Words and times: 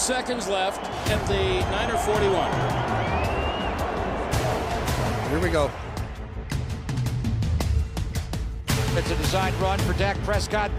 13 0.00 0.16
seconds 0.16 0.48
left 0.48 0.82
at 1.10 1.26
the 1.28 1.60
Niner 1.70 1.96
41. 1.98 2.50
Here 5.28 5.38
we 5.38 5.50
go. 5.50 5.70
It's 8.96 9.10
a 9.10 9.16
design 9.16 9.52
run 9.60 9.78
for 9.80 9.92
Dak 9.94 10.16
Prescott. 10.22 10.70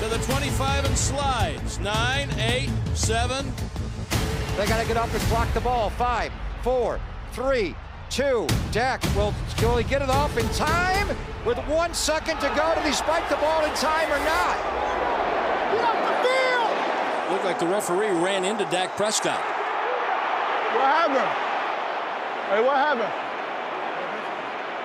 To 0.00 0.08
the 0.08 0.18
25 0.18 0.84
and 0.84 0.96
slides. 0.96 1.80
9, 1.80 2.30
8, 2.38 2.70
7. 2.94 3.52
They 4.56 4.66
got 4.66 4.80
to 4.80 4.86
get 4.86 4.96
up 4.96 5.12
and 5.12 5.28
block 5.28 5.52
the 5.54 5.60
ball. 5.60 5.90
Five, 5.90 6.32
four, 6.62 7.00
three, 7.32 7.74
two. 8.10 8.46
Dak 8.70 9.02
will, 9.16 9.34
will 9.60 9.76
he 9.76 9.84
get 9.84 10.02
it 10.02 10.08
off 10.08 10.38
in 10.38 10.48
time? 10.50 11.08
With 11.44 11.58
one 11.66 11.94
second 11.94 12.38
to 12.38 12.48
go, 12.56 12.74
did 12.76 12.84
he 12.84 12.92
spike 12.92 13.28
the 13.28 13.36
ball 13.36 13.64
in 13.64 13.74
time 13.74 14.10
or 14.12 14.18
not? 14.24 14.56
Get 15.72 15.84
off 15.84 16.22
the 16.22 16.28
field! 16.28 16.39
Looked 17.30 17.44
like 17.44 17.60
the 17.60 17.66
referee 17.66 18.10
ran 18.10 18.44
into 18.44 18.64
Dak 18.64 18.96
Prescott. 18.96 19.38
What 20.74 20.84
happened? 20.84 21.30
Hey, 22.50 22.60
what 22.60 22.76
happened? 22.76 23.12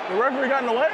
The 0.10 0.22
referee 0.22 0.50
got 0.50 0.62
in 0.62 0.68
the 0.70 0.74
way? 0.74 0.90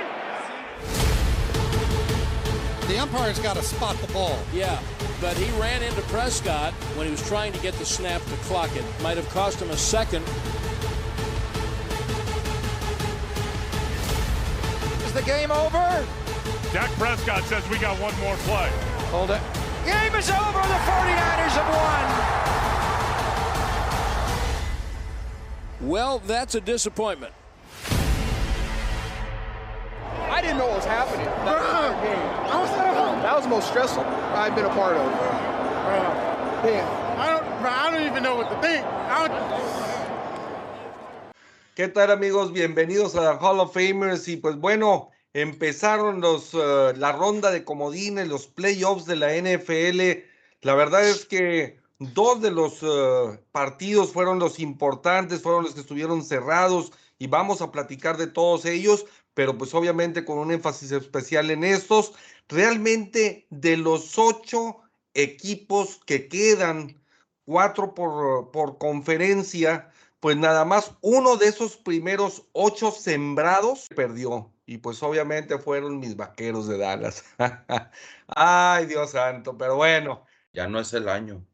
The 2.88 2.98
umpire's 3.00 3.40
got 3.40 3.58
to 3.58 3.62
spot 3.62 3.98
the 3.98 4.08
ball. 4.14 4.40
Yeah, 4.54 4.82
but 5.20 5.36
he 5.36 5.52
ran 5.60 5.84
into 5.84 6.02
Prescott 6.04 6.72
when 6.96 7.06
he 7.06 7.12
was 7.12 7.28
trying 7.28 7.52
to 7.52 7.60
get 7.60 7.74
the 7.74 7.86
snap 7.86 8.24
to 8.24 8.36
clock 8.48 8.74
it. 8.78 8.86
Might 9.04 9.18
have 9.18 9.28
cost 9.30 9.62
him 9.62 9.72
a 9.72 9.78
second. 9.78 10.24
Is 15.04 15.14
the 15.14 15.22
game 15.24 15.52
over? 15.52 16.08
Dak 16.72 16.90
Prescott 16.92 17.44
says 17.44 17.68
we 17.70 17.78
got 17.78 18.00
one 18.00 18.18
more 18.22 18.38
play. 18.38 18.70
Hold 19.12 19.32
it. 19.32 19.61
Game 19.86 20.16
is 20.16 20.30
over. 20.30 20.62
The 20.62 20.80
49ers 20.88 21.56
have 21.58 21.70
won. 25.82 25.90
Well, 25.90 26.20
that's 26.20 26.56
a 26.56 26.62
disappointment. 26.62 27.34
I 30.30 30.42
didn't 30.42 30.60
know 30.60 30.68
what 30.68 30.78
was 30.78 30.86
happening. 30.86 31.26
That, 31.26 31.58
entire 31.58 31.94
game. 32.02 33.22
that 33.22 33.36
was 33.36 33.44
the 33.44 33.50
most 33.50 33.68
stressful 33.68 34.04
I've 34.04 34.56
been 34.56 34.66
a 34.66 34.70
part 34.70 34.96
of. 34.96 35.06
Man, 36.64 36.86
I 37.20 37.28
don't, 37.32 37.46
I 37.66 37.92
don't 37.92 38.06
even 38.06 38.24
know 38.24 38.36
what 38.36 38.50
to 38.50 38.62
think. 38.62 38.86
I 38.86 39.28
don't, 39.28 39.72
¿Qué 41.76 41.88
tal 41.88 42.12
amigos? 42.12 42.52
Bienvenidos 42.52 43.16
a 43.16 43.38
Hall 43.38 43.60
of 43.60 43.74
Famers 43.74 44.28
y 44.28 44.38
pues 44.38 44.56
bueno, 44.58 45.10
empezaron 45.34 46.22
los, 46.22 46.54
uh, 46.54 46.94
la 46.96 47.12
ronda 47.12 47.52
de 47.52 47.64
comodines, 47.64 48.28
los 48.28 48.48
playoffs 48.48 49.06
de 49.06 49.16
la 49.16 49.36
NFL. 49.36 50.24
La 50.62 50.76
verdad 50.76 51.08
es 51.08 51.26
que 51.26 51.80
dos 52.00 52.42
de 52.42 52.52
los 52.52 52.84
uh, 52.84 53.38
partidos 53.52 54.12
fueron 54.12 54.40
los 54.40 54.60
importantes, 54.60 55.42
fueron 55.42 55.64
los 55.64 55.74
que 55.74 55.82
estuvieron 55.82 56.24
cerrados 56.24 56.92
y 57.20 57.28
vamos 57.28 57.62
a 57.62 57.72
platicar 57.72 58.18
de 58.18 58.28
todos 58.28 58.66
ellos, 58.66 59.06
pero 59.34 59.58
pues 59.58 59.74
obviamente 59.74 60.26
con 60.26 60.38
un 60.40 60.52
énfasis 60.52 60.92
especial 60.92 61.52
en 61.52 61.64
estos. 61.64 62.14
Realmente 62.50 63.46
de 63.50 63.78
los 63.78 64.18
ocho 64.18 64.82
equipos 65.14 66.02
que 66.06 66.28
quedan, 66.28 67.02
cuatro 67.46 67.94
por, 67.94 68.52
por 68.52 68.78
conferencia, 68.78 69.92
pues 70.20 70.38
nada 70.38 70.66
más 70.66 70.92
uno 71.02 71.38
de 71.38 71.48
esos 71.48 71.78
primeros 71.78 72.44
ocho 72.54 72.92
sembrados 72.92 73.88
perdió. 73.96 74.52
Y 74.72 74.78
pues 74.78 75.04
obviamente 75.04 75.58
fueron 75.58 76.00
mis 76.00 76.16
vaqueros 76.16 76.66
de 76.66 76.78
Dallas. 76.78 77.26
Ay, 78.28 78.86
Dios 78.86 79.12
santo, 79.12 79.58
pero 79.58 79.76
bueno. 79.76 80.26
Ya 80.54 80.66
no 80.70 80.80
es 80.80 80.94
el 80.94 81.10
año. 81.10 81.46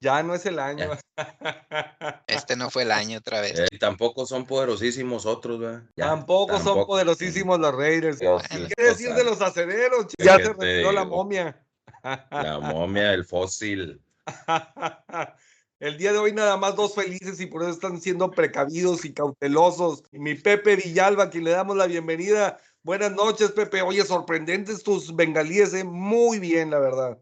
Ya 0.00 0.24
no 0.24 0.34
es 0.34 0.44
el 0.44 0.58
año. 0.58 0.90
Este 2.26 2.56
no 2.56 2.70
fue 2.70 2.82
el 2.82 2.90
año 2.90 3.18
otra 3.18 3.40
vez. 3.40 3.56
Eh, 3.60 3.78
tampoco 3.78 4.26
son 4.26 4.44
poderosísimos 4.44 5.24
otros, 5.24 5.60
¿verdad? 5.60 5.84
Ya, 5.94 6.06
tampoco, 6.06 6.58
son 6.58 6.84
poderosísimos 6.84 7.60
los 7.60 7.72
Raiders. 7.72 8.18
Dios, 8.18 8.42
¿Qué 8.50 8.56
Dios, 8.56 8.98
decir 8.98 9.14
de 9.14 9.22
los 9.22 9.40
acederos? 9.40 10.06
Ya 10.18 10.36
¿Qué 10.36 10.46
se 10.46 10.54
te 10.54 10.66
retiró 10.66 10.90
la 10.90 11.04
momia. 11.04 11.64
La 12.02 12.58
momia, 12.58 13.14
el 13.14 13.24
fósil. 13.24 14.02
El 15.84 15.98
día 15.98 16.12
de 16.12 16.18
hoy 16.18 16.32
nada 16.32 16.56
más 16.56 16.76
dos 16.76 16.94
felices 16.94 17.38
y 17.42 17.46
por 17.46 17.60
eso 17.60 17.72
están 17.72 18.00
siendo 18.00 18.30
precavidos 18.30 19.04
y 19.04 19.12
cautelosos. 19.12 20.02
Y 20.12 20.18
mi 20.18 20.34
Pepe 20.34 20.76
Villalba, 20.76 21.28
quien 21.28 21.44
le 21.44 21.50
damos 21.50 21.76
la 21.76 21.86
bienvenida. 21.86 22.58
Buenas 22.82 23.12
noches, 23.12 23.52
Pepe. 23.52 23.82
Oye, 23.82 24.02
sorprendentes 24.02 24.82
tus 24.82 25.14
bengalíes, 25.14 25.74
¿eh? 25.74 25.84
Muy 25.84 26.38
bien, 26.38 26.70
la 26.70 26.78
verdad. 26.78 27.18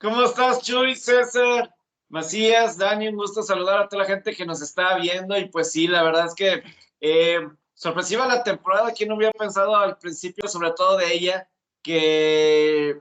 ¿Cómo 0.00 0.24
estás, 0.24 0.62
Chuy, 0.62 0.96
César, 0.96 1.72
Macías, 2.08 2.76
Dani? 2.76 3.06
Un 3.06 3.14
gusto 3.14 3.40
saludar 3.40 3.82
a 3.82 3.88
toda 3.88 4.02
la 4.02 4.08
gente 4.08 4.34
que 4.34 4.44
nos 4.44 4.60
está 4.62 4.98
viendo. 4.98 5.38
Y 5.38 5.48
pues 5.48 5.70
sí, 5.70 5.86
la 5.86 6.02
verdad 6.02 6.26
es 6.26 6.34
que 6.34 6.64
eh, 7.00 7.48
sorpresiva 7.74 8.26
la 8.26 8.42
temporada. 8.42 8.92
¿Quién 8.92 9.10
no 9.10 9.14
hubiera 9.14 9.32
pensado 9.32 9.76
al 9.76 9.96
principio, 9.96 10.48
sobre 10.48 10.72
todo 10.72 10.96
de 10.96 11.14
ella, 11.14 11.48
que 11.84 13.00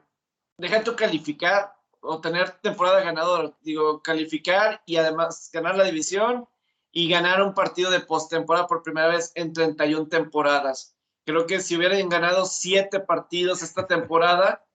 deja 0.59 0.83
tu 0.83 0.95
calificar 0.95 1.73
o 2.01 2.21
tener 2.21 2.51
temporada 2.61 3.01
ganadora? 3.01 3.53
Digo, 3.61 4.01
calificar 4.01 4.81
y 4.85 4.97
además 4.97 5.49
ganar 5.53 5.75
la 5.75 5.83
división 5.83 6.47
y 6.91 7.09
ganar 7.09 7.41
un 7.41 7.53
partido 7.53 7.91
de 7.91 7.99
postemporada 7.99 8.67
por 8.67 8.81
primera 8.83 9.07
vez 9.07 9.31
en 9.35 9.53
31 9.53 10.07
temporadas. 10.07 10.95
Creo 11.25 11.45
que 11.45 11.59
si 11.59 11.75
hubieran 11.77 12.09
ganado 12.09 12.45
siete 12.45 12.99
partidos 12.99 13.61
esta 13.61 13.85
temporada, 13.85 14.65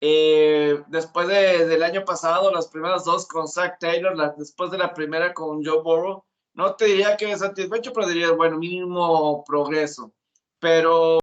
eh, 0.00 0.82
después 0.86 1.28
de- 1.28 1.66
del 1.66 1.82
año 1.82 2.04
pasado, 2.04 2.52
las 2.52 2.68
primeras 2.68 3.04
dos 3.04 3.26
con 3.26 3.48
Zach 3.48 3.78
Taylor, 3.78 4.36
después 4.36 4.70
de 4.70 4.78
la 4.78 4.94
primera 4.94 5.34
con 5.34 5.64
Joe 5.64 5.82
Burrow, 5.82 6.24
no 6.54 6.74
te 6.76 6.86
diría 6.86 7.16
que 7.16 7.36
satisfecho, 7.36 7.92
pero 7.92 8.06
diría, 8.06 8.30
bueno, 8.32 8.58
mínimo 8.58 9.44
progreso. 9.44 10.12
Pero 10.58 11.18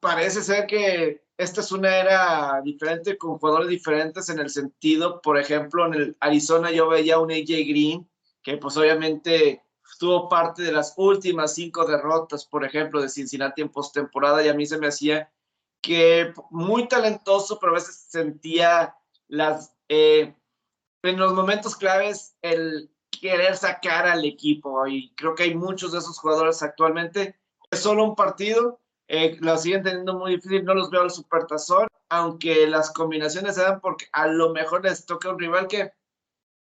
parece 0.00 0.42
ser 0.42 0.66
que 0.66 1.25
esta 1.38 1.60
es 1.60 1.70
una 1.72 1.96
era 1.96 2.60
diferente 2.62 3.18
con 3.18 3.38
jugadores 3.38 3.68
diferentes 3.68 4.28
en 4.28 4.38
el 4.38 4.50
sentido, 4.50 5.20
por 5.20 5.38
ejemplo, 5.38 5.86
en 5.86 5.94
el 5.94 6.16
Arizona 6.20 6.70
yo 6.70 6.88
veía 6.88 7.18
un 7.18 7.30
AJ 7.30 7.46
Green, 7.68 8.08
que 8.42 8.56
pues 8.56 8.76
obviamente 8.76 9.62
tuvo 9.98 10.28
parte 10.28 10.62
de 10.62 10.72
las 10.72 10.94
últimas 10.96 11.54
cinco 11.54 11.84
derrotas, 11.84 12.44
por 12.44 12.64
ejemplo, 12.64 13.00
de 13.00 13.08
Cincinnati 13.08 13.62
en 13.62 13.68
postemporada 13.68 14.44
y 14.44 14.48
a 14.48 14.54
mí 14.54 14.66
se 14.66 14.78
me 14.78 14.88
hacía 14.88 15.30
que 15.82 16.32
muy 16.50 16.88
talentoso, 16.88 17.58
pero 17.60 17.72
a 17.72 17.76
veces 17.76 18.06
sentía 18.08 18.96
las, 19.28 19.74
eh, 19.88 20.34
en 21.02 21.18
los 21.18 21.32
momentos 21.32 21.76
claves 21.76 22.34
el 22.42 22.90
querer 23.10 23.56
sacar 23.56 24.06
al 24.06 24.24
equipo 24.24 24.86
y 24.86 25.12
creo 25.14 25.34
que 25.34 25.44
hay 25.44 25.54
muchos 25.54 25.92
de 25.92 25.98
esos 25.98 26.18
jugadores 26.18 26.62
actualmente. 26.62 27.36
Es 27.70 27.80
solo 27.80 28.04
un 28.04 28.14
partido, 28.14 28.80
eh, 29.08 29.36
lo 29.40 29.56
siguen 29.56 29.82
teniendo 29.82 30.14
muy 30.14 30.36
difícil, 30.36 30.64
no 30.64 30.74
los 30.74 30.90
veo 30.90 31.02
al 31.02 31.10
supertazón, 31.10 31.86
aunque 32.08 32.66
las 32.66 32.92
combinaciones 32.92 33.54
se 33.54 33.62
dan 33.62 33.80
porque 33.80 34.06
a 34.12 34.26
lo 34.26 34.52
mejor 34.52 34.84
les 34.84 35.06
toca 35.06 35.30
un 35.30 35.38
rival 35.38 35.68
que 35.68 35.92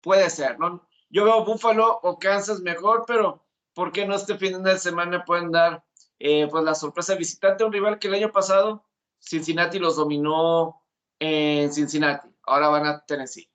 puede 0.02 0.29
ser, 0.29 0.59
¿no? 0.59 0.88
Yo 1.09 1.25
veo 1.25 1.46
Buffalo 1.46 2.00
o 2.03 2.18
Kansas 2.18 2.62
mejor, 2.62 3.04
pero 3.06 3.44
¿por 3.74 3.92
qué 3.92 4.06
no 4.06 4.16
este 4.16 4.38
fin 4.38 4.63
de 4.63 4.77
semana 4.80 5.25
pueden 5.25 5.51
dar 5.51 5.83
eh, 6.19 6.48
pues 6.50 6.63
la 6.63 6.75
sorpresa 6.75 7.16
visitante 7.16 7.63
a 7.63 7.68
un 7.68 7.74
rival 7.74 8.00
que 8.00 8.07
el 8.07 8.13
año 8.13 8.31
pasado 8.31 8.86
Cincinnati 9.19 9.80
los 9.80 9.95
dominó 9.95 10.81
en 11.19 11.71
Cincinnati, 11.71 12.27
ahora 12.44 12.69
van 12.69 12.86
a 12.86 13.06
Tennessee. 13.06 13.50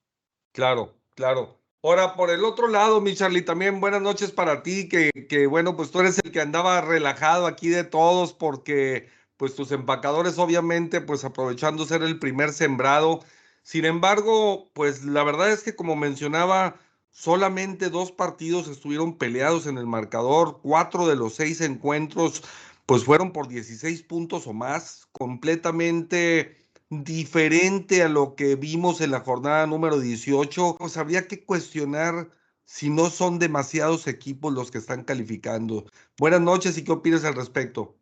Claro, 0.53 0.95
claro. 1.15 1.59
Ahora, 1.87 2.17
por 2.17 2.31
el 2.31 2.45
otro 2.45 2.67
lado, 2.67 3.01
mi 3.01 3.15
Charlie, 3.15 3.43
también 3.43 3.79
buenas 3.81 4.03
noches 4.03 4.33
para 4.33 4.65
ti, 4.65 4.89
que, 4.89 5.13
que 5.29 5.47
bueno, 5.47 5.77
pues 5.77 5.93
tú 5.93 6.01
eres 6.01 6.19
el 6.19 6.33
que 6.33 6.41
andaba 6.41 6.81
relajado 6.81 7.47
aquí 7.47 7.69
de 7.69 7.85
todos, 7.85 8.33
porque 8.33 9.09
pues 9.37 9.55
tus 9.55 9.71
empacadores, 9.71 10.37
obviamente, 10.39 11.01
pues 11.01 11.25
aprovechando 11.25 11.87
ser 11.87 12.03
el 12.03 12.19
primer 12.19 12.53
sembrado. 12.53 13.21
Sin 13.63 13.85
embargo, 13.85 14.69
pues 14.73 15.05
la 15.05 15.23
verdad 15.23 15.53
es 15.53 15.63
que 15.63 15.77
como 15.77 15.95
mencionaba, 15.95 16.75
solamente 17.13 17.89
dos 17.89 18.11
partidos 18.11 18.67
estuvieron 18.67 19.17
peleados 19.17 19.69
en 19.69 19.79
el 19.79 19.87
marcador, 19.87 20.59
cuatro 20.63 21.07
de 21.07 21.15
los 21.15 21.35
seis 21.37 21.61
encuentros, 21.61 22.43
pues 22.87 23.05
fueron 23.05 23.33
por 23.33 23.47
16 23.47 24.03
puntos 24.03 24.49
o 24.49 24.53
más, 24.53 25.07
completamente 25.13 26.66
diferente 26.91 28.03
a 28.03 28.09
lo 28.09 28.35
que 28.37 28.55
vimos 28.55 29.01
en 29.01 29.11
la 29.11 29.21
jornada 29.21 29.67
número 29.67 29.99
18, 29.99 30.77
pues 30.79 30.97
habría 30.97 31.27
que 31.27 31.45
cuestionar 31.45 32.29
si 32.65 32.91
no 32.91 33.11
son 33.11 33.39
demasiados 33.39 34.07
equipos 34.07 34.53
los 34.53 34.71
que 34.71 34.79
están 34.79 35.05
calificando. 35.05 35.85
Buenas 36.19 36.41
noches 36.41 36.77
y 36.79 36.85
qué 36.85 36.93
opinas 36.93 37.25
al 37.25 37.35
respecto. 37.35 37.97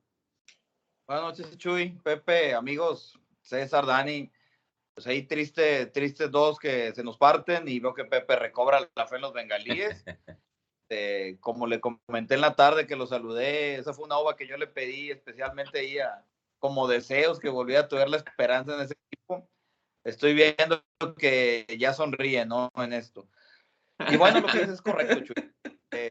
Buenas 1.07 1.25
noches, 1.25 1.57
Chuy, 1.59 1.91
Pepe, 2.03 2.55
amigos, 2.55 3.19
César, 3.43 3.85
Dani. 3.87 4.31
Pues 4.95 5.07
ahí 5.07 5.23
triste, 5.23 5.87
tristes 5.87 6.31
dos 6.31 6.59
que 6.59 6.95
se 6.95 7.03
nos 7.03 7.19
parten 7.19 7.67
y 7.69 7.81
veo 7.81 7.93
que 7.95 8.05
Pepe 8.05 8.37
recobra 8.37 8.89
la 8.95 9.07
fe 9.07 9.17
en 9.17 9.23
los 9.23 9.33
bengalíes. 9.33 10.05
Eh, 10.91 11.39
como 11.41 11.67
le 11.67 11.81
comenté 11.81 12.35
en 12.35 12.43
la 12.43 12.55
tarde 12.57 12.87
que 12.87 12.95
lo 12.95 13.07
saludé, 13.07 13.77
esa 13.77 13.95
fue 13.95 14.05
una 14.05 14.19
ova 14.19 14.37
que 14.37 14.47
yo 14.47 14.59
le 14.59 14.67
pedí 14.67 15.11
especialmente 15.11 15.79
ahí 15.79 15.99
a- 15.99 16.23
como 16.64 16.88
deseos 16.88 17.38
que 17.38 17.50
volviera 17.50 17.82
a 17.82 17.88
tener 17.88 18.08
la 18.08 18.16
esperanza 18.16 18.75
en 18.75 18.81
ese 18.81 18.94
equipo. 19.12 19.46
estoy 20.02 20.32
viendo 20.32 20.82
que 21.19 21.66
ya 21.78 21.93
sonríe, 21.93 22.46
¿no? 22.46 22.72
En 22.76 22.94
esto. 22.94 23.28
Y 24.08 24.16
bueno, 24.16 24.40
lo 24.40 24.46
que 24.46 24.61
dices 24.61 24.76
es 24.76 24.81
correcto, 24.81 25.20
Chuy. 25.20 25.52
Eh, 25.90 26.11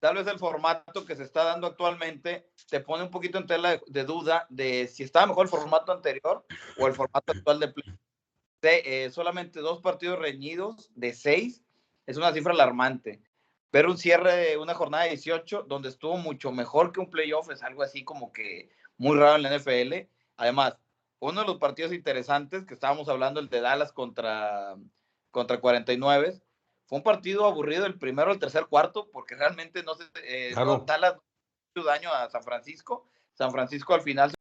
tal 0.00 0.14
vez 0.14 0.26
el 0.28 0.38
formato 0.38 1.04
que 1.04 1.14
se 1.14 1.24
está 1.24 1.44
dando 1.44 1.66
actualmente 1.66 2.48
te 2.70 2.80
pone 2.80 3.04
un 3.04 3.10
poquito 3.10 3.36
en 3.36 3.46
tela 3.46 3.78
de, 3.86 4.04
duda 4.04 4.46
de 4.48 4.88
si 4.88 5.02
estaba 5.02 5.26
mejor 5.26 5.44
el 5.44 5.50
formato 5.50 5.92
anterior 5.92 6.46
o 6.78 6.86
el 6.86 6.94
formato 6.94 7.32
actual 7.32 7.60
de 7.60 7.68
play. 7.68 7.98
Eh, 8.62 9.10
solamente 9.10 9.60
dos 9.60 9.82
partidos 9.82 10.18
reñidos 10.18 10.90
de 10.94 11.12
seis 11.12 11.62
es 12.06 12.16
una 12.16 12.32
cifra 12.32 12.54
alarmante. 12.54 13.20
Pero 13.70 13.90
un 13.90 13.98
cierre 13.98 14.34
de 14.34 14.56
una 14.56 14.72
jornada 14.72 15.04
de 15.04 15.10
18 15.10 15.64
donde 15.68 15.90
estuvo 15.90 16.16
mucho 16.16 16.50
mejor 16.50 16.92
que 16.92 17.00
un 17.00 17.10
playoff 17.10 17.50
es 17.50 17.62
algo 17.62 17.82
así 17.82 18.02
como 18.02 18.32
que 18.32 18.70
muy 18.98 19.16
raro 19.16 19.36
en 19.36 19.42
la 19.42 19.56
NFL. 19.56 20.08
Además, 20.36 20.76
uno 21.20 21.40
de 21.40 21.46
los 21.46 21.58
partidos 21.58 21.92
interesantes 21.92 22.64
que 22.64 22.74
estábamos 22.74 23.08
hablando, 23.08 23.40
el 23.40 23.48
de 23.48 23.60
Dallas 23.60 23.92
contra, 23.92 24.76
contra 25.30 25.60
49, 25.60 26.40
fue 26.86 26.98
un 26.98 27.04
partido 27.04 27.46
aburrido 27.46 27.86
el 27.86 27.98
primero, 27.98 28.32
el 28.32 28.38
tercer 28.38 28.66
cuarto, 28.66 29.08
porque 29.12 29.34
realmente 29.34 29.82
no 29.82 29.94
se 29.94 30.04
eh, 30.24 30.52
no, 30.54 30.78
Dallas 30.80 31.16
hizo 31.74 31.86
daño 31.86 32.12
a 32.12 32.28
San 32.30 32.42
Francisco. 32.42 33.06
San 33.34 33.52
Francisco 33.52 33.94
al 33.94 34.02
final 34.02 34.32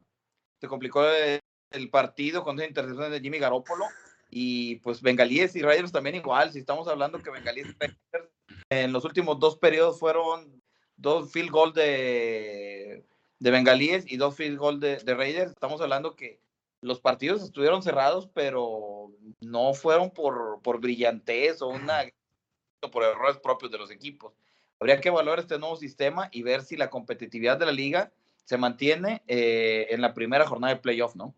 se 0.60 0.68
complicó 0.68 1.06
el, 1.06 1.90
partido 1.92 2.44
con 2.44 2.58
esa 2.58 2.68
intercepción 2.68 3.12
de 3.12 3.20
Jimmy 3.20 3.40
Garoppolo. 3.40 3.86
Y 4.30 4.78
pues 4.78 5.02
Bengalíes 5.02 5.56
y 5.56 5.62
Raiders 5.62 5.92
también 5.92 6.16
igual. 6.16 6.52
Si 6.52 6.60
estamos 6.60 6.88
hablando 6.88 7.22
que 7.22 7.30
Bengalíes 7.30 7.68
y 7.68 7.76
Raiders 7.80 8.30
en 8.70 8.92
los 8.92 9.06
últimos 9.06 9.40
dos 9.40 9.58
periodos 9.58 10.00
fueron 10.00 10.62
dos 10.96 11.32
field 11.32 11.52
goal 11.52 11.74
de, 11.74 13.06
de 13.40 13.52
Bengalíes 13.52 14.06
y 14.08 14.18
dos 14.18 14.36
field 14.36 14.58
goal 14.58 14.80
de, 14.80 14.98
de 14.98 15.16
Raiders. 15.16 15.52
Estamos 15.52 15.82
hablando 15.82 16.16
que 16.16 16.40
los 16.82 17.00
partidos 17.00 17.42
estuvieron 17.42 17.84
cerrados, 17.84 18.30
pero 18.34 19.12
no 19.42 19.74
fueron 19.74 20.12
por, 20.12 20.62
por 20.62 20.80
brillantez 20.80 21.62
o 21.62 21.68
una 21.68 22.04
por 22.92 23.04
errores 23.04 23.38
propios 23.38 23.72
de 23.72 23.78
los 23.78 23.92
equipos. 23.92 24.34
Habría 24.80 25.02
que 25.02 25.10
evaluar 25.10 25.40
este 25.40 25.58
nuevo 25.58 25.76
sistema 25.76 26.30
y 26.32 26.44
ver 26.44 26.62
si 26.62 26.78
la 26.78 26.90
competitividad 26.90 27.58
de 27.58 27.66
la 27.66 27.72
liga 27.72 28.12
se 28.46 28.58
mantiene 28.58 29.24
eh, 29.28 29.88
en 29.90 30.02
la 30.02 30.14
primera 30.14 30.46
jornada 30.46 30.76
de 30.76 30.80
playoff, 30.80 31.16
¿no? 31.16 31.34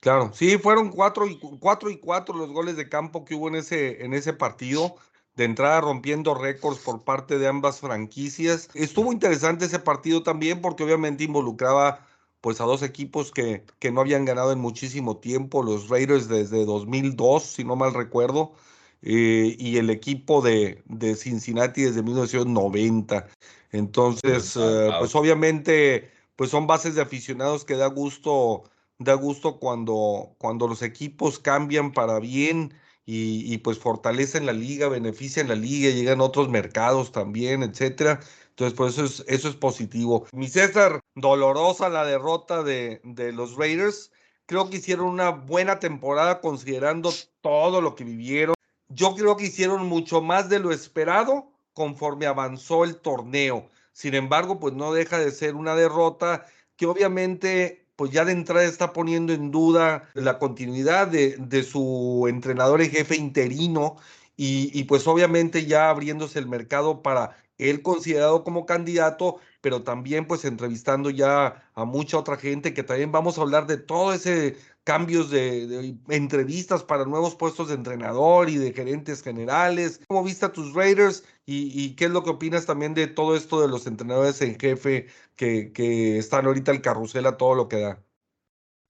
Claro, 0.00 0.32
sí, 0.34 0.58
fueron 0.58 0.90
cuatro 0.90 1.26
y, 1.26 1.38
cuatro 1.38 1.90
y 1.90 1.98
cuatro 1.98 2.34
los 2.34 2.50
goles 2.50 2.76
de 2.76 2.88
campo 2.88 3.24
que 3.24 3.34
hubo 3.34 3.48
en 3.48 3.56
ese, 3.56 4.04
en 4.04 4.12
ese 4.12 4.32
partido. 4.32 4.96
De 5.34 5.44
entrada 5.44 5.80
rompiendo 5.80 6.34
récords 6.34 6.78
por 6.78 7.02
parte 7.02 7.38
de 7.38 7.48
ambas 7.48 7.80
franquicias. 7.80 8.68
Estuvo 8.74 9.12
interesante 9.12 9.64
ese 9.64 9.78
partido 9.80 10.22
también 10.22 10.60
porque 10.60 10.84
obviamente 10.84 11.24
involucraba 11.24 12.06
pues 12.44 12.60
a 12.60 12.64
dos 12.64 12.82
equipos 12.82 13.32
que, 13.32 13.64
que 13.78 13.90
no 13.90 14.02
habían 14.02 14.26
ganado 14.26 14.52
en 14.52 14.58
muchísimo 14.58 15.16
tiempo, 15.16 15.62
los 15.62 15.88
Raiders 15.88 16.28
desde 16.28 16.66
2002, 16.66 17.42
si 17.42 17.64
no 17.64 17.74
mal 17.74 17.94
recuerdo, 17.94 18.52
eh, 19.00 19.56
y 19.58 19.78
el 19.78 19.88
equipo 19.88 20.42
de, 20.42 20.82
de, 20.84 21.16
Cincinnati 21.16 21.82
desde 21.82 22.02
1990. 22.02 23.28
Entonces, 23.72 24.56
eh, 24.60 24.90
pues 24.98 25.14
obviamente, 25.14 26.10
pues 26.36 26.50
son 26.50 26.66
bases 26.66 26.94
de 26.96 27.00
aficionados 27.02 27.64
que 27.64 27.76
da 27.76 27.86
gusto, 27.86 28.64
da 28.98 29.14
gusto 29.14 29.58
cuando, 29.58 30.34
cuando 30.38 30.68
los 30.68 30.82
equipos 30.82 31.38
cambian 31.38 31.92
para 31.92 32.20
bien 32.20 32.74
y, 33.06 33.58
pues 33.58 33.78
fortalecen 33.78 34.46
la 34.46 34.52
liga, 34.52 34.88
benefician 34.88 35.48
la 35.48 35.54
liga, 35.54 35.90
llegan 35.90 36.20
a 36.20 36.24
otros 36.24 36.48
mercados 36.48 37.12
también, 37.12 37.62
etcétera. 37.62 38.20
Entonces, 38.50 38.76
por 38.76 38.88
eso 38.88 39.04
es, 39.04 39.24
eso 39.26 39.48
es 39.48 39.56
positivo. 39.56 40.26
Mi 40.32 40.48
César, 40.48 41.00
dolorosa 41.14 41.88
la 41.88 42.04
derrota 42.04 42.62
de, 42.62 43.00
de 43.04 43.32
los 43.32 43.56
Raiders. 43.56 44.10
Creo 44.46 44.70
que 44.70 44.78
hicieron 44.78 45.06
una 45.06 45.30
buena 45.30 45.80
temporada 45.80 46.40
considerando 46.40 47.12
todo 47.42 47.80
lo 47.80 47.94
que 47.94 48.04
vivieron 48.04 48.54
yo 48.88 49.14
creo 49.14 49.36
que 49.36 49.46
hicieron 49.46 49.86
mucho 49.86 50.20
más 50.20 50.48
de 50.48 50.58
lo 50.58 50.72
esperado 50.72 51.52
conforme 51.72 52.26
avanzó 52.26 52.84
el 52.84 52.96
torneo. 52.96 53.68
Sin 53.92 54.14
embargo, 54.14 54.58
pues 54.60 54.74
no 54.74 54.92
deja 54.92 55.18
de 55.18 55.30
ser 55.30 55.54
una 55.54 55.74
derrota 55.74 56.46
que 56.76 56.86
obviamente 56.86 57.83
pues 57.96 58.10
ya 58.10 58.24
de 58.24 58.32
entrada 58.32 58.64
está 58.64 58.92
poniendo 58.92 59.32
en 59.32 59.50
duda 59.50 60.08
la 60.14 60.38
continuidad 60.38 61.08
de, 61.08 61.36
de 61.38 61.62
su 61.62 62.26
entrenador 62.28 62.82
en 62.82 62.90
jefe 62.90 63.16
interino 63.16 63.96
y, 64.36 64.70
y, 64.78 64.84
pues 64.84 65.06
obviamente 65.06 65.66
ya 65.66 65.90
abriéndose 65.90 66.38
el 66.40 66.48
mercado 66.48 67.02
para 67.02 67.36
él 67.58 67.82
considerado 67.82 68.42
como 68.42 68.66
candidato, 68.66 69.38
pero 69.64 69.82
también 69.82 70.26
pues 70.26 70.44
entrevistando 70.44 71.08
ya 71.08 71.70
a 71.74 71.86
mucha 71.86 72.18
otra 72.18 72.36
gente 72.36 72.74
que 72.74 72.82
también 72.82 73.12
vamos 73.12 73.38
a 73.38 73.40
hablar 73.40 73.66
de 73.66 73.78
todo 73.78 74.12
ese 74.12 74.58
cambios 74.84 75.30
de, 75.30 75.96
entrevistas 76.10 76.82
para 76.82 77.06
nuevos 77.06 77.34
puestos 77.34 77.68
de 77.68 77.74
entrenador 77.74 78.50
y 78.50 78.58
de 78.58 78.74
gerentes 78.74 79.22
generales. 79.22 80.02
¿Cómo 80.06 80.22
viste 80.22 80.44
a 80.44 80.52
tus 80.52 80.74
Raiders 80.74 81.24
y, 81.46 81.96
qué 81.96 82.04
es 82.04 82.10
lo 82.10 82.22
que 82.22 82.28
opinas 82.28 82.66
también 82.66 82.92
de 82.92 83.06
todo 83.06 83.34
esto 83.34 83.62
de 83.62 83.68
los 83.68 83.86
entrenadores 83.86 84.42
en 84.42 84.60
jefe 84.60 85.06
que, 85.34 85.72
que 85.72 86.18
están 86.18 86.44
ahorita 86.44 86.70
el 86.70 86.82
carrusel 86.82 87.24
a 87.24 87.38
todo 87.38 87.54
lo 87.54 87.66
que 87.66 87.80
da? 87.80 88.04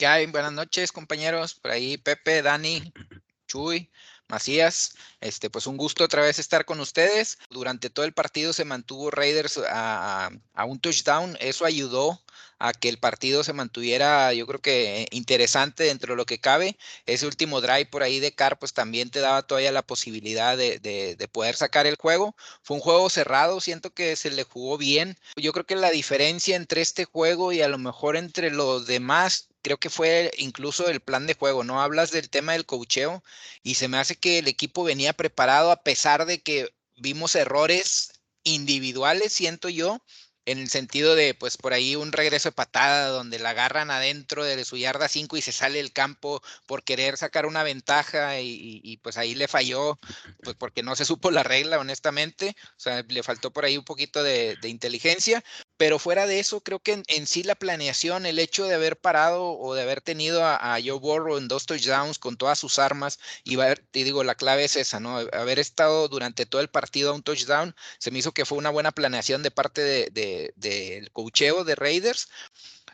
Ya, 0.00 0.16
buenas 0.28 0.54
noches 0.54 0.90
compañeros, 0.90 1.54
por 1.54 1.70
ahí 1.70 1.98
Pepe, 1.98 2.42
Dani, 2.42 2.92
Chuy. 3.46 3.92
Macías, 4.34 4.96
este, 5.20 5.48
pues 5.48 5.68
un 5.68 5.76
gusto 5.76 6.02
otra 6.02 6.22
vez 6.22 6.40
estar 6.40 6.64
con 6.64 6.80
ustedes. 6.80 7.38
Durante 7.50 7.88
todo 7.88 8.04
el 8.04 8.12
partido 8.12 8.52
se 8.52 8.64
mantuvo 8.64 9.12
Raiders 9.12 9.60
a, 9.70 10.28
un 10.66 10.80
touchdown. 10.80 11.36
Eso 11.38 11.64
ayudó 11.64 12.20
a 12.58 12.72
que 12.72 12.88
el 12.88 12.98
partido 12.98 13.44
se 13.44 13.52
mantuviera, 13.52 14.32
yo 14.32 14.44
creo 14.48 14.60
que 14.60 15.06
interesante 15.12 15.84
dentro 15.84 16.14
de 16.14 16.16
lo 16.16 16.26
que 16.26 16.40
cabe. 16.40 16.76
Ese 17.06 17.26
último 17.26 17.60
drive 17.60 17.86
por 17.86 18.02
ahí 18.02 18.18
de 18.18 18.34
Carr, 18.34 18.58
pues 18.58 18.72
también 18.72 19.10
te 19.10 19.20
daba 19.20 19.42
todavía 19.42 19.70
la 19.70 19.82
posibilidad 19.82 20.56
de, 20.56 21.28
poder 21.30 21.54
sacar 21.54 21.86
el 21.86 21.94
juego. 21.96 22.34
Fue 22.62 22.76
un 22.76 22.82
juego 22.82 23.08
cerrado, 23.10 23.60
siento 23.60 23.94
que 23.94 24.16
se 24.16 24.32
le 24.32 24.42
jugó 24.42 24.78
bien. 24.78 25.16
Yo 25.36 25.52
creo 25.52 25.64
que 25.64 25.76
la 25.76 25.90
diferencia 25.90 26.56
entre 26.56 26.80
este 26.80 27.04
juego 27.04 27.52
y 27.52 27.62
a 27.62 27.68
lo 27.68 27.78
mejor 27.78 28.16
entre 28.16 28.50
los 28.50 28.86
demás 28.86 29.48
creo 29.64 29.78
que 29.78 29.90
fue 29.90 30.30
incluso 30.38 30.88
el 30.88 31.00
plan 31.00 31.26
de 31.26 31.34
juego, 31.34 31.64
¿no? 31.64 31.80
Hablas 31.82 32.12
del 32.12 32.30
tema 32.30 32.52
del 32.52 32.66
cocheo 32.66 33.24
y 33.62 33.76
se 33.76 33.88
me 33.88 33.98
hace 33.98 34.16
que 34.16 34.38
el 34.38 34.46
equipo 34.46 34.84
venía 34.84 35.14
preparado 35.14 35.72
a 35.72 35.82
pesar 35.82 36.26
de 36.26 36.42
que 36.42 36.68
vimos 36.96 37.34
errores 37.34 38.12
individuales, 38.44 39.32
siento 39.32 39.70
yo, 39.70 40.00
en 40.46 40.58
el 40.58 40.68
sentido 40.68 41.14
de, 41.14 41.34
pues 41.34 41.56
por 41.56 41.72
ahí 41.72 41.96
un 41.96 42.12
regreso 42.12 42.50
de 42.50 42.52
patada 42.54 43.08
donde 43.08 43.38
la 43.38 43.50
agarran 43.50 43.90
adentro 43.90 44.44
de 44.44 44.62
su 44.64 44.76
yarda 44.76 45.08
5 45.08 45.36
y 45.36 45.42
se 45.42 45.52
sale 45.52 45.78
del 45.78 45.92
campo 45.92 46.42
por 46.66 46.84
querer 46.84 47.16
sacar 47.16 47.46
una 47.46 47.62
ventaja 47.62 48.40
y, 48.40 48.98
pues 49.02 49.16
ahí 49.16 49.34
le 49.34 49.48
falló, 49.48 49.98
pues 50.42 50.56
porque 50.56 50.82
no 50.82 50.96
se 50.96 51.06
supo 51.06 51.30
la 51.30 51.42
regla, 51.42 51.78
honestamente, 51.78 52.54
o 52.76 52.80
sea, 52.80 53.02
le 53.08 53.22
faltó 53.22 53.50
por 53.52 53.64
ahí 53.64 53.78
un 53.78 53.84
poquito 53.84 54.22
de, 54.22 54.56
de 54.60 54.68
pero 55.76 55.98
fuera 55.98 56.26
de 56.26 56.40
eso, 56.40 56.60
creo 56.60 56.80
que 56.80 57.02
en, 57.06 57.26
sí 57.26 57.42
la 57.42 57.54
planeación, 57.54 58.26
el 58.26 58.38
hecho 58.38 58.66
de 58.66 58.74
haber 58.74 58.96
parado 58.96 59.58
o 59.58 59.74
de 59.74 59.82
haber 59.82 60.00
tenido 60.00 60.44
a, 60.44 60.78
Joe 60.84 60.98
Burrow 60.98 61.36
en 61.36 61.48
dos 61.48 61.66
touchdowns 61.66 62.18
con 62.18 62.36
todas 62.36 62.58
sus 62.58 62.78
armas, 62.78 63.18
y 63.44 63.56
te 63.56 64.04
digo, 64.04 64.24
la 64.24 64.34
clave 64.34 64.64
es 64.64 64.76
esa, 64.76 65.00
¿no? 65.00 65.18
Haber 65.32 65.58
estado 65.58 66.08
durante 66.08 66.46
todo 66.46 66.60
el 66.60 66.68
partido 66.68 67.10
a 67.10 67.14
un 67.14 67.22
touchdown, 67.22 67.74
se 67.98 68.10
me 68.10 68.18
hizo 68.18 68.32
que 68.32 68.44
fue 68.44 68.58
una 68.58 68.70
buena 68.70 68.92
planeación 68.92 69.42
de 69.42 69.50
parte 69.50 69.80
del 69.82 70.12
de, 70.14 70.52
de, 70.56 71.08
cocheo 71.12 71.64
de 71.64 71.74
Raiders. 71.74 72.28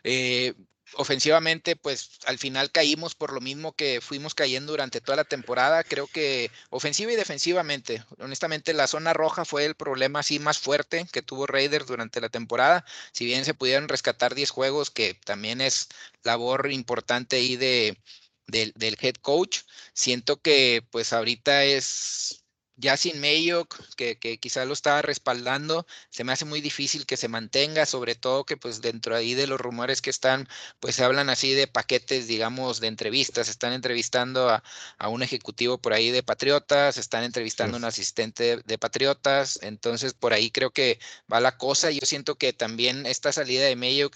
Eh, 0.05 0.55
ofensivamente, 0.95 1.77
pues 1.77 2.19
al 2.27 2.39
final 2.39 2.71
caímos 2.73 3.15
por 3.15 3.33
lo 3.33 3.41
mismo 3.41 3.73
que 3.73 4.01
fuimos 4.01 4.35
cayendo 4.35 4.73
durante 4.73 5.01
toda 5.01 5.17
la 5.17 5.25
temporada. 5.25 5.85
Creo 5.85 6.07
que 6.07 6.51
ofensiva 6.71 7.13
y 7.13 7.17
defensivamente, 7.17 8.05
honestamente, 8.19 8.73
la 8.75 8.87
zona 8.87 9.13
roja 9.13 9.45
fue 9.45 9.65
el 9.65 9.75
problema 9.75 10.21
así 10.21 10.39
más 10.39 10.59
fuerte 10.59 11.07
que 11.13 11.23
tuvo 11.23 11.47
Raiders 11.47 11.87
durante 11.87 12.21
la 12.21 12.29
temporada. 12.29 12.85
Si 13.13 13.25
bien 13.25 13.45
se 13.45 13.55
pudieron 13.55 13.89
rescatar 13.89 14.35
10 14.35 14.51
juegos, 14.51 14.91
que 14.91 15.15
también 15.15 15.61
es 15.61 15.89
labor 16.23 16.71
importante 16.73 17.37
ahí 17.37 17.57
de, 17.57 17.99
del 18.47 18.97
head 19.01 19.15
coach, 19.23 19.61
siento 19.95 20.41
que 20.41 20.87
pues 20.91 21.13
ahorita 21.13 21.65
es 21.65 22.45
ya 22.81 22.97
sin 22.97 23.21
Mayo, 23.21 23.69
que, 23.97 24.19
que 24.19 24.39
quizás 24.39 24.67
lo 24.67 24.73
estaba 24.73 25.03
respaldando, 25.03 25.87
se 26.09 26.25
me 26.25 26.33
hace 26.33 26.45
muy 26.45 26.61
difícil 26.61 27.07
que 27.07 27.17
se 27.17 27.29
mantenga, 27.29 27.87
sobre 27.87 28.15
todo 28.15 28.45
que 28.45 28.57
pues 28.57 28.81
dentro 28.81 29.15
ahí 29.15 29.35
de 29.35 29.47
los 29.47 29.61
rumores 29.61 30.01
que 30.03 30.11
están, 30.11 30.49
pues 30.81 30.97
se 30.97 31.05
hablan 31.05 31.29
así 31.29 31.53
de 31.53 31.67
paquetes, 31.67 32.27
digamos, 32.27 32.81
de 32.81 32.89
entrevistas, 32.89 33.49
están 33.49 33.73
entrevistando 33.75 34.49
a, 34.49 34.63
un 35.09 35.23
ejecutivo 35.23 35.79
por 35.79 35.93
ahí 35.93 36.11
de 36.11 36.23
Patriotas, 36.23 36.97
están 36.97 37.25
entrevistando 37.25 37.77
a 37.77 37.79
un 37.79 37.85
asistente 37.85 38.59
de, 38.65 38.79
Patriotas, 38.79 39.59
entonces 39.63 40.15
por 40.15 40.33
ahí 40.33 40.51
creo 40.51 40.71
que 40.73 40.99
va 41.31 41.41
la 41.41 41.59
cosa, 41.59 41.91
yo 41.91 42.01
siento 42.05 42.37
que 42.37 42.53
también 42.53 43.05
esta 43.07 43.33
salida 43.33 43.67
de 43.67 43.77
Mayo, 43.77 44.11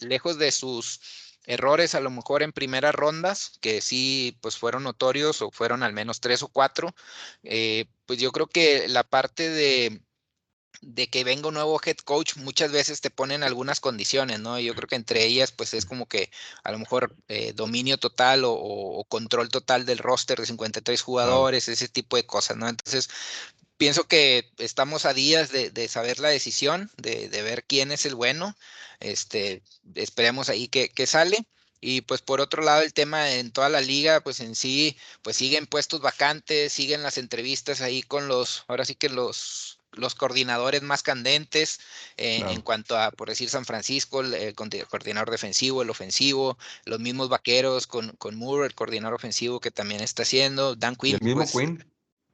lejos 0.00 0.38
de 0.38 0.50
sus 0.50 1.00
errores 1.48 1.94
a 1.94 2.00
lo 2.00 2.10
mejor 2.10 2.42
en 2.42 2.52
primeras 2.52 2.94
rondas, 2.94 3.58
que 3.60 3.80
sí, 3.80 4.36
pues 4.40 4.56
fueron 4.58 4.82
notorios 4.84 5.40
o 5.42 5.50
fueron 5.50 5.82
al 5.82 5.92
menos 5.92 6.20
tres 6.20 6.42
o 6.42 6.48
cuatro, 6.48 6.94
eh, 7.42 7.86
pues 8.08 8.18
yo 8.18 8.32
creo 8.32 8.46
que 8.46 8.88
la 8.88 9.04
parte 9.04 9.50
de, 9.50 10.00
de 10.80 11.08
que 11.08 11.24
venga 11.24 11.48
un 11.48 11.54
nuevo 11.54 11.78
head 11.84 11.98
coach, 11.98 12.36
muchas 12.36 12.72
veces 12.72 13.02
te 13.02 13.10
ponen 13.10 13.42
algunas 13.42 13.80
condiciones, 13.80 14.40
¿no? 14.40 14.58
Yo 14.58 14.74
creo 14.74 14.88
que 14.88 14.94
entre 14.96 15.26
ellas, 15.26 15.52
pues 15.52 15.74
es 15.74 15.84
como 15.84 16.06
que 16.06 16.30
a 16.64 16.72
lo 16.72 16.78
mejor 16.78 17.14
eh, 17.28 17.52
dominio 17.54 17.98
total 17.98 18.44
o, 18.46 19.04
control 19.10 19.50
total 19.50 19.84
del 19.84 19.98
roster 19.98 20.40
de 20.40 20.46
53 20.46 21.02
jugadores, 21.02 21.68
ese 21.68 21.88
tipo 21.88 22.16
de 22.16 22.24
cosas, 22.24 22.56
¿no? 22.56 22.66
Entonces, 22.66 23.10
pienso 23.76 24.04
que 24.04 24.50
estamos 24.56 25.04
a 25.04 25.12
días 25.12 25.52
de, 25.52 25.88
saber 25.88 26.18
la 26.18 26.28
decisión, 26.30 26.90
de, 26.96 27.28
ver 27.42 27.64
quién 27.64 27.92
es 27.92 28.06
el 28.06 28.14
bueno. 28.14 28.56
Este, 29.00 29.62
esperemos 29.94 30.48
ahí 30.48 30.68
que, 30.68 30.88
que 30.88 31.06
sale. 31.06 31.46
Y 31.80 32.02
pues 32.02 32.22
por 32.22 32.40
otro 32.40 32.62
lado 32.62 32.82
el 32.82 32.92
tema 32.92 33.32
en 33.32 33.50
toda 33.52 33.68
la 33.68 33.80
liga, 33.80 34.20
pues 34.20 34.40
en 34.40 34.54
sí, 34.54 34.96
pues 35.22 35.36
siguen 35.36 35.66
puestos 35.66 36.00
vacantes, 36.00 36.72
siguen 36.72 37.02
las 37.02 37.18
entrevistas 37.18 37.80
ahí 37.80 38.02
con 38.02 38.28
los, 38.28 38.64
ahora 38.68 38.84
sí 38.84 38.94
que 38.94 39.08
los 39.08 39.78
los 39.92 40.14
coordinadores 40.14 40.82
más 40.82 41.02
candentes 41.02 41.80
eh, 42.16 42.44
en 42.48 42.60
cuanto 42.60 42.96
a, 42.96 43.10
por 43.10 43.28
decir, 43.28 43.48
San 43.48 43.64
Francisco, 43.64 44.20
el, 44.20 44.54
coordinador 44.54 45.30
defensivo, 45.30 45.82
el 45.82 45.90
ofensivo, 45.90 46.58
los 46.84 47.00
mismos 47.00 47.28
vaqueros 47.28 47.86
con, 47.86 48.10
con 48.18 48.36
Moore, 48.36 48.66
el 48.66 48.74
coordinador 48.74 49.14
ofensivo 49.14 49.60
que 49.60 49.70
también 49.70 50.00
está 50.00 50.22
haciendo, 50.22 50.76
Dan 50.76 50.96
Quinn. 50.96 51.14
El 51.14 51.22
mismo 51.22 51.40
pues, 51.40 51.52
Quinn. 51.52 51.84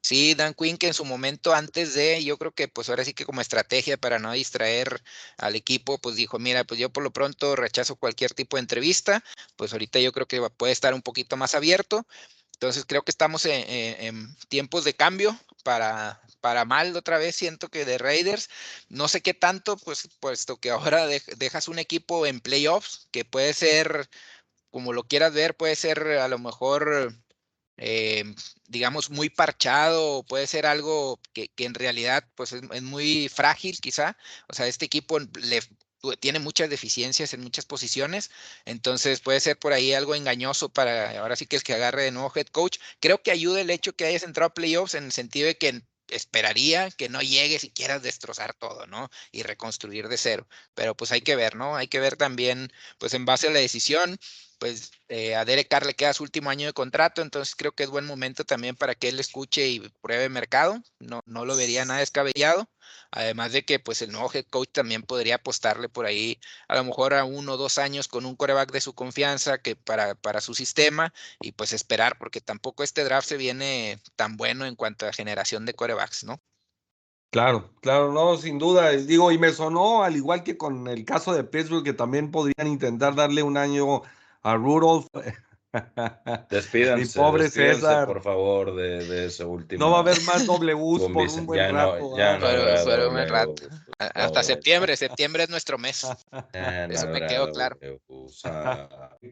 Sí, 0.05 0.35
Dan 0.35 0.53
Quinn 0.53 0.77
que 0.77 0.87
en 0.89 0.93
su 0.95 1.07
momento 1.07 1.55
antes 1.55 1.95
de, 1.95 2.23
yo 2.23 2.37
creo 2.37 2.53
que 2.53 2.69
pues 2.69 2.91
ahora 2.91 3.05
sí 3.07 3.15
que 3.15 3.25
como 3.25 3.41
estrategia 3.41 3.97
para 3.97 4.19
no 4.19 4.33
distraer 4.33 5.03
al 5.39 5.57
equipo, 5.57 5.97
pues 5.99 6.15
dijo, 6.17 6.39
mira, 6.39 6.63
pues 6.65 6.79
yo 6.79 6.91
por 6.91 7.03
lo 7.03 7.11
pronto 7.11 7.57
rechazo 7.57 7.97
cualquier 7.97 8.35
tipo 8.35 8.59
de 8.59 8.61
entrevista, 8.61 9.25
pues 9.57 9.73
ahorita 9.73 9.99
yo 10.01 10.13
creo 10.13 10.27
que 10.29 10.43
puede 10.51 10.75
estar 10.75 10.93
un 10.93 11.01
poquito 11.01 11.39
más 11.39 11.55
abierto. 11.55 12.07
Entonces 12.53 12.85
creo 12.87 13.03
que 13.03 13.11
estamos 13.13 13.47
en 13.47 14.37
tiempos 14.49 14.85
de 14.85 14.95
cambio 14.95 15.39
para, 15.65 16.21
para 16.43 16.67
mal 16.67 16.95
otra 16.97 17.17
vez 17.19 17.35
siento 17.37 17.69
que 17.71 17.87
de 17.87 17.97
Raiders, 17.99 18.51
no 18.91 19.09
sé 19.09 19.23
qué 19.23 19.33
tanto, 19.33 19.79
pues 19.79 20.09
puesto 20.21 20.59
que 20.59 20.71
ahora 20.71 21.07
dejas 21.07 21.69
un 21.69 21.79
equipo 21.79 22.27
en 22.27 22.41
playoffs, 22.41 23.09
que 23.11 23.25
puede 23.25 23.55
ser, 23.55 24.11
como 24.71 24.93
lo 24.93 25.05
quieras 25.05 25.33
ver, 25.33 25.57
puede 25.57 25.77
ser 25.77 26.07
a 26.19 26.29
lo 26.29 26.39
mejor, 26.39 27.15
eh, 27.77 28.25
digamos, 28.69 29.11
muy 29.11 29.31
parchado, 29.31 30.23
puede 30.25 30.47
ser 30.47 30.67
algo 30.67 31.21
que, 31.33 31.51
en 31.59 31.75
realidad 31.75 32.25
pues 32.35 32.53
es, 32.53 32.83
muy 32.83 33.29
frágil 33.29 33.79
quizá, 33.81 34.17
o 34.49 34.55
sea, 34.55 34.67
este 34.67 34.85
equipo 34.87 35.19
tiene 36.21 36.39
muchas 36.39 36.71
deficiencias 36.71 37.33
en 37.35 37.41
muchas 37.41 37.65
posiciones, 37.65 38.31
entonces 38.65 39.21
puede 39.21 39.41
ser 39.41 39.59
por 39.59 39.73
ahí 39.73 39.93
algo 39.93 40.15
engañoso 40.15 40.69
para 40.69 41.19
ahora 41.21 41.37
sí 41.37 41.47
que 41.47 41.57
el 41.57 41.63
que 41.63 41.75
agarre 41.75 42.05
de 42.05 42.11
nuevo 42.13 42.33
head 42.35 42.47
coach. 42.49 42.79
Creo 43.01 43.23
que 43.23 43.31
ayuda 43.31 43.61
el 43.61 43.71
hecho 43.71 43.95
que 43.95 44.07
hayas 44.07 44.23
entrado 44.23 44.49
a 44.49 44.55
playoffs 44.55 44.95
en 44.95 45.05
el 45.05 45.13
sentido 45.13 45.47
de 45.47 45.57
que 45.57 45.83
esperaría 46.09 46.91
que 46.91 47.09
no 47.09 47.21
llegues 47.23 47.65
y 47.65 47.71
quieras 47.71 48.03
destrozar 48.03 48.55
todo, 48.55 48.87
¿no? 48.87 49.11
Y 49.33 49.43
reconstruir 49.43 50.09
de 50.09 50.19
cero. 50.19 50.47
Pero 50.75 50.95
pues 50.97 51.13
hay 51.13 51.23
que 51.23 51.37
ver, 51.37 51.57
¿no? 51.57 51.77
Hay 51.77 51.89
que 51.89 52.01
ver 52.01 52.17
también, 52.17 52.73
pues 52.99 53.15
en 53.15 53.25
base 53.25 53.49
a 53.49 53.51
la 53.51 53.61
decisión, 53.61 54.19
pues 54.55 54.93
eh, 55.09 55.35
a 55.35 55.45
Derek 55.45 55.69
Carr 55.69 55.87
le 55.87 55.95
queda 55.95 56.13
su 56.15 56.23
último 56.23 56.51
año 56.51 56.67
de 56.67 56.73
contrato, 56.73 57.23
entonces 57.23 57.55
creo 57.55 57.73
que 57.73 57.83
es 57.85 57.91
buen 57.91 58.07
momento 58.07 58.45
también 58.45 58.77
para 58.77 58.95
que 58.95 59.09
él 59.09 59.21
escuche 59.21 59.69
y 59.69 59.81
pruebe 60.01 60.29
mercado. 60.29 60.81
No, 60.99 61.21
no 61.27 61.45
lo 61.45 61.57
vería 61.57 61.85
nada 61.85 62.01
descabellado. 62.01 62.69
Además 63.11 63.53
de 63.53 63.65
que 63.65 63.79
pues 63.79 64.03
el 64.03 64.13
nuevo 64.13 64.31
head 64.33 64.47
coach 64.51 64.71
también 64.73 65.03
podría 65.03 65.37
apostarle 65.37 65.89
por 65.89 66.07
ahí 66.07 66.41
a 66.69 66.77
lo 66.77 66.85
mejor 66.85 67.15
a 67.15 67.25
uno 67.25 67.53
o 67.55 67.57
dos 67.57 67.79
años 67.79 68.09
con 68.09 68.27
un 68.27 68.37
coreback 68.37 68.73
de 68.73 68.81
su 68.81 68.95
confianza 68.95 69.59
que 69.59 69.77
para, 69.77 70.15
para 70.15 70.41
su 70.41 70.55
sistema 70.55 71.13
y 71.41 71.53
pues 71.53 71.73
esperar 71.73 72.19
porque 72.19 72.41
tampoco 72.41 72.83
este 72.83 73.05
draft 73.05 73.29
se 73.29 73.37
viene 73.37 74.01
tan 74.17 74.37
bueno 74.37 74.67
en 74.67 74.77
cuanto 74.77 75.07
a 75.07 75.13
generación 75.13 75.65
de 75.67 75.75
corebacks, 75.75 76.25
¿no? 76.25 76.41
Claro, 77.35 77.75
claro, 77.81 78.13
no, 78.13 78.37
sin 78.37 78.61
duda. 78.61 78.91
Digo, 78.91 79.33
y 79.33 79.39
me 79.39 79.51
sonó, 79.53 80.05
al 80.05 80.15
igual 80.15 80.45
que 80.45 80.57
con 80.57 80.87
el 80.87 81.05
caso 81.05 81.33
de 81.35 81.43
Pittsburgh, 81.43 81.83
que 81.83 81.93
también 81.93 82.31
podrían 82.31 82.69
intentar 82.69 83.17
darle 83.17 83.43
un 83.43 83.57
año 83.57 84.03
a 84.45 84.57
Rudolph. 84.57 85.07
Despídanse, 86.51 87.19
pobre 87.19 87.51
César. 87.51 88.07
por 88.07 88.23
favor, 88.23 88.77
de, 88.77 89.05
de 89.05 89.27
ese 89.27 89.45
último. 89.45 89.85
No 89.85 89.91
va 89.91 89.97
a 89.99 90.01
haber 90.01 90.23
más 90.23 90.47
W 90.47 90.77
por 91.13 91.29
un 91.29 91.47
buen 91.47 91.75
rato. 91.75 92.17
ya 92.17 92.39
no 92.39 93.27
rato. 93.27 93.63
Hasta 93.99 94.45
septiembre, 94.45 94.97
septiembre 94.97 95.43
es 95.43 95.51
nuestro 95.51 95.77
mes. 95.77 96.07
Eso 96.91 97.09
me 97.09 97.27
quedó 97.27 97.51
claro. 97.51 97.77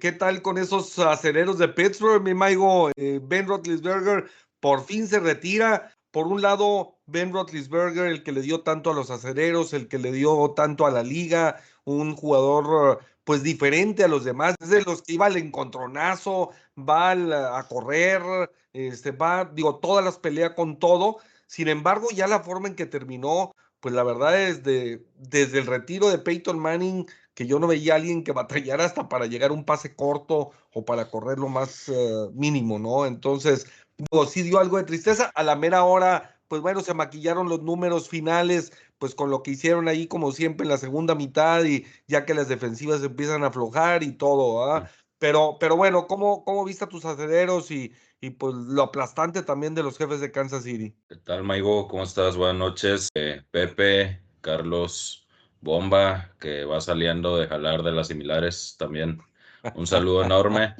¿Qué 0.00 0.10
tal 0.10 0.42
con 0.42 0.58
esos 0.58 0.98
aceleros 0.98 1.58
de 1.58 1.68
Pittsburgh, 1.68 2.22
mi 2.22 2.34
maigo? 2.34 2.90
Eh, 2.96 3.20
ben 3.22 3.46
Roethlisberger 3.46 4.24
por 4.58 4.84
fin 4.84 5.06
se 5.06 5.20
retira. 5.20 5.94
Por 6.12 6.26
un 6.26 6.42
lado, 6.42 6.98
Ben 7.06 7.32
Roethlisberger, 7.32 8.06
el 8.06 8.22
que 8.22 8.32
le 8.32 8.42
dio 8.42 8.60
tanto 8.60 8.90
a 8.90 8.94
los 8.94 9.10
acereros, 9.10 9.72
el 9.72 9.88
que 9.88 9.98
le 9.98 10.12
dio 10.12 10.52
tanto 10.54 10.86
a 10.86 10.90
la 10.90 11.02
liga, 11.02 11.56
un 11.84 12.14
jugador 12.14 13.00
pues 13.24 13.42
diferente 13.42 14.04
a 14.04 14.08
los 14.08 14.24
demás, 14.24 14.54
es 14.60 14.70
de 14.70 14.82
los 14.82 15.02
que 15.02 15.14
iba 15.14 15.26
al 15.26 15.36
encontronazo, 15.36 16.50
va 16.78 17.12
a 17.12 17.68
correr, 17.68 18.22
este, 18.72 19.12
va, 19.12 19.44
digo, 19.44 19.76
todas 19.76 20.04
las 20.04 20.18
pelea 20.18 20.54
con 20.54 20.78
todo. 20.78 21.18
Sin 21.46 21.68
embargo, 21.68 22.08
ya 22.12 22.26
la 22.26 22.40
forma 22.40 22.68
en 22.68 22.74
que 22.74 22.86
terminó, 22.86 23.54
pues 23.80 23.94
la 23.94 24.02
verdad 24.02 24.40
es 24.40 24.62
de, 24.62 25.04
desde 25.16 25.58
el 25.58 25.66
retiro 25.66 26.08
de 26.08 26.18
Peyton 26.18 26.58
Manning, 26.58 27.06
que 27.34 27.46
yo 27.46 27.58
no 27.58 27.66
veía 27.66 27.94
a 27.94 27.96
alguien 27.96 28.24
que 28.24 28.32
batallara 28.32 28.84
hasta 28.84 29.08
para 29.08 29.26
llegar 29.26 29.50
a 29.50 29.54
un 29.54 29.64
pase 29.64 29.94
corto 29.94 30.50
o 30.72 30.84
para 30.84 31.10
correr 31.10 31.38
lo 31.38 31.48
más 31.48 31.88
eh, 31.88 32.28
mínimo, 32.34 32.78
¿no? 32.78 33.06
Entonces, 33.06 33.66
digo, 33.96 34.26
sí 34.26 34.42
dio 34.42 34.58
algo 34.58 34.76
de 34.78 34.84
tristeza. 34.84 35.30
A 35.34 35.42
la 35.42 35.56
mera 35.56 35.84
hora, 35.84 36.40
pues 36.48 36.60
bueno, 36.62 36.80
se 36.80 36.94
maquillaron 36.94 37.48
los 37.48 37.62
números 37.62 38.08
finales, 38.08 38.72
pues 39.02 39.16
con 39.16 39.30
lo 39.30 39.42
que 39.42 39.50
hicieron 39.50 39.88
ahí 39.88 40.06
como 40.06 40.30
siempre 40.30 40.62
en 40.62 40.70
la 40.70 40.78
segunda 40.78 41.16
mitad 41.16 41.64
y 41.64 41.84
ya 42.06 42.24
que 42.24 42.34
las 42.34 42.46
defensivas 42.46 43.02
empiezan 43.02 43.42
a 43.42 43.48
aflojar 43.48 44.04
y 44.04 44.12
todo, 44.12 44.64
¿ah? 44.64 44.88
Pero, 45.18 45.56
pero 45.58 45.76
bueno, 45.76 46.06
¿cómo, 46.06 46.44
cómo 46.44 46.64
viste 46.64 46.84
a 46.84 46.88
tus 46.88 47.04
acederos 47.04 47.72
y, 47.72 47.92
y 48.20 48.30
pues 48.30 48.54
lo 48.54 48.80
aplastante 48.80 49.42
también 49.42 49.74
de 49.74 49.82
los 49.82 49.98
jefes 49.98 50.20
de 50.20 50.30
Kansas 50.30 50.62
City? 50.62 50.94
¿Qué 51.08 51.16
tal, 51.16 51.42
Maigo? 51.42 51.88
¿Cómo 51.88 52.04
estás? 52.04 52.36
Buenas 52.36 52.60
noches. 52.60 53.08
Eh, 53.16 53.42
Pepe, 53.50 54.22
Carlos, 54.40 55.26
Bomba, 55.60 56.30
que 56.38 56.64
va 56.64 56.80
saliendo 56.80 57.36
de 57.36 57.48
jalar 57.48 57.82
de 57.82 57.90
las 57.90 58.06
similares 58.06 58.76
también. 58.78 59.20
Un 59.74 59.88
saludo 59.88 60.22
enorme. 60.22 60.76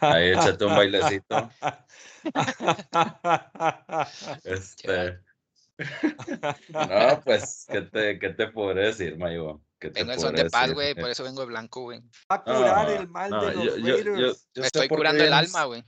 Ahí 0.00 0.30
échate 0.30 0.64
un 0.64 0.74
bailecito. 0.74 1.50
Este, 4.44 5.18
no, 6.68 7.20
pues, 7.24 7.66
¿qué 7.70 7.82
te, 7.82 8.18
qué 8.18 8.30
te 8.30 8.48
podré 8.48 8.86
decir, 8.86 9.16
Mayo? 9.16 9.60
Vengo 9.90 10.12
en 10.12 10.20
son 10.20 10.34
de 10.34 10.48
paz, 10.48 10.72
güey, 10.72 10.94
por 10.94 11.10
eso 11.10 11.24
vengo 11.24 11.40
de 11.40 11.46
blanco, 11.46 11.82
güey. 11.82 12.00
Va 12.30 12.36
a 12.36 12.44
curar 12.44 12.90
el 12.90 13.08
mal 13.08 13.30
de 13.30 13.54
los 13.54 13.76
yo, 13.76 13.96
Raiders. 13.96 14.48
Me 14.54 14.66
estoy 14.66 14.88
curando 14.88 15.24
el 15.24 15.32
alma, 15.32 15.64
güey. 15.64 15.84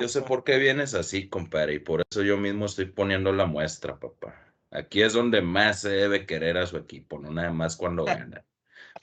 Yo 0.00 0.08
sé 0.08 0.22
por 0.22 0.44
qué 0.44 0.58
vienes 0.58 0.94
así, 0.94 1.28
compadre, 1.28 1.74
y 1.74 1.78
por 1.78 2.02
eso 2.10 2.22
yo 2.22 2.38
mismo 2.38 2.66
estoy 2.66 2.86
poniendo 2.86 3.32
la 3.32 3.46
muestra, 3.46 3.98
papá. 3.98 4.34
Aquí 4.70 5.02
es 5.02 5.12
donde 5.12 5.42
más 5.42 5.80
se 5.80 5.90
debe 5.90 6.26
querer 6.26 6.58
a 6.58 6.66
su 6.66 6.76
equipo, 6.76 7.18
no 7.18 7.30
nada 7.30 7.52
más 7.52 7.76
cuando 7.76 8.04
gana. 8.04 8.44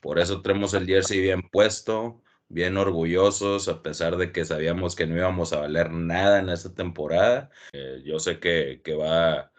Por 0.02 0.20
eso 0.20 0.42
tenemos 0.42 0.74
el 0.74 0.86
jersey 0.86 1.22
bien 1.22 1.44
puesto, 1.50 2.22
bien 2.48 2.78
orgullosos, 2.78 3.68
a 3.68 3.82
pesar 3.82 4.18
de 4.18 4.32
que 4.32 4.46
sabíamos 4.46 4.96
que 4.96 5.08
no 5.08 5.16
íbamos 5.16 5.54
a 5.54 5.60
valer 5.60 5.92
nada 5.92 6.40
en 6.40 6.50
esta 6.50 6.74
temporada. 6.74 7.50
Eh, 7.72 8.02
yo 8.04 8.20
sé 8.20 8.40
que, 8.40 8.82
que 8.84 8.96
va 8.96 9.53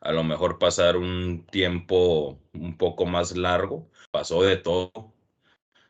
a 0.00 0.12
lo 0.12 0.24
mejor 0.24 0.58
pasar 0.58 0.96
un 0.96 1.46
tiempo 1.50 2.40
un 2.54 2.76
poco 2.76 3.06
más 3.06 3.36
largo. 3.36 3.90
Pasó 4.10 4.42
de 4.42 4.56
todo. 4.56 5.12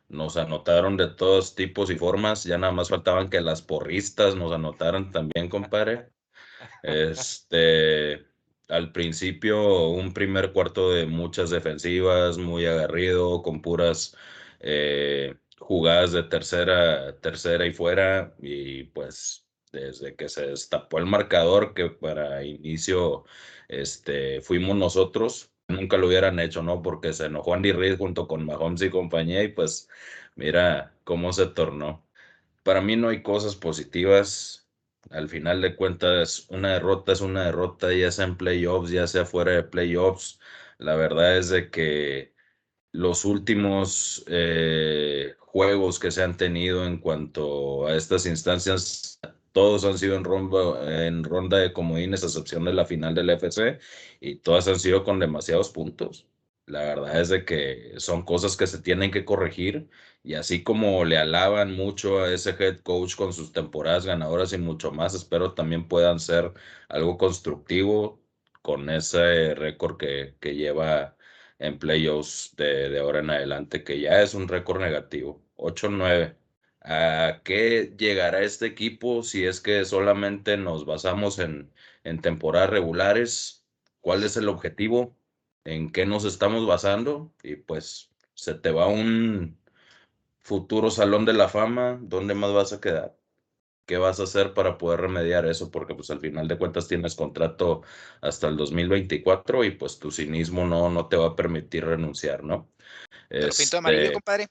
Nos 0.09 0.35
anotaron 0.37 0.97
de 0.97 1.07
todos 1.07 1.55
tipos 1.55 1.89
y 1.89 1.95
formas. 1.95 2.43
Ya 2.43 2.57
nada 2.57 2.73
más 2.73 2.89
faltaban 2.89 3.29
que 3.29 3.41
las 3.41 3.61
porristas 3.61 4.35
nos 4.35 4.51
anotaran 4.51 5.11
también, 5.11 5.49
compadre. 5.49 6.09
Este, 6.83 8.25
al 8.67 8.91
principio, 8.91 9.89
un 9.89 10.13
primer 10.13 10.51
cuarto 10.51 10.91
de 10.91 11.05
muchas 11.05 11.49
defensivas, 11.49 12.37
muy 12.37 12.65
agarrido, 12.65 13.41
con 13.41 13.61
puras 13.61 14.15
eh, 14.59 15.35
jugadas 15.59 16.11
de 16.11 16.23
tercera, 16.23 17.17
tercera 17.19 17.65
y 17.65 17.73
fuera. 17.73 18.35
Y 18.41 18.83
pues 18.85 19.47
desde 19.71 20.15
que 20.15 20.29
se 20.29 20.47
destapó 20.47 20.99
el 20.99 21.05
marcador, 21.05 21.73
que 21.73 21.89
para 21.89 22.43
inicio 22.43 23.25
este, 23.71 24.41
fuimos 24.41 24.75
nosotros, 24.77 25.51
nunca 25.67 25.97
lo 25.97 26.07
hubieran 26.07 26.39
hecho, 26.39 26.61
¿no? 26.61 26.81
Porque 26.81 27.13
se 27.13 27.25
enojó 27.25 27.53
Andy 27.53 27.71
Reid 27.71 27.97
junto 27.97 28.27
con 28.27 28.45
Mahomes 28.45 28.81
y 28.83 28.89
compañía 28.89 29.43
y 29.43 29.49
pues 29.49 29.89
mira 30.35 30.93
cómo 31.03 31.33
se 31.33 31.47
tornó. 31.47 32.05
Para 32.63 32.81
mí 32.81 32.95
no 32.95 33.09
hay 33.09 33.23
cosas 33.23 33.55
positivas. 33.55 34.67
Al 35.11 35.29
final 35.29 35.61
de 35.61 35.75
cuentas, 35.75 36.47
una 36.49 36.73
derrota 36.73 37.13
es 37.13 37.21
una 37.21 37.45
derrota, 37.45 37.93
ya 37.93 38.11
sea 38.11 38.25
en 38.25 38.37
playoffs, 38.37 38.91
ya 38.91 39.07
sea 39.07 39.25
fuera 39.25 39.53
de 39.53 39.63
playoffs. 39.63 40.39
La 40.77 40.95
verdad 40.95 41.37
es 41.37 41.49
de 41.49 41.69
que 41.71 42.33
los 42.91 43.25
últimos 43.25 44.23
eh, 44.27 45.35
juegos 45.39 45.99
que 45.99 46.11
se 46.11 46.23
han 46.23 46.37
tenido 46.37 46.85
en 46.85 46.97
cuanto 46.99 47.87
a 47.87 47.95
estas 47.95 48.25
instancias 48.25 49.19
todos 49.51 49.85
han 49.85 49.97
sido 49.97 50.15
en 50.15 50.23
ronda, 50.23 51.07
en 51.07 51.23
de 51.49 51.73
comodines, 51.73 52.23
a 52.23 52.27
excepción 52.27 52.65
de 52.65 52.73
la 52.73 52.85
final 52.85 53.15
del 53.15 53.29
FC, 53.31 53.79
y 54.19 54.35
todas 54.37 54.67
han 54.67 54.79
sido 54.79 55.03
con 55.03 55.19
demasiados 55.19 55.69
puntos. 55.69 56.27
La 56.65 56.81
verdad 56.81 57.19
es 57.19 57.29
de 57.29 57.43
que 57.45 57.93
son 57.97 58.23
cosas 58.23 58.55
que 58.55 58.67
se 58.67 58.81
tienen 58.81 59.11
que 59.11 59.25
corregir 59.25 59.89
y 60.23 60.35
así 60.35 60.63
como 60.63 61.03
le 61.05 61.17
alaban 61.17 61.73
mucho 61.73 62.19
a 62.19 62.31
ese 62.33 62.51
head 62.51 62.79
coach 62.79 63.15
con 63.15 63.33
sus 63.33 63.51
temporadas 63.51 64.05
ganadoras 64.05 64.53
y 64.53 64.57
mucho 64.57 64.91
más, 64.91 65.13
espero 65.15 65.53
también 65.53 65.87
puedan 65.87 66.19
ser 66.19 66.53
algo 66.89 67.17
constructivo 67.17 68.21
con 68.61 68.89
ese 68.89 69.55
récord 69.55 69.97
que, 69.97 70.35
que 70.39 70.55
lleva 70.55 71.17
en 71.59 71.77
playoffs 71.79 72.55
de, 72.55 72.89
de 72.89 72.99
ahora 72.99 73.19
en 73.19 73.29
adelante, 73.31 73.83
que 73.83 73.99
ya 73.99 74.21
es 74.21 74.33
un 74.33 74.47
récord 74.47 74.81
negativo, 74.81 75.43
8-9. 75.55 76.37
¿A 76.81 77.41
qué 77.43 77.93
llegará 77.97 78.41
este 78.41 78.65
equipo 78.67 79.23
si 79.23 79.45
es 79.45 79.61
que 79.61 79.85
solamente 79.85 80.57
nos 80.57 80.85
basamos 80.85 81.39
en, 81.39 81.71
en 82.03 82.21
temporadas 82.21 82.69
regulares? 82.71 83.65
¿Cuál 84.01 84.23
es 84.23 84.37
el 84.37 84.49
objetivo? 84.49 85.15
¿En 85.63 85.91
qué 85.91 86.05
nos 86.05 86.25
estamos 86.25 86.65
basando? 86.67 87.33
Y 87.43 87.55
pues 87.57 88.11
se 88.33 88.55
te 88.55 88.71
va 88.71 88.87
un 88.87 89.59
futuro 90.39 90.89
salón 90.91 91.25
de 91.25 91.33
la 91.33 91.49
fama, 91.49 91.99
¿dónde 92.01 92.33
más 92.35 92.53
vas 92.53 92.73
a 92.73 92.81
quedar? 92.81 93.17
¿Qué 93.85 93.97
vas 93.97 94.19
a 94.19 94.23
hacer 94.23 94.53
para 94.53 94.77
poder 94.77 95.01
remediar 95.01 95.45
eso? 95.47 95.71
Porque 95.71 95.95
pues 95.95 96.09
al 96.11 96.19
final 96.21 96.47
de 96.47 96.57
cuentas 96.57 96.87
tienes 96.87 97.15
contrato 97.15 97.83
hasta 98.21 98.47
el 98.47 98.57
2024 98.57 99.63
y 99.65 99.71
pues 99.71 99.99
tu 99.99 100.11
cinismo 100.11 100.65
no, 100.65 100.89
no 100.89 101.07
te 101.09 101.17
va 101.17 101.27
a 101.29 101.35
permitir 101.35 101.85
renunciar, 101.85 102.43
¿no? 102.43 102.71
¿Te 103.37 103.47
lo 103.47 103.53
pinto 103.53 103.77
amarillo, 103.77 104.09
Este, 104.09 104.13
compadre? 104.13 104.47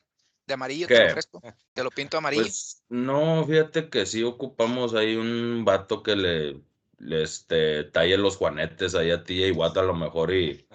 De 0.50 0.54
amarillo 0.54 0.88
¿Qué? 0.88 0.96
te 0.96 1.14
lo. 1.14 1.54
Te 1.72 1.84
lo 1.84 1.90
pinto 1.92 2.18
amarillo. 2.18 2.42
Pues 2.42 2.82
no, 2.88 3.46
fíjate 3.46 3.88
que 3.88 4.04
sí 4.04 4.24
ocupamos 4.24 4.94
ahí 4.94 5.14
un 5.14 5.64
vato 5.64 6.02
que 6.02 6.16
le, 6.16 6.60
le 6.98 7.22
este, 7.22 7.84
talle 7.84 8.18
los 8.18 8.36
juanetes 8.36 8.96
ahí 8.96 9.12
a 9.12 9.22
TJ 9.22 9.52
Watt 9.52 9.76
a 9.76 9.82
lo 9.82 9.94
mejor 9.94 10.34
y 10.34 10.66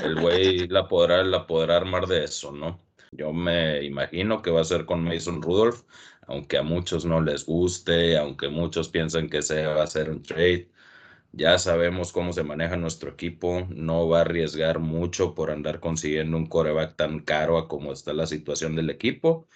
el 0.00 0.20
güey 0.20 0.68
la 0.68 0.86
podrá, 0.86 1.24
la 1.24 1.44
podrá 1.44 1.76
armar 1.76 2.06
de 2.06 2.22
eso, 2.22 2.52
¿no? 2.52 2.80
Yo 3.10 3.32
me 3.32 3.82
imagino 3.82 4.42
que 4.42 4.52
va 4.52 4.60
a 4.60 4.64
ser 4.64 4.84
con 4.86 5.02
Mason 5.02 5.42
Rudolph, 5.42 5.82
aunque 6.28 6.58
a 6.58 6.62
muchos 6.62 7.04
no 7.04 7.20
les 7.20 7.44
guste, 7.46 8.16
aunque 8.16 8.46
muchos 8.48 8.88
piensen 8.88 9.28
que 9.28 9.42
se 9.42 9.66
va 9.66 9.80
a 9.80 9.84
hacer 9.84 10.08
un 10.08 10.22
trade. 10.22 10.70
Ya 11.38 11.58
sabemos 11.58 12.12
cómo 12.12 12.32
se 12.32 12.44
maneja 12.44 12.76
nuestro 12.78 13.10
equipo, 13.10 13.66
no 13.68 14.08
va 14.08 14.18
a 14.18 14.20
arriesgar 14.22 14.78
mucho 14.78 15.34
por 15.34 15.50
andar 15.50 15.80
consiguiendo 15.80 16.36
un 16.38 16.46
coreback 16.46 16.96
tan 16.96 17.20
caro 17.20 17.58
a 17.58 17.68
como 17.68 17.92
está 17.92 18.14
la 18.14 18.26
situación 18.26 18.74
del 18.74 18.88
equipo. 18.88 19.46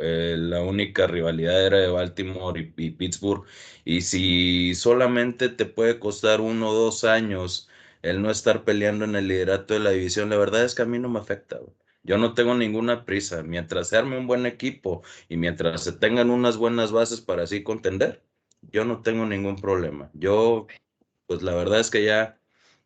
Eh, 0.00 0.34
la 0.36 0.62
única 0.62 1.06
rivalidad 1.06 1.64
era 1.64 1.78
de 1.78 1.86
Baltimore 1.88 2.60
y, 2.76 2.90
Pittsburgh, 2.90 3.44
y 3.84 4.00
si 4.00 4.74
solamente 4.74 5.48
te 5.48 5.64
puede 5.64 6.00
costar 6.00 6.40
uno 6.40 6.70
o 6.70 6.74
dos 6.74 7.04
años 7.04 7.68
el 8.02 8.20
no 8.20 8.30
estar 8.32 8.64
peleando 8.64 9.04
en 9.04 9.14
el 9.14 9.28
liderato 9.28 9.74
de 9.74 9.80
la 9.80 9.90
división, 9.90 10.30
la 10.30 10.36
verdad 10.38 10.64
es 10.64 10.74
que 10.74 10.82
a 10.82 10.86
mí 10.86 10.98
no 10.98 11.08
me 11.08 11.20
afecta. 11.20 11.60
Yo 12.02 12.18
no 12.18 12.34
tengo 12.34 12.54
ninguna 12.54 13.04
prisa. 13.04 13.42
Mientras 13.44 13.88
se 13.90 13.96
arme 13.96 14.18
un 14.18 14.26
buen 14.26 14.44
equipo 14.46 15.02
y 15.28 15.36
mientras 15.36 15.84
se 15.84 15.92
tengan 15.92 16.30
unas 16.30 16.56
buenas 16.56 16.90
bases 16.90 17.20
para 17.20 17.44
así 17.44 17.62
contender, 17.62 18.22
yo 18.62 18.84
no 18.84 19.02
tengo 19.02 19.26
ningún 19.26 19.56
problema. 19.60 20.10
Yo, 20.14 20.66
pues 21.28 21.42
la 21.42 21.54
verdad 21.54 21.80
es 21.80 21.90
que 21.90 22.04
ya, 22.04 22.40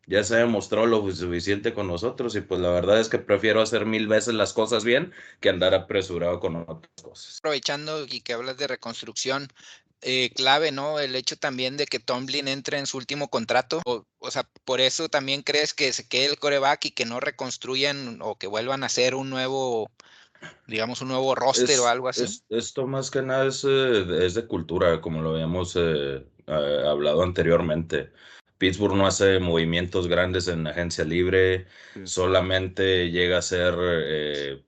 ya 0.05 0.23
se 0.23 0.35
ha 0.35 0.39
demostrado 0.39 0.85
lo 0.85 1.09
suficiente 1.11 1.73
con 1.73 1.87
nosotros 1.87 2.35
y 2.35 2.41
pues 2.41 2.61
la 2.61 2.69
verdad 2.69 2.99
es 2.99 3.09
que 3.09 3.19
prefiero 3.19 3.61
hacer 3.61 3.85
mil 3.87 4.07
veces 4.07 4.33
las 4.35 4.53
cosas 4.53 4.83
bien 4.83 5.13
que 5.39 5.49
andar 5.49 5.73
apresurado 5.73 6.39
con 6.41 6.57
otras 6.57 6.91
cosas. 7.01 7.39
Aprovechando 7.39 8.05
y 8.05 8.21
que 8.21 8.33
hablas 8.33 8.57
de 8.57 8.67
reconstrucción, 8.67 9.47
eh, 10.01 10.31
clave, 10.35 10.73
¿no? 10.73 10.99
El 10.99 11.15
hecho 11.15 11.37
también 11.37 11.77
de 11.77 11.85
que 11.85 11.99
Tomlin 11.99 12.49
entre 12.49 12.77
en 12.79 12.85
su 12.85 12.97
último 12.97 13.29
contrato. 13.29 13.81
O, 13.85 14.05
o 14.19 14.31
sea, 14.31 14.43
por 14.65 14.81
eso 14.81 15.07
también 15.07 15.41
crees 15.41 15.73
que 15.73 15.93
se 15.93 16.07
quede 16.07 16.25
el 16.25 16.39
coreback 16.39 16.85
y 16.85 16.91
que 16.91 17.05
no 17.05 17.21
reconstruyan 17.21 18.19
o 18.21 18.37
que 18.37 18.47
vuelvan 18.47 18.83
a 18.83 18.87
hacer 18.87 19.15
un 19.15 19.29
nuevo, 19.29 19.89
digamos, 20.67 21.01
un 21.01 21.09
nuevo 21.09 21.35
roster 21.35 21.75
Es- 21.75 21.79
o 21.79 21.87
algo 21.87 22.09
así. 22.09 22.23
es- 22.23 22.45
esto 22.49 22.87
más 22.87 23.09
que 23.11 23.21
nada 23.21 23.45
es, 23.47 23.63
eh, 23.63 24.25
es 24.25 24.33
de 24.35 24.47
cultura, 24.47 25.01
como 25.01 25.21
lo 25.21 25.31
habíamos 25.31 25.75
eh, 25.77 26.25
eh, 26.47 26.83
hablado 26.87 27.23
anteriormente. 27.23 28.11
Pittsburgh 28.57 28.95
no 28.95 29.07
hace 29.07 29.39
movimientos 29.39 30.07
grandes 30.07 30.47
en 30.47 30.67
agencia 30.67 31.03
libre, 31.03 31.67
solamente 32.03 33.11
llega 33.11 33.39
a 33.39 33.41
ser, 33.41 33.75
eh, 33.79 34.63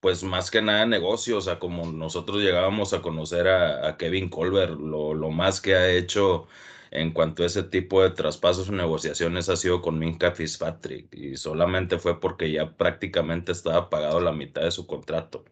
pues 0.00 0.24
más 0.24 0.50
que 0.50 0.62
nada 0.62 0.86
negocio, 0.86 1.38
o 1.38 1.40
sea, 1.40 1.58
como 1.58 1.86
nosotros 1.92 2.38
llegábamos 2.42 2.92
a 2.94 3.02
conocer 3.02 3.48
a, 3.48 3.88
a 3.88 3.96
Kevin 3.96 4.28
Colbert, 4.28 4.78
lo, 4.78 5.14
lo 5.14 5.30
más 5.30 5.60
que 5.60 5.76
ha 5.76 5.90
hecho 5.90 6.48
en 6.92 7.12
cuanto 7.12 7.42
a 7.42 7.46
ese 7.46 7.62
tipo 7.64 8.02
de 8.02 8.10
traspasos 8.10 8.68
o 8.68 8.72
negociaciones 8.72 9.48
ha 9.48 9.56
sido 9.56 9.80
con 9.82 9.98
Minka 9.98 10.32
Fitzpatrick 10.32 11.12
y 11.14 11.36
solamente 11.36 11.98
fue 11.98 12.20
porque 12.20 12.52
ya 12.52 12.76
prácticamente 12.76 13.52
estaba 13.52 13.88
pagado 13.90 14.20
la 14.20 14.32
mitad 14.32 14.62
de 14.62 14.70
su 14.70 14.86
contrato. 14.86 15.44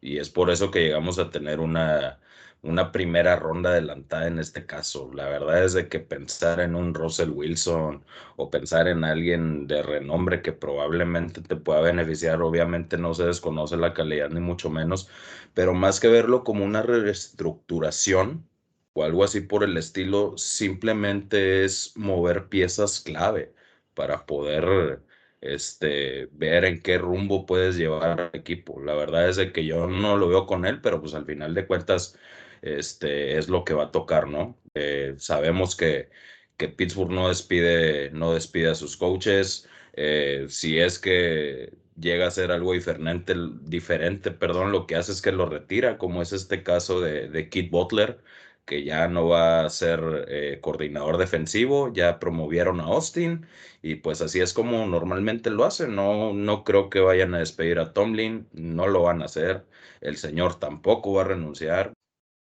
Y 0.00 0.18
es 0.18 0.30
por 0.30 0.50
eso 0.50 0.70
que 0.70 0.80
llegamos 0.80 1.18
a 1.18 1.30
tener 1.30 1.60
una, 1.60 2.20
una 2.62 2.92
primera 2.92 3.36
ronda 3.36 3.70
adelantada 3.70 4.26
en 4.26 4.38
este 4.38 4.66
caso. 4.66 5.10
La 5.14 5.28
verdad 5.28 5.64
es 5.64 5.72
de 5.74 5.88
que 5.88 6.00
pensar 6.00 6.60
en 6.60 6.74
un 6.74 6.94
Russell 6.94 7.30
Wilson 7.30 8.04
o 8.36 8.50
pensar 8.50 8.88
en 8.88 9.04
alguien 9.04 9.66
de 9.66 9.82
renombre 9.82 10.42
que 10.42 10.52
probablemente 10.52 11.40
te 11.40 11.56
pueda 11.56 11.80
beneficiar, 11.80 12.42
obviamente 12.42 12.98
no 12.98 13.14
se 13.14 13.24
desconoce 13.24 13.76
la 13.76 13.94
calidad 13.94 14.30
ni 14.30 14.40
mucho 14.40 14.70
menos, 14.70 15.08
pero 15.54 15.74
más 15.74 16.00
que 16.00 16.08
verlo 16.08 16.44
como 16.44 16.64
una 16.64 16.82
reestructuración 16.82 18.48
o 18.92 19.04
algo 19.04 19.24
así 19.24 19.40
por 19.40 19.62
el 19.64 19.76
estilo, 19.76 20.36
simplemente 20.36 21.64
es 21.64 21.92
mover 21.96 22.48
piezas 22.48 23.00
clave 23.00 23.54
para 23.94 24.26
poder 24.26 25.02
este, 25.40 26.26
ver 26.32 26.64
en 26.64 26.82
qué 26.82 26.98
rumbo 26.98 27.46
puedes 27.46 27.76
llevar 27.76 28.20
al 28.20 28.30
equipo. 28.32 28.80
La 28.80 28.94
verdad 28.94 29.28
es 29.28 29.36
de 29.36 29.52
que 29.52 29.64
yo 29.66 29.86
no 29.86 30.16
lo 30.16 30.28
veo 30.28 30.46
con 30.46 30.66
él, 30.66 30.80
pero 30.80 31.00
pues 31.00 31.14
al 31.14 31.24
final 31.26 31.54
de 31.54 31.66
cuentas 31.66 32.16
este, 32.62 33.38
es 33.38 33.48
lo 33.48 33.64
que 33.64 33.74
va 33.74 33.84
a 33.84 33.90
tocar, 33.92 34.28
¿no? 34.28 34.58
Eh, 34.74 35.14
sabemos 35.18 35.76
que, 35.76 36.10
que 36.56 36.68
Pittsburgh 36.68 37.10
no 37.10 37.28
despide, 37.28 38.10
no 38.10 38.32
despide 38.34 38.70
a 38.70 38.74
sus 38.74 38.96
coaches. 38.96 39.68
Eh, 39.94 40.46
si 40.48 40.78
es 40.78 40.98
que 40.98 41.72
llega 41.98 42.26
a 42.26 42.30
ser 42.30 42.52
algo 42.52 42.72
diferente, 42.72 43.34
diferente, 43.62 44.30
perdón, 44.30 44.72
lo 44.72 44.86
que 44.86 44.96
hace 44.96 45.12
es 45.12 45.22
que 45.22 45.32
lo 45.32 45.46
retira, 45.46 45.98
como 45.98 46.22
es 46.22 46.32
este 46.32 46.62
caso 46.62 47.00
de, 47.00 47.28
de 47.28 47.48
Kid 47.48 47.70
Butler, 47.70 48.18
que 48.64 48.84
ya 48.84 49.08
no 49.08 49.28
va 49.28 49.64
a 49.64 49.70
ser 49.70 50.26
eh, 50.28 50.58
coordinador 50.60 51.16
defensivo, 51.16 51.92
ya 51.92 52.18
promovieron 52.18 52.80
a 52.80 52.84
Austin 52.84 53.46
y 53.82 53.96
pues 53.96 54.20
así 54.20 54.40
es 54.40 54.52
como 54.52 54.86
normalmente 54.86 55.50
lo 55.50 55.64
hacen. 55.64 55.94
No, 55.94 56.32
no 56.34 56.64
creo 56.64 56.90
que 56.90 57.00
vayan 57.00 57.34
a 57.34 57.38
despedir 57.38 57.78
a 57.78 57.92
Tomlin, 57.92 58.48
no 58.52 58.86
lo 58.88 59.02
van 59.02 59.22
a 59.22 59.26
hacer. 59.26 59.66
El 60.00 60.16
señor 60.16 60.58
tampoco 60.58 61.14
va 61.14 61.22
a 61.22 61.24
renunciar. 61.26 61.92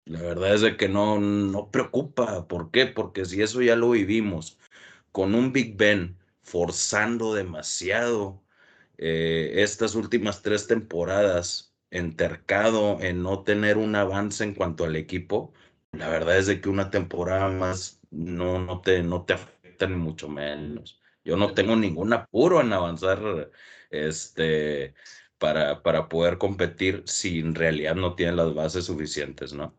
La 0.07 0.21
verdad 0.21 0.55
es 0.55 0.61
de 0.61 0.77
que 0.77 0.87
no, 0.87 1.19
no 1.19 1.69
preocupa. 1.71 2.47
¿Por 2.47 2.71
qué? 2.71 2.85
Porque 2.87 3.25
si 3.25 3.41
eso 3.41 3.61
ya 3.61 3.75
lo 3.75 3.91
vivimos 3.91 4.57
con 5.11 5.35
un 5.35 5.51
Big 5.53 5.75
Ben 5.77 6.17
forzando 6.43 7.33
demasiado 7.33 8.41
eh, 8.97 9.53
estas 9.55 9.95
últimas 9.95 10.41
tres 10.41 10.67
temporadas, 10.67 11.75
entercado 11.91 12.99
en 13.01 13.21
no 13.23 13.43
tener 13.43 13.77
un 13.77 13.95
avance 13.95 14.43
en 14.43 14.53
cuanto 14.53 14.85
al 14.85 14.95
equipo, 14.95 15.53
la 15.91 16.09
verdad 16.09 16.37
es 16.37 16.47
de 16.47 16.61
que 16.61 16.69
una 16.69 16.89
temporada 16.89 17.49
más 17.49 18.01
no, 18.11 18.59
no, 18.59 18.81
te, 18.81 19.03
no 19.03 19.25
te 19.25 19.33
afecta 19.33 19.87
ni 19.87 19.95
mucho 19.95 20.29
menos. 20.29 21.01
Yo 21.25 21.35
no 21.37 21.53
tengo 21.53 21.75
ningún 21.75 22.13
apuro 22.13 22.61
en 22.61 22.71
avanzar 22.73 23.51
este, 23.89 24.95
para, 25.37 25.83
para 25.83 26.07
poder 26.09 26.37
competir 26.37 27.03
si 27.05 27.39
en 27.39 27.55
realidad 27.55 27.95
no 27.95 28.15
tienen 28.15 28.37
las 28.37 28.53
bases 28.53 28.85
suficientes, 28.85 29.53
¿no? 29.53 29.77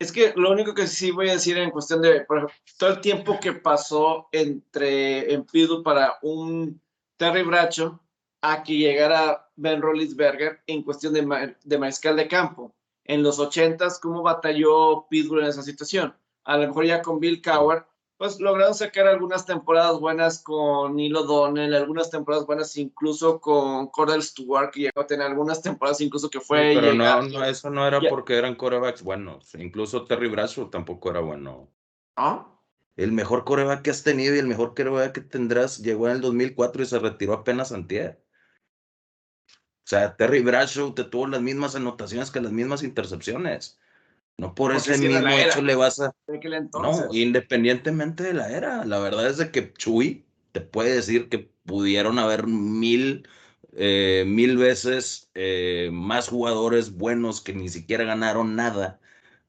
Es 0.00 0.10
que 0.10 0.32
lo 0.34 0.50
único 0.50 0.72
que 0.72 0.86
sí 0.86 1.10
voy 1.10 1.28
a 1.28 1.34
decir 1.34 1.58
en 1.58 1.70
cuestión 1.70 2.00
de, 2.00 2.22
por 2.22 2.50
todo 2.78 2.88
el 2.88 3.00
tiempo 3.02 3.38
que 3.38 3.52
pasó 3.52 4.28
entre 4.32 5.30
en 5.30 5.44
Pittsburgh 5.44 5.84
para 5.84 6.18
un 6.22 6.80
Terry 7.18 7.42
Bracho 7.42 8.00
a 8.40 8.62
que 8.62 8.78
llegara 8.78 9.50
Ben 9.56 9.82
Roethlisberger 9.82 10.62
en 10.66 10.82
cuestión 10.84 11.12
de, 11.12 11.54
de 11.62 11.78
mariscal 11.78 12.16
de 12.16 12.26
campo. 12.26 12.74
En 13.04 13.22
los 13.22 13.38
80s, 13.38 14.00
¿cómo 14.00 14.22
batalló 14.22 15.06
Pittsburgh 15.10 15.42
en 15.42 15.50
esa 15.50 15.62
situación? 15.62 16.16
A 16.44 16.56
lo 16.56 16.68
mejor 16.68 16.86
ya 16.86 17.02
con 17.02 17.20
Bill 17.20 17.42
Cowher, 17.42 17.84
pues 18.20 18.38
lograron 18.38 18.74
sacar 18.74 19.06
algunas 19.06 19.46
temporadas 19.46 19.98
buenas 19.98 20.42
con 20.42 20.94
Neil 20.94 21.16
O'Donnell, 21.16 21.74
algunas 21.74 22.10
temporadas 22.10 22.44
buenas 22.44 22.76
incluso 22.76 23.40
con 23.40 23.86
Cordell 23.86 24.22
Stewart, 24.22 24.70
que 24.70 24.80
llegó 24.80 25.00
a 25.00 25.06
tener 25.06 25.26
algunas 25.26 25.62
temporadas 25.62 26.02
incluso 26.02 26.28
que 26.28 26.38
fue 26.38 26.74
Sí, 26.74 26.78
pero 26.78 26.92
no, 26.92 27.02
llegar- 27.02 27.30
no, 27.30 27.44
eso 27.46 27.70
no 27.70 27.86
era 27.86 27.98
porque 28.10 28.36
eran 28.36 28.56
corebacks 28.56 29.02
buenos. 29.02 29.54
Incluso 29.54 30.04
Terry 30.04 30.28
Bradshaw 30.28 30.68
tampoco 30.68 31.10
era 31.10 31.20
bueno. 31.20 31.70
¿Ah? 32.14 32.46
El 32.94 33.12
mejor 33.12 33.46
coreback 33.46 33.80
que 33.80 33.90
has 33.90 34.02
tenido 34.02 34.34
y 34.34 34.38
el 34.38 34.46
mejor 34.46 34.74
coreback 34.74 35.12
que 35.12 35.22
tendrás 35.22 35.78
llegó 35.78 36.06
en 36.06 36.16
el 36.16 36.20
2004 36.20 36.82
y 36.82 36.86
se 36.86 36.98
retiró 36.98 37.32
apenas 37.32 37.72
antier. 37.72 38.22
O 39.48 39.86
sea, 39.86 40.14
Terry 40.18 40.42
Bradshaw 40.42 40.92
te 40.92 41.04
tuvo 41.04 41.26
las 41.26 41.40
mismas 41.40 41.74
anotaciones 41.74 42.30
que 42.30 42.42
las 42.42 42.52
mismas 42.52 42.82
intercepciones. 42.82 43.80
No 44.40 44.54
por 44.54 44.72
Porque 44.72 44.90
ese 44.92 44.98
mismo 44.98 45.28
era. 45.28 45.50
hecho 45.50 45.62
le 45.62 45.74
vas 45.74 46.00
a... 46.00 46.14
No, 46.72 47.08
independientemente 47.12 48.22
de 48.22 48.32
la 48.32 48.50
era, 48.50 48.84
la 48.84 48.98
verdad 49.00 49.26
es 49.28 49.38
de 49.38 49.50
que 49.50 49.72
Chuy 49.74 50.24
te 50.52 50.60
puede 50.60 50.94
decir 50.94 51.28
que 51.28 51.50
pudieron 51.64 52.18
haber 52.18 52.46
mil, 52.46 53.28
eh, 53.72 54.24
mil 54.26 54.56
veces 54.56 55.30
eh, 55.34 55.90
más 55.92 56.28
jugadores 56.28 56.92
buenos 56.96 57.40
que 57.40 57.52
ni 57.54 57.68
siquiera 57.68 58.04
ganaron 58.04 58.56
nada, 58.56 59.00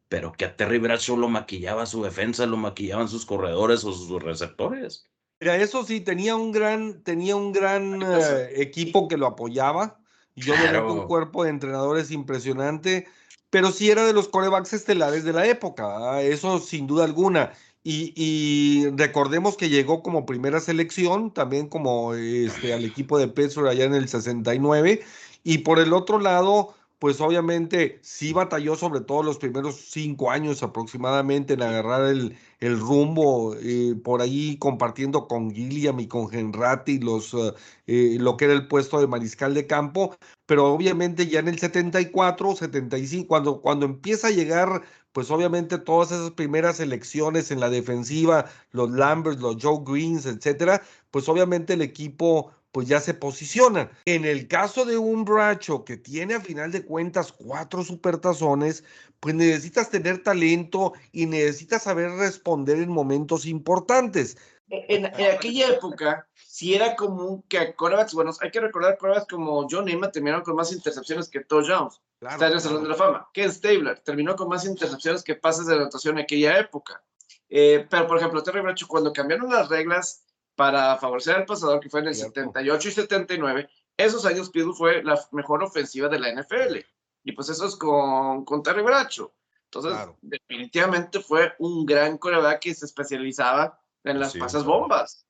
pero 0.09 0.31
que 0.33 0.45
a 0.45 0.55
Terry 0.55 0.79
Bradshaw 0.79 1.17
lo 1.17 1.29
maquillaba 1.29 1.85
su 1.85 2.03
defensa, 2.03 2.45
lo 2.45 2.57
maquillaban 2.57 3.07
sus 3.07 3.25
corredores 3.25 3.83
o 3.83 3.93
sus 3.93 4.21
receptores. 4.21 5.07
Mira, 5.39 5.57
eso 5.57 5.83
sí, 5.83 6.01
tenía 6.01 6.35
un 6.35 6.51
gran, 6.51 7.03
tenía 7.03 7.35
un 7.35 7.51
gran 7.51 8.01
eh, 8.03 8.49
equipo 8.61 9.07
que 9.07 9.17
lo 9.17 9.27
apoyaba. 9.27 9.99
Y 10.35 10.43
obviamente 10.49 10.79
un 10.79 10.93
Claro. 10.93 11.07
cuerpo 11.07 11.43
de 11.43 11.49
entrenadores 11.49 12.09
impresionante, 12.11 13.07
pero 13.51 13.71
sí 13.71 13.91
era 13.91 14.05
de 14.05 14.13
los 14.13 14.29
corebacks 14.29 14.73
estelares 14.73 15.23
de 15.23 15.33
la 15.33 15.45
época, 15.45 15.85
ah, 16.13 16.21
eso 16.23 16.59
sin 16.59 16.87
duda 16.87 17.03
alguna. 17.03 17.51
Y, 17.83 18.87
recordemos 18.95 19.57
que 19.57 19.69
llegó 19.69 20.03
como 20.03 20.25
primera 20.25 20.59
selección, 20.59 21.33
también 21.33 21.67
como 21.67 22.13
este, 22.13 22.73
al 22.73 22.85
equipo 22.85 23.17
de 23.17 23.27
Pittsburgh 23.27 23.69
allá 23.69 23.85
en 23.85 23.95
el 23.95 24.07
69. 24.07 25.01
Y 25.43 25.59
por 25.59 25.79
el 25.79 25.93
otro 25.93 26.19
lado, 26.19 26.75
pues 27.01 27.19
obviamente 27.19 27.97
sí 28.03 28.31
batalló 28.31 28.75
sobre 28.75 29.01
todo 29.01 29.23
los 29.23 29.39
primeros 29.39 29.89
cinco 29.89 30.29
años 30.29 30.61
aproximadamente 30.61 31.55
en 31.55 31.63
agarrar 31.63 32.05
el, 32.05 32.37
el 32.59 32.79
rumbo, 32.79 33.55
eh, 33.55 33.95
por 34.03 34.21
ahí 34.21 34.55
compartiendo 34.59 35.27
con 35.27 35.49
Gilliam 35.49 35.99
y 35.99 36.07
con 36.07 36.31
Henrati 36.31 36.99
los, 36.99 37.33
eh, 37.33 37.53
eh, 37.87 38.17
lo 38.19 38.37
que 38.37 38.45
era 38.45 38.53
el 38.53 38.67
puesto 38.67 38.99
de 38.99 39.07
mariscal 39.07 39.55
de 39.55 39.65
campo, 39.65 40.15
pero 40.45 40.71
obviamente 40.71 41.25
ya 41.25 41.39
en 41.39 41.47
el 41.47 41.57
74, 41.57 42.55
75, 42.55 43.27
cuando, 43.27 43.61
cuando 43.61 43.87
empieza 43.87 44.27
a 44.27 44.31
llegar, 44.31 44.83
pues 45.11 45.31
obviamente 45.31 45.79
todas 45.79 46.11
esas 46.11 46.29
primeras 46.29 46.79
elecciones 46.79 47.49
en 47.49 47.59
la 47.59 47.71
defensiva, 47.71 48.45
los 48.73 48.91
Lamberts, 48.91 49.41
los 49.41 49.57
Joe 49.59 49.79
Greens, 49.83 50.27
etcétera, 50.27 50.83
pues 51.09 51.27
obviamente 51.27 51.73
el 51.73 51.81
equipo 51.81 52.51
pues 52.71 52.87
ya 52.87 52.99
se 52.99 53.13
posiciona. 53.13 53.91
En 54.05 54.25
el 54.25 54.47
caso 54.47 54.85
de 54.85 54.97
un 54.97 55.25
Bracho 55.25 55.83
que 55.83 55.97
tiene 55.97 56.35
a 56.35 56.41
final 56.41 56.71
de 56.71 56.85
cuentas 56.85 57.31
cuatro 57.31 57.83
supertazones, 57.83 58.83
pues 59.19 59.35
necesitas 59.35 59.89
tener 59.89 60.23
talento 60.23 60.93
y 61.11 61.25
necesitas 61.25 61.83
saber 61.83 62.11
responder 62.11 62.77
en 62.77 62.89
momentos 62.89 63.45
importantes. 63.45 64.37
En, 64.69 65.05
en 65.05 65.35
aquella 65.35 65.67
época, 65.67 66.27
si 66.33 66.73
era 66.73 66.95
común 66.95 67.43
que 67.49 67.57
a 67.57 67.75
corebacks 67.75 68.13
buenos, 68.13 68.41
hay 68.41 68.51
que 68.51 68.61
recordar 68.61 68.97
corebacks 68.97 69.27
como 69.27 69.67
John 69.69 69.85
Neyman 69.85 70.11
terminaron 70.11 70.43
con 70.43 70.55
más 70.55 70.71
intercepciones 70.71 71.27
que 71.27 71.41
touchdowns. 71.41 72.01
Claro, 72.19 72.35
está 72.35 72.47
en 72.47 72.53
el 72.53 72.61
Salón 72.61 72.83
de 72.83 72.89
la 72.89 72.95
Fama. 72.95 73.29
Ken 73.33 73.51
Stabler 73.51 73.99
terminó 73.99 74.35
con 74.35 74.47
más 74.47 74.65
intercepciones 74.65 75.23
que 75.23 75.35
pases 75.35 75.65
de 75.65 75.75
anotación 75.75 76.17
en 76.17 76.23
aquella 76.23 76.57
época. 76.57 77.03
Eh, 77.49 77.85
pero, 77.89 78.07
por 78.07 78.17
ejemplo, 78.17 78.41
Terry 78.41 78.61
Bradshaw, 78.61 78.87
cuando 78.87 79.11
cambiaron 79.11 79.51
las 79.51 79.67
reglas 79.67 80.23
para 80.55 80.97
favorecer 80.97 81.35
al 81.35 81.45
pasador, 81.45 81.79
que 81.79 81.89
fue 81.89 82.01
en 82.01 82.07
el 82.07 82.15
Cierto. 82.15 82.33
78 82.41 82.87
y 82.87 82.91
79, 82.91 83.69
esos 83.97 84.25
años 84.25 84.49
Pittsburgh 84.49 84.75
fue 84.77 85.03
la 85.03 85.19
mejor 85.31 85.63
ofensiva 85.63 86.07
de 86.09 86.19
la 86.19 86.29
NFL. 86.29 86.85
Y 87.23 87.31
pues 87.33 87.49
eso 87.49 87.65
es 87.67 87.75
con, 87.75 88.45
con 88.45 88.63
Terry 88.63 88.81
Bradshaw. 88.81 89.31
Entonces, 89.65 89.91
Claro. 89.93 90.17
definitivamente 90.21 91.19
fue 91.21 91.53
un 91.59 91.85
gran 91.85 92.17
coreback 92.17 92.59
que 92.61 92.73
se 92.73 92.85
especializaba 92.85 93.79
en 94.03 94.19
las 94.19 94.33
Sí, 94.33 94.39
pasas 94.39 94.63
claro. 94.63 94.79
bombas. 94.81 95.25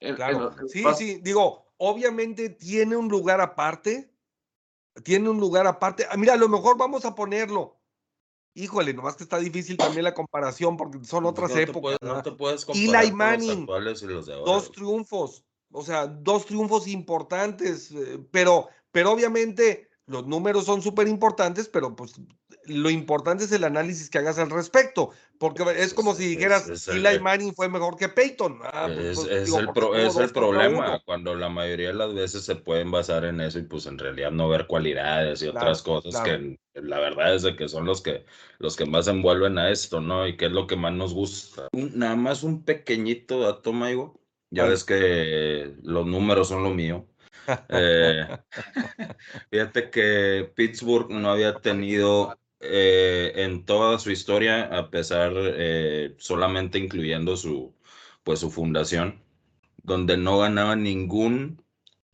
En- 0.00 0.10
en 0.10 0.16
Claro, 0.16 0.38
los- 0.40 0.58
en 0.60 0.68
sí, 0.68 0.82
pas- 0.82 0.94
sí, 0.94 1.20
digo, 1.22 1.66
obviamente 1.76 2.50
tiene 2.50 2.96
un 2.96 3.08
lugar 3.08 3.40
aparte, 3.40 4.10
tiene 5.02 5.28
un 5.28 5.38
lugar 5.40 5.66
aparte. 5.66 6.06
Ah, 6.10 6.16
Mira, 6.16 6.34
a 6.34 6.36
lo 6.36 6.48
mejor 6.48 6.78
vamos 6.78 7.04
a 7.04 7.14
ponerlo. 7.14 7.76
Híjole, 8.54 8.94
nomás 8.94 9.16
que 9.16 9.24
está 9.24 9.38
difícil 9.38 9.76
también 9.76 10.04
la 10.04 10.14
comparación 10.14 10.76
porque 10.76 11.04
son 11.04 11.26
otras 11.26 11.50
no 11.50 11.58
épocas. 11.58 11.98
puedes- 11.98 12.14
no 12.14 12.22
te 12.22 12.32
puedes 12.32 12.64
Eli 12.68 12.82
comparar 12.84 13.02
con 13.02 13.10
los 13.10 13.18
Manning, 13.18 13.60
actuales 13.62 14.02
y 14.02 14.06
los 14.06 14.26
de 14.26 14.34
ahora. 14.34 14.52
Dos 14.52 14.70
triunfos, 14.72 15.44
o 15.72 15.82
sea, 15.82 16.06
dos 16.06 16.46
triunfos 16.46 16.86
importantes, 16.86 17.90
eh, 17.90 18.20
pero, 18.30 18.68
pero 18.92 19.10
obviamente 19.12 19.88
los 20.06 20.26
números 20.26 20.66
son 20.66 20.82
súper 20.82 21.08
importantes, 21.08 21.68
pero 21.68 21.96
pues 21.96 22.14
lo 22.66 22.90
importante 22.90 23.44
es 23.44 23.52
el 23.52 23.64
análisis 23.64 24.10
que 24.10 24.18
hagas 24.18 24.38
al 24.38 24.50
respecto, 24.50 25.10
porque 25.38 25.64
es 25.76 25.94
como 25.94 26.12
Es- 26.12 26.18
si 26.18 26.24
es- 26.24 26.30
dijeras, 26.30 26.68
es 26.68 26.88
el- 26.88 27.04
Eli 27.06 27.20
Manning 27.20 27.54
fue 27.54 27.68
mejor 27.68 27.96
que 27.96 28.08
Peyton. 28.08 28.58
Ah, 28.64 28.90
pues, 28.94 28.98
Es, 29.06 29.14
pues, 29.16 29.30
es 29.30 29.44
digo, 29.46 29.58
el, 29.60 29.68
pro- 29.72 29.94
es 29.96 30.16
el 30.16 30.30
problema, 30.30 31.00
cuando 31.04 31.34
la 31.34 31.48
mayoría 31.48 31.88
de 31.88 31.94
las 31.94 32.14
veces 32.14 32.44
se 32.44 32.54
pueden 32.56 32.90
basar 32.90 33.24
en 33.24 33.40
eso 33.40 33.58
y 33.58 33.62
pues 33.62 33.86
en 33.86 33.98
realidad 33.98 34.30
no 34.30 34.48
ver 34.48 34.66
cualidades 34.66 35.42
y 35.42 35.48
otras 35.48 35.82
cosas 35.82 36.12
claro. 36.22 36.38
que 36.40 36.58
la 36.80 36.98
verdad 37.00 37.34
es 37.34 37.42
de 37.42 37.56
que 37.56 37.68
son 37.68 37.84
los 37.86 38.02
que, 38.02 38.24
los 38.58 38.76
que 38.76 38.84
más 38.84 39.06
envuelven 39.08 39.58
a 39.58 39.70
esto, 39.70 40.00
¿no? 40.00 40.26
Y 40.26 40.36
que 40.36 40.46
es 40.46 40.52
lo 40.52 40.66
que 40.66 40.76
más 40.76 40.92
nos 40.92 41.14
gusta. 41.14 41.68
Nada 41.72 42.16
más 42.16 42.42
un 42.42 42.62
pequeñito 42.64 43.40
dato, 43.40 43.72
Maigo. 43.72 44.20
Ya 44.50 44.64
ves 44.66 44.84
que 44.84 45.74
los 45.82 46.06
números 46.06 46.48
son 46.48 46.62
lo 46.62 46.70
mío. 46.70 47.06
Eh, 47.68 48.26
fíjate 49.50 49.90
que 49.90 50.50
Pittsburgh 50.54 51.10
no 51.10 51.30
había 51.30 51.54
tenido 51.60 52.38
eh, 52.60 53.32
en 53.36 53.64
toda 53.66 53.98
su 53.98 54.10
historia, 54.10 54.64
a 54.64 54.90
pesar 54.90 55.32
eh, 55.36 56.14
solamente 56.18 56.78
incluyendo 56.78 57.36
su, 57.36 57.74
pues, 58.22 58.40
su 58.40 58.50
fundación, 58.50 59.22
donde 59.82 60.16
no 60.16 60.38
ganaba 60.38 60.76
ningún 60.76 61.62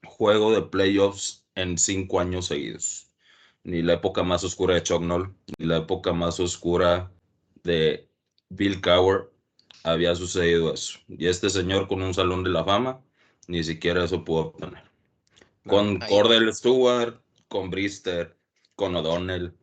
juego 0.04 0.52
de 0.52 0.62
playoffs 0.62 1.46
en 1.54 1.78
cinco 1.78 2.20
años 2.20 2.46
seguidos. 2.46 3.12
Ni 3.62 3.82
la 3.82 3.94
época 3.94 4.22
más 4.22 4.42
oscura 4.42 4.74
de 4.74 4.82
Chuck 4.82 5.02
Noll, 5.02 5.34
ni 5.58 5.66
la 5.66 5.78
época 5.78 6.12
más 6.12 6.40
oscura 6.40 7.12
de 7.62 8.08
Bill 8.48 8.80
Cowher 8.80 9.30
había 9.84 10.14
sucedido 10.14 10.72
eso. 10.74 10.98
Y 11.08 11.26
este 11.26 11.50
señor 11.50 11.86
con 11.86 12.02
un 12.02 12.14
salón 12.14 12.42
de 12.42 12.50
la 12.50 12.64
fama, 12.64 13.00
ni 13.46 13.62
siquiera 13.62 14.04
eso 14.04 14.24
pudo 14.24 14.40
obtener. 14.46 14.89
Con 15.66 16.02
Ahí. 16.02 16.08
Cordell 16.08 16.52
Stewart, 16.54 17.20
con 17.48 17.70
Brister, 17.70 18.36
con 18.74 18.96
O'Donnell. 18.96 19.54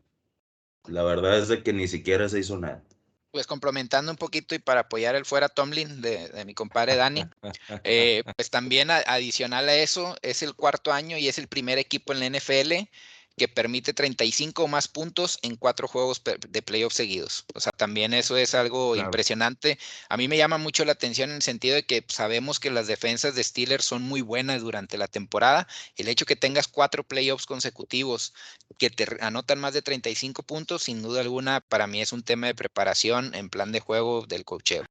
La 0.87 1.03
verdad 1.03 1.37
es 1.39 1.47
de 1.47 1.63
que 1.63 1.73
ni 1.73 1.87
siquiera 1.87 2.29
se 2.29 2.39
hizo 2.39 2.57
nada. 2.57 2.83
Pues 3.31 3.45
complementando 3.45 4.09
un 4.11 4.17
poquito 4.17 4.55
y 4.55 4.59
para 4.59 4.81
apoyar 4.81 5.15
el 5.15 5.25
fuera 5.25 5.49
Tomlin 5.49 6.01
de, 6.01 6.29
de 6.29 6.45
mi 6.45 6.53
compadre 6.53 6.95
Dani, 6.95 7.25
eh, 7.83 8.23
pues 8.35 8.49
también 8.49 8.89
a- 8.89 9.03
adicional 9.05 9.67
a 9.69 9.75
eso, 9.75 10.15
es 10.21 10.41
el 10.43 10.55
cuarto 10.55 10.93
año 10.93 11.17
y 11.17 11.27
es 11.27 11.37
el 11.37 11.47
primer 11.47 11.77
equipo 11.77 12.13
en 12.13 12.19
la 12.19 12.25
NFL 12.39 12.89
que 13.37 13.47
permite 13.47 13.93
35 13.93 14.63
o 14.63 14.67
más 14.67 14.87
puntos 14.87 15.37
en 15.43 15.55
cuatro 15.57 15.87
juegos 15.87 16.23
de 16.23 16.61
playoffs 16.63 16.95
seguidos. 16.95 17.45
O 17.53 17.59
sea, 17.59 17.71
también 17.71 18.15
eso 18.15 18.35
es 18.35 18.55
algo 18.55 18.93
Claro. 18.93 19.07
impresionante. 19.07 19.77
A 20.09 20.17
mí 20.17 20.27
me 20.27 20.37
llama 20.37 20.57
mucho 20.57 20.83
la 20.85 20.93
atención 20.93 21.29
en 21.29 21.35
el 21.37 21.41
sentido 21.43 21.75
de 21.75 21.85
que 21.85 22.03
sabemos 22.07 22.59
que 22.59 22.71
las 22.71 22.87
defensas 22.87 23.35
de 23.35 23.43
Steelers 23.43 23.85
son 23.85 24.01
muy 24.01 24.21
buenas 24.21 24.61
durante 24.63 24.97
la 24.97 25.07
temporada. 25.07 25.67
El 25.97 26.07
hecho 26.07 26.25
que 26.25 26.35
tengas 26.35 26.67
cuatro 26.67 27.03
playoffs 27.03 27.45
consecutivos 27.45 28.33
que 28.79 28.89
te 28.89 29.05
anotan 29.21 29.59
más 29.59 29.75
de 29.75 29.83
35 29.83 30.41
puntos, 30.41 30.81
sin 30.83 31.03
duda 31.03 31.21
alguna, 31.21 31.61
para 31.61 31.85
mí 31.85 32.01
es 32.01 32.13
un 32.13 32.23
tema 32.23 32.47
de 32.47 32.55
preparación 32.55 33.35
en 33.35 33.49
plan 33.49 33.71
de 33.71 33.79
juego 33.81 34.25
del 34.25 34.45
cocheo. 34.45 34.83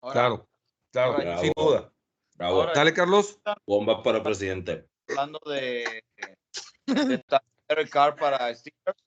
Claro, 0.00 0.48
claro, 0.90 1.42
sin 1.42 1.52
duda. 1.54 1.92
Bravo. 2.36 2.60
Ahora- 2.62 2.72
Dale, 2.72 2.94
Carlos. 2.94 3.38
Bomba 3.66 4.02
para 4.02 4.22
presidente. 4.22 4.86
hablando 5.08 5.38
de, 5.44 6.02
Derek 7.68 7.90
para 8.18 8.54
Steelers, 8.54 9.04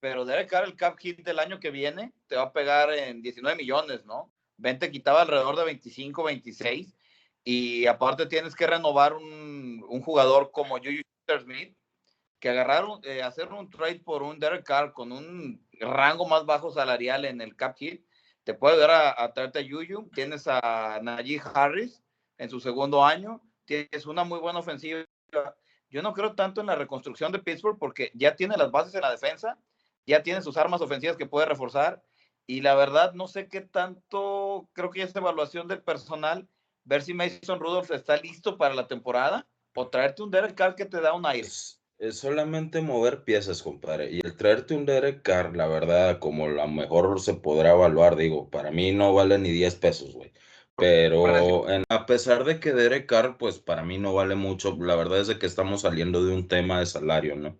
pero 0.00 0.24
Derek 0.24 0.48
Carr, 0.48 0.64
el 0.64 0.76
cap 0.76 0.98
hit 0.98 1.24
del 1.24 1.38
año 1.38 1.58
que 1.58 1.70
viene, 1.70 2.12
te 2.26 2.36
va 2.36 2.42
a 2.42 2.52
pegar 2.52 2.92
en 2.92 3.22
19 3.22 3.56
millones, 3.56 4.04
¿no? 4.04 4.32
20 4.58 4.90
quitaba 4.90 5.22
alrededor 5.22 5.56
de 5.56 5.64
25, 5.64 6.22
26, 6.22 6.94
y 7.42 7.86
aparte 7.86 8.26
tienes 8.26 8.54
que 8.54 8.66
renovar 8.66 9.14
un, 9.14 9.82
jugador 10.02 10.50
como 10.52 10.76
Juju 10.76 11.02
Smith, 11.40 11.76
que 12.38 12.50
agarraron, 12.50 13.00
eh, 13.04 13.22
hacer 13.22 13.48
un 13.48 13.70
trade 13.70 14.00
por 14.00 14.22
un 14.22 14.38
Derek 14.38 14.64
Carr 14.64 14.92
con 14.92 15.10
un 15.10 15.66
rango 15.80 16.28
más 16.28 16.44
bajo 16.44 16.70
salarial 16.70 17.24
en 17.24 17.40
el 17.40 17.56
cap 17.56 17.76
hit, 17.76 18.06
te 18.44 18.54
puede 18.54 18.76
dar 18.76 18.90
a, 18.90 19.24
a 19.24 19.32
traerte 19.32 19.60
a 19.60 19.62
Juju, 19.62 20.10
tienes 20.14 20.46
a 20.46 21.00
Najee 21.02 21.40
Harris 21.54 22.02
en 22.36 22.50
su 22.50 22.60
segundo 22.60 23.04
año, 23.04 23.40
tienes 23.64 24.06
una 24.06 24.24
muy 24.24 24.38
buena 24.38 24.58
ofensiva 24.58 25.04
yo 25.94 26.02
no 26.02 26.12
creo 26.12 26.34
tanto 26.34 26.60
en 26.60 26.66
la 26.66 26.74
reconstrucción 26.74 27.30
de 27.30 27.38
Pittsburgh 27.38 27.78
porque 27.78 28.10
ya 28.14 28.34
tiene 28.34 28.56
las 28.56 28.72
bases 28.72 28.96
en 28.96 29.02
la 29.02 29.12
defensa, 29.12 29.56
ya 30.04 30.24
tiene 30.24 30.42
sus 30.42 30.56
armas 30.56 30.80
ofensivas 30.80 31.16
que 31.16 31.24
puede 31.24 31.46
reforzar 31.46 32.02
y 32.48 32.62
la 32.62 32.74
verdad 32.74 33.12
no 33.12 33.28
sé 33.28 33.46
qué 33.46 33.60
tanto, 33.60 34.68
creo 34.72 34.90
que 34.90 35.02
esa 35.02 35.20
evaluación 35.20 35.68
del 35.68 35.82
personal, 35.82 36.48
ver 36.82 37.02
si 37.02 37.14
Mason 37.14 37.60
Rudolph 37.60 37.92
está 37.92 38.16
listo 38.16 38.58
para 38.58 38.74
la 38.74 38.88
temporada 38.88 39.46
o 39.76 39.86
traerte 39.86 40.24
un 40.24 40.32
Derek 40.32 40.56
Carr 40.56 40.74
que 40.74 40.84
te 40.84 41.00
da 41.00 41.14
un 41.14 41.26
aire. 41.26 41.46
Es, 41.46 42.18
solamente 42.18 42.80
mover 42.80 43.22
piezas, 43.22 43.62
compadre. 43.62 44.10
Y 44.10 44.20
el 44.24 44.36
traerte 44.36 44.74
un 44.74 44.86
Derek 44.86 45.22
Carr, 45.22 45.56
la 45.56 45.68
verdad, 45.68 46.18
como 46.18 46.48
la 46.48 46.66
mejor 46.66 47.20
se 47.20 47.34
podrá 47.34 47.70
evaluar, 47.70 48.16
digo, 48.16 48.50
para 48.50 48.72
mí 48.72 48.90
no 48.90 49.14
vale 49.14 49.38
ni 49.38 49.50
10 49.50 49.76
pesos, 49.76 50.12
güey. 50.12 50.32
Pero 50.76 51.66
a 51.88 52.06
pesar 52.06 52.44
de 52.44 52.58
que 52.60 52.72
Derek 52.72 53.06
Carr, 53.06 53.38
pues 53.38 53.58
para 53.58 53.84
mí 53.84 53.98
no 53.98 54.12
vale 54.14 54.34
mucho, 54.34 54.76
la 54.80 54.96
verdad 54.96 55.20
es 55.20 55.28
de 55.28 55.38
que 55.38 55.46
estamos 55.46 55.82
saliendo 55.82 56.24
de 56.24 56.34
un 56.34 56.48
tema 56.48 56.80
de 56.80 56.86
salario, 56.86 57.36
¿no? 57.36 57.58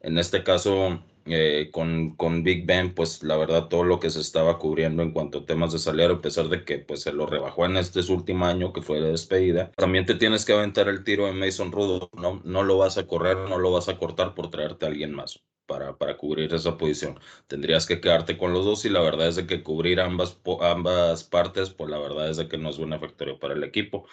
En 0.00 0.18
este 0.18 0.44
caso, 0.44 1.02
eh, 1.26 1.70
con, 1.72 2.16
con 2.16 2.42
Big 2.44 2.66
Ben, 2.66 2.94
pues 2.94 3.22
la 3.22 3.36
verdad 3.36 3.68
todo 3.68 3.84
lo 3.84 4.00
que 4.00 4.10
se 4.10 4.20
estaba 4.20 4.58
cubriendo 4.58 5.02
en 5.02 5.12
cuanto 5.12 5.38
a 5.40 5.46
temas 5.46 5.72
de 5.72 5.78
salario, 5.78 6.16
a 6.16 6.20
pesar 6.22 6.48
de 6.48 6.64
que 6.64 6.78
pues 6.78 7.02
se 7.02 7.12
lo 7.12 7.26
rebajó 7.26 7.66
en 7.66 7.76
este 7.78 8.00
último 8.12 8.46
año 8.46 8.72
que 8.72 8.82
fue 8.82 9.00
de 9.00 9.10
despedida, 9.10 9.72
también 9.76 10.06
te 10.06 10.14
tienes 10.14 10.44
que 10.44 10.52
aventar 10.52 10.88
el 10.88 11.04
tiro 11.04 11.28
en 11.28 11.38
Mason 11.38 11.72
Rudo, 11.72 12.10
no, 12.14 12.40
no 12.44 12.62
lo 12.62 12.78
vas 12.78 12.98
a 12.98 13.06
correr, 13.06 13.38
no 13.38 13.58
lo 13.58 13.72
vas 13.72 13.88
a 13.88 13.98
cortar 13.98 14.34
por 14.34 14.50
traerte 14.50 14.86
a 14.86 14.88
alguien 14.90 15.12
más. 15.14 15.42
Para, 15.66 15.96
para, 15.96 16.16
cubrir 16.18 16.52
esa 16.52 16.76
posición. 16.76 17.18
Tendrías 17.46 17.86
que 17.86 18.00
quedarte 18.00 18.36
con 18.36 18.52
los 18.52 18.66
dos 18.66 18.84
y 18.84 18.90
la 18.90 19.00
verdad 19.00 19.28
es 19.28 19.36
de 19.36 19.46
que 19.46 19.62
cubrir 19.62 19.98
ambas, 19.98 20.38
ambas 20.60 21.24
partes, 21.24 21.70
pues 21.70 21.88
la 21.88 21.98
verdad 21.98 22.28
es 22.28 22.36
de 22.36 22.48
que 22.48 22.58
no 22.58 22.68
es 22.68 22.76
buena 22.76 22.98
factoría 22.98 23.38
para 23.38 23.54
el 23.54 23.64
equipo 23.64 24.06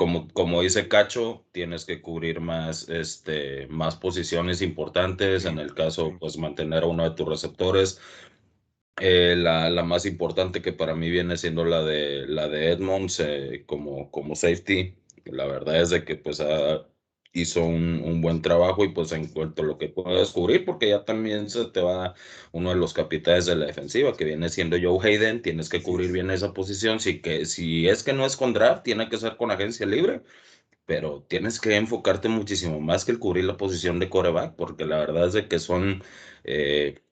como, 0.00 0.28
como 0.28 0.62
dice 0.62 0.88
Cacho, 0.88 1.44
tienes 1.52 1.84
que 1.84 2.00
cubrir 2.00 2.40
más, 2.40 2.88
este, 2.88 3.66
más 3.68 3.96
posiciones 3.96 4.62
importantes. 4.62 5.44
En 5.44 5.58
el 5.58 5.74
caso, 5.74 6.16
pues 6.18 6.38
mantener 6.38 6.84
a 6.84 6.86
uno 6.86 7.04
de 7.04 7.14
tus 7.14 7.28
receptores. 7.28 8.00
Eh, 8.98 9.34
la, 9.36 9.68
la, 9.68 9.82
más 9.82 10.06
importante 10.06 10.62
que 10.62 10.72
para 10.72 10.94
mí 10.94 11.10
viene 11.10 11.36
siendo 11.36 11.66
la 11.66 11.82
de, 11.84 12.26
la 12.26 12.48
de 12.48 12.70
Edmonds 12.70 13.20
eh, 13.20 13.64
como, 13.66 14.10
como 14.10 14.34
safety. 14.36 14.94
La 15.26 15.44
verdad 15.46 15.82
es 15.82 15.90
de 15.90 16.02
que 16.02 16.16
pues 16.16 16.40
ha, 16.40 16.86
hizo 17.32 17.64
un, 17.64 18.02
un, 18.04 18.20
buen 18.20 18.42
trabajo 18.42 18.84
y 18.84 18.88
pues 18.88 19.12
en 19.12 19.28
cuanto 19.28 19.62
a 19.62 19.64
lo 19.64 19.78
que 19.78 19.88
puedo 19.88 20.18
descubrir, 20.18 20.64
porque 20.64 20.88
ya 20.88 21.04
también 21.04 21.48
se 21.48 21.64
te 21.66 21.80
va 21.80 22.14
uno 22.52 22.70
de 22.70 22.76
los 22.76 22.92
capitanes 22.92 23.46
de 23.46 23.56
la 23.56 23.66
defensiva, 23.66 24.16
que 24.16 24.24
viene 24.24 24.48
siendo 24.48 24.76
Joe 24.80 24.98
Hayden, 25.06 25.42
tienes 25.42 25.68
que 25.68 25.82
cubrir 25.82 26.12
bien 26.12 26.30
esa 26.30 26.52
posición, 26.52 27.00
si, 27.00 27.20
que, 27.20 27.46
si 27.46 27.88
es 27.88 28.02
que 28.02 28.12
no 28.12 28.26
es 28.26 28.36
con 28.36 28.52
draft, 28.52 28.82
tiene 28.82 29.08
que 29.08 29.18
ser 29.18 29.36
con 29.36 29.50
agencia 29.50 29.86
libre, 29.86 30.22
pero 30.86 31.24
tienes 31.28 31.60
que 31.60 31.76
enfocarte 31.76 32.28
muchísimo 32.28 32.80
más 32.80 33.04
que 33.04 33.12
el 33.12 33.18
cubrir 33.20 33.44
la 33.44 33.56
posición 33.56 33.98
de 34.00 34.10
coreback, 34.10 34.56
porque 34.56 34.84
la 34.86 34.98
verdad 34.98 35.28
es 35.28 35.34
de 35.34 35.48
que 35.48 35.58
son... 35.58 36.02
Eh, 36.44 37.02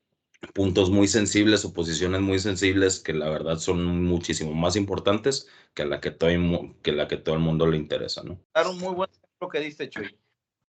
puntos 0.54 0.90
muy 0.90 1.08
sensibles 1.08 1.64
o 1.64 1.72
posiciones 1.72 2.20
muy 2.20 2.38
sensibles 2.38 3.00
que 3.00 3.12
la 3.12 3.28
verdad 3.28 3.58
son 3.58 4.04
muchísimo 4.04 4.54
más 4.54 4.76
importantes 4.76 5.48
que 5.74 5.84
la 5.84 6.00
que 6.00 6.12
todo, 6.12 6.30
que 6.82 6.92
la 6.92 7.08
que 7.08 7.16
todo 7.16 7.34
el 7.34 7.40
mundo 7.40 7.66
le 7.66 7.76
interesa, 7.76 8.22
¿no? 8.22 8.40
Claro, 8.52 8.72
muy 8.74 8.94
buen 8.94 9.10
lo 9.40 9.48
que 9.48 9.60
dice 9.60 9.88
Chuy. 9.88 10.18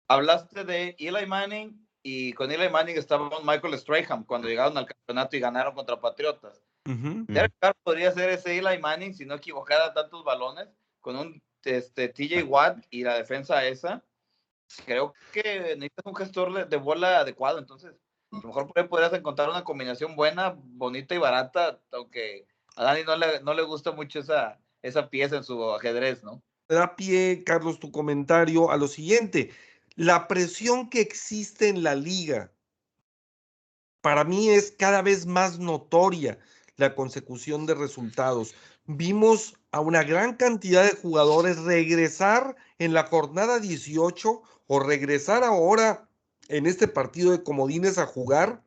Hablaste 0.08 0.64
de 0.64 0.96
Eli 1.00 1.26
Manning 1.26 1.88
y 2.04 2.34
con 2.34 2.52
Eli 2.52 2.70
Manning 2.70 2.98
estaba 2.98 3.30
Michael 3.44 3.78
Strahan 3.78 4.24
cuando 4.24 4.48
llegaron 4.48 4.78
al 4.78 4.86
campeonato 4.86 5.36
y 5.36 5.40
ganaron 5.40 5.76
contra 5.76 6.00
Patriotas. 6.00 6.64
Derek 6.86 7.54
Carr 7.60 7.76
podría 7.84 8.14
ser 8.14 8.30
ese 8.30 8.58
Eli 8.58 8.80
Manning 8.80 9.14
si 9.14 9.26
no 9.26 9.36
equivocara 9.36 9.94
tantos 9.94 10.24
balones 10.24 10.70
con 11.02 11.18
un 11.18 11.42
este, 11.64 12.08
TJ 12.08 12.44
Watt 12.44 12.86
y 12.90 13.04
la 13.04 13.16
defensa 13.16 13.66
esa. 13.66 14.04
Creo 14.86 15.14
que 15.34 15.76
necesitas 15.76 16.06
un 16.06 16.16
gestor 16.16 16.68
de 16.68 16.78
bola 16.78 17.20
adecuado, 17.20 17.60
entonces 17.60 17.94
a 18.32 18.38
lo 18.38 18.48
mejor 18.48 18.90
podrías 18.90 19.14
encontrar 19.14 19.50
una 19.50 19.64
combinación 19.64 20.16
buena, 20.16 20.56
bonita 20.58 21.16
y 21.16 21.18
barata, 21.18 21.82
aunque 21.92 22.48
a 22.76 22.84
Dani 22.84 23.04
no 23.04 23.16
le, 23.16 23.42
no 23.42 23.54
le 23.54 23.64
gusta 23.64 23.92
mucho 23.92 24.20
esa, 24.20 24.60
esa 24.82 25.10
pieza 25.10 25.38
en 25.38 25.44
su 25.44 25.74
ajedrez, 25.74 26.24
¿no? 26.24 26.44
Da 26.70 26.96
pie, 26.96 27.44
Carlos, 27.46 27.80
tu 27.80 27.92
comentario 27.92 28.72
a 28.72 28.78
lo 28.78 28.88
siguiente. 28.88 29.52
La 29.96 30.28
presión 30.28 30.90
que 30.90 31.00
existe 31.00 31.70
en 31.70 31.82
la 31.82 31.96
liga, 31.96 32.52
para 34.02 34.24
mí 34.24 34.50
es 34.50 34.74
cada 34.78 35.02
vez 35.02 35.26
más 35.26 35.60
notoria 35.60 36.38
la 36.76 36.94
consecución 36.94 37.66
de 37.66 37.74
resultados. 37.74 38.54
Vimos 38.86 39.56
a 39.72 39.80
una 39.80 40.04
gran 40.04 40.36
cantidad 40.36 40.84
de 40.84 40.96
jugadores 40.96 41.58
regresar 41.60 42.56
en 42.80 42.94
la 42.94 43.04
jornada 43.04 43.60
18 43.60 44.42
o 44.68 44.80
regresar 44.80 45.44
ahora 45.44 46.10
en 46.50 46.66
este 46.66 46.88
partido 46.88 47.32
de 47.32 47.44
comodines 47.44 47.98
a 47.98 48.06
jugar 48.06 48.64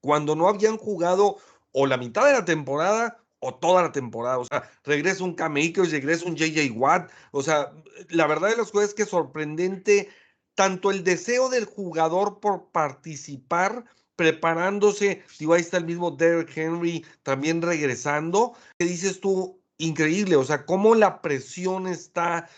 cuando 0.00 0.34
no 0.34 0.48
habían 0.48 0.76
jugado 0.76 1.38
o 1.72 1.86
la 1.86 1.96
mitad 1.96 2.26
de 2.26 2.32
la 2.32 2.44
temporada 2.44 3.21
o 3.42 3.54
toda 3.54 3.82
la 3.82 3.92
temporada. 3.92 4.38
O 4.38 4.44
sea, 4.44 4.70
regresa 4.84 5.24
un 5.24 5.34
Cam 5.34 5.54
regresa 5.54 6.26
un 6.26 6.36
JJ 6.36 6.70
Watt. 6.74 7.10
O 7.32 7.42
sea, 7.42 7.72
la 8.08 8.26
verdad 8.26 8.50
de 8.50 8.56
las 8.56 8.70
cosas 8.70 8.90
es 8.90 8.94
que 8.94 9.04
sorprendente 9.04 10.08
tanto 10.54 10.90
el 10.90 11.02
deseo 11.04 11.48
del 11.48 11.64
jugador 11.64 12.40
por 12.40 12.70
participar, 12.70 13.84
preparándose. 14.16 15.22
Digo, 15.38 15.54
ahí 15.54 15.60
está 15.60 15.78
el 15.78 15.86
mismo 15.86 16.12
Derek 16.12 16.56
Henry 16.56 17.04
también 17.22 17.60
regresando. 17.60 18.54
¿Qué 18.78 18.86
dices 18.86 19.20
tú? 19.20 19.60
Increíble. 19.78 20.36
O 20.36 20.44
sea, 20.44 20.64
cómo 20.64 20.94
la 20.94 21.20
presión 21.20 21.88
está 21.88 22.48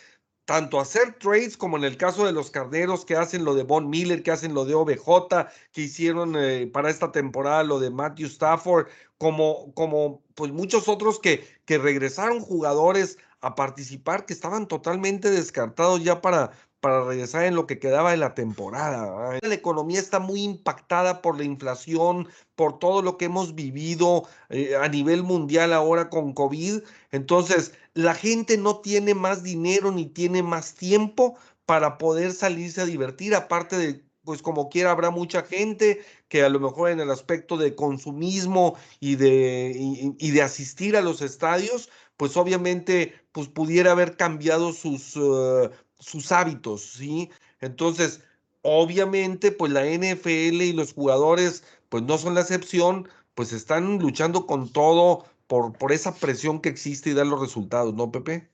tanto 0.44 0.79
hacer 0.79 1.18
trades 1.18 1.57
como 1.57 1.79
en 1.79 1.85
el 1.85 1.97
caso 1.97 2.27
de 2.27 2.33
los 2.33 2.51
carneros 2.51 3.07
que 3.07 3.16
hacen 3.16 3.44
lo 3.44 3.55
de 3.55 3.62
Von 3.62 3.88
Miller, 3.88 4.23
que 4.23 4.31
hacen 4.31 4.53
lo 4.53 4.66
de 4.66 4.75
OBJ, 4.75 5.49
que 5.73 5.83
hicieron 5.83 6.37
eh, 6.37 6.66
para 6.66 6.90
esta 6.90 7.11
temporada 7.12 7.62
lo 7.62 7.81
de 7.81 7.90
Matthew 7.90 8.27
Stafford, 8.27 8.88
como, 9.16 9.73
como 9.73 10.23
pues 10.35 10.53
muchos 10.53 10.88
otros 10.88 11.18
que, 11.18 11.47
que 11.64 11.79
regresaron 11.79 12.40
jugadores 12.40 13.18
a 13.40 13.55
participar 13.55 14.27
que 14.27 14.33
estaban 14.33 14.68
totalmente 14.68 15.31
descartados 15.31 16.03
ya 16.03 16.23
para, 16.23 16.53
para 16.81 17.05
regresar 17.05 17.44
en 17.44 17.55
lo 17.55 17.66
que 17.66 17.79
quedaba 17.79 18.11
de 18.11 18.16
la 18.18 18.35
temporada. 18.35 19.38
La 19.40 19.55
economía 19.55 19.99
está 19.99 20.18
muy 20.18 20.42
impactada 20.42 21.23
por 21.23 21.38
la 21.38 21.44
inflación, 21.44 22.29
por 22.57 22.79
todo 22.79 23.01
lo 23.03 23.16
que 23.16 23.25
hemos 23.25 23.55
vivido 23.55 24.29
eh, 24.51 24.77
a 24.77 24.88
nivel 24.88 25.23
mundial 25.23 25.73
ahora 25.73 26.11
con 26.11 26.35
COVID. 26.35 26.83
Entonces, 27.11 27.73
la 27.94 28.14
gente 28.14 28.59
no 28.59 28.81
tiene 28.81 29.14
más 29.14 29.42
dinero 29.42 29.92
ni 29.92 30.07
tiene 30.07 30.42
más 30.42 30.75
tiempo 30.75 31.37
para 31.66 31.97
poder 31.97 32.33
salirse 32.33 32.83
a 32.83 32.87
divertir, 32.87 33.35
aparte 33.35 33.79
de 33.79 34.05
pues 34.24 34.42
como 34.42 34.68
quiera 34.68 34.90
habrá 34.90 35.10
mucha 35.10 35.42
gente 35.42 36.04
que 36.28 36.42
a 36.42 36.48
lo 36.48 36.60
mejor 36.60 36.90
en 36.90 37.00
el 37.00 37.10
aspecto 37.10 37.56
de 37.56 37.74
consumismo 37.74 38.76
y 39.00 39.16
de, 39.16 39.72
y, 40.18 40.30
de 40.30 40.42
asistir 40.42 40.96
a 40.96 41.02
los 41.02 41.22
estadios, 41.22 41.90
pues 42.16 42.37
obviamente 42.37 43.14
pues 43.32 43.48
pudiera 43.48 43.92
haber 43.92 44.16
cambiado 44.16 44.72
sus, 44.72 45.16
uh, 45.16 45.70
sus 45.98 46.32
hábitos, 46.32 46.82
¿sí? 46.82 47.30
Entonces, 47.60 48.22
obviamente 48.62 49.52
pues 49.52 49.72
la 49.72 49.87
NFL 49.87 50.62
y 50.62 50.72
los 50.72 50.94
jugadores 50.94 51.64
pues 51.88 52.02
no 52.04 52.18
son 52.18 52.34
la 52.34 52.40
excepción, 52.42 53.08
pues 53.34 53.52
están 53.52 53.98
luchando 53.98 54.46
con 54.46 54.70
todo 54.72 55.26
por, 55.46 55.72
por 55.78 55.92
esa 55.92 56.14
presión 56.16 56.60
que 56.60 56.70
existe 56.70 57.10
y 57.10 57.14
dar 57.14 57.26
los 57.26 57.40
resultados, 57.40 57.94
¿no, 57.94 58.10
Pepe? 58.10 58.53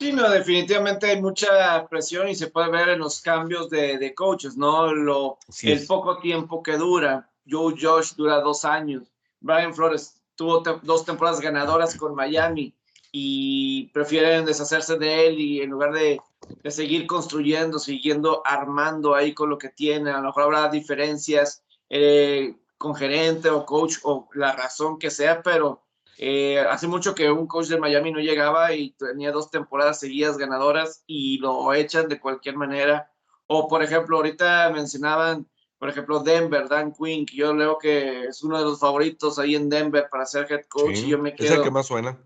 Sí, 0.00 0.14
no, 0.14 0.30
definitivamente 0.30 1.10
hay 1.10 1.20
mucha 1.20 1.86
presión 1.90 2.26
y 2.26 2.34
se 2.34 2.46
puede 2.46 2.70
ver 2.70 2.88
en 2.88 3.00
los 3.00 3.20
cambios 3.20 3.68
de, 3.68 3.98
de 3.98 4.14
coaches, 4.14 4.56
¿no? 4.56 4.94
Lo, 4.94 5.38
el 5.62 5.86
poco 5.86 6.18
tiempo 6.20 6.62
que 6.62 6.78
dura. 6.78 7.28
Joe 7.46 7.74
Josh 7.78 8.14
dura 8.14 8.40
dos 8.40 8.64
años. 8.64 9.12
Brian 9.40 9.74
Flores 9.74 10.22
tuvo 10.36 10.60
dos 10.60 11.04
temporadas 11.04 11.42
ganadoras 11.42 11.94
con 11.96 12.14
Miami 12.14 12.74
y 13.12 13.88
prefieren 13.88 14.46
deshacerse 14.46 14.96
de 14.96 15.26
él 15.26 15.38
y 15.38 15.60
en 15.60 15.68
lugar 15.68 15.92
de, 15.92 16.18
de, 16.62 16.70
seguir 16.70 17.06
construyendo, 17.06 17.78
siguiendo 17.78 18.40
armando 18.46 19.14
ahí 19.14 19.34
con 19.34 19.50
lo 19.50 19.58
que 19.58 19.68
tiene, 19.68 20.12
a 20.12 20.20
lo 20.20 20.28
mejor 20.28 20.44
habrá 20.44 20.68
diferencias 20.70 21.62
eh, 21.90 22.54
con 22.78 22.94
gerente 22.94 23.50
o 23.50 23.66
coach 23.66 23.96
o 24.04 24.30
la 24.32 24.52
razón 24.52 24.98
que 24.98 25.10
sea, 25.10 25.42
pero 25.42 25.82
eh, 26.22 26.58
hace 26.58 26.86
mucho 26.86 27.14
que 27.14 27.30
un 27.30 27.46
coach 27.46 27.68
de 27.68 27.78
Miami 27.78 28.12
no 28.12 28.20
llegaba 28.20 28.74
y 28.74 28.90
tenía 28.90 29.32
dos 29.32 29.50
temporadas 29.50 30.00
seguidas 30.00 30.36
ganadoras 30.36 31.02
y 31.06 31.38
lo 31.38 31.72
echan 31.72 32.10
de 32.10 32.20
cualquier 32.20 32.56
manera. 32.56 33.10
O, 33.46 33.68
por 33.68 33.82
ejemplo, 33.82 34.18
ahorita 34.18 34.68
mencionaban, 34.68 35.48
por 35.78 35.88
ejemplo, 35.88 36.18
Denver, 36.20 36.68
Dan 36.68 36.92
Quinn, 36.92 37.24
que 37.24 37.36
yo 37.38 37.54
leo 37.54 37.78
que 37.78 38.24
es 38.24 38.42
uno 38.42 38.58
de 38.58 38.64
los 38.64 38.80
favoritos 38.80 39.38
ahí 39.38 39.54
en 39.54 39.70
Denver 39.70 40.08
para 40.10 40.26
ser 40.26 40.46
head 40.52 40.66
coach 40.68 40.98
y 40.98 41.08
yo 41.08 41.18
me 41.18 41.34
quedo... 41.34 41.46
Es 41.46 41.54
el 41.54 41.62
que 41.62 41.70
más 41.70 41.86
suena. 41.86 42.18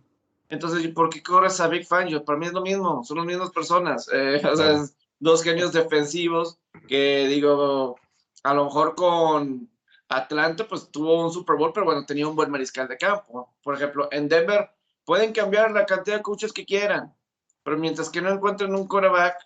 Entonces, 0.49 0.89
¿por 0.89 1.09
qué 1.09 1.23
corres 1.23 1.61
a 1.61 1.69
Big 1.69 1.87
Fangio? 1.87 2.25
Para 2.25 2.37
mí 2.37 2.47
es 2.47 2.53
lo 2.53 2.63
mismo, 2.63 3.05
son 3.05 3.19
las 3.19 3.27
mismas 3.27 3.51
personas. 3.51 4.11
Eh, 4.13 4.43
o 4.53 4.57
sea, 4.57 4.85
dos 5.21 5.45
genios 5.45 5.73
defensivos 5.73 6.59
que 6.89 7.29
digo, 7.29 7.95
a 8.43 8.55
lo 8.55 8.65
mejor 8.65 8.97
con 8.97 9.71
Atlanta 10.17 10.67
pues 10.69 10.91
tuvo 10.91 11.25
un 11.25 11.33
Super 11.33 11.57
Bowl, 11.57 11.73
pero 11.73 11.87
bueno, 11.87 12.05
tenía 12.07 12.29
un 12.29 12.37
buen 12.37 12.51
mariscal 12.51 12.89
de 12.89 12.97
campo. 12.97 13.55
Por 13.63 13.75
ejemplo, 13.75 14.09
en 14.11 14.29
Denver 14.29 14.71
pueden 15.05 15.33
cambiar 15.33 15.71
la 15.71 15.87
cantidad 15.87 16.17
de 16.17 16.23
coaches 16.23 16.53
que 16.53 16.65
quieran, 16.65 17.15
pero 17.63 17.77
mientras 17.77 18.11
que 18.11 18.21
no 18.21 18.31
encuentren 18.31 18.75
un 18.75 18.87
quarterback, 18.89 19.37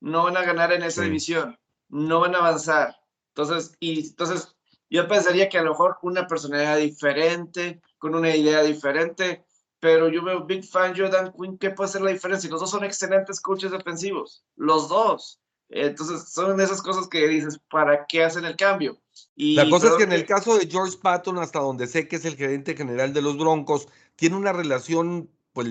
no 0.00 0.24
van 0.24 0.36
a 0.36 0.44
ganar 0.44 0.72
en 0.72 0.82
esa 0.82 1.02
división, 1.02 1.58
no 1.88 2.20
van 2.20 2.34
a 2.34 2.38
avanzar. 2.38 2.96
Entonces, 3.34 3.76
y 3.80 4.08
entonces 4.08 4.54
yo 4.88 5.08
pensaría 5.08 5.48
que 5.48 5.58
a 5.58 5.62
lo 5.62 5.70
mejor 5.70 5.98
una 6.02 6.26
personalidad 6.26 6.76
diferente, 6.78 7.80
con 7.98 8.14
una 8.14 8.34
idea 8.34 8.62
diferente, 8.62 9.44
pero 9.80 10.08
yo 10.08 10.24
veo 10.24 10.44
Big 10.44 10.64
Fan 10.64 10.94
Jordan 10.96 11.32
Quinn, 11.32 11.58
¿qué 11.58 11.70
puede 11.70 11.90
ser 11.90 12.02
la 12.02 12.10
diferencia? 12.10 12.50
Los 12.50 12.60
dos 12.60 12.70
son 12.70 12.84
excelentes 12.84 13.40
coaches 13.40 13.70
defensivos, 13.70 14.44
los 14.56 14.88
dos. 14.88 15.40
Entonces, 15.68 16.28
son 16.28 16.60
esas 16.60 16.80
cosas 16.80 17.08
que 17.08 17.26
dices, 17.26 17.58
¿para 17.70 18.06
qué 18.06 18.24
hacen 18.24 18.44
el 18.44 18.56
cambio? 18.56 18.98
la 19.34 19.68
cosa 19.68 19.88
es 19.88 19.94
que 19.94 20.04
en 20.04 20.12
el 20.12 20.26
caso 20.26 20.58
de 20.58 20.66
George 20.66 20.98
Patton, 21.00 21.38
hasta 21.38 21.58
donde 21.58 21.86
sé 21.86 22.06
que 22.06 22.16
es 22.16 22.24
el 22.24 22.36
gerente 22.36 22.76
general 22.76 23.12
de 23.12 23.22
los 23.22 23.36
Broncos, 23.38 23.88
tiene 24.14 24.36
una 24.36 24.52
relación 24.52 25.30
pues, 25.52 25.68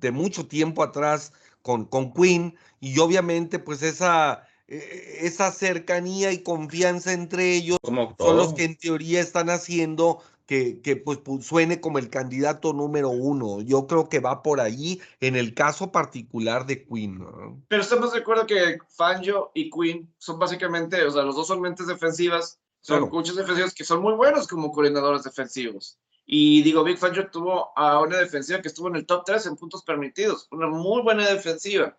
de 0.00 0.10
mucho 0.10 0.46
tiempo 0.46 0.82
atrás 0.82 1.32
con, 1.62 1.84
con 1.84 2.12
Quinn 2.12 2.56
y 2.80 2.98
obviamente 2.98 3.58
pues 3.58 3.82
esa, 3.82 4.46
eh, 4.68 5.18
esa 5.20 5.52
cercanía 5.52 6.32
y 6.32 6.42
confianza 6.42 7.12
entre 7.12 7.54
ellos 7.54 7.78
Como 7.82 8.14
son 8.18 8.36
los 8.36 8.54
que 8.54 8.64
en 8.64 8.76
teoría 8.76 9.20
están 9.20 9.50
haciendo 9.50 10.22
que, 10.48 10.80
que, 10.80 10.96
pues, 10.96 11.18
pu- 11.22 11.42
suene 11.42 11.78
como 11.80 11.98
el 11.98 12.08
candidato 12.08 12.72
número 12.72 13.10
uno. 13.10 13.60
Yo 13.60 13.86
creo 13.86 14.08
que 14.08 14.18
va 14.18 14.42
por 14.42 14.60
ahí 14.60 14.98
en 15.20 15.36
el 15.36 15.52
caso 15.54 15.92
particular 15.92 16.64
de 16.66 16.84
Quinn. 16.86 17.18
¿no? 17.18 17.62
Pero 17.68 17.82
estamos 17.82 18.12
de 18.14 18.20
acuerdo 18.20 18.46
que 18.46 18.78
Fangio 18.88 19.50
y 19.54 19.70
Quinn 19.70 20.12
son 20.18 20.38
básicamente, 20.38 21.04
o 21.04 21.10
sea, 21.10 21.22
los 21.22 21.36
dos 21.36 21.46
son 21.46 21.60
mentes 21.60 21.86
defensivas, 21.86 22.58
son 22.80 22.98
Claro. 23.00 23.10
coaches 23.10 23.36
defensivos 23.36 23.74
que 23.74 23.84
son 23.84 24.00
muy 24.00 24.14
buenos 24.14 24.48
como 24.48 24.72
coordinadores 24.72 25.22
defensivos. 25.22 25.98
Y 26.24 26.62
digo, 26.62 26.82
Big 26.82 26.96
Fangio 26.98 27.30
tuvo 27.30 27.70
a 27.76 28.00
una 28.00 28.16
defensiva 28.16 28.62
que 28.62 28.68
estuvo 28.68 28.88
en 28.88 28.96
el 28.96 29.04
top 29.06 29.24
3 29.26 29.44
en 29.46 29.56
puntos 29.56 29.82
permitidos, 29.84 30.48
una 30.50 30.66
muy 30.66 31.02
buena 31.02 31.28
defensiva. 31.28 31.98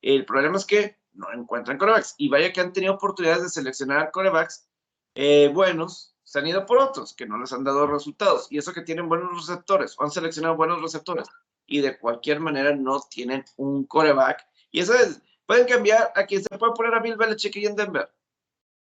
El 0.00 0.24
problema 0.24 0.56
es 0.56 0.64
que 0.64 0.96
no 1.12 1.26
encuentran 1.34 1.76
corebacks. 1.76 2.14
Y 2.16 2.30
vaya 2.30 2.50
que 2.52 2.60
han 2.62 2.72
tenido 2.72 2.94
oportunidades 2.94 3.42
de 3.42 3.48
seleccionar 3.50 4.10
corebacks 4.10 4.66
eh, 5.14 5.50
buenos, 5.52 6.09
se 6.30 6.38
han 6.38 6.46
ido 6.46 6.64
por 6.64 6.78
otros 6.78 7.12
que 7.12 7.26
no 7.26 7.38
les 7.38 7.52
han 7.52 7.64
dado 7.64 7.88
resultados. 7.88 8.46
Y 8.50 8.58
eso 8.58 8.72
que 8.72 8.82
tienen 8.82 9.08
buenos 9.08 9.32
receptores, 9.36 9.96
o 9.98 10.04
han 10.04 10.12
seleccionado 10.12 10.54
buenos 10.54 10.80
receptores. 10.80 11.26
Y 11.66 11.80
de 11.80 11.98
cualquier 11.98 12.38
manera 12.38 12.72
no 12.76 13.00
tienen 13.10 13.44
un 13.56 13.84
coreback. 13.84 14.46
Y 14.70 14.78
eso 14.78 14.94
es, 14.94 15.20
pueden 15.44 15.66
cambiar 15.66 16.12
a 16.14 16.24
quien 16.26 16.40
se 16.40 16.56
puede 16.56 16.72
poner 16.74 16.94
a 16.94 17.00
Bill 17.00 17.16
Belichick 17.16 17.56
y 17.56 17.66
en 17.66 17.74
Denver. 17.74 18.08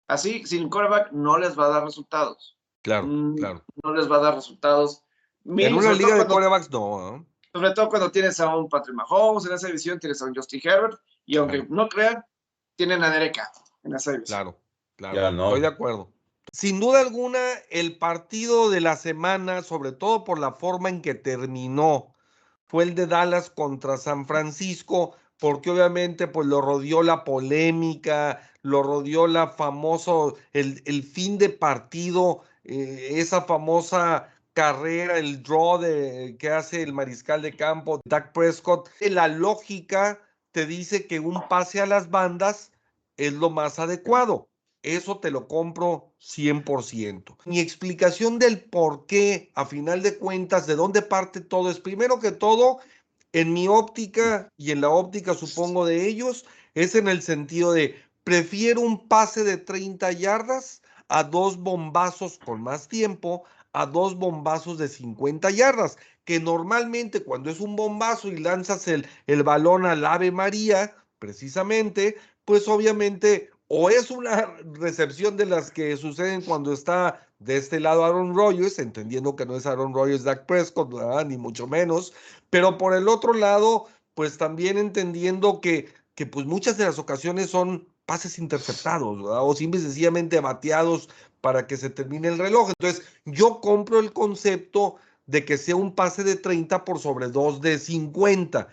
Así, 0.08 0.46
sin 0.46 0.70
coreback, 0.70 1.12
no 1.12 1.36
les 1.36 1.58
va 1.58 1.66
a 1.66 1.68
dar 1.68 1.84
resultados. 1.84 2.56
Claro, 2.82 3.06
Mm, 3.06 3.36
claro. 3.36 3.64
No 3.84 3.92
les 3.92 4.10
va 4.10 4.16
a 4.16 4.20
dar 4.20 4.34
resultados. 4.36 5.02
En 5.44 5.74
una 5.74 5.92
liga 5.92 6.08
de 6.12 6.16
cuando- 6.16 6.34
corebacks, 6.34 6.70
no. 6.70 7.16
¿eh? 7.16 7.26
sobre 7.52 7.70
todo 7.72 7.88
cuando 7.90 8.10
tienes 8.10 8.40
a 8.40 8.54
un 8.56 8.68
Patrick 8.68 8.94
Mahomes 8.96 9.44
en 9.46 9.52
esa 9.52 9.66
división, 9.66 9.98
tienes 9.98 10.20
a 10.22 10.24
un 10.24 10.34
Justin 10.34 10.60
Herbert, 10.64 10.98
y 11.26 11.36
aunque 11.36 11.58
Claro. 11.66 11.74
no 11.74 11.88
crean, 11.88 12.24
tienen 12.76 13.02
a 13.04 13.10
Derek 13.10 13.38
en 13.82 13.94
esa 13.94 14.12
división. 14.12 14.36
Claro, 14.38 14.58
claro. 14.96 15.14
Ya 15.16 15.30
no. 15.30 15.44
Estoy 15.48 15.60
de 15.60 15.66
acuerdo. 15.66 16.12
Sin 16.58 16.80
duda 16.80 17.00
alguna, 17.00 17.38
el 17.68 17.98
partido 17.98 18.70
de 18.70 18.80
la 18.80 18.96
semana, 18.96 19.60
sobre 19.60 19.92
todo 19.92 20.24
por 20.24 20.38
la 20.38 20.52
forma 20.52 20.88
en 20.88 21.02
que 21.02 21.14
terminó, 21.14 22.14
fue 22.64 22.84
el 22.84 22.94
de 22.94 23.06
Dallas 23.06 23.50
contra 23.50 23.98
San 23.98 24.26
Francisco, 24.26 25.14
porque 25.38 25.68
obviamente 25.70 26.26
pues 26.28 26.46
lo 26.46 26.62
rodeó 26.62 27.02
la 27.02 27.24
polémica, 27.24 28.40
lo 28.62 28.82
rodeó 28.82 29.26
la 29.26 29.48
famoso, 29.48 30.36
el, 30.54 30.82
el 30.86 31.02
fin 31.02 31.36
de 31.36 31.50
partido, 31.50 32.40
eh, 32.64 33.08
esa 33.10 33.42
famosa 33.42 34.32
carrera, 34.54 35.18
el 35.18 35.42
draw 35.42 35.76
de, 35.78 36.36
que 36.38 36.48
hace 36.48 36.82
el 36.82 36.94
mariscal 36.94 37.42
de 37.42 37.54
campo, 37.54 38.00
Dak 38.06 38.32
Prescott. 38.32 38.88
La 39.00 39.28
lógica 39.28 40.22
te 40.52 40.64
dice 40.64 41.06
que 41.06 41.20
un 41.20 41.46
pase 41.48 41.82
a 41.82 41.86
las 41.86 42.08
bandas 42.08 42.72
es 43.18 43.34
lo 43.34 43.50
más 43.50 43.78
adecuado. 43.78 44.48
Eso 44.86 45.18
te 45.18 45.32
lo 45.32 45.48
compro 45.48 46.12
100%. 46.20 47.38
Mi 47.44 47.58
explicación 47.58 48.38
del 48.38 48.60
por 48.60 49.06
qué, 49.06 49.50
a 49.56 49.66
final 49.66 50.00
de 50.00 50.16
cuentas, 50.16 50.68
de 50.68 50.76
dónde 50.76 51.02
parte 51.02 51.40
todo 51.40 51.72
es, 51.72 51.80
primero 51.80 52.20
que 52.20 52.30
todo, 52.30 52.78
en 53.32 53.52
mi 53.52 53.66
óptica 53.66 54.48
y 54.56 54.70
en 54.70 54.82
la 54.82 54.90
óptica, 54.90 55.34
supongo, 55.34 55.86
de 55.86 56.06
ellos, 56.06 56.44
es 56.74 56.94
en 56.94 57.08
el 57.08 57.22
sentido 57.22 57.72
de, 57.72 58.00
prefiero 58.22 58.80
un 58.80 59.08
pase 59.08 59.42
de 59.42 59.56
30 59.56 60.12
yardas 60.12 60.82
a 61.08 61.24
dos 61.24 61.56
bombazos 61.56 62.38
con 62.38 62.62
más 62.62 62.86
tiempo, 62.86 63.42
a 63.72 63.86
dos 63.86 64.14
bombazos 64.14 64.78
de 64.78 64.86
50 64.86 65.50
yardas, 65.50 65.98
que 66.24 66.38
normalmente 66.38 67.24
cuando 67.24 67.50
es 67.50 67.58
un 67.58 67.74
bombazo 67.74 68.28
y 68.28 68.36
lanzas 68.36 68.86
el, 68.86 69.04
el 69.26 69.42
balón 69.42 69.84
al 69.84 70.06
Ave 70.06 70.30
María, 70.30 70.94
precisamente, 71.18 72.16
pues 72.44 72.68
obviamente 72.68 73.50
o 73.68 73.90
es 73.90 74.10
una 74.10 74.54
recepción 74.74 75.36
de 75.36 75.46
las 75.46 75.70
que 75.70 75.96
suceden 75.96 76.42
cuando 76.42 76.72
está 76.72 77.26
de 77.38 77.56
este 77.56 77.80
lado 77.80 78.04
Aaron 78.04 78.34
Rodgers, 78.34 78.78
entendiendo 78.78 79.36
que 79.36 79.46
no 79.46 79.56
es 79.56 79.66
Aaron 79.66 79.92
Rodgers, 79.92 80.24
Dak 80.24 80.46
Prescott, 80.46 80.92
ni 81.26 81.36
mucho 81.36 81.66
menos, 81.66 82.12
pero 82.50 82.78
por 82.78 82.94
el 82.94 83.08
otro 83.08 83.34
lado, 83.34 83.86
pues 84.14 84.38
también 84.38 84.78
entendiendo 84.78 85.60
que, 85.60 85.92
que 86.14 86.26
pues 86.26 86.46
muchas 86.46 86.78
de 86.78 86.84
las 86.84 86.98
ocasiones 86.98 87.50
son 87.50 87.86
pases 88.06 88.38
interceptados, 88.38 89.22
¿verdad? 89.22 89.42
o 89.42 89.54
simple 89.54 89.80
y 89.80 89.82
sencillamente 89.82 90.40
bateados 90.40 91.08
para 91.40 91.66
que 91.66 91.76
se 91.76 91.90
termine 91.90 92.28
el 92.28 92.38
reloj. 92.38 92.70
Entonces, 92.78 93.04
yo 93.24 93.60
compro 93.60 93.98
el 93.98 94.12
concepto 94.12 94.96
de 95.26 95.44
que 95.44 95.58
sea 95.58 95.76
un 95.76 95.94
pase 95.94 96.24
de 96.24 96.36
30 96.36 96.84
por 96.84 97.00
sobre 97.00 97.28
2 97.28 97.60
de 97.60 97.78
50. 97.78 98.68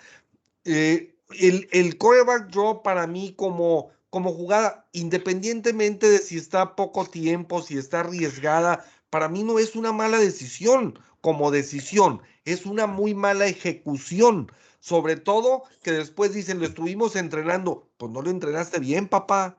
Eh, 0.65 1.15
el, 1.39 1.67
el 1.71 1.97
coreback 1.97 2.51
draw 2.51 2.83
para 2.83 3.07
mí 3.07 3.33
como, 3.35 3.89
como 4.13 4.31
jugada, 4.31 4.85
independientemente 4.91 6.07
de 6.07 6.19
si 6.19 6.37
está 6.37 6.75
poco 6.75 7.03
tiempo, 7.03 7.63
si 7.63 7.79
está 7.79 8.01
arriesgada, 8.01 8.85
para 9.09 9.27
mí 9.27 9.41
no 9.41 9.57
es 9.57 9.75
una 9.75 9.91
mala 9.91 10.19
decisión 10.19 10.99
como 11.19 11.49
decisión, 11.49 12.21
es 12.45 12.67
una 12.67 12.85
muy 12.85 13.15
mala 13.15 13.47
ejecución. 13.47 14.51
Sobre 14.79 15.15
todo 15.15 15.63
que 15.81 15.93
después 15.93 16.31
dicen, 16.31 16.59
lo 16.59 16.67
estuvimos 16.67 17.15
entrenando, 17.15 17.89
pues 17.97 18.11
no 18.11 18.21
lo 18.21 18.29
entrenaste 18.29 18.79
bien, 18.79 19.07
papá. 19.07 19.57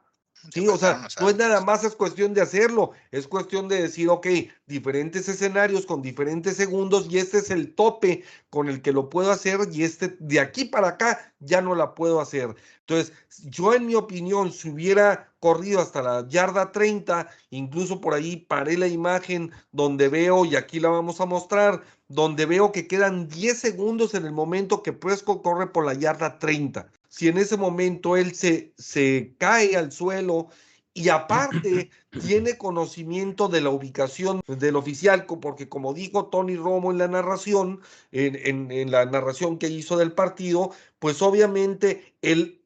Sí, 0.53 0.69
o 0.69 0.77
sea, 0.77 1.09
no 1.21 1.29
es 1.29 1.37
nada 1.37 1.61
más, 1.61 1.85
es 1.85 1.95
cuestión 1.95 2.35
de 2.35 2.43
hacerlo, 2.43 2.93
es 3.11 3.27
cuestión 3.27 3.69
de 3.69 3.83
decir, 3.83 4.09
ok, 4.09 4.27
diferentes 4.67 5.29
escenarios 5.29 5.87
con 5.87 6.03
diferentes 6.03 6.57
segundos 6.57 7.07
y 7.11 7.19
este 7.19 7.39
es 7.39 7.51
el 7.51 7.75
tope 7.75 8.25
con 8.51 8.69
el 8.69 8.83
que 8.83 8.93
lo 8.93 9.09
puedo 9.09 9.31
hacer 9.31 9.61
y 9.73 9.85
este 9.85 10.17
de 10.21 10.41
aquí 10.41 10.65
para 10.65 10.89
acá 10.89 11.33
ya 11.41 11.61
no 11.61 11.75
la 11.75 11.95
puedo 11.95 12.21
hacer. 12.21 12.55
Entonces, 12.81 13.13
yo 13.45 13.75
en 13.75 13.87
mi 13.87 13.95
opinión, 13.95 14.53
si 14.53 14.69
hubiera 14.69 15.33
corrido 15.41 15.81
hasta 15.81 16.03
la 16.03 16.29
yarda 16.29 16.73
30, 16.73 17.29
incluso 17.51 18.01
por 18.01 18.15
ahí 18.15 18.37
paré 18.37 18.77
la 18.77 18.89
imagen 18.89 19.51
donde 19.73 20.09
veo, 20.09 20.45
y 20.45 20.57
aquí 20.57 20.81
la 20.81 20.91
vamos 20.91 21.21
a 21.21 21.27
mostrar, 21.27 21.83
donde 22.09 22.47
veo 22.47 22.73
que 22.73 22.87
quedan 22.87 23.29
10 23.29 23.59
segundos 23.59 24.15
en 24.15 24.27
el 24.27 24.33
momento 24.33 24.83
que 24.83 24.93
Prescott 24.93 25.43
corre 25.43 25.69
por 25.69 25.87
la 25.87 25.95
yarda 25.95 26.39
30 26.39 26.91
si 27.15 27.29
en 27.29 27.39
ese 27.39 27.57
momento 27.57 28.17
él 28.17 28.35
se, 28.35 28.75
se 28.77 29.37
cae 29.39 29.77
al 29.77 29.93
suelo 29.93 30.49
y 30.93 31.11
aparte 31.11 31.91
tiene 32.27 32.59
conocimiento 32.59 33.47
de 33.47 33.61
la 33.61 33.71
ubicación 33.71 34.41
del 34.49 34.75
oficial, 34.75 35.25
porque 35.25 35.69
como 35.69 35.95
dijo 35.95 36.27
Tony 36.27 36.57
Romo 36.57 36.91
en 36.91 36.99
la 36.99 37.07
narración, 37.07 37.81
en, 38.11 38.35
en, 38.35 38.73
en 38.73 38.91
la 38.91 39.05
narración 39.07 39.59
que 39.59 39.69
hizo 39.69 39.97
del 39.97 40.11
partido, 40.11 40.73
pues 40.99 41.23
obviamente 41.23 42.17
el, 42.21 42.61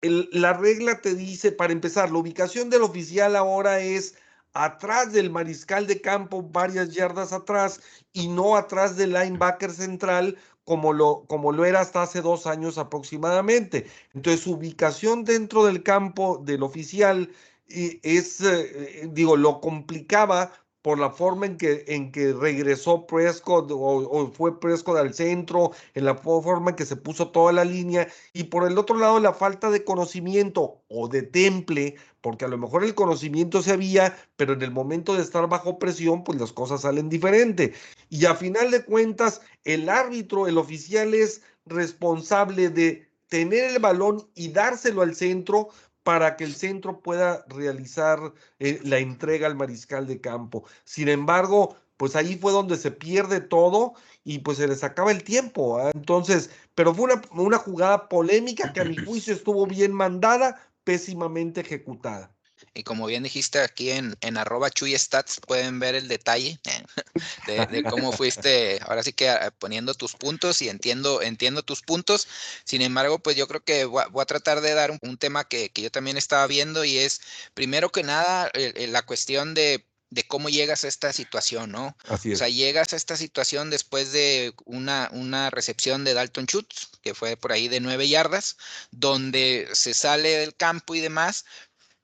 el, 0.00 0.28
la 0.32 0.54
regla 0.54 1.00
te 1.00 1.14
dice, 1.14 1.52
para 1.52 1.72
empezar, 1.72 2.10
la 2.10 2.18
ubicación 2.18 2.70
del 2.70 2.82
oficial 2.82 3.36
ahora 3.36 3.78
es 3.78 4.16
atrás 4.54 5.12
del 5.12 5.30
mariscal 5.30 5.86
de 5.86 6.00
campo, 6.00 6.42
varias 6.42 6.90
yardas 6.90 7.32
atrás, 7.32 7.80
y 8.12 8.26
no 8.26 8.56
atrás 8.56 8.96
del 8.96 9.12
linebacker 9.12 9.70
central, 9.70 10.36
como 10.64 10.92
lo, 10.92 11.24
como 11.26 11.52
lo 11.52 11.64
era 11.64 11.80
hasta 11.80 12.02
hace 12.02 12.22
dos 12.22 12.46
años 12.46 12.78
aproximadamente. 12.78 13.86
Entonces, 14.14 14.42
su 14.42 14.52
ubicación 14.52 15.24
dentro 15.24 15.64
del 15.64 15.82
campo 15.82 16.38
del 16.44 16.62
oficial 16.62 17.30
es, 17.68 18.40
eh, 18.40 19.08
digo, 19.12 19.36
lo 19.36 19.60
complicaba 19.60 20.52
por 20.84 20.98
la 20.98 21.08
forma 21.08 21.46
en 21.46 21.56
que, 21.56 21.82
en 21.88 22.12
que 22.12 22.34
regresó 22.34 23.06
Prescott 23.06 23.70
o, 23.70 23.76
o, 23.76 24.30
fue 24.30 24.60
Prescott 24.60 24.98
al 24.98 25.14
centro, 25.14 25.70
en 25.94 26.04
la 26.04 26.14
forma 26.14 26.72
en 26.72 26.76
que 26.76 26.84
se 26.84 26.94
puso 26.94 27.30
toda 27.30 27.54
la 27.54 27.64
línea, 27.64 28.06
y 28.34 28.44
por 28.44 28.70
el 28.70 28.76
otro 28.76 28.98
lado 28.98 29.18
la 29.18 29.32
falta 29.32 29.70
de 29.70 29.82
conocimiento 29.82 30.82
o 30.88 31.08
de 31.08 31.22
temple, 31.22 31.94
porque 32.20 32.44
a 32.44 32.48
lo 32.48 32.58
mejor 32.58 32.84
el 32.84 32.94
conocimiento 32.94 33.62
se 33.62 33.72
había, 33.72 34.14
pero 34.36 34.52
en 34.52 34.60
el 34.60 34.72
momento 34.72 35.14
de 35.14 35.22
estar 35.22 35.48
bajo 35.48 35.78
presión, 35.78 36.22
pues 36.22 36.38
las 36.38 36.52
cosas 36.52 36.82
salen 36.82 37.08
diferente. 37.08 37.72
Y 38.10 38.26
a 38.26 38.34
final 38.34 38.70
de 38.70 38.84
cuentas, 38.84 39.40
el 39.64 39.88
árbitro, 39.88 40.48
el 40.48 40.58
oficial 40.58 41.14
es 41.14 41.40
responsable 41.64 42.68
de 42.68 43.08
tener 43.28 43.70
el 43.70 43.78
balón 43.78 44.28
y 44.34 44.48
dárselo 44.48 45.00
al 45.00 45.14
centro 45.14 45.70
para 46.04 46.36
que 46.36 46.44
el 46.44 46.54
centro 46.54 47.00
pueda 47.00 47.44
realizar 47.48 48.32
eh, 48.60 48.80
la 48.84 48.98
entrega 48.98 49.46
al 49.48 49.56
mariscal 49.56 50.06
de 50.06 50.20
campo. 50.20 50.64
Sin 50.84 51.08
embargo, 51.08 51.76
pues 51.96 52.14
ahí 52.16 52.36
fue 52.36 52.52
donde 52.52 52.76
se 52.76 52.90
pierde 52.90 53.40
todo 53.40 53.94
y 54.24 54.40
pues 54.40 54.58
se 54.58 54.68
les 54.68 54.84
acaba 54.84 55.10
el 55.10 55.24
tiempo. 55.24 55.80
¿eh? 55.80 55.90
Entonces, 55.94 56.50
pero 56.74 56.94
fue 56.94 57.06
una, 57.06 57.22
una 57.32 57.58
jugada 57.58 58.08
polémica 58.08 58.72
que 58.72 58.80
a 58.80 58.84
mi 58.84 58.96
juicio 58.96 59.34
estuvo 59.34 59.66
bien 59.66 59.92
mandada, 59.92 60.60
pésimamente 60.84 61.62
ejecutada. 61.62 62.33
Y 62.74 62.82
como 62.82 63.06
bien 63.06 63.22
dijiste 63.22 63.60
aquí 63.60 63.90
en, 63.90 64.16
en 64.20 64.36
arroba 64.36 64.68
Chuy 64.68 64.98
Stats, 64.98 65.40
pueden 65.46 65.78
ver 65.78 65.94
el 65.94 66.08
detalle 66.08 66.58
de, 67.46 67.66
de, 67.66 67.82
cómo 67.84 68.12
fuiste, 68.12 68.80
ahora 68.82 69.02
sí 69.02 69.12
que 69.12 69.32
poniendo 69.58 69.94
tus 69.94 70.14
puntos 70.14 70.60
y 70.60 70.68
entiendo, 70.68 71.22
entiendo 71.22 71.62
tus 71.62 71.82
puntos. 71.82 72.26
Sin 72.64 72.82
embargo, 72.82 73.20
pues 73.20 73.36
yo 73.36 73.46
creo 73.46 73.62
que 73.62 73.84
voy 73.84 74.02
a, 74.02 74.08
voy 74.08 74.22
a 74.22 74.26
tratar 74.26 74.60
de 74.60 74.74
dar 74.74 74.90
un, 74.90 74.98
un 75.02 75.16
tema 75.16 75.44
que, 75.44 75.70
que, 75.70 75.82
yo 75.82 75.90
también 75.90 76.16
estaba 76.16 76.46
viendo 76.46 76.84
y 76.84 76.98
es, 76.98 77.20
primero 77.54 77.90
que 77.90 78.02
nada, 78.02 78.50
la 78.54 79.02
cuestión 79.02 79.54
de 79.54 79.86
de 80.14 80.24
cómo 80.28 80.48
llegas 80.48 80.84
a 80.84 80.88
esta 80.88 81.12
situación, 81.12 81.72
¿no? 81.72 81.96
Así 82.06 82.30
es. 82.30 82.36
O 82.36 82.38
sea, 82.38 82.48
llegas 82.48 82.92
a 82.92 82.96
esta 82.96 83.16
situación 83.16 83.68
después 83.68 84.12
de 84.12 84.54
una, 84.64 85.10
una 85.12 85.50
recepción 85.50 86.04
de 86.04 86.14
Dalton 86.14 86.46
Schutz, 86.46 86.90
que 87.02 87.14
fue 87.14 87.36
por 87.36 87.50
ahí 87.50 87.66
de 87.66 87.80
nueve 87.80 88.08
yardas, 88.08 88.56
donde 88.92 89.68
se 89.72 89.92
sale 89.92 90.36
del 90.38 90.54
campo 90.54 90.94
y 90.94 91.00
demás, 91.00 91.44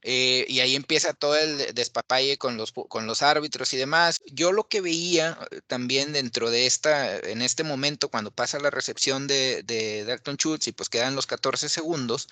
Eh, 0.03 0.47
y 0.49 0.61
ahí 0.61 0.77
empieza 0.77 1.13
todo 1.13 1.37
el 1.37 1.75
despapalle 1.75 2.39
con 2.39 2.57
los, 2.57 2.73
con 2.73 3.07
los 3.07 3.23
árbitros 3.23 3.73
y 3.75 3.77
demás. 3.77 4.21
Yo 4.27 4.53
lo 4.53 4.69
que 4.69 4.81
veía 4.81 5.39
eh, 5.51 5.61
también 5.67 6.13
dentro 6.13 6.51
de 6.51 6.67
esta, 6.67 7.19
en 7.19 7.43
este 7.43 7.65
momento, 7.65 8.09
cuando 8.09 8.31
pasa 8.31 8.59
la 8.61 8.71
recepción 8.71 9.27
de, 9.27 9.63
de 9.63 10.05
Dalton 10.05 10.37
Schultz 10.37 10.69
y 10.69 10.73
pues 10.73 10.89
quedan 10.89 11.15
los 11.15 11.27
14 11.27 11.69
segundos, 11.69 12.29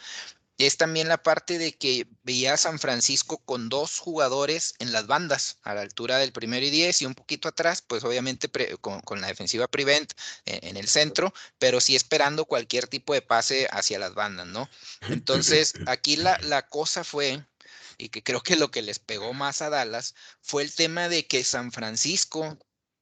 es 0.59 0.77
también 0.77 1.07
la 1.07 1.23
parte 1.23 1.57
de 1.57 1.73
que 1.73 2.09
veía 2.25 2.55
a 2.55 2.57
San 2.57 2.81
Francisco 2.81 3.39
con 3.39 3.69
dos 3.69 4.01
jugadores 4.01 4.75
en 4.81 4.93
las 4.93 5.07
bandas, 5.07 5.59
a 5.63 5.73
la 5.75 5.83
altura 5.83 6.19
del 6.19 6.33
primero 6.33 6.67
y 6.67 6.71
diez 6.71 7.01
y 7.01 7.07
un 7.07 7.15
poquito 7.15 7.49
atrás, 7.49 7.81
pues 7.81 8.03
obviamente 8.03 8.51
con, 8.81 9.21
la 9.21 9.29
defensiva 9.29 9.69
Prevent 9.69 10.13
en, 10.47 10.71
en, 10.71 10.77
el 10.77 10.89
centro, 10.89 11.33
pero 11.61 11.81
sí 11.81 11.95
esperando 11.95 12.45
cualquier 12.45 12.89
tipo 12.89 13.15
de 13.15 13.23
pase 13.23 13.69
hacia 13.71 14.01
las 14.01 14.15
bandas, 14.15 14.49
¿no? 14.49 14.69
Entonces, 15.09 15.75
aquí 15.87 16.17
la, 16.17 16.39
la 16.43 16.63
cosa 16.63 17.05
fue, 17.05 17.45
y 17.99 18.09
que 18.09 18.23
creo 18.23 18.41
que 18.41 18.57
lo 18.57 18.71
que 18.71 18.83
les 18.83 19.01
pegó 19.01 19.35
más 19.35 19.61
a 19.61 19.71
Dallas, 19.71 20.15
fue 20.41 20.63
el 20.63 20.73
tema 20.73 21.09
de 21.09 21.27
que 21.27 21.45
San 21.45 21.73
Francisco 21.73 22.59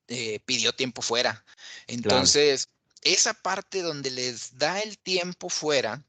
eh, 0.09 0.41
pidió 0.47 0.75
tiempo 0.75 1.03
fuera. 1.03 1.45
Entonces, 1.87 2.71
esa 3.03 3.35
parte 3.35 3.83
donde 3.83 4.11
les 4.11 4.59
da 4.59 4.81
el 4.81 4.99
tiempo 4.99 5.51
fuera, 5.51 6.03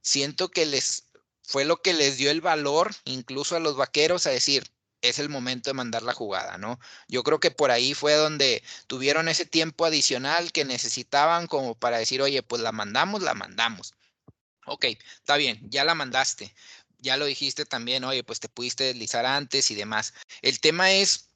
siento 0.00 0.50
que 0.50 0.66
les 0.66 1.04
fue 1.42 1.64
lo 1.64 1.82
que 1.82 1.92
les 1.92 2.16
dio 2.16 2.30
el 2.30 2.40
valor 2.40 2.94
incluso 3.04 3.56
a 3.56 3.60
los 3.60 3.76
vaqueros 3.76 4.26
a 4.26 4.30
decir, 4.30 4.70
es 5.02 5.18
el 5.18 5.28
momento 5.28 5.70
de 5.70 5.74
mandar 5.74 6.02
la 6.02 6.12
jugada, 6.12 6.58
¿no? 6.58 6.78
Yo 7.08 7.22
creo 7.22 7.40
que 7.40 7.50
por 7.50 7.70
ahí 7.70 7.94
fue 7.94 8.14
donde 8.14 8.62
tuvieron 8.86 9.28
ese 9.28 9.46
tiempo 9.46 9.84
adicional 9.84 10.52
que 10.52 10.64
necesitaban 10.64 11.46
como 11.46 11.74
para 11.74 11.98
decir, 11.98 12.22
oye, 12.22 12.42
pues 12.42 12.62
la 12.62 12.72
mandamos, 12.72 13.22
la 13.22 13.34
mandamos. 13.34 13.94
Ok, 14.66 14.84
está 15.16 15.36
bien, 15.36 15.58
ya 15.70 15.84
la 15.84 15.94
mandaste. 15.94 16.54
Ya 17.00 17.16
lo 17.16 17.26
dijiste 17.26 17.64
también, 17.64 18.04
oye, 18.04 18.24
pues 18.24 18.40
te 18.40 18.48
pudiste 18.48 18.84
deslizar 18.84 19.26
antes 19.26 19.70
y 19.70 19.74
demás. 19.74 20.14
El 20.42 20.60
tema 20.60 20.92
es, 20.92 21.28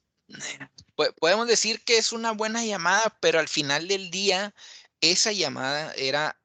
podemos 1.19 1.47
decir 1.47 1.83
que 1.83 1.97
es 1.97 2.11
una 2.11 2.31
buena 2.31 2.63
llamada, 2.63 3.17
pero 3.19 3.39
al 3.39 3.47
final 3.47 3.87
del 3.87 4.09
día, 4.11 4.53
esa 5.01 5.31
llamada 5.31 5.93
era 5.93 6.39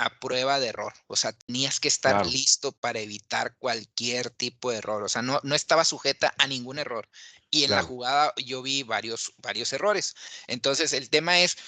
a 0.00 0.18
prueba 0.18 0.58
de 0.58 0.68
error. 0.68 0.94
O 1.08 1.16
sea, 1.16 1.32
tenías 1.32 1.78
que 1.78 1.88
estar 1.88 2.24
listo 2.24 2.72
para 2.72 3.00
evitar 3.00 3.54
cualquier 3.58 4.30
tipo 4.30 4.70
de 4.70 4.78
error. 4.78 5.02
O 5.02 5.08
sea, 5.10 5.20
no, 5.20 5.40
no 5.42 5.54
estaba 5.54 5.84
sujeta 5.84 6.32
a 6.38 6.46
ningún 6.46 6.78
error. 6.78 7.06
Y 7.50 7.64
en 7.64 7.72
la 7.72 7.82
jugada 7.82 8.32
yo 8.36 8.62
vi 8.62 8.82
varios, 8.82 9.34
varios 9.38 9.72
errores. 9.74 10.14
Entonces, 10.46 10.94
el 10.94 11.10
tema 11.10 11.40
es, 11.40 11.58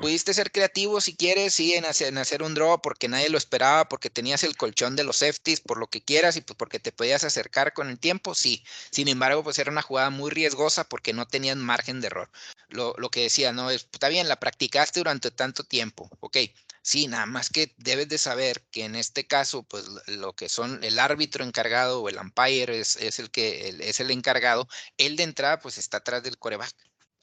pudiste 0.00 0.34
ser 0.34 0.50
creativo 0.50 1.00
si 1.00 1.14
quieres, 1.14 1.54
sí, 1.54 1.74
en 1.74 1.84
hacer, 1.84 2.42
un 2.42 2.54
draw 2.54 2.80
porque 2.80 3.08
nadie 3.08 3.28
lo 3.28 3.38
esperaba, 3.38 3.88
porque 3.88 4.10
tenías 4.10 4.42
el 4.42 4.56
colchón 4.56 4.96
de 4.96 5.04
los 5.04 5.18
safeties, 5.18 5.60
por 5.60 5.78
lo 5.78 5.86
que 5.86 6.02
quieras 6.02 6.36
y 6.36 6.40
pues 6.40 6.56
porque 6.56 6.80
te 6.80 6.92
podías 6.92 7.24
acercar 7.24 7.72
con 7.72 7.88
el 7.88 7.98
tiempo, 7.98 8.34
sí. 8.34 8.64
Sin 8.90 9.08
embargo, 9.08 9.44
pues 9.44 9.58
era 9.58 9.70
una 9.70 9.82
jugada 9.82 10.10
muy 10.10 10.30
riesgosa 10.30 10.84
porque 10.84 11.12
no 11.12 11.26
tenían 11.26 11.60
margen 11.60 12.00
de 12.00 12.08
error. 12.08 12.30
Lo, 12.70 12.94
que 13.10 13.22
decía, 13.22 13.52
no, 13.52 13.70
es, 13.70 13.88
está 13.92 14.08
bien, 14.08 14.28
la 14.28 14.40
practicaste 14.40 15.00
durante 15.00 15.30
tanto 15.30 15.64
tiempo, 15.64 16.08
ok, 16.20 16.36
Sí, 16.82 17.08
nada 17.08 17.26
más 17.26 17.50
que 17.50 17.74
debes 17.76 18.08
de 18.08 18.16
saber 18.16 18.62
que 18.70 18.84
en 18.84 18.94
este 18.96 19.26
caso, 19.26 19.62
pues 19.64 19.84
lo 20.06 20.32
que 20.32 20.48
son 20.48 20.82
el 20.82 20.98
árbitro 20.98 21.44
encargado 21.44 22.00
o 22.00 22.08
el 22.08 22.16
umpire 22.16 22.80
es, 22.80 22.96
es 22.96 23.18
el 23.18 23.30
que 23.30 23.76
es 23.80 24.00
el 24.00 24.10
encargado, 24.10 24.66
él 24.96 25.16
de 25.16 25.24
entrada 25.24 25.60
pues 25.60 25.76
está 25.76 25.98
atrás 25.98 26.22
del 26.22 26.38
coreback. 26.38 26.74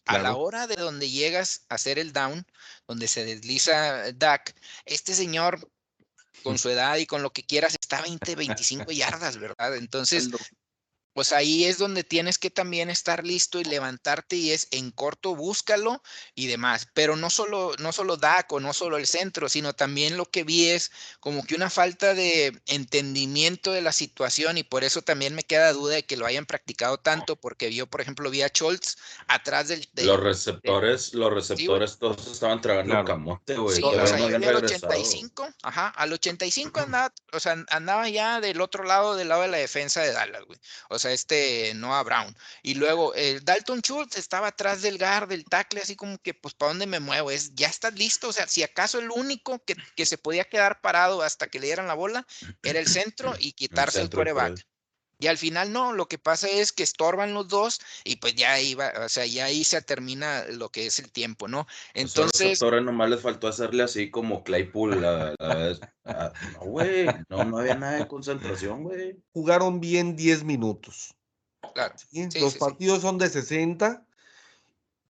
A 0.08 0.20
la 0.20 0.36
hora 0.36 0.68
de 0.68 0.76
donde 0.76 1.10
llegas 1.10 1.66
a 1.70 1.76
hacer 1.76 2.00
el 2.00 2.14
down, 2.14 2.46
donde 2.88 3.08
se 3.08 3.26
desliza 3.26 4.12
Dak, 4.14 4.56
este 4.86 5.14
señor 5.14 5.70
con 6.44 6.58
su 6.58 6.70
edad 6.70 6.98
y 6.98 7.06
con 7.06 7.24
lo 7.24 7.32
que 7.32 7.44
quieras 7.44 7.76
está 7.80 8.02
20, 8.02 8.36
25 8.36 8.92
yardas, 8.92 9.38
¿verdad? 9.38 9.76
Entonces, 9.76 10.30
pues 11.18 11.34
ahí 11.34 11.66
es 11.66 11.80
donde 11.80 12.04
tienes 12.04 12.38
que 12.38 12.52
también 12.52 12.92
estar 12.92 13.26
listo 13.26 13.60
y 13.60 13.64
levantarte 13.64 14.36
y 14.36 14.52
es 14.52 14.68
en 14.70 14.92
corto 14.92 15.36
búscalo 15.36 16.04
y 16.36 16.46
demás. 16.46 16.88
Pero 16.94 17.16
no 17.16 17.32
solo, 17.32 17.72
no 17.80 17.92
solo 17.92 18.18
DACO, 18.18 18.60
no 18.60 18.72
solo 18.72 18.98
el 18.98 19.08
centro, 19.08 19.50
sino 19.50 19.74
también 19.74 20.16
lo 20.16 20.28
que 20.28 20.44
vi 20.44 20.68
es 20.68 20.92
como 21.20 21.44
que 21.44 21.56
una 21.56 21.72
falta 21.72 22.14
de 22.14 22.62
entendimiento 22.68 23.72
de 23.72 23.82
la 23.82 23.94
situación 23.94 24.60
y 24.60 24.64
por 24.64 24.84
eso 24.84 25.02
también 25.02 25.34
me 25.34 25.42
queda 25.42 25.74
duda 25.74 25.96
de 25.96 26.06
que 26.06 26.18
lo 26.18 26.28
hayan 26.28 26.46
practicado 26.46 27.00
tanto 27.00 27.36
porque 27.36 27.74
yo, 27.74 27.88
por 27.88 28.02
ejemplo, 28.02 28.30
vi 28.30 28.44
a 28.44 28.50
Schultz 28.50 29.00
atrás 29.26 29.70
del... 29.70 29.88
los 29.96 30.20
receptores, 30.20 31.16
los 31.16 31.34
receptores 31.34 31.98
todos 31.98 32.28
estaban 32.28 32.62
tragando 32.62 33.04
camote, 33.06 33.56
güey. 33.56 33.76
Sí, 33.76 33.82
o 33.84 34.06
sea, 34.06 34.18
al 34.18 34.56
85, 34.56 35.50
ajá, 35.64 35.88
al 35.88 36.14
85 36.14 36.80
andaba, 36.80 37.12
o 37.34 37.40
sea, 37.40 37.66
andaba 37.70 38.08
ya 38.08 38.40
del 38.40 38.62
otro 38.62 38.84
lado, 38.84 39.16
del 39.16 39.30
lado 39.30 39.42
de 39.42 39.48
la 39.48 39.58
defensa 39.58 40.02
de 40.02 40.12
Dallas, 40.12 40.44
güey. 40.46 40.60
O 40.90 41.00
sea, 41.00 41.07
este 41.08 41.74
Noah 41.76 42.04
Brown. 42.04 42.36
Y 42.62 42.76
luego 42.76 43.14
el 43.14 43.44
Dalton 43.44 43.82
Schultz 43.82 44.18
estaba 44.18 44.48
atrás 44.48 44.82
del 44.82 44.98
guard, 44.98 45.30
del 45.30 45.46
tackle, 45.46 45.82
así 45.82 45.96
como 45.96 46.18
que, 46.20 46.34
pues, 46.34 46.54
¿para 46.54 46.70
dónde 46.70 46.88
me 46.88 47.00
muevo? 47.00 47.32
Es, 47.32 47.54
ya 47.56 47.68
estás 47.68 47.94
listo. 47.94 48.30
O 48.30 48.34
sea, 48.34 48.48
si 48.48 48.64
acaso 48.64 49.00
el 49.00 49.12
único 49.12 49.64
que, 49.66 49.76
que 49.96 50.06
se 50.06 50.18
podía 50.18 50.46
quedar 50.46 50.82
parado 50.82 51.22
hasta 51.22 51.48
que 51.48 51.60
le 51.60 51.68
dieran 51.68 51.88
la 51.88 51.94
bola 51.94 52.26
era 52.64 52.80
el 52.80 52.88
centro 52.88 53.34
y 53.40 53.54
quitarse 53.54 54.02
el, 54.02 54.10
el 54.12 54.66
y 55.20 55.28
al 55.28 55.38
final 55.38 55.74
no, 55.74 55.94
lo 55.94 56.08
que 56.08 56.20
pasa 56.20 56.48
es 56.48 56.72
que 56.72 56.84
estorban 56.84 57.34
los 57.34 57.48
dos 57.48 57.82
y 58.04 58.18
pues 58.18 58.36
ya 58.36 58.60
iba, 58.60 58.92
o 59.04 59.10
sea, 59.10 59.26
ya 59.26 59.46
ahí 59.46 59.64
se 59.64 59.82
termina 59.82 60.46
lo 60.52 60.70
que 60.70 60.86
es 60.86 61.00
el 61.00 61.12
tiempo, 61.12 61.48
¿no? 61.48 61.66
Entonces. 61.96 62.62
ahora 62.62 62.82
nomás 62.82 63.10
les 63.10 63.22
faltó 63.22 63.48
hacerle 63.48 63.84
así 63.84 64.12
como 64.12 64.44
Claypool. 64.44 65.02
La, 65.02 65.36
no, 66.54 66.60
güey, 66.66 67.08
no, 67.30 67.44
no 67.46 67.58
había 67.58 67.76
nada 67.76 67.98
de 67.98 68.08
concentración, 68.08 68.84
güey. 68.84 69.18
Jugaron 69.34 69.80
bien 69.80 70.16
10 70.16 70.44
minutos. 70.44 71.16
Claro. 71.74 71.96
los 72.40 72.56
partidos 72.56 73.02
son 73.02 73.18
de 73.18 73.30
60 73.30 74.06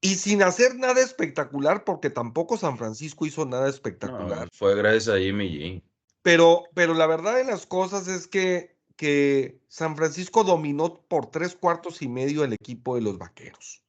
y 0.00 0.16
sin 0.16 0.42
hacer 0.42 0.74
nada 0.74 1.00
espectacular, 1.00 1.84
porque 1.84 2.10
tampoco 2.10 2.56
San 2.56 2.76
Francisco 2.76 3.24
hizo 3.24 3.46
nada 3.46 3.68
espectacular. 3.68 4.48
fue 4.52 4.74
gracias 4.74 5.14
a 5.14 5.18
Jimmy 5.18 5.48
G. 5.48 5.82
Pero, 6.22 6.64
pero 6.74 6.94
la 6.94 7.06
verdad 7.06 7.36
de 7.36 7.44
las 7.44 7.66
cosas 7.66 8.08
es 8.08 8.26
que 8.26 8.76
que 9.02 9.58
San 9.66 9.96
Francisco 9.96 10.44
dominó 10.44 10.94
por 11.08 11.26
tres 11.26 11.56
cuartos 11.56 12.02
y 12.02 12.08
medio 12.08 12.44
el 12.44 12.52
equipo 12.52 12.94
de 12.94 13.00
los 13.00 13.18
Vaqueros. 13.18 13.82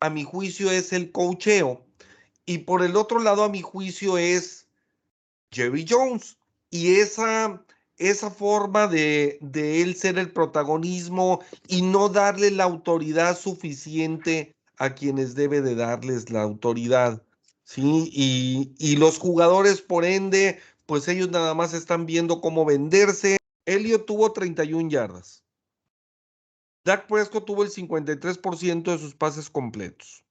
A 0.00 0.08
mi 0.08 0.24
juicio 0.24 0.70
es 0.70 0.94
el 0.94 1.12
cocheo. 1.12 1.84
Y 2.46 2.56
por 2.56 2.82
el 2.82 2.96
otro 2.96 3.20
lado, 3.20 3.44
a 3.44 3.50
mi 3.50 3.60
juicio 3.60 4.16
es 4.16 4.66
Jerry 5.50 5.84
Jones. 5.86 6.38
Y 6.70 6.94
esa, 6.94 7.62
esa 7.98 8.30
forma 8.30 8.86
de, 8.86 9.36
de 9.42 9.82
él 9.82 9.94
ser 9.94 10.18
el 10.18 10.32
protagonismo 10.32 11.40
y 11.68 11.82
no 11.82 12.08
darle 12.08 12.50
la 12.50 12.64
autoridad 12.64 13.38
suficiente 13.38 14.54
a 14.78 14.94
quienes 14.94 15.34
debe 15.34 15.60
de 15.60 15.74
darles 15.74 16.30
la 16.30 16.40
autoridad. 16.40 17.22
¿sí? 17.62 18.08
Y, 18.10 18.72
y 18.78 18.96
los 18.96 19.18
jugadores, 19.18 19.82
por 19.82 20.06
ende, 20.06 20.60
pues 20.86 21.08
ellos 21.08 21.30
nada 21.30 21.52
más 21.52 21.74
están 21.74 22.06
viendo 22.06 22.40
cómo 22.40 22.64
venderse 22.64 23.35
Elliot 23.66 24.06
tuvo 24.06 24.32
31 24.32 24.88
yardas. 24.88 25.44
Dak 26.84 27.08
Prescott 27.08 27.44
tuvo 27.44 27.64
el 27.64 27.70
53% 27.70 28.82
de 28.84 28.98
sus 28.98 29.14
pases 29.14 29.50
completos. 29.50 30.24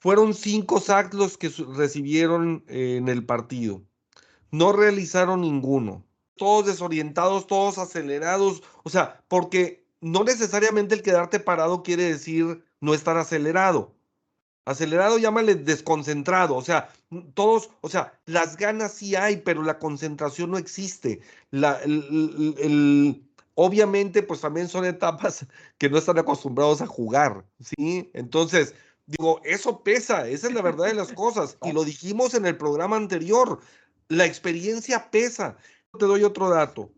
Fueron 0.00 0.34
cinco 0.34 0.80
sacks 0.80 1.14
los 1.14 1.38
que 1.38 1.48
recibieron 1.76 2.64
eh, 2.68 2.96
en 2.96 3.08
el 3.08 3.24
partido. 3.24 3.82
No 4.50 4.72
realizaron 4.72 5.42
ninguno. 5.42 6.04
Todos 6.36 6.66
desorientados, 6.66 7.46
todos 7.46 7.78
acelerados. 7.78 8.62
O 8.82 8.90
sea, 8.90 9.24
porque 9.28 9.86
no 10.00 10.24
necesariamente 10.24 10.94
el 10.94 11.02
quedarte 11.02 11.40
parado 11.40 11.82
quiere 11.82 12.04
decir 12.04 12.64
no 12.80 12.94
estar 12.94 13.16
acelerado. 13.16 13.97
Acelerado, 14.68 15.16
llámale 15.16 15.54
desconcentrado. 15.54 16.54
O 16.54 16.62
sea, 16.62 16.90
todos, 17.32 17.70
o 17.80 17.88
sea, 17.88 18.12
las 18.26 18.58
ganas 18.58 18.92
sí 18.92 19.16
hay, 19.16 19.38
pero 19.38 19.62
la 19.62 19.78
concentración 19.78 20.50
no 20.50 20.58
existe. 20.58 21.20
Obviamente, 23.54 24.22
pues 24.22 24.42
también 24.42 24.68
son 24.68 24.84
etapas 24.84 25.46
que 25.78 25.88
no 25.88 25.96
están 25.96 26.18
acostumbrados 26.18 26.82
a 26.82 26.86
jugar, 26.86 27.46
¿sí? 27.60 28.10
Entonces, 28.12 28.74
digo, 29.06 29.40
eso 29.42 29.82
pesa, 29.82 30.28
esa 30.28 30.48
es 30.48 30.52
la 30.52 30.60
verdad 30.60 30.84
de 30.84 30.94
las 30.94 31.14
cosas. 31.14 31.56
Y 31.62 31.72
lo 31.72 31.82
dijimos 31.82 32.34
en 32.34 32.44
el 32.44 32.58
programa 32.58 32.96
anterior, 32.96 33.60
la 34.08 34.26
experiencia 34.26 35.10
pesa. 35.10 35.56
Te 35.98 36.04
doy 36.04 36.24
otro 36.24 36.50
dato. 36.50 36.92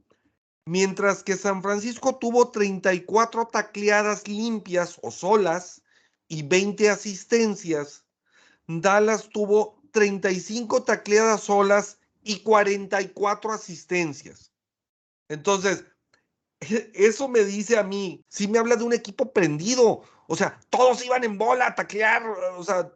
Mientras 0.66 1.22
que 1.22 1.36
San 1.36 1.62
Francisco 1.62 2.16
tuvo 2.16 2.50
34 2.50 3.46
tacleadas 3.46 4.26
limpias 4.26 4.98
o 5.02 5.12
solas, 5.12 5.82
y 6.30 6.44
20 6.44 6.88
asistencias. 6.88 8.06
Dallas 8.66 9.28
tuvo 9.28 9.82
35 9.90 10.84
tacleadas 10.84 11.42
solas 11.42 11.98
y 12.22 12.40
44 12.40 13.52
asistencias. 13.52 14.52
Entonces, 15.28 15.84
eso 16.94 17.28
me 17.28 17.44
dice 17.44 17.76
a 17.78 17.82
mí, 17.82 18.24
sí 18.28 18.48
me 18.48 18.58
habla 18.58 18.76
de 18.76 18.84
un 18.84 18.92
equipo 18.92 19.32
prendido. 19.32 20.02
O 20.28 20.36
sea, 20.36 20.60
todos 20.70 21.04
iban 21.04 21.24
en 21.24 21.36
bola 21.36 21.66
a 21.66 21.74
taclear, 21.74 22.22
o 22.56 22.62
sea, 22.62 22.92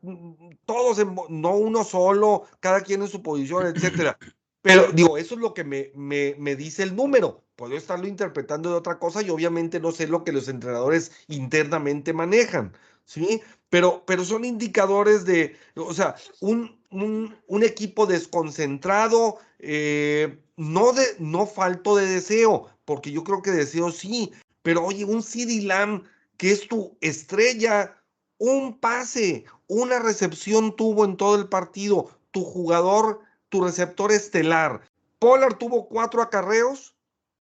todos 0.64 1.01
en 1.01 1.16
no 1.28 1.57
uno 1.57 1.82
solo, 1.82 2.45
cada 2.61 2.82
quien 2.82 3.03
en 3.03 3.09
su 3.09 3.20
posición, 3.20 3.66
etcétera. 3.74 4.16
Pero 4.62 4.93
digo, 4.93 5.18
eso 5.18 5.35
es 5.35 5.41
lo 5.41 5.53
que 5.53 5.64
me, 5.64 5.91
me, 5.97 6.37
me 6.39 6.55
dice 6.55 6.85
el 6.85 6.95
número. 6.95 7.45
puedo 7.57 7.76
estarlo 7.76 8.07
interpretando 8.07 8.70
de 8.70 8.76
otra 8.76 9.01
cosa 9.01 9.22
y 9.22 9.30
obviamente 9.30 9.80
no 9.80 9.91
sé 9.91 10.07
lo 10.07 10.22
que 10.22 10.32
los 10.32 10.49
entrenadores 10.49 11.11
internamente 11.26 12.12
manejan, 12.12 12.72
¿sí? 13.05 13.43
Pero, 13.71 14.05
pero 14.07 14.25
son 14.25 14.45
indicadores 14.45 15.25
de, 15.25 15.57
o 15.75 15.93
sea, 15.93 16.15
un, 16.41 16.79
un, 16.91 17.63
equipo 17.63 18.07
desconcentrado, 18.07 19.39
eh, 19.59 20.39
no, 20.57 20.93
de, 20.93 21.05
no 21.19 21.47
falto 21.47 21.97
de 21.97 22.07
deseo, 22.07 22.69
porque 22.85 23.11
yo 23.11 23.25
creo 23.25 23.43
que 23.43 23.51
deseo 23.51 23.91
sí, 23.91 24.33
pero 24.63 24.85
oye, 24.85 25.05
un 25.05 25.23
CD 25.23 25.63
Lamb 25.63 26.05
que 26.37 26.53
es 26.53 26.69
tu 26.69 26.97
estrella, 27.01 27.97
un 28.39 28.79
pase, 28.79 29.45
una 29.67 29.99
recepción 29.99 30.75
tuvo 30.77 31.05
en 31.05 31.17
todo 31.17 31.37
el 31.37 31.49
partido, 31.49 32.11
tu 32.31 32.45
jugador, 32.45 33.21
tu 33.49 33.63
receptor 33.63 34.13
estelar. 34.13 34.83
Pollard 35.19 35.57
tuvo 35.57 35.89
cuatro 35.89 36.23
acarreos 36.23 36.95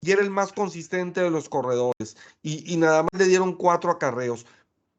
y 0.03 0.11
era 0.13 0.23
el 0.23 0.31
más 0.31 0.53
consistente 0.53 1.23
de 1.23 1.31
los 1.31 1.49
corredores 1.49 2.17
y, 2.43 2.73
y 2.73 2.77
nada 2.77 3.03
más 3.03 3.13
le 3.13 3.27
dieron 3.27 3.55
cuatro 3.55 3.91
acarreos 3.91 4.47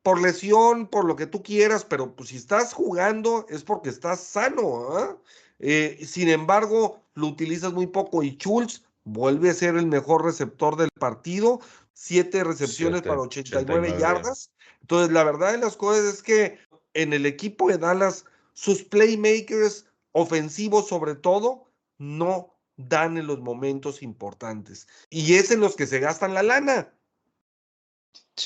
por 0.04 0.22
lesión, 0.22 0.88
por 0.88 1.06
lo 1.06 1.16
que 1.16 1.28
tú 1.28 1.44
quieras, 1.44 1.86
pero 1.86 2.16
pues 2.16 2.30
si 2.30 2.38
estás 2.38 2.74
jugando 2.74 3.46
es 3.50 3.64
porque 3.64 3.90
estás 3.90 4.22
sano. 4.22 4.98
¿ah? 4.98 5.18
Eh, 5.60 6.04
sin 6.06 6.30
embargo, 6.30 7.02
lo 7.14 7.28
utilizas 7.28 7.74
muy 7.74 7.88
poco 7.88 8.24
y 8.24 8.32
Schultz 8.38 8.84
vuelve 9.04 9.50
a 9.50 9.54
ser 9.54 9.76
el 9.76 9.88
mejor 9.88 10.26
receptor 10.26 10.76
del 10.76 10.90
partido, 11.00 11.60
siete 11.94 12.44
recepciones 12.44 13.02
para 13.02 13.22
89, 13.22 13.96
yardas. 14.00 14.52
Entonces, 14.82 15.12
la 15.12 15.24
verdad 15.24 15.52
de 15.52 15.60
las 15.60 15.78
cosas 15.78 16.06
es 16.06 16.24
que 16.24 16.58
en 16.94 17.14
el 17.14 17.26
equipo 17.26 17.70
de 17.70 17.78
Dallas, 17.78 18.26
sus 18.54 18.84
playmakers 18.84 19.86
ofensivos 20.12 20.88
sobre 20.88 21.16
todo, 21.16 21.68
no 21.98 22.56
dan 22.78 23.18
en 23.18 23.28
los 23.28 23.40
momentos 23.40 24.02
importantes. 24.02 24.88
Y 25.10 25.36
es 25.36 25.52
en 25.52 25.60
los 25.60 25.76
que 25.76 25.88
se 25.88 26.00
gastan 26.00 26.34
la 26.34 26.44
lana. 26.44 26.94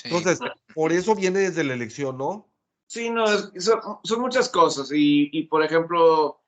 Entonces, 0.03 0.39
por 0.73 0.91
eso 0.91 1.15
viene 1.15 1.39
desde 1.39 1.63
la 1.63 1.73
elección, 1.73 2.17
¿no? 2.17 2.49
Sí, 2.87 3.09
no, 3.09 3.25
son, 3.27 4.21
muchas 4.21 4.49
cosas. 4.49 4.89
Y, 4.93 5.43
por 5.43 5.63
ejemplo, 5.63 6.41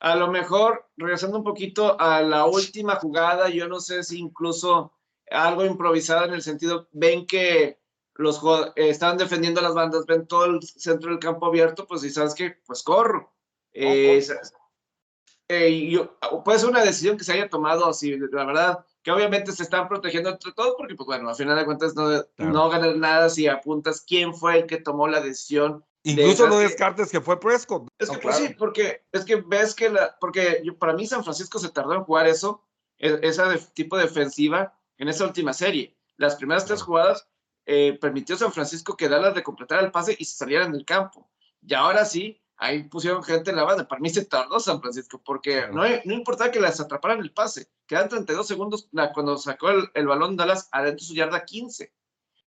a 0.00 0.16
lo 0.16 0.28
mejor, 0.28 0.88
regresando 0.96 1.38
un 1.38 1.44
poquito 1.44 1.98
a 2.00 2.22
la 2.22 2.46
última 2.46 2.96
jugada, 2.96 3.48
yo 3.48 3.68
no 3.68 3.80
sé 3.80 4.02
si 4.02 4.18
incluso 4.18 4.92
algo 5.30 5.64
improvisado 5.64 6.26
en 6.26 6.34
el 6.34 6.42
sentido, 6.42 6.88
ven 6.92 7.26
que 7.26 7.78
los 8.14 8.40
eh, 8.76 8.90
estaban 8.90 9.16
defendiendo 9.16 9.60
las 9.60 9.74
bandas, 9.74 10.06
ven 10.06 10.26
todo 10.26 10.44
el 10.46 10.62
centro 10.62 11.10
del 11.10 11.18
campo 11.18 11.46
abierto, 11.46 11.86
pues 11.86 12.04
y 12.04 12.10
sabes 12.10 12.34
que, 12.34 12.50
pues 12.66 12.82
corro. 12.82 13.32
Eh, 13.72 14.24
eh, 15.48 16.08
puede 16.44 16.58
ser 16.58 16.68
una 16.68 16.84
decisión 16.84 17.16
que 17.16 17.24
se 17.24 17.32
haya 17.32 17.48
tomado 17.48 17.86
así, 17.86 18.16
la 18.16 18.44
verdad, 18.44 18.86
que 19.04 19.10
obviamente 19.10 19.52
se 19.52 19.62
están 19.62 19.86
protegiendo 19.86 20.30
entre 20.30 20.52
todos, 20.52 20.74
porque, 20.78 20.94
pues 20.94 21.06
bueno, 21.06 21.28
al 21.28 21.36
final 21.36 21.56
de 21.56 21.66
cuentas 21.66 21.94
no, 21.94 22.24
no 22.38 22.70
ganas 22.70 22.96
nada 22.96 23.28
si 23.28 23.46
apuntas 23.46 24.00
quién 24.00 24.34
fue 24.34 24.60
el 24.60 24.66
que 24.66 24.78
tomó 24.78 25.06
la 25.06 25.20
decisión. 25.20 25.84
Incluso 26.04 26.48
no 26.48 26.58
descartes 26.58 27.10
que 27.10 27.20
fue 27.20 27.38
Prescott. 27.38 27.86
Es 27.98 28.08
que, 28.08 28.16
pues 28.16 28.36
sí, 28.36 28.54
porque 28.58 29.04
es 29.12 29.26
que 29.26 29.36
ves 29.36 29.74
que 29.74 29.90
la, 29.90 30.16
porque 30.18 30.62
para 30.78 30.94
mí 30.94 31.06
San 31.06 31.22
Francisco 31.22 31.58
se 31.58 31.68
tardó 31.68 31.92
en 31.92 32.04
jugar 32.04 32.26
eso, 32.26 32.64
e, 32.98 33.20
ese 33.22 33.42
tipo 33.74 33.98
de 33.98 34.04
defensiva 34.04 34.74
en 34.96 35.08
esa 35.08 35.24
última 35.24 35.52
serie. 35.52 35.94
Las 36.16 36.36
primeras 36.36 36.64
tres 36.64 36.80
jugadas 36.80 37.28
eh, 37.66 37.98
permitió 38.00 38.38
San 38.38 38.52
Francisco 38.52 38.96
que 38.96 39.10
Dallas 39.10 39.34
de 39.34 39.42
completar 39.42 39.84
el 39.84 39.90
pase 39.90 40.16
y 40.18 40.24
se 40.24 40.38
saliera 40.38 40.64
en 40.64 40.74
el 40.74 40.86
campo. 40.86 41.30
Y 41.60 41.74
ahora 41.74 42.06
sí, 42.06 42.42
ahí 42.56 42.84
pusieron 42.84 43.22
gente 43.22 43.50
en 43.50 43.56
la 43.56 43.64
banda. 43.64 43.86
Para 43.86 44.00
mí 44.00 44.10
se 44.10 44.24
tardó 44.24 44.60
San 44.60 44.80
Francisco, 44.80 45.20
porque 45.24 45.66
no, 45.68 45.82
no 46.04 46.14
importaba 46.14 46.50
que 46.50 46.60
las 46.60 46.80
atraparan 46.80 47.20
el 47.20 47.32
pase. 47.32 47.68
Quedan 47.86 48.08
32 48.08 48.46
segundos 48.46 48.88
cuando 49.12 49.36
sacó 49.36 49.70
el, 49.70 50.06
balón 50.06 50.36
Dallas 50.36 50.68
adentro 50.72 51.02
de 51.02 51.06
su 51.06 51.14
yarda 51.14 51.44
15. 51.44 51.92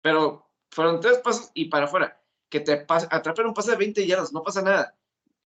Pero 0.02 0.50
fueron 0.72 1.00
tres 1.00 1.20
pasos 1.20 1.52
y 1.54 1.66
para 1.66 1.86
afuera. 1.86 2.22
Que 2.50 2.60
te 2.62 2.86
atrapen 2.88 3.46
un 3.46 3.54
pase 3.54 3.72
de 3.72 3.78
20 3.78 4.08
yardas, 4.08 4.34
no 4.34 4.42
pasa 4.42 4.62
nada. 4.62 4.96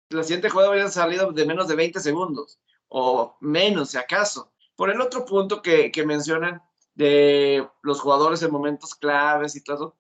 La 0.09 0.23
siguiente 0.23 0.49
jugada 0.49 0.69
habría 0.69 0.89
salido 0.89 1.31
de 1.31 1.45
menos 1.45 1.67
de 1.67 1.75
20 1.75 1.99
segundos, 1.99 2.59
o 2.89 3.37
menos, 3.39 3.91
si 3.91 3.97
acaso. 3.97 4.51
Por 4.75 4.89
el 4.89 4.99
otro 4.99 5.25
punto 5.25 5.61
que, 5.61 5.91
que 5.91 6.05
mencionan 6.05 6.61
de 6.93 7.67
los 7.81 8.01
jugadores 8.01 8.41
en 8.43 8.51
momentos 8.51 8.93
claves 8.93 9.55
y 9.55 9.63
todo, 9.63 9.95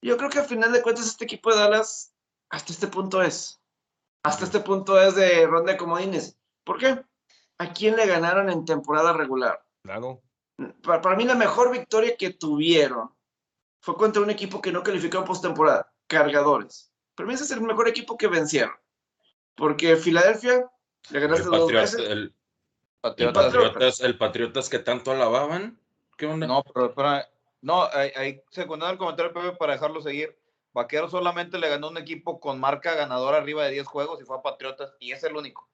yo 0.00 0.16
creo 0.16 0.30
que 0.30 0.38
al 0.38 0.46
final 0.46 0.72
de 0.72 0.82
cuentas 0.82 1.06
este 1.06 1.24
equipo 1.24 1.50
de 1.50 1.56
Dallas 1.56 2.14
hasta 2.48 2.72
este 2.72 2.86
punto 2.86 3.20
es 3.22 3.60
hasta 4.24 4.46
este 4.46 4.60
punto 4.60 5.00
es 5.00 5.14
de 5.14 5.46
ronda 5.46 5.72
de 5.72 5.78
comodines. 5.78 6.36
¿Por 6.64 6.78
qué? 6.78 6.98
¿A 7.58 7.72
quién 7.72 7.94
le 7.94 8.06
ganaron 8.06 8.50
en 8.50 8.64
temporada 8.64 9.12
regular? 9.12 9.62
Claro. 9.82 10.22
Para, 10.82 11.14
mí 11.14 11.24
la 11.24 11.34
mejor 11.34 11.70
victoria 11.70 12.16
que 12.16 12.30
tuvieron 12.30 13.10
fue 13.80 13.96
contra 13.96 14.22
un 14.22 14.30
equipo 14.30 14.62
que 14.62 14.72
no 14.72 14.82
calificó 14.82 15.18
en 15.18 15.24
postemporada, 15.24 15.92
Cargadores. 16.06 16.90
Para 17.14 17.26
mí 17.28 17.34
ese 17.34 17.44
es 17.44 17.50
el 17.50 17.60
mejor 17.60 17.86
equipo 17.86 18.16
que 18.16 18.28
vencieron. 18.28 18.74
Porque 19.54 19.96
Filadelfia 19.96 20.70
le 21.10 21.20
ganaste 21.20 21.44
dos 21.44 21.70
veces. 21.70 22.00
El, 22.00 22.34
Patriotas, 23.02 24.00
el 24.00 24.16
Patriotas 24.16 24.70
que 24.70 24.78
tanto 24.78 25.12
alababan. 25.12 25.78
¿Qué 26.16 26.26
onda? 26.26 26.46
No, 26.46 26.62
pero, 26.62 26.94
no, 27.60 27.84
hay, 27.92 28.10
hay 28.16 28.42
secundado 28.48 28.92
el 28.92 28.98
comentario 28.98 29.34
Pepe 29.34 29.52
para 29.52 29.74
dejarlo 29.74 30.00
seguir. 30.00 30.34
Vaquero 30.74 31.08
solamente 31.08 31.58
le 31.58 31.68
ganó 31.68 31.88
un 31.88 31.96
equipo 31.96 32.40
con 32.40 32.58
marca 32.58 32.94
ganadora 32.94 33.38
arriba 33.38 33.64
de 33.64 33.70
10 33.70 33.86
juegos 33.86 34.20
y 34.20 34.24
fue 34.24 34.36
a 34.36 34.42
Patriotas 34.42 34.92
y 34.98 35.12
es 35.12 35.22
el 35.22 35.36
único. 35.36 35.70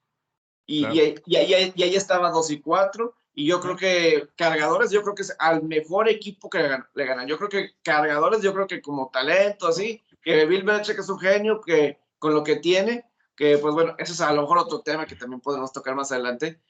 Y, 0.67 0.87
y, 1.27 1.37
ahí, 1.37 1.97
estaba 1.97 2.31
2 2.31 2.51
y 2.51 2.61
4 2.61 3.15
y 3.35 3.47
yo 3.47 3.61
creo 3.61 3.77
que 3.77 4.29
Cargadores, 4.37 4.91
yo 4.91 5.03
creo 5.03 5.15
que 5.15 5.23
es 5.23 5.35
al 5.39 5.63
mejor 5.63 6.09
equipo 6.09 6.49
que 6.51 6.59
le 6.95 7.05
ganan. 7.05 7.27
Yo 7.27 7.39
creo 7.39 7.49
que 7.49 7.71
Cargadores, 7.83 8.43
yo 8.43 8.53
creo 8.53 8.67
que 8.67 8.83
como 8.83 9.11
talento 9.11 9.67
así, 9.67 10.05
que 10.23 10.45
Bill 10.45 10.63
Belichick 10.65 10.99
es 10.99 11.09
un 11.09 11.19
genio, 11.19 11.61
que 11.61 11.99
con 12.19 12.35
lo 12.35 12.45
que 12.45 12.57
tiene, 12.57 13.11
que 13.35 13.57
pues 13.57 13.75
bueno, 13.75 13.95
ese 13.99 14.13
es 14.13 14.21
a 14.21 14.33
lo 14.33 14.43
mejor 14.43 14.59
otro 14.59 14.83
tema 14.83 15.07
que 15.07 15.17
también 15.17 15.41
podemos 15.41 15.73
tocar 15.73 15.95
más 15.95 16.13
adelante, 16.13 16.61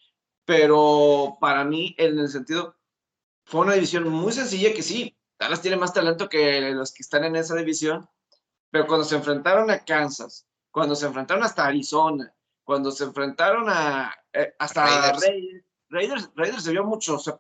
pero 0.45 1.37
para 1.41 1.65
mí 1.65 1.95
en 1.99 2.19
el 2.19 2.29
sentido, 2.29 2.77
fue 3.45 3.63
una 3.63 3.75
división 3.75 4.09
muy 4.09 4.33
sencilla 4.33 4.73
que 4.73 4.83
sí, 4.83 5.17
Dallas 5.39 5.63
tiene 5.63 5.77
más 5.77 5.93
talento 5.93 6.29
que 6.29 6.71
los 6.71 6.93
que 6.93 7.03
están 7.03 7.25
en 7.25 7.35
esa 7.35 7.57
división, 7.57 8.09
pero 8.71 8.87
cuando 8.87 9.05
se 9.05 9.17
enfrentaron 9.17 9.71
a 9.71 9.85
Kansas, 9.85 10.47
cuando 10.71 10.95
se 10.95 11.07
enfrentaron 11.07 11.43
hasta 11.43 11.67
Arizona, 11.67 12.33
cuando 12.65 12.91
se 12.91 13.05
enfrentaron 13.05 13.65
a 13.69 14.15
eh, 14.33 14.55
hasta 14.59 14.85
Raiders. 14.87 15.25
Raiders, 15.89 16.31
Raiders, 16.37 16.63
se 16.63 16.71
vio 16.71 16.85
mucho, 16.85 17.19
se, 17.19 17.33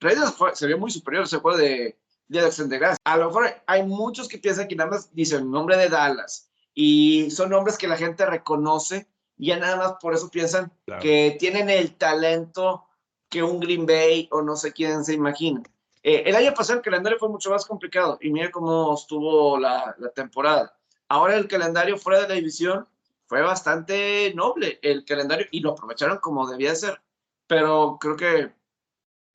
Raiders 0.00 0.34
se 0.54 0.66
vio 0.66 0.78
muy 0.78 0.90
superior 0.90 1.24
ese 1.24 1.38
juego 1.38 1.58
de, 1.58 1.98
de 2.28 2.40
de 2.40 2.96
A 3.04 3.16
lo 3.16 3.26
mejor 3.26 3.50
hay 3.66 3.82
muchos 3.84 4.28
que 4.28 4.38
piensan 4.38 4.68
que 4.68 4.76
nada 4.76 4.90
más 4.90 5.12
dicen 5.12 5.40
el 5.40 5.50
nombre 5.50 5.76
de 5.76 5.88
Dallas 5.88 6.48
y 6.74 7.30
son 7.32 7.50
nombres 7.50 7.76
que 7.76 7.88
la 7.88 7.96
gente 7.96 8.24
reconoce 8.24 9.08
y 9.36 9.48
ya 9.48 9.58
nada 9.58 9.76
más 9.76 9.92
por 10.00 10.14
eso 10.14 10.30
piensan 10.30 10.72
que 11.00 11.36
tienen 11.40 11.70
el 11.70 11.96
talento 11.96 12.84
que 13.28 13.42
un 13.42 13.58
Green 13.58 13.84
Bay 13.86 14.28
o 14.30 14.42
no 14.42 14.54
sé 14.56 14.72
quién 14.72 15.04
se 15.04 15.14
imagina. 15.14 15.62
Eh, 16.02 16.22
el 16.26 16.36
año 16.36 16.54
pasado 16.54 16.78
el 16.78 16.84
calendario 16.84 17.18
fue 17.18 17.28
mucho 17.28 17.50
más 17.50 17.66
complicado 17.66 18.18
y 18.20 18.30
mire 18.30 18.50
cómo 18.50 18.94
estuvo 18.94 19.58
la, 19.58 19.96
temporada. 20.14 20.76
Ahora 21.08 21.36
el 21.36 21.48
calendario 21.48 21.96
fuera 21.96 22.22
de 22.22 22.28
la 22.28 22.34
división 22.34 22.86
fue 23.26 23.42
bastante 23.42 24.32
noble 24.34 24.78
el 24.82 25.04
calendario 25.04 25.46
y 25.50 25.60
lo 25.60 25.72
aprovecharon 25.72 26.18
como 26.18 26.48
debía 26.48 26.74
ser, 26.74 27.00
pero 27.46 27.98
creo 28.00 28.16
que 28.16 28.52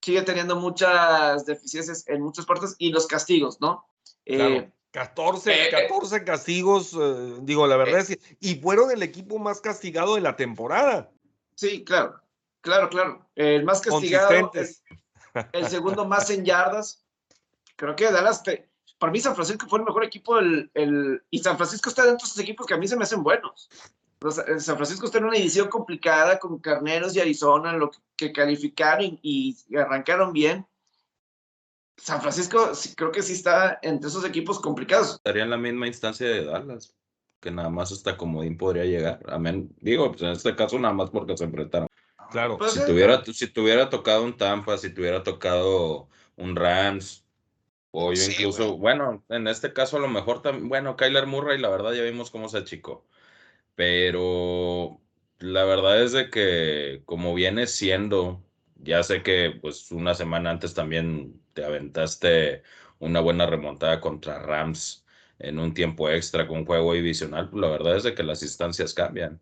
sigue 0.01 0.21
teniendo 0.23 0.55
muchas 0.55 1.45
deficiencias 1.45 2.07
en 2.07 2.21
muchas 2.21 2.45
partes 2.45 2.75
y 2.77 2.91
los 2.91 3.07
castigos, 3.07 3.61
¿no? 3.61 3.85
Eh, 4.25 4.69
14, 4.91 5.69
14 5.71 6.15
eh, 6.15 6.23
castigos, 6.23 6.93
eh, 6.93 7.37
digo, 7.41 7.65
la 7.65 7.77
verdad 7.77 7.99
es 7.99 8.17
y 8.39 8.55
fueron 8.55 8.91
el 8.91 9.01
equipo 9.01 9.39
más 9.39 9.59
castigado 9.59 10.15
de 10.15 10.21
la 10.21 10.35
temporada. 10.35 11.09
Sí, 11.55 11.83
claro, 11.83 12.21
claro, 12.61 12.89
claro. 12.89 13.25
El 13.35 13.63
más 13.63 13.81
castigado 13.81 14.51
el 14.53 14.67
segundo 15.69 16.05
más 16.05 16.29
en 16.29 16.45
yardas. 16.45 17.03
Creo 17.75 17.95
que 17.95 18.11
Dallas, 18.11 18.43
para 18.97 19.11
mí 19.11 19.19
San 19.19 19.35
Francisco 19.35 19.67
fue 19.67 19.79
el 19.79 19.85
mejor 19.85 20.03
equipo 20.03 20.35
del, 20.35 20.69
el, 20.73 21.23
y 21.29 21.39
San 21.39 21.57
Francisco 21.57 21.89
está 21.89 22.05
dentro 22.05 22.25
de 22.25 22.29
esos 22.29 22.39
equipos 22.39 22.65
que 22.65 22.73
a 22.73 22.77
mí 22.77 22.87
se 22.87 22.95
me 22.95 23.03
hacen 23.03 23.23
buenos. 23.23 23.69
San 24.31 24.77
Francisco 24.77 25.05
está 25.05 25.17
en 25.17 25.25
una 25.25 25.37
edición 25.37 25.67
complicada 25.67 26.39
con 26.39 26.59
Carneros 26.59 27.15
y 27.15 27.19
Arizona, 27.19 27.73
lo 27.73 27.91
que, 28.15 28.31
calificaron 28.31 29.19
y, 29.21 29.57
arrancaron 29.77 30.31
bien. 30.31 30.65
San 31.97 32.21
Francisco 32.21 32.71
creo 32.95 33.11
que 33.11 33.21
sí 33.21 33.33
está 33.33 33.79
entre 33.81 34.07
esos 34.07 34.25
equipos 34.25 34.59
complicados. 34.59 35.15
Estaría 35.15 35.43
en 35.43 35.49
la 35.49 35.57
misma 35.57 35.87
instancia 35.87 36.27
de 36.27 36.45
Dallas, 36.45 36.95
que 37.41 37.51
nada 37.51 37.69
más 37.69 37.91
hasta 37.91 38.17
comodín 38.17 38.57
podría 38.57 38.85
llegar. 38.85 39.19
Amén. 39.27 39.75
Digo, 39.81 40.09
pues 40.11 40.21
en 40.21 40.29
este 40.29 40.55
caso 40.55 40.79
nada 40.79 40.93
más 40.93 41.09
porque 41.09 41.37
se 41.37 41.43
enfrentaron. 41.43 41.87
Claro. 42.33 42.59
Si 42.67 42.85
tuviera, 42.85 43.23
si 43.23 43.47
tuviera 43.47 43.89
tocado 43.89 44.23
un 44.23 44.35
Tampa, 44.35 44.77
si 44.77 44.93
tuviera 44.93 45.23
tocado 45.23 46.09
un 46.35 46.55
Rams, 46.55 47.25
o 47.91 48.11
yo 48.11 48.23
incluso, 48.23 48.77
bueno, 48.77 49.23
en 49.29 49.47
este 49.47 49.71
caso 49.71 49.97
a 49.97 49.99
lo 50.01 50.07
mejor 50.07 50.41
también, 50.41 50.67
bueno, 50.67 50.97
Kyler 50.97 51.27
Murray, 51.27 51.59
la 51.59 51.69
verdad 51.69 51.93
ya 51.93 52.01
vimos 52.01 52.31
cómo 52.31 52.49
se 52.49 52.57
achicó. 52.57 53.05
Pero 53.75 54.99
la 55.39 55.63
verdad 55.63 56.01
es 56.01 56.11
de 56.11 56.29
que 56.29 57.03
como 57.05 57.33
viene 57.33 57.67
siendo 57.67 58.43
ya 58.83 59.03
sé 59.03 59.23
que 59.23 59.57
pues 59.61 59.91
una 59.91 60.13
semana 60.13 60.51
antes 60.51 60.73
también 60.73 61.41
te 61.53 61.63
aventaste 61.63 62.63
una 62.99 63.19
buena 63.21 63.45
remontada 63.45 63.99
contra 64.01 64.39
Rams 64.39 65.05
en 65.39 65.59
un 65.59 65.73
tiempo 65.73 66.09
extra 66.09 66.47
con 66.47 66.65
juego 66.65 66.93
divisional, 66.93 67.49
pues 67.49 67.61
la 67.61 67.69
verdad 67.69 67.97
es 67.97 68.03
de 68.03 68.13
que 68.15 68.23
las 68.23 68.43
instancias 68.43 68.93
cambian. 68.93 69.41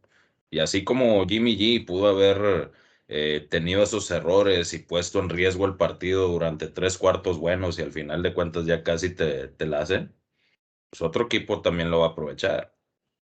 Y 0.49 0.59
así 0.59 0.83
como 0.83 1.25
Jimmy 1.27 1.57
G 1.57 1.85
pudo 1.85 2.07
haber 2.09 2.71
eh, 3.13 3.45
tenido 3.49 3.83
esos 3.83 4.09
errores 4.09 4.73
y 4.73 4.79
puesto 4.79 5.19
en 5.19 5.27
riesgo 5.27 5.65
el 5.65 5.75
partido 5.75 6.29
durante 6.29 6.67
tres 6.67 6.97
cuartos 6.97 7.37
buenos 7.39 7.77
y 7.77 7.81
al 7.81 7.91
final 7.91 8.23
de 8.23 8.33
cuentas 8.33 8.65
ya 8.65 8.83
casi 8.83 9.09
te, 9.09 9.49
te 9.49 9.65
la 9.65 9.81
hacen, 9.81 10.15
pues 10.89 11.01
otro 11.01 11.25
equipo 11.25 11.61
también 11.61 11.91
lo 11.91 11.99
va 11.99 12.07
a 12.07 12.09
aprovechar. 12.11 12.73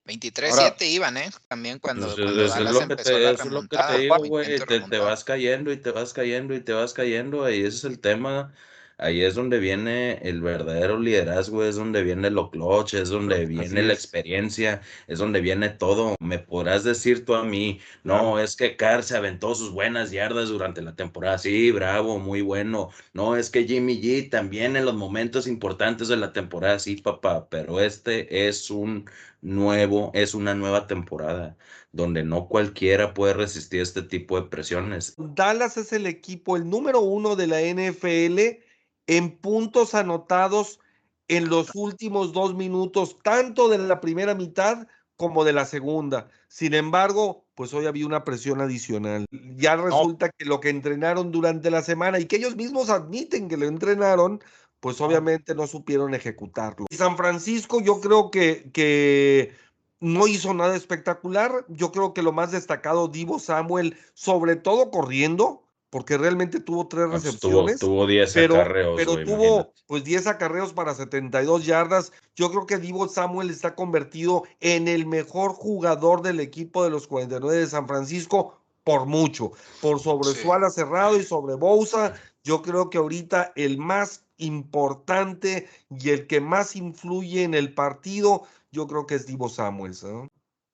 23-7 0.05 0.91
iban, 0.91 1.16
¿eh? 1.16 1.30
También 1.49 1.78
cuando, 1.78 2.07
Pues, 2.07 2.16
cuando 2.16 2.45
es, 2.45 2.59
lo 2.59 2.89
que 2.89 3.03
te, 3.03 3.30
es 3.30 3.45
lo 3.47 3.62
que 3.62 3.78
te 3.78 3.99
digo, 3.99 4.16
güey. 4.26 4.59
Te, 4.59 4.80
te 4.80 4.99
vas 4.99 5.24
cayendo 5.24 5.72
y 5.72 5.78
te 5.78 5.91
vas 5.91 6.12
cayendo 6.12 6.55
y 6.55 6.61
te 6.61 6.74
vas 6.74 6.93
cayendo. 6.93 7.45
Ahí 7.45 7.61
ese 7.61 7.68
es 7.68 7.84
el 7.84 7.99
tema. 7.99 8.53
Ahí 9.01 9.23
es 9.23 9.37
donde 9.37 9.61
viene 9.61 10.19
el 10.23 10.43
verdadero 10.43 10.99
liderazgo, 10.99 11.63
es 11.63 11.77
donde 11.77 12.03
viene 12.03 12.31
lo 12.31 12.51
clutch, 12.51 12.95
es 12.95 13.11
donde 13.11 13.47
viene 13.47 13.85
la 13.85 13.93
experiencia, 13.93 14.83
es 15.07 15.21
donde 15.21 15.41
viene 15.41 15.69
todo. 15.69 16.17
Me 16.19 16.41
podrás 16.41 16.83
decir 16.83 17.25
tú 17.25 17.37
a 17.37 17.45
mí, 17.45 17.79
no, 18.03 18.41
es 18.41 18.57
que 18.57 18.77
Carr 18.77 19.05
se 19.05 19.17
aventó 19.17 19.55
sus 19.55 19.71
buenas 19.71 20.11
yardas 20.11 20.49
durante 20.49 20.83
la 20.83 20.97
temporada. 20.97 21.39
Sí, 21.39 21.71
bravo, 21.71 22.19
muy 22.19 22.41
bueno. 22.43 22.91
No, 23.13 23.37
es 23.37 23.51
que 23.51 23.69
Jimmy 23.69 24.03
G 24.03 24.29
también 24.31 24.75
en 24.75 24.85
los 24.85 24.97
momentos 24.97 25.47
importantes 25.47 26.09
de 26.09 26.17
la 26.17 26.33
temporada, 26.33 26.81
sí, 26.81 26.97
papá, 26.97 27.49
pero 27.49 27.79
este 27.79 28.49
es 28.49 28.69
un 28.69 29.09
nuevo, 29.43 30.11
es 30.13 30.35
una 30.35 30.57
nueva 30.57 30.89
temporada 30.89 31.57
donde 31.93 32.25
no 32.25 32.49
cualquiera 32.49 33.15
puede 33.15 33.35
resistir 33.35 33.81
este 33.81 34.03
tipo 34.03 34.41
de 34.41 34.49
presiones. 34.49 35.15
Dallas 35.17 35.77
es 35.77 35.93
el 35.93 36.07
equipo, 36.07 36.57
el 36.57 36.69
número 36.69 37.01
uno 37.01 37.37
de 37.37 37.47
la 37.47 37.61
NFL 37.61 38.67
en 39.09 39.37
puntos 39.37 39.95
anotados 39.95 40.79
en 41.27 41.49
los 41.49 41.75
últimos 41.75 42.33
dos 42.33 42.55
minutos, 42.55 43.19
tanto 43.23 43.69
de 43.69 43.79
la 43.79 44.01
primera 44.01 44.35
mitad 44.35 44.87
como 45.17 45.45
de 45.45 45.53
la 45.53 45.67
segunda. 45.67 46.29
Sin 46.47 46.75
embargo, 46.75 47.45
pues 47.55 47.75
hoy 47.75 47.87
había 47.87 48.07
una 48.07 48.23
presión 48.23 48.61
adicional. 48.61 49.27
Ya 49.57 49.77
resulta 49.77 50.31
que 50.31 50.45
lo 50.45 50.61
que 50.61 50.69
entrenaron 50.69 51.33
durante 51.33 51.71
la 51.71 51.83
semana 51.83 52.21
y 52.21 52.27
que 52.27 52.37
ellos 52.37 52.55
mismos 52.55 52.89
admiten 52.89 53.49
que 53.49 53.57
lo 53.57 53.67
entrenaron, 53.67 54.41
pues 54.79 55.01
obviamente 55.01 55.55
no 55.55 55.67
supieron 55.67 56.15
ejecutarlo. 56.15 56.87
Y 56.89 56.97
San 56.97 57.17
Francisco 57.17 57.81
yo 57.81 58.01
creo 58.01 58.31
que, 58.31 58.71
que 58.73 59.53
no 60.01 60.29
hizo 60.29 60.55
nada 60.55 60.77
espectacular. 60.77 61.65
Yo 61.69 61.93
creo 61.93 62.15
que 62.15 62.23
lo 62.23 62.33
más 62.33 62.53
destacado, 62.53 63.09
Divo 63.09 63.39
Samuel, 63.39 63.97
sobre 64.15 64.55
todo 64.55 64.91
corriendo, 64.91 65.65
porque 65.91 66.18
realmente 66.18 66.61
tuvo 66.61 66.86
tres 66.89 67.07
Pues, 67.11 67.22
tuvo, 67.22 67.62
recepciones. 67.66 67.78
tuvo 67.80 68.07
10 68.07 68.34
pero, 68.34 68.55
acarreos, 68.57 68.95
pero 68.97 69.12
tuvo 69.24 69.45
imagínate. 69.45 69.72
pues 69.86 70.05
10 70.05 70.26
acarreos 70.26 70.72
para 70.72 70.95
72 70.95 71.64
yardas. 71.64 72.12
Yo 72.36 72.51
creo 72.51 72.66
que 72.66 72.78
Divo 72.78 73.09
Samuel 73.09 73.51
está 73.51 73.74
convertido 73.74 74.43
en 74.61 74.86
el 74.89 75.07
mejor 75.07 75.53
jugador 75.53 76.22
del 76.22 76.41
equipo 76.41 76.84
de 76.84 76.91
los 76.91 77.07
49 77.07 77.57
de 77.57 77.66
San 77.66 77.89
Francisco 77.89 78.59
por 78.84 79.07
mucho, 79.07 79.53
por 79.80 80.01
sobre 80.01 80.30
Sí. 80.30 80.43
su 80.43 80.53
ala 80.53 80.70
cerrado 80.70 81.16
y 81.18 81.22
sobre 81.22 81.55
Bousa. 81.55 82.14
Yo 82.45 82.62
creo 82.62 82.89
que 82.91 82.99
ahorita 82.99 83.53
el 83.57 83.76
más 83.78 84.24
importante 84.39 85.68
y 85.91 86.11
el 86.11 86.26
que 86.26 86.41
más 86.41 86.76
influye 86.76 87.43
en 87.43 87.55
el 87.55 87.74
partido, 87.74 88.45
yo 88.70 88.86
creo 88.86 89.07
que 89.07 89.14
es 89.16 89.26
Divo 89.26 89.49
Samuels. 89.49 90.05
¿no? 90.05 90.28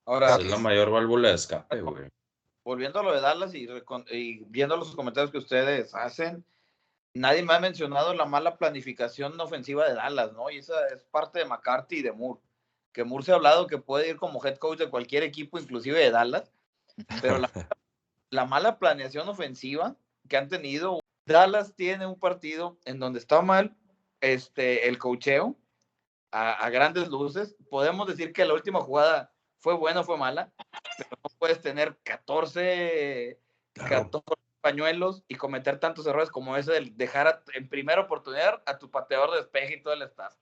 Ahora, 0.06 0.36
Es 0.36 0.44
la 0.46 0.58
mayor 0.58 0.90
válvula 0.90 1.28
de 1.30 1.34
escape, 1.34 1.80
güey. 1.80 2.08
Volviendo 2.64 2.98
a 2.98 3.02
lo 3.02 3.14
de 3.14 3.20
Dallas 3.20 3.54
y, 3.54 3.68
viendo 4.46 4.76
los 4.76 4.96
comentarios 4.96 5.30
que 5.30 5.38
ustedes 5.38 5.94
hacen, 5.94 6.44
nadie 7.12 7.42
me 7.42 7.52
ha 7.52 7.60
mencionado 7.60 8.14
la 8.14 8.24
mala 8.24 8.56
planificación 8.56 9.38
ofensiva 9.38 9.86
de 9.86 9.94
Dallas, 9.94 10.32
¿no? 10.32 10.50
Y 10.50 10.58
esa 10.58 10.74
es 10.88 11.04
parte 11.04 11.40
de 11.40 11.44
McCarthy 11.44 11.98
y 11.98 12.02
de 12.02 12.12
Moore. 12.12 12.40
Que 12.92 13.04
Moore 13.04 13.24
se 13.24 13.32
ha 13.32 13.36
hablado 13.36 13.66
que 13.66 13.78
puede 13.78 14.08
ir 14.08 14.16
como 14.16 14.44
head 14.44 14.56
coach 14.56 14.78
de 14.78 14.90
cualquier 14.90 15.22
equipo, 15.22 15.58
inclusive 15.58 15.98
de 15.98 16.10
Dallas, 16.10 16.52
pero 17.20 17.38
la, 17.38 17.50
la 18.30 18.46
mala 18.46 18.78
planeación 18.78 19.28
ofensiva 19.28 19.96
que 20.28 20.38
han 20.38 20.48
tenido, 20.48 21.00
Dallas 21.26 21.74
tiene 21.74 22.06
un 22.06 22.18
partido 22.18 22.78
en 22.86 22.98
donde 22.98 23.18
está 23.18 23.42
mal 23.42 23.76
este, 24.20 24.88
el 24.88 24.98
cocheo 24.98 25.56
a, 26.30 26.52
a 26.52 26.70
grandes 26.70 27.08
luces. 27.08 27.56
Podemos 27.68 28.06
decir 28.06 28.32
que 28.32 28.46
la 28.46 28.54
última 28.54 28.80
jugada 28.80 29.33
fue 29.64 29.72
buena 29.74 30.00
o 30.00 30.04
fue 30.04 30.18
mala, 30.18 30.52
pero 30.98 31.08
no 31.24 31.30
puedes 31.38 31.58
tener 31.62 31.96
14, 32.02 33.40
14 33.72 34.22
pañuelos 34.60 35.24
y 35.26 35.36
cometer 35.36 35.80
tantos 35.80 36.06
errores 36.06 36.28
como 36.28 36.54
ese 36.58 36.72
de 36.72 36.92
dejar 36.94 37.26
a- 37.26 37.42
en 37.54 37.70
primera 37.70 38.02
oportunidad 38.02 38.62
a 38.66 38.78
tu 38.78 38.90
pateador 38.90 39.30
de 39.30 39.38
despeje 39.38 39.76
y 39.76 39.82
todo 39.82 39.94
el 39.94 40.02
staff. 40.02 40.34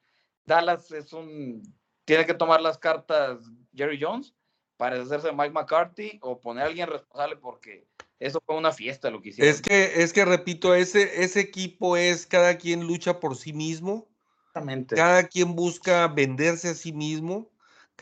Dallas 0.44 0.90
es 0.90 1.12
un. 1.12 1.62
Tiene 2.04 2.26
que 2.26 2.34
tomar 2.34 2.60
las 2.60 2.78
cartas 2.78 3.38
Jerry 3.72 4.00
Jones 4.02 4.34
para 4.76 4.96
deshacerse 4.96 5.28
de 5.28 5.34
Mike 5.34 5.50
McCarthy 5.52 6.18
o 6.20 6.40
poner 6.40 6.64
a 6.64 6.66
alguien 6.66 6.88
responsable 6.88 7.36
porque 7.36 7.86
eso 8.18 8.42
fue 8.44 8.56
una 8.56 8.72
fiesta 8.72 9.08
lo 9.08 9.22
que 9.22 9.28
hicieron. 9.28 9.54
Es 9.54 9.62
que, 9.62 10.02
es 10.02 10.12
que 10.12 10.24
repito, 10.24 10.74
ese, 10.74 11.22
ese 11.22 11.38
equipo 11.38 11.96
es 11.96 12.26
cada 12.26 12.58
quien 12.58 12.88
lucha 12.88 13.20
por 13.20 13.36
sí 13.36 13.52
mismo. 13.52 14.08
Exactamente. 14.48 14.96
Cada 14.96 15.28
quien 15.28 15.54
busca 15.54 16.08
venderse 16.08 16.70
a 16.70 16.74
sí 16.74 16.92
mismo, 16.92 17.51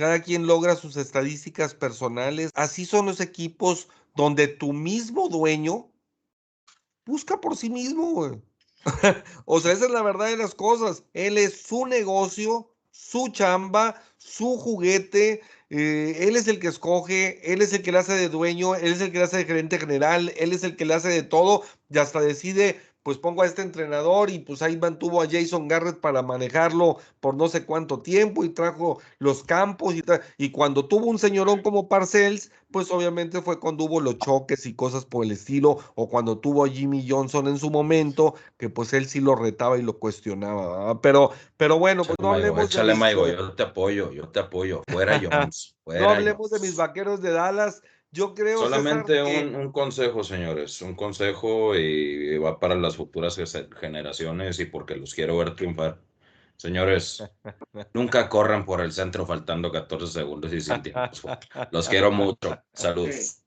cada 0.01 0.22
quien 0.22 0.46
logra 0.46 0.76
sus 0.76 0.96
estadísticas 0.96 1.74
personales. 1.74 2.51
Así 2.55 2.86
son 2.86 3.05
los 3.05 3.20
equipos 3.20 3.86
donde 4.16 4.48
tu 4.48 4.72
mismo 4.72 5.28
dueño 5.28 5.90
busca 7.05 7.38
por 7.38 7.55
sí 7.55 7.68
mismo, 7.68 8.40
o 9.44 9.61
sea, 9.61 9.72
esa 9.72 9.84
es 9.84 9.90
la 9.90 10.01
verdad 10.01 10.28
de 10.28 10.38
las 10.38 10.55
cosas. 10.55 11.05
Él 11.12 11.36
es 11.36 11.61
su 11.61 11.84
negocio, 11.84 12.72
su 12.90 13.28
chamba, 13.28 14.03
su 14.16 14.57
juguete. 14.57 15.42
eh, 15.68 16.16
él 16.20 16.36
es 16.36 16.48
el 16.48 16.61
que 16.61 16.68
escoge, 16.68 17.53
él 17.53 17.61
es 17.61 17.74
el 17.74 17.82
que 17.82 17.92
le 17.92 17.98
hace 17.98 18.14
de 18.14 18.30
dueño, 18.30 18.76
él 18.76 18.94
es 18.94 19.03
el 19.03 19.12
que 19.12 19.18
le 19.18 19.24
hace 19.24 19.36
de 19.36 19.44
gerente 19.44 19.78
general, 19.78 20.32
él 20.38 20.55
es 20.55 20.64
el 20.64 20.76
que 20.76 20.86
le 20.86 20.94
hace 20.94 21.09
de 21.09 21.24
todo 21.24 21.62
y 21.90 21.98
hasta 21.98 22.22
decide, 22.22 22.80
pues 23.03 23.16
pongo 23.16 23.42
a 23.42 23.46
este 23.46 23.62
entrenador 23.62 24.30
y 24.30 24.40
pues 24.40 24.62
ahí 24.62 24.76
mantuvo 24.76 25.22
a 25.22 25.28
Jason 25.28 25.68
Garrett 25.68 26.01
para 26.01 26.22
manejarlo 26.22 26.98
por 27.20 27.34
no 27.34 27.48
sé 27.48 27.64
cuánto 27.64 28.01
tiempo 28.01 28.44
y 28.44 28.51
trajo 28.51 29.01
los 29.18 29.42
campos 29.42 29.94
y, 30.38 30.51
cuando 30.51 30.86
tuvo 30.86 31.07
un 31.07 31.18
señorón 31.18 31.62
como 31.62 31.88
Parcells, 31.88 32.51
pues 32.70 32.90
obviamente 32.90 33.40
fue 33.40 33.59
cuando 33.59 33.84
hubo 33.84 34.01
los 34.01 34.18
choques 34.18 34.66
y 34.66 34.74
cosas 34.74 35.05
por 35.05 35.24
el 35.24 35.32
estilo 35.32 35.78
o 35.94 36.09
cuando 36.09 36.38
tuvo 36.38 36.64
a 36.64 36.68
Jimmy 36.68 37.07
Johnson 37.09 37.48
en 37.48 37.59
su 37.59 37.70
momento, 37.70 38.34
que 38.59 38.68
pues 38.68 38.92
él 38.92 39.07
sí 39.07 39.20
lo 39.20 39.34
retaba 39.34 39.78
y 39.78 39.82
lo 39.82 39.98
cuestionaba, 39.98 40.78
¿verdad? 40.78 41.01
pero 41.01 41.30
pero 41.57 41.78
bueno, 41.78 42.05
pues 42.05 42.16
no 42.20 42.32
hablemos 42.32 42.61
de 42.61 42.66
échale, 42.66 42.94
Maigo, 42.94 43.26
eh, 43.26 43.36
yo 43.36 43.53
te 43.53 43.62
apoyo, 43.62 44.12
yo 44.12 44.28
te 44.28 44.40
apoyo. 44.40 44.82
Fuera 44.88 45.20
Jones, 45.22 45.76
fuera 45.84 46.01
no 46.01 46.11
hablemos 46.11 46.51
de 46.51 46.61
mis 46.61 46.76
vaqueros 46.76 47.20
de 47.20 47.32
Dallas. 47.32 47.82
Yo 48.12 48.34
creo 48.34 48.58
César, 48.64 48.80
Solamente 48.82 49.12
que- 49.12 49.44
un, 49.46 49.54
un 49.54 49.72
consejo, 49.72 50.24
señores, 50.24 50.82
un 50.82 50.94
consejo 50.94 51.76
y 51.76 52.36
va 52.38 52.58
para 52.58 52.74
las 52.74 52.96
futuras 52.96 53.36
ge- 53.36 53.68
generaciones 53.78 54.58
y 54.58 54.64
porque 54.64 54.96
los 54.96 55.14
quiero 55.14 55.38
ver 55.38 55.54
triunfar. 55.54 56.00
Señores, 56.56 57.22
nunca 57.94 58.28
corran 58.28 58.64
por 58.64 58.80
el 58.80 58.92
centro 58.92 59.24
faltando 59.24 59.70
14 59.70 60.06
segundos 60.08 60.52
y 60.52 60.61
sin 60.61 60.82
tiempos 60.82 61.20
fuera. 61.20 61.40
Los 61.70 61.88
quiero 61.88 62.11
mucho. 62.11 62.58
Saludos. 62.72 63.42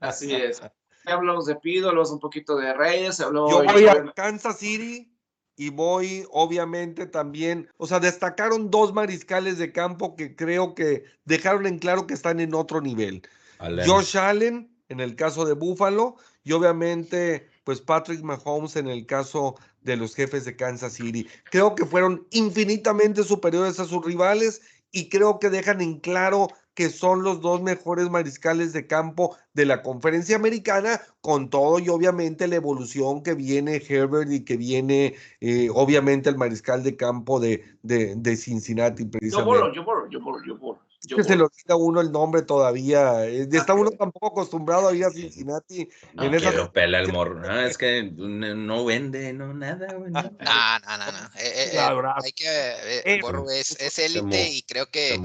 Así 0.00 0.34
es. 0.34 0.62
Hablamos 1.06 1.44
de 1.46 1.56
Pido, 1.56 1.88
hablamos 1.90 2.12
un 2.12 2.20
poquito 2.20 2.56
de 2.56 2.72
Reyes, 2.72 3.20
habló 3.20 3.50
Yo 3.50 3.64
voy 3.64 3.86
a 3.86 4.12
Kansas 4.14 4.58
City 4.58 5.10
y 5.56 5.68
voy, 5.70 6.24
obviamente, 6.30 7.06
también. 7.06 7.68
O 7.76 7.86
sea, 7.86 8.00
destacaron 8.00 8.70
dos 8.70 8.94
mariscales 8.94 9.58
de 9.58 9.70
campo 9.72 10.16
que 10.16 10.34
creo 10.34 10.74
que 10.74 11.04
dejaron 11.24 11.66
en 11.66 11.78
claro 11.78 12.06
que 12.06 12.14
están 12.14 12.40
en 12.40 12.54
otro 12.54 12.80
nivel. 12.80 13.22
Allen. 13.58 13.86
Josh 13.86 14.16
Allen, 14.16 14.70
en 14.88 15.00
el 15.00 15.16
caso 15.16 15.44
de 15.44 15.54
Buffalo, 15.54 16.16
y 16.42 16.52
obviamente, 16.52 17.48
pues 17.64 17.80
Patrick 17.80 18.22
Mahomes 18.22 18.76
en 18.76 18.88
el 18.88 19.06
caso 19.06 19.56
de 19.80 19.96
los 19.96 20.14
jefes 20.14 20.44
de 20.44 20.56
Kansas 20.56 20.94
City. 20.94 21.26
Creo 21.50 21.74
que 21.74 21.86
fueron 21.86 22.26
infinitamente 22.30 23.22
superiores 23.22 23.78
a 23.80 23.84
sus 23.84 24.04
rivales 24.04 24.62
y 24.92 25.08
creo 25.08 25.38
que 25.38 25.50
dejan 25.50 25.80
en 25.80 25.98
claro 25.98 26.48
que 26.74 26.88
son 26.88 27.22
los 27.22 27.40
dos 27.40 27.62
mejores 27.62 28.10
mariscales 28.10 28.72
de 28.72 28.86
campo 28.86 29.36
de 29.52 29.64
la 29.64 29.82
conferencia 29.82 30.36
americana, 30.36 31.00
con 31.20 31.48
todo 31.48 31.78
y 31.78 31.88
obviamente 31.88 32.48
la 32.48 32.56
evolución 32.56 33.22
que 33.22 33.34
viene 33.34 33.82
Herbert 33.88 34.30
y 34.30 34.44
que 34.44 34.56
viene 34.56 35.14
eh, 35.40 35.68
obviamente 35.72 36.28
el 36.30 36.36
mariscal 36.36 36.82
de 36.82 36.96
campo 36.96 37.38
de, 37.38 37.64
de, 37.82 38.14
de 38.16 38.36
Cincinnati 38.36 39.04
Yo 39.04 39.10
precisamente. 39.10 39.68
yo 39.74 39.74
yo 39.74 39.84
bolo, 39.84 40.44
yo 40.44 40.58
bolo. 40.58 40.80
Yo 41.06 41.16
que 41.16 41.24
se 41.24 41.36
le 41.36 41.42
olvida 41.42 41.76
uno 41.76 42.00
el 42.00 42.10
nombre 42.10 42.42
todavía. 42.42 43.26
eh, 43.26 43.48
Está 43.50 43.74
uno 43.74 43.90
tampoco 43.90 44.28
acostumbrado 44.28 44.88
a 44.88 44.94
ir 44.94 45.04
a 45.04 45.10
Cincinnati 45.10 45.88
No 46.14 46.24
en 46.24 46.34
esa 46.34 46.72
pela 46.72 47.00
el 47.00 47.12
morro. 47.12 47.40
No, 47.40 47.60
es 47.60 47.78
que 47.78 48.02
no, 48.04 48.84
vende, 48.84 49.32
no 49.32 49.52
nada, 49.54 49.92
güey. 49.94 50.10
no. 50.10 50.22
No, 50.40 50.78
no, 50.98 51.12
no. 51.12 51.24
Eh, 51.36 51.52
eh, 51.56 51.70
eh, 51.72 51.78
hay 52.22 52.32
que, 52.32 52.46
eh, 52.46 53.02
Eh, 53.04 53.20
Borro 53.20 53.50
es, 53.50 53.80
es 53.80 53.98
élite 53.98 54.50
y 54.50 54.62
creo 54.62 54.90
que 54.90 55.18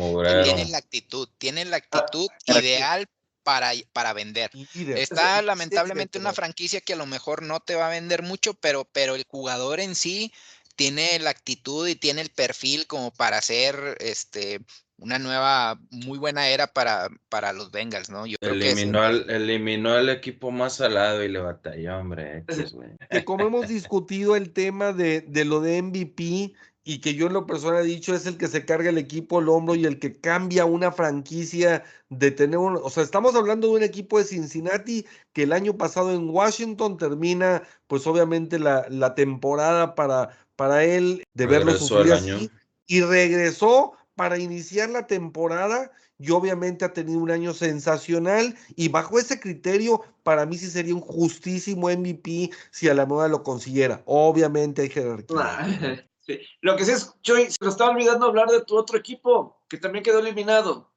tiene 0.43 0.65
la 0.65 0.77
actitud, 0.77 1.27
tiene 1.37 1.65
la 1.65 1.77
actitud 1.77 2.27
para 2.45 2.59
que- 2.61 2.67
ideal 2.67 3.07
para, 3.43 3.71
para 3.93 4.13
vender. 4.13 4.51
Está 4.95 5.41
lamentablemente 5.41 6.19
una 6.19 6.33
franquicia 6.33 6.81
que 6.81 6.93
a 6.93 6.97
lo 6.97 7.05
mejor 7.05 7.41
no 7.41 7.59
te 7.59 7.75
va 7.75 7.87
a 7.87 7.91
vender 7.91 8.21
mucho, 8.21 8.53
pero, 8.53 8.85
pero 8.85 9.15
el 9.15 9.25
jugador 9.27 9.79
en 9.79 9.95
sí 9.95 10.31
tiene 10.75 11.19
la 11.19 11.31
actitud 11.31 11.87
y 11.87 11.95
tiene 11.95 12.21
el 12.21 12.29
perfil 12.29 12.87
como 12.87 13.11
para 13.11 13.37
hacer 13.37 13.97
este 13.99 14.61
una 14.99 15.19
nueva, 15.19 15.79
muy 15.91 16.17
buena 16.17 16.49
era 16.49 16.67
para, 16.67 17.09
para 17.29 17.53
los 17.53 17.71
Bengals, 17.71 18.09
¿no? 18.09 18.25
Yo 18.25 18.35
eliminó, 18.41 19.01
al, 19.01 19.29
eliminó 19.29 19.93
al 19.93 20.09
equipo 20.09 20.51
más 20.51 20.75
salado 20.75 21.23
y 21.23 21.29
le 21.29 21.39
batalló, 21.39 21.97
hombre. 21.97 22.45
que 23.09 23.25
como 23.25 23.47
hemos 23.47 23.67
discutido 23.67 24.35
el 24.35 24.51
tema 24.51 24.93
de, 24.93 25.21
de 25.21 25.45
lo 25.45 25.61
de 25.61 25.81
MVP, 25.81 26.53
y 26.89 27.01
que 27.01 27.13
yo 27.13 27.27
en 27.27 27.33
lo 27.33 27.45
personal 27.45 27.83
he 27.83 27.87
dicho 27.87 28.15
es 28.15 28.25
el 28.25 28.37
que 28.37 28.47
se 28.47 28.65
carga 28.65 28.89
el 28.89 28.97
equipo 28.97 29.37
al 29.37 29.49
hombro 29.49 29.75
y 29.75 29.85
el 29.85 29.99
que 29.99 30.19
cambia 30.19 30.65
una 30.65 30.91
franquicia 30.91 31.83
de 32.09 32.31
tener 32.31 32.57
un, 32.57 32.79
o 32.81 32.89
sea, 32.89 33.03
estamos 33.03 33.35
hablando 33.35 33.67
de 33.67 33.73
un 33.73 33.83
equipo 33.83 34.17
de 34.17 34.23
Cincinnati 34.23 35.05
que 35.31 35.43
el 35.43 35.53
año 35.53 35.77
pasado 35.77 36.11
en 36.13 36.29
Washington 36.29 36.97
termina 36.97 37.61
pues 37.85 38.07
obviamente 38.07 38.57
la, 38.57 38.87
la 38.89 39.13
temporada 39.13 39.93
para, 39.93 40.29
para 40.55 40.83
él 40.83 41.21
de 41.35 41.45
verlo 41.45 41.77
sufrir 41.77 42.13
así 42.13 42.49
y 42.87 43.01
regresó 43.01 43.93
para 44.19 44.37
iniciar 44.37 44.89
la 44.89 45.07
temporada 45.07 45.93
y 46.17 46.31
obviamente 46.31 46.83
ha 46.83 46.91
tenido 46.91 47.19
un 47.19 47.31
año 47.31 47.53
sensacional 47.53 48.53
y 48.75 48.89
bajo 48.89 49.17
ese 49.17 49.39
criterio 49.39 50.03
para 50.23 50.45
mí 50.45 50.57
sí 50.57 50.69
sería 50.69 50.93
un 50.93 50.99
justísimo 50.99 51.87
MVP 51.89 52.49
si 52.69 52.89
a 52.89 52.93
la 52.93 53.05
moda 53.05 53.29
lo 53.29 53.43
consiguiera. 53.43 54.01
Obviamente 54.03 54.81
hay 54.81 54.89
jerarquía. 54.89 56.05
Lo 56.61 56.75
que 56.75 56.83
sí 56.83 56.91
es, 56.91 57.13
Choy, 57.21 57.49
se 57.49 57.57
lo 57.61 57.69
estaba 57.69 57.91
olvidando 57.91 58.25
hablar 58.25 58.49
de 58.49 58.63
tu 58.65 58.77
otro 58.77 58.97
equipo, 58.97 59.57
que 59.69 59.77
también 59.77 60.03
quedó 60.03 60.19
eliminado. 60.19 60.91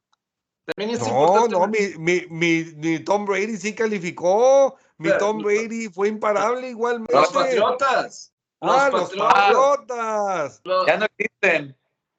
También 0.65 0.95
es 0.95 1.07
no, 1.07 1.47
no, 1.47 1.65
mi, 1.67 1.79
mi, 2.29 2.65
mi, 2.75 2.99
Tom 2.99 3.25
Brady 3.25 3.55
sí 3.55 3.73
calificó. 3.73 4.75
Mi 4.97 5.09
Tom 5.17 5.41
Brady 5.41 5.87
fue 5.87 6.09
imparable 6.09 6.69
igualmente. 6.69 7.15
Los 7.15 7.31
Patriotas. 7.31 8.33
ah, 8.61 8.89
los 8.91 9.13
Patriotas. 9.13 10.61
Ya 10.85 10.97
no 10.97 11.07
existen. 11.17 11.75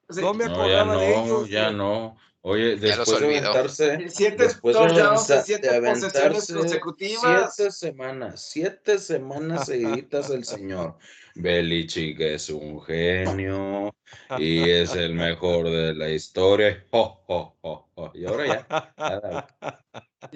No 0.09 0.35
me 0.35 0.45
acordaba 0.45 0.97
de 0.97 1.15
ellos. 1.15 1.49
Ya 1.49 1.71
no. 1.71 2.17
Oye, 2.47 2.77
después 2.77 3.21
de 3.21 3.39
aventarse, 3.39 4.11
siete 4.11 4.45
después 4.45 4.77
de, 4.77 5.41
siete 5.43 5.71
de 5.71 5.77
aventarse 5.77 6.53
consecutivas. 6.53 7.57
siete 7.57 7.71
semanas, 7.71 8.47
siete 8.51 8.99
semanas 8.99 9.65
seguiditas 9.65 10.29
el 10.29 10.45
señor. 10.45 10.99
Belichick 11.37 12.21
es 12.21 12.51
un 12.51 12.83
genio 12.83 13.95
y 14.37 14.69
es 14.69 14.95
el 14.95 15.15
mejor 15.15 15.71
de 15.71 15.95
la 15.95 16.11
historia. 16.11 16.85
Y 18.13 18.27
ahora 18.27 18.47
ya. 18.47 19.49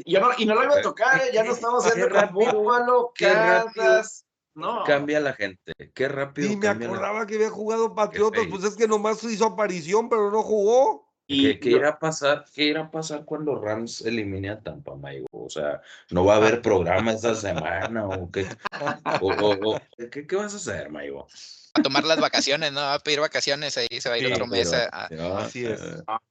Y, 0.05 0.15
no, 0.15 0.31
y 0.39 0.47
no 0.47 0.55
lo 0.55 0.65
iba 0.65 0.79
a 0.79 0.83
tocar, 0.83 1.21
¿eh? 1.21 1.31
ya 1.33 1.45
no 1.45 1.53
estamos 1.53 1.85
haciendo 1.85 2.15
Búfalo, 2.33 3.13
Kansas. 3.15 4.25
No. 4.59 4.83
Cambia 4.83 5.21
la 5.21 5.35
gente, 5.35 5.73
qué 5.95 6.09
rápido. 6.09 6.51
Y 6.51 6.57
me 6.57 6.67
acordaba 6.67 7.25
que 7.29 7.37
había 7.37 7.49
jugado 7.49 7.95
Patriotas, 7.95 8.45
pues 8.51 8.65
es 8.65 8.75
que 8.75 8.89
nomás 8.89 9.23
hizo 9.23 9.47
aparición, 9.47 10.09
pero 10.09 10.33
no 10.33 10.43
jugó. 10.43 11.07
¿Qué, 11.29 11.61
¿Qué, 11.61 11.71
irá 11.71 11.91
a 11.91 11.99
pasar? 12.01 12.45
¿Qué 12.53 12.65
irá 12.65 12.81
a 12.81 12.91
pasar 12.91 13.25
cuando 13.25 13.55
Rams 13.55 14.01
elimine 14.01 14.51
a 14.51 14.61
Tampa, 14.61 14.97
Maigo? 14.97 15.29
O 15.31 15.49
sea, 15.49 15.81
¿no 16.11 16.25
va 16.25 16.35
a 16.35 16.37
haber 16.39 16.61
programa 16.63 17.13
esta 17.13 17.37
semana? 17.37 18.09
¿O 18.09 18.33
qué, 18.33 18.47
o, 19.21 19.79
¿qué, 20.11 20.27
qué 20.27 20.37
vas 20.37 20.55
a 20.55 20.57
hacer, 20.57 20.91
Maigo? 20.91 21.29
A 21.79 21.83
tomar 21.83 22.05
las 22.05 22.21
vacaciones, 22.21 22.73
¿no? 22.73 22.81
Va 22.81 22.95
a 22.95 22.99
pedir 22.99 23.21
vacaciones, 23.21 23.77
ahí 23.77 24.01
se 24.01 24.09
va 24.09 24.17
a 24.17 24.19
ir 24.19 24.33
otro 24.33 24.47
mes. 24.47 24.73
así 24.73 25.65
es. 25.65 25.81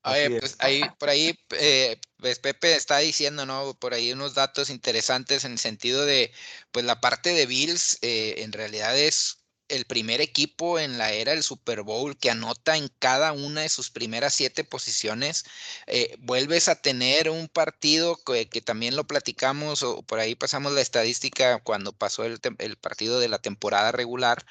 Oye, 0.03 0.39
pues 0.39 0.55
ahí, 0.59 0.81
por 0.97 1.09
ahí, 1.09 1.37
eh, 1.51 1.99
pues 2.17 2.39
Pepe 2.39 2.75
está 2.75 2.97
diciendo, 2.99 3.45
¿no? 3.45 3.73
Por 3.75 3.93
ahí 3.93 4.11
unos 4.11 4.33
datos 4.33 4.69
interesantes 4.69 5.45
en 5.45 5.53
el 5.53 5.59
sentido 5.59 6.05
de, 6.05 6.31
pues 6.71 6.85
la 6.85 7.01
parte 7.01 7.33
de 7.33 7.45
Bills, 7.45 7.97
eh, 8.01 8.35
en 8.39 8.51
realidad 8.51 8.97
es 8.97 9.37
el 9.69 9.85
primer 9.85 10.21
equipo 10.21 10.79
en 10.79 10.97
la 10.97 11.11
era 11.11 11.33
del 11.33 11.43
Super 11.43 11.81
Bowl 11.81 12.17
que 12.17 12.29
anota 12.29 12.77
en 12.77 12.89
cada 12.99 13.33
una 13.33 13.61
de 13.61 13.69
sus 13.69 13.89
primeras 13.89 14.33
siete 14.33 14.63
posiciones. 14.63 15.45
Eh, 15.87 16.15
vuelves 16.19 16.69
a 16.69 16.75
tener 16.75 17.29
un 17.29 17.47
partido 17.47 18.17
que, 18.23 18.45
también 18.61 18.95
lo 18.95 19.05
platicamos 19.07 19.83
o 19.83 20.03
por 20.03 20.19
ahí 20.19 20.35
pasamos 20.35 20.71
la 20.73 20.81
estadística 20.81 21.59
cuando 21.59 21.93
pasó 21.93 22.23
el, 22.25 22.39
el 22.59 22.77
partido 22.77 23.19
de 23.19 23.29
la 23.29 23.39
temporada 23.39 23.91
regular 23.91 24.45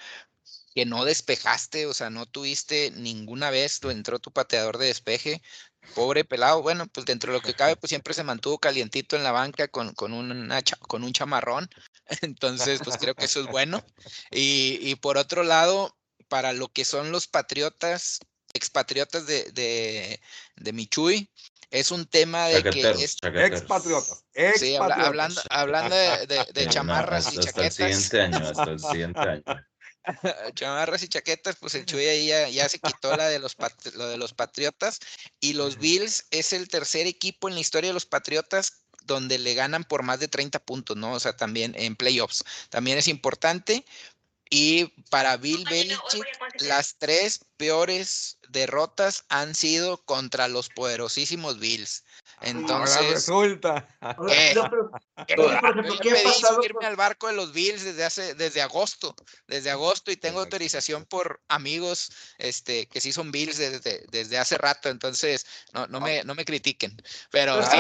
que 0.77 0.85
no 0.85 1.07
despejaste, 1.07 1.87
o 1.87 1.95
sea, 1.95 2.11
no 2.11 2.27
tuviste 2.27 2.91
ninguna 2.91 3.49
vez, 3.49 3.81
entró 3.85 4.19
tu 4.19 4.31
pateador 4.31 4.77
de 4.77 4.89
despeje, 4.89 5.41
pobre 5.95 6.23
pelado, 6.23 6.61
bueno, 6.61 6.87
pues 6.87 7.07
dentro 7.07 7.33
de 7.33 7.39
lo 7.39 7.43
que 7.43 7.55
cabe, 7.55 7.77
pues 7.77 7.89
siempre 7.89 8.13
se 8.13 8.23
mantuvo 8.23 8.59
calientito 8.59 9.17
en 9.17 9.25
la 9.25 9.33
banca 9.33 9.69
con, 9.69 9.95
con, 9.95 10.51
con 10.87 11.03
un 11.03 11.13
chamarrón, 11.15 11.71
entonces, 12.21 12.83
pues 12.85 12.99
creo 12.99 13.15
que 13.15 13.25
eso 13.25 13.41
es 13.41 13.47
bueno. 13.47 13.83
Y, 14.31 14.79
y, 14.83 14.97
por 14.97 15.17
otro 15.17 15.45
lado, 15.45 15.97
para 16.29 16.53
lo 16.53 16.69
que 16.69 16.85
son 16.85 17.11
los 17.11 17.27
patriotas, 17.27 18.21
expatriotas 18.53 19.27
de, 19.27 19.51
de, 19.53 20.21
de 20.57 20.73
Michuy, 20.75 21.31
es 21.71 21.91
un 21.91 22.05
tema 22.05 22.49
de 22.49 22.63
que 22.63 22.91
es 22.91 23.17
expatriotas. 23.25 24.27
Sí, 24.57 24.77
hablando, 24.77 25.41
hablando 25.49 25.97
de, 25.97 26.27
de, 26.53 26.67
chamarras 26.69 27.33
y 27.33 27.39
chaquetas. 27.39 27.81
Hasta 27.81 27.87
el 27.87 27.95
siguiente 27.95 28.21
año, 28.21 28.47
hasta 28.47 28.71
el 28.71 28.79
siguiente 28.79 29.21
año. 29.21 29.43
chamarras 30.55 31.03
y 31.03 31.09
chaquetas, 31.09 31.57
pues 31.57 31.75
el 31.75 31.87
Chuy 31.87 32.07
ahí 32.07 32.27
ya, 32.53 32.69
se 32.69 32.79
quitó 32.79 33.17
la 33.17 33.29
de 33.29 33.39
los 33.39 33.57
lo 33.95 34.09
de 34.09 34.17
los 34.17 34.33
Patriotas 34.33 35.01
y 35.41 35.55
los 35.55 35.79
Bills 35.79 36.27
es 36.31 36.53
el 36.53 36.69
tercer 36.69 37.07
equipo 37.07 37.49
en 37.49 37.55
la 37.55 37.61
historia 37.61 37.91
de 37.91 37.95
los 37.95 38.07
Patriotas 38.07 38.83
donde 39.05 39.39
le 39.39 39.55
ganan 39.55 39.85
por 39.85 40.03
más 40.03 40.21
de 40.21 40.29
30 40.29 40.59
puntos, 40.61 40.97
¿no? 40.97 41.13
O 41.13 41.21
sea, 41.21 41.37
también 41.37 41.75
en 41.77 41.97
playoffs. 41.97 42.45
También 42.71 42.99
es 42.99 43.07
importante. 43.09 43.85
Y 44.51 44.87
para 45.11 45.37
Bill 45.37 45.65
Belichick, 45.69 46.27
las 46.61 46.97
tres 46.99 47.41
peores 47.57 48.39
derrotas 48.49 49.25
han 49.29 49.55
sido 49.55 50.05
contra 50.05 50.49
los 50.49 50.69
poderosísimos 50.69 51.59
Bills. 51.59 52.05
Entonces. 52.43 53.11
resulta. 53.11 53.87
¿qué? 55.27 55.41
me 56.11 56.23
hizo 56.23 56.63
irme 56.63 56.87
al 56.87 56.97
barco 56.97 57.29
de 57.29 57.33
los 57.33 57.53
Bills 57.53 57.83
desde 57.83 58.05
hace, 58.05 58.35
desde 58.35 58.63
agosto, 58.63 59.15
desde 59.47 59.71
agosto, 59.71 60.11
y 60.11 60.17
tengo 60.17 60.41
autorización 60.41 61.05
por 61.07 61.41
amigos 61.49 62.13
este, 62.39 62.87
que 62.87 63.01
sí 63.01 63.13
son 63.13 63.33
Bills 63.33 63.57
desde, 63.57 64.05
desde 64.11 64.39
hace 64.39 64.59
rato, 64.59 64.89
entonces 64.89 65.47
no, 65.73 65.87
no, 65.87 66.01
me, 66.01 66.25
no 66.25 66.35
me 66.35 66.45
critiquen. 66.45 66.97
Pero, 67.31 67.63
sí, 67.63 67.77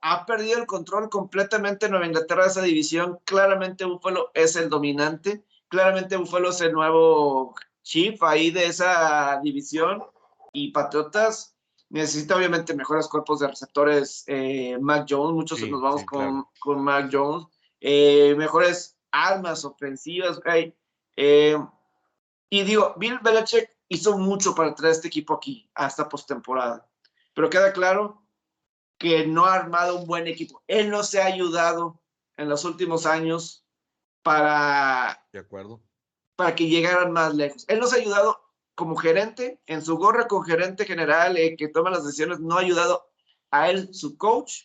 ha 0.00 0.26
perdido 0.26 0.58
el 0.58 0.66
control 0.66 1.08
completamente 1.08 1.88
Nueva 1.88 2.06
Inglaterra 2.06 2.44
de 2.44 2.50
esa 2.50 2.62
división. 2.62 3.20
Claramente 3.24 3.84
Buffalo 3.84 4.30
es 4.34 4.56
el 4.56 4.68
dominante. 4.68 5.44
Claramente 5.68 6.16
Buffalo 6.16 6.50
es 6.50 6.60
el 6.60 6.72
nuevo 6.72 7.54
chief 7.82 8.22
ahí 8.22 8.50
de 8.50 8.66
esa 8.66 9.40
división. 9.42 10.04
Y 10.52 10.70
Patriotas 10.70 11.53
necesita 11.88 12.36
obviamente 12.36 12.74
mejores 12.74 13.08
cuerpos 13.08 13.40
de 13.40 13.48
receptores. 13.48 14.24
Eh, 14.26 14.76
Mac 14.80 15.06
Jones, 15.08 15.34
muchos 15.34 15.60
nos 15.68 15.80
vamos 15.80 16.04
con, 16.04 16.46
con, 16.58 16.82
Mac 16.82 17.08
Jones. 17.12 17.46
Eh, 17.80 18.34
mejores 18.36 18.98
armas 19.10 19.64
ofensivas. 19.64 20.40
Eh, 21.16 21.58
y 22.50 22.62
digo, 22.62 22.94
Bill 22.96 23.18
Belichick 23.22 23.70
hizo 23.88 24.18
mucho 24.18 24.54
para 24.54 24.74
traer 24.74 24.92
este 24.92 25.08
equipo 25.08 25.34
aquí, 25.34 25.70
hasta 25.74 26.08
postemporada. 26.08 26.88
Pero 27.34 27.50
queda 27.50 27.72
claro 27.72 28.22
que 28.98 29.26
no 29.26 29.44
ha 29.44 29.54
armado 29.54 29.96
un 29.96 30.06
buen 30.06 30.26
equipo. 30.26 30.62
Él 30.66 30.90
no 30.90 31.02
se 31.02 31.20
ha 31.20 31.26
ayudado 31.26 32.00
en 32.36 32.48
los 32.48 32.64
últimos 32.64 33.06
años 33.06 33.64
para, 34.22 35.26
de 35.32 35.40
acuerdo. 35.40 35.82
para 36.36 36.54
que 36.54 36.68
llegaran 36.68 37.12
más 37.12 37.34
lejos. 37.34 37.64
Él 37.68 37.80
nos 37.80 37.92
ha 37.92 37.96
ayudado 37.96 38.43
como 38.74 38.96
gerente, 38.96 39.60
en 39.66 39.82
su 39.82 39.96
gorra 39.96 40.26
con 40.26 40.44
gerente 40.44 40.84
general 40.84 41.36
eh, 41.36 41.56
que 41.56 41.68
toma 41.68 41.90
las 41.90 42.04
decisiones, 42.04 42.40
no 42.40 42.56
ha 42.56 42.60
ayudado 42.60 43.06
a 43.50 43.70
él, 43.70 43.94
su 43.94 44.16
coach, 44.16 44.64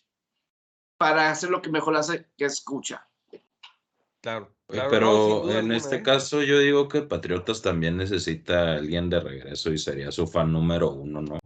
para 0.98 1.30
hacer 1.30 1.50
lo 1.50 1.62
que 1.62 1.70
mejor 1.70 1.96
hace, 1.96 2.28
que 2.38 2.46
escucha. 2.46 3.08
Claro. 4.22 4.54
pero 4.68 5.50
en 5.50 5.72
este 5.72 5.98
¿eh? 5.98 6.04
caso 6.04 6.42
yo 6.44 6.60
digo 6.60 6.90
que 6.90 7.04
Patriotas 7.04 7.62
también 7.62 7.96
necesita 7.96 8.74
a 8.74 8.76
alguien 8.76 9.10
de 9.10 9.22
regreso 9.22 9.72
y 9.72 9.78
sería 9.78 10.12
su 10.12 10.28
fan 10.28 10.52
número 10.52 10.92
uno, 10.92 11.22
¿no? 11.22 11.40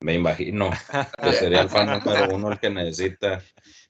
Me 0.00 0.14
imagino 0.14 0.70
que 1.22 1.32
sería 1.32 1.62
el 1.62 1.68
fan 1.68 1.86
número 1.86 2.34
uno 2.34 2.52
el 2.52 2.58
que 2.58 2.70
necesita 2.70 3.42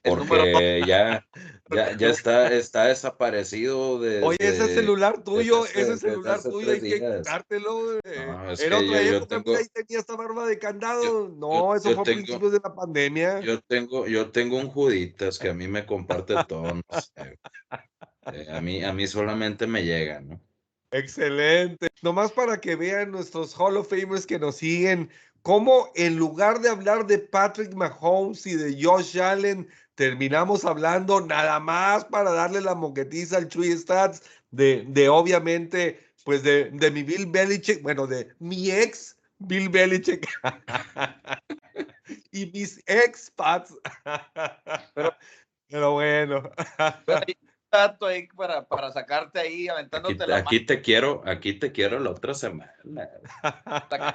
porque 0.09 0.83
ya, 0.85 1.25
ya, 1.69 1.97
ya 1.97 2.09
está, 2.09 2.53
está 2.53 2.85
desaparecido 2.85 3.99
de. 3.99 4.23
Oye, 4.23 4.37
ese 4.39 4.73
celular 4.73 5.23
tuyo, 5.23 5.65
ese 5.65 5.97
celular 5.97 6.41
tuyo 6.41 6.71
hay 6.71 6.81
que 6.81 7.01
quitártelo. 7.01 7.99
No, 8.03 8.51
Era 8.53 8.77
otra 8.79 9.01
yo, 9.01 9.17
época 9.17 9.43
tengo, 9.43 9.57
ahí 9.57 9.65
tenía 9.73 9.99
esta 9.99 10.15
barba 10.15 10.47
de 10.47 10.59
candado. 10.59 11.29
no, 11.29 11.75
eso 11.75 11.93
fue 11.93 12.01
a 12.01 12.03
principios 12.03 12.51
de 12.51 12.59
la 12.63 12.73
pandemia. 12.73 13.39
Yo 13.41 13.59
tengo, 13.61 14.07
yo 14.07 14.29
tengo 14.31 14.57
un 14.57 14.67
Juditas 14.67 15.39
que 15.39 15.49
a 15.49 15.53
mí 15.53 15.67
me 15.67 15.85
comparte 15.85 16.35
todo. 16.47 16.81
Eh, 18.33 18.47
a, 18.49 18.59
mí, 18.61 18.83
a 18.83 18.91
mí 18.93 19.07
solamente 19.07 19.67
me 19.67 19.83
llega, 19.83 20.19
¿no? 20.19 20.41
Excelente. 20.91 21.89
Nomás 22.01 22.31
para 22.31 22.61
que 22.61 22.75
vean 22.75 23.11
nuestros 23.11 23.53
Hall 23.57 23.77
of 23.77 23.89
Famers 23.89 24.25
que 24.25 24.39
nos 24.39 24.55
siguen, 24.55 25.09
cómo 25.41 25.89
en 25.95 26.17
lugar 26.17 26.61
de 26.61 26.69
hablar 26.69 27.07
de 27.07 27.19
Patrick 27.19 27.73
Mahomes 27.73 28.45
y 28.45 28.55
de 28.55 28.83
Josh 28.83 29.19
Allen, 29.19 29.67
terminamos 29.95 30.65
hablando 30.65 31.21
nada 31.21 31.59
más 31.59 32.05
para 32.05 32.31
darle 32.31 32.61
la 32.61 32.75
moquetiza 32.75 33.37
al 33.37 33.47
Chuy 33.47 33.75
Stats 33.77 34.21
de, 34.51 34.85
de 34.87 35.09
obviamente, 35.09 35.99
pues 36.23 36.43
de, 36.43 36.69
de 36.71 36.91
mi 36.91 37.03
Bill 37.03 37.25
Belichick, 37.25 37.81
bueno, 37.81 38.07
de 38.07 38.29
mi 38.39 38.71
ex 38.71 39.17
Bill 39.39 39.69
Belichick 39.69 40.27
y 42.31 42.45
mis 42.47 42.81
ex 42.85 43.31
Pats. 43.31 43.73
Pero, 44.93 45.13
pero 45.69 45.91
bueno. 45.93 46.49
Dato 47.71 48.05
ahí 48.05 48.27
para, 48.27 48.65
para 48.65 48.91
sacarte 48.91 49.39
ahí 49.39 49.67
aventándote 49.67 50.23
aquí, 50.23 50.31
la 50.31 50.37
aquí 50.37 50.59
te 50.65 50.81
quiero, 50.81 51.21
aquí 51.25 51.53
te 51.53 51.71
quiero 51.71 51.99
la 51.99 52.11
otra 52.11 52.33
semana. 52.33 52.73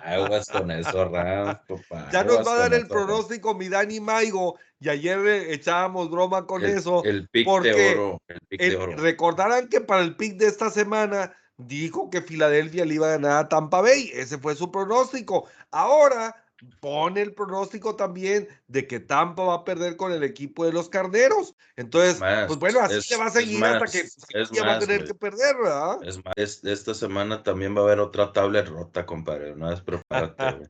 Aguas 0.02 0.48
con 0.48 0.70
eso, 0.70 1.04
Rams, 1.04 1.58
papá. 1.66 2.08
Ya 2.12 2.24
nos 2.24 2.46
va 2.46 2.54
a 2.54 2.58
dar 2.58 2.74
el 2.74 2.80
eso, 2.84 2.88
pronóstico 2.88 3.54
mi 3.54 3.68
Dani 3.68 4.00
Maigo 4.00 4.58
y 4.80 4.88
ayer 4.88 5.18
eh, 5.26 5.54
echábamos 5.54 6.10
broma 6.10 6.46
con 6.46 6.64
el, 6.64 6.70
eso. 6.76 7.02
El 7.04 7.28
pick 7.28 7.44
porque 7.44 7.72
de 7.72 7.92
oro. 7.92 8.22
El 8.28 8.40
pick 8.48 8.60
el- 8.62 8.70
de 8.70 8.76
oro. 8.76 8.96
recordarán 8.96 9.68
que 9.68 9.80
para 9.80 10.02
el 10.02 10.16
pick 10.16 10.36
de 10.36 10.46
esta 10.46 10.70
semana 10.70 11.34
dijo 11.56 12.10
que 12.10 12.22
Filadelfia 12.22 12.84
le 12.84 12.94
iba 12.94 13.06
a 13.06 13.12
ganar 13.12 13.44
a 13.44 13.48
Tampa 13.48 13.80
Bay. 13.80 14.10
Ese 14.14 14.38
fue 14.38 14.54
su 14.54 14.70
pronóstico. 14.70 15.48
Ahora 15.70 16.34
pone 16.80 17.22
el 17.22 17.34
pronóstico 17.34 17.96
también 17.96 18.48
de 18.66 18.86
que 18.86 19.00
Tampa 19.00 19.42
va 19.44 19.54
a 19.54 19.64
perder 19.64 19.96
con 19.96 20.12
el 20.12 20.22
equipo 20.22 20.64
de 20.64 20.72
los 20.72 20.88
carneros. 20.88 21.54
Entonces, 21.76 22.20
Más, 22.20 22.46
pues 22.46 22.58
bueno, 22.58 22.80
así 22.80 22.98
es- 22.98 23.06
se 23.06 23.16
va 23.16 23.26
a 23.26 23.30
seguir 23.30 23.64
hasta 23.64 23.86
que 23.86 24.08
ya 24.52 24.64
va 24.64 24.74
a 24.74 24.78
tener 24.78 25.04
que 25.04 25.14
perder, 25.14 25.56
¿verdad? 25.56 25.98
Es 26.02 26.24
más, 26.24 26.34
es- 26.36 26.64
esta 26.64 26.94
semana 26.94 27.42
también 27.42 27.76
va 27.76 27.80
a 27.80 27.84
haber 27.84 28.00
otra 28.00 28.32
tablet 28.32 28.68
rota, 28.68 29.04
compadre. 29.06 29.56
No 29.56 29.72
es 29.72 29.80
prepárate. 29.80 30.68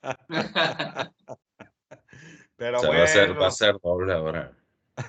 Pero 2.56 2.78
O 2.78 2.80
sea, 2.80 2.90
va 2.90 3.04
a 3.04 3.06
ser, 3.06 3.28
va 3.30 3.34
bueno. 3.34 3.44
a 3.46 3.50
ser 3.50 3.76
doble 3.82 4.12
ahora. 4.14 4.55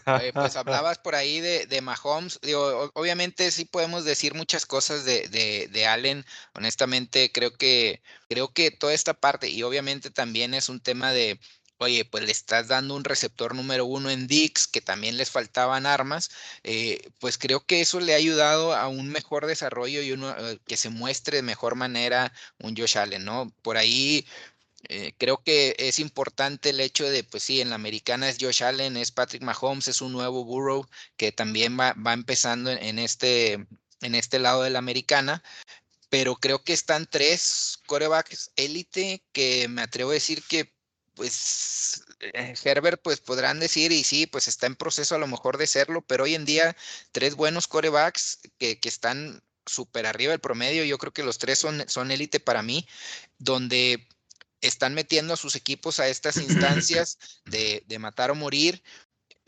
Oye, 0.09 0.33
pues 0.33 0.55
hablabas 0.55 0.97
por 0.99 1.15
ahí 1.15 1.41
de, 1.41 1.65
de 1.67 1.81
Mahomes. 1.81 2.39
Digo, 2.41 2.91
obviamente 2.93 3.51
sí 3.51 3.65
podemos 3.65 4.05
decir 4.05 4.33
muchas 4.33 4.65
cosas 4.65 5.05
de, 5.05 5.27
de, 5.27 5.67
de 5.69 5.85
Allen. 5.85 6.25
Honestamente, 6.53 7.31
creo 7.31 7.53
que, 7.57 8.01
creo 8.29 8.53
que 8.53 8.71
toda 8.71 8.93
esta 8.93 9.13
parte, 9.13 9.49
y 9.49 9.63
obviamente 9.63 10.09
también 10.09 10.53
es 10.53 10.69
un 10.69 10.79
tema 10.79 11.11
de, 11.11 11.39
oye, 11.77 12.05
pues 12.05 12.23
le 12.23 12.31
estás 12.31 12.67
dando 12.67 12.95
un 12.95 13.03
receptor 13.03 13.53
número 13.53 13.85
uno 13.85 14.09
en 14.09 14.27
Dix, 14.27 14.67
que 14.67 14.81
también 14.81 15.17
les 15.17 15.29
faltaban 15.31 15.85
armas. 15.85 16.29
eh, 16.63 16.99
pues 17.19 17.37
creo 17.37 17.65
que 17.65 17.81
eso 17.81 17.99
le 17.99 18.13
ha 18.13 18.17
ayudado 18.17 18.73
a 18.75 18.87
un 18.87 19.09
mejor 19.09 19.45
desarrollo 19.45 20.01
y 20.01 20.11
uno, 20.13 20.35
eh, 20.37 20.59
que 20.67 20.77
se 20.77 20.89
muestre 20.89 21.37
de 21.37 21.43
mejor 21.43 21.75
manera 21.75 22.33
un 22.59 22.75
Josh 22.75 22.97
Allen, 22.97 23.25
¿no? 23.25 23.53
Por 23.61 23.77
ahí. 23.77 24.25
Eh, 24.89 25.13
creo 25.17 25.43
que 25.43 25.75
es 25.79 25.99
importante 25.99 26.69
el 26.69 26.79
hecho 26.79 27.09
de, 27.09 27.23
pues 27.23 27.43
sí, 27.43 27.59
en 27.59 27.69
la 27.69 27.75
americana 27.75 28.29
es 28.29 28.37
Josh 28.39 28.63
Allen, 28.63 28.95
es 28.95 29.11
Patrick 29.11 29.43
Mahomes, 29.43 29.87
es 29.89 30.01
un 30.01 30.13
nuevo 30.13 30.45
Burrow 30.45 30.87
que 31.17 31.31
también 31.33 31.77
va, 31.77 31.93
va 31.93 32.13
empezando 32.13 32.71
en, 32.71 32.77
en 32.81 32.99
este, 32.99 33.67
en 34.01 34.15
este 34.15 34.39
lado 34.39 34.63
de 34.63 34.69
la 34.69 34.79
americana, 34.79 35.43
pero 36.09 36.37
creo 36.37 36.63
que 36.63 36.73
están 36.73 37.07
tres 37.09 37.79
corebacks 37.85 38.51
élite 38.55 39.23
que 39.33 39.67
me 39.67 39.81
atrevo 39.81 40.11
a 40.11 40.15
decir 40.15 40.43
que, 40.47 40.73
pues, 41.15 42.03
eh, 42.19 42.55
Herbert, 42.63 43.01
pues 43.03 43.19
podrán 43.19 43.59
decir, 43.59 43.91
y 43.91 44.03
sí, 44.03 44.25
pues 44.27 44.47
está 44.47 44.67
en 44.67 44.75
proceso 44.75 45.15
a 45.15 45.19
lo 45.19 45.27
mejor 45.27 45.57
de 45.57 45.67
serlo, 45.67 46.01
pero 46.05 46.23
hoy 46.25 46.35
en 46.35 46.45
día 46.45 46.75
tres 47.11 47.35
buenos 47.35 47.67
corebacks 47.67 48.39
que, 48.57 48.79
que 48.79 48.89
están 48.89 49.43
súper 49.65 50.05
arriba 50.05 50.31
del 50.31 50.39
promedio, 50.39 50.85
yo 50.85 50.97
creo 50.97 51.13
que 51.13 51.23
los 51.23 51.37
tres 51.39 51.59
son, 51.59 51.83
son 51.89 52.11
élite 52.11 52.39
para 52.39 52.63
mí, 52.63 52.87
donde 53.37 54.07
están 54.61 54.93
metiendo 54.93 55.33
a 55.33 55.37
sus 55.37 55.55
equipos 55.55 55.99
a 55.99 56.07
estas 56.07 56.39
instancias 56.41 57.17
de, 57.45 57.83
de 57.87 57.99
matar 57.99 58.31
o 58.31 58.35
morir. 58.35 58.83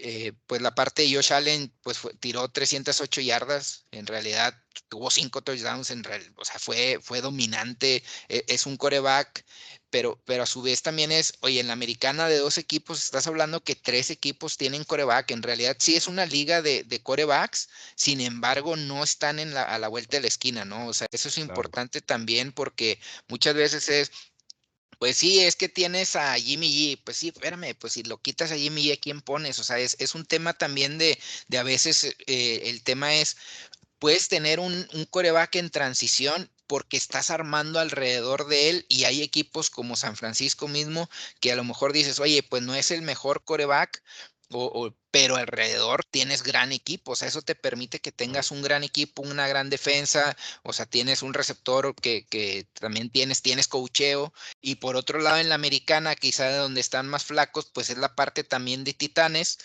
Eh, 0.02 0.34
pues 0.48 0.62
la 0.62 0.76
parte 0.76 1.02
de 1.04 1.14
Josh 1.14 1.34
Allen, 1.34 1.76
pues 1.82 1.98
fue- 2.00 2.14
tiró 2.16 2.50
308 2.50 3.20
yardas, 3.22 3.86
en 3.92 4.08
realidad 4.08 4.54
tuvo 4.88 5.12
cinco 5.12 5.42
touchdowns, 5.42 5.90
en 5.92 6.04
real, 6.06 6.34
o 6.38 6.46
sea, 6.46 6.58
fue, 6.58 7.00
fue 7.02 7.20
dominante, 7.22 8.02
e- 8.30 8.46
es 8.48 8.66
un 8.66 8.78
coreback, 8.78 9.46
pero, 9.90 10.22
pero 10.26 10.44
a 10.44 10.46
su 10.46 10.62
vez 10.62 10.82
también 10.84 11.12
es, 11.12 11.34
oye, 11.42 11.60
en 11.60 11.68
la 11.68 11.74
americana 11.74 12.28
de 12.30 12.38
dos 12.38 12.58
equipos, 12.58 13.04
estás 13.04 13.28
hablando 13.28 13.64
que 13.64 13.76
tres 13.76 14.10
equipos 14.10 14.56
tienen 14.58 14.86
coreback, 14.86 15.32
en 15.32 15.44
realidad 15.44 15.76
sí 15.80 15.96
es 15.98 16.08
una 16.08 16.26
liga 16.26 16.62
de, 16.62 16.84
de 16.86 17.02
corebacks, 17.04 17.70
sin 17.96 18.22
embargo 18.22 18.76
no 18.78 19.04
están 19.04 19.38
en 19.40 19.54
la, 19.54 19.64
a 19.64 19.80
la 19.80 19.88
vuelta 19.90 20.18
de 20.18 20.22
la 20.22 20.28
esquina, 20.28 20.64
¿no? 20.66 20.88
O 20.88 20.94
sea, 20.94 21.08
eso 21.12 21.28
es 21.30 21.38
importante 21.38 22.02
también 22.02 22.52
porque 22.54 23.00
muchas 23.28 23.56
veces 23.56 23.90
es, 23.90 24.12
pues 25.00 25.18
sí, 25.18 25.40
es 25.40 25.56
que 25.56 25.70
tienes 25.70 26.16
a 26.16 26.36
Jimmy 26.36 26.70
G. 26.70 27.02
Pues 27.04 27.18
sí, 27.18 27.30
espérame, 27.30 27.76
pues 27.80 27.94
si 27.94 28.04
lo 28.04 28.22
quitas 28.22 28.52
a 28.52 28.58
Jimmy 28.58 28.86
G, 28.86 28.94
¿a 28.94 28.98
quién 29.02 29.22
pones? 29.22 29.60
O 29.60 29.64
sea, 29.64 29.80
es, 29.80 29.96
es 30.00 30.16
un 30.16 30.26
tema 30.26 30.54
también 30.54 30.98
de, 31.00 31.20
de 31.48 31.58
a 31.58 31.64
veces 31.64 32.04
eh, 32.28 32.62
el 32.66 32.84
tema 32.84 33.16
es, 33.16 33.38
puedes 34.00 34.28
tener 34.30 34.60
un, 34.60 34.88
un 34.94 35.06
coreback 35.06 35.56
en 35.56 35.70
transición 35.70 36.50
porque 36.68 36.98
estás 36.98 37.32
armando 37.32 37.80
alrededor 37.80 38.48
de 38.48 38.70
él 38.70 38.86
y 38.90 39.06
hay 39.06 39.22
equipos 39.24 39.70
como 39.70 39.96
San 39.96 40.16
Francisco 40.18 40.68
mismo 40.68 41.10
que 41.40 41.52
a 41.52 41.56
lo 41.56 41.64
mejor 41.64 41.94
dices, 41.94 42.20
oye, 42.20 42.44
pues 42.44 42.64
no 42.64 42.76
es 42.76 42.92
el 42.92 43.02
mejor 43.02 43.44
coreback, 43.44 44.04
o, 44.54 44.66
o- 44.88 44.96
pero 45.12 45.38
alrededor 45.38 46.04
tienes 46.06 46.44
gran 46.44 46.72
equipo, 46.72 47.14
o 47.14 47.16
sea, 47.16 47.28
eso 47.28 47.42
te 47.42 47.56
permite 47.56 48.00
que 48.00 48.12
tengas 48.12 48.52
un 48.52 48.62
gran 48.62 48.84
equipo, 48.84 49.24
una 49.24 49.48
gran 49.48 49.70
defensa, 49.72 50.38
o 50.64 50.72
sea, 50.74 50.86
tienes 50.86 51.24
un 51.24 51.34
receptor 51.34 51.96
que, 51.96 52.28
que 52.28 52.68
también 52.80 53.10
tienes, 53.10 53.42
tienes 53.42 53.68
cocheo, 53.68 54.34
y 54.62 54.76
por 54.76 54.96
otro 54.96 55.20
lado 55.20 55.38
en 55.38 55.50
la 55.50 55.56
americana, 55.56 56.16
quizá 56.16 56.46
de 56.50 56.58
donde 56.58 56.82
están 56.82 57.08
más 57.08 57.26
flacos, 57.26 57.72
pues 57.74 57.90
es 57.90 57.98
la 57.98 58.14
parte 58.16 58.44
también 58.44 58.84
de 58.84 58.94
Titanes, 58.94 59.58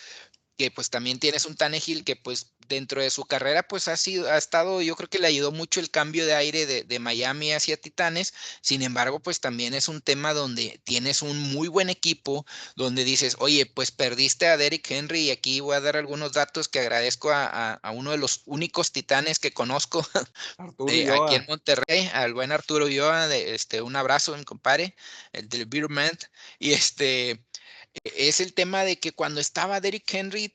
que 0.57 0.71
pues 0.71 0.91
también 0.91 1.19
tienes 1.19 1.47
un 1.47 1.57
Tannehill 1.57 2.05
que 2.05 2.17
pues 2.17 2.55
dentro 2.69 3.03
de 3.03 3.11
su 3.11 3.25
carrera 3.25 3.63
pues 3.65 3.89
ha 3.89 3.97
sido, 3.97 4.31
ha 4.31 4.39
estado, 4.39 4.81
yo 4.81 4.97
creo 4.97 5.09
que 5.11 5.19
le 5.19 5.27
ayudó 5.27 5.53
mucho 5.53 5.81
el 5.81 5.91
cambio 5.91 6.25
de 6.27 6.35
aire 6.35 6.65
de, 6.67 6.83
de 6.85 6.99
Miami 6.99 7.53
hacia 7.53 7.77
Titanes, 7.77 8.33
sin 8.63 8.83
embargo 8.83 9.21
pues 9.21 9.41
también 9.41 9.75
es 9.75 9.89
un 9.89 10.01
tema 10.01 10.33
donde 10.33 10.81
tienes 10.85 11.23
un 11.23 11.39
muy 11.53 11.69
buen 11.69 11.91
equipo, 11.91 12.47
donde 12.77 13.05
dices, 13.05 13.37
oye, 13.39 13.67
pues 13.67 13.91
perdiste 13.91 14.47
a 14.47 14.57
Derrick 14.57 14.91
Henry 14.91 15.21
y 15.27 15.31
aquí 15.31 15.61
voy 15.61 15.77
a 15.77 15.81
dar 15.81 15.97
algunos 15.97 16.33
datos 16.33 16.69
que 16.69 16.81
agradezco 16.81 17.31
a, 17.33 17.45
a- 17.47 17.75
a 17.75 17.91
uno 17.91 18.13
de 18.13 18.19
los 18.19 18.43
únicos 18.47 18.93
Titanes 18.93 19.39
que 19.39 19.53
conozco 19.53 20.07
Arturo 20.57 20.93
eh, 20.93 21.11
aquí 21.11 21.35
en 21.35 21.45
Monterrey, 21.49 22.11
al 22.13 22.35
buen 22.35 22.53
Arturo 22.53 22.87
Ulloa, 22.87 23.27
de, 23.29 23.55
este, 23.55 23.83
un 23.83 23.97
abrazo, 23.97 24.37
mi 24.37 24.45
compadre, 24.45 24.95
el 25.33 25.49
del 25.49 25.67
Beer 25.67 25.89
Man, 25.89 26.11
y 26.59 26.73
este, 26.73 27.45
es 28.03 28.41
el 28.41 28.53
tema 28.55 28.85
de 28.85 28.99
que 28.99 29.13
cuando 29.13 29.41
estaba 29.41 29.81
Derrick 29.81 30.13
Henry, 30.13 30.55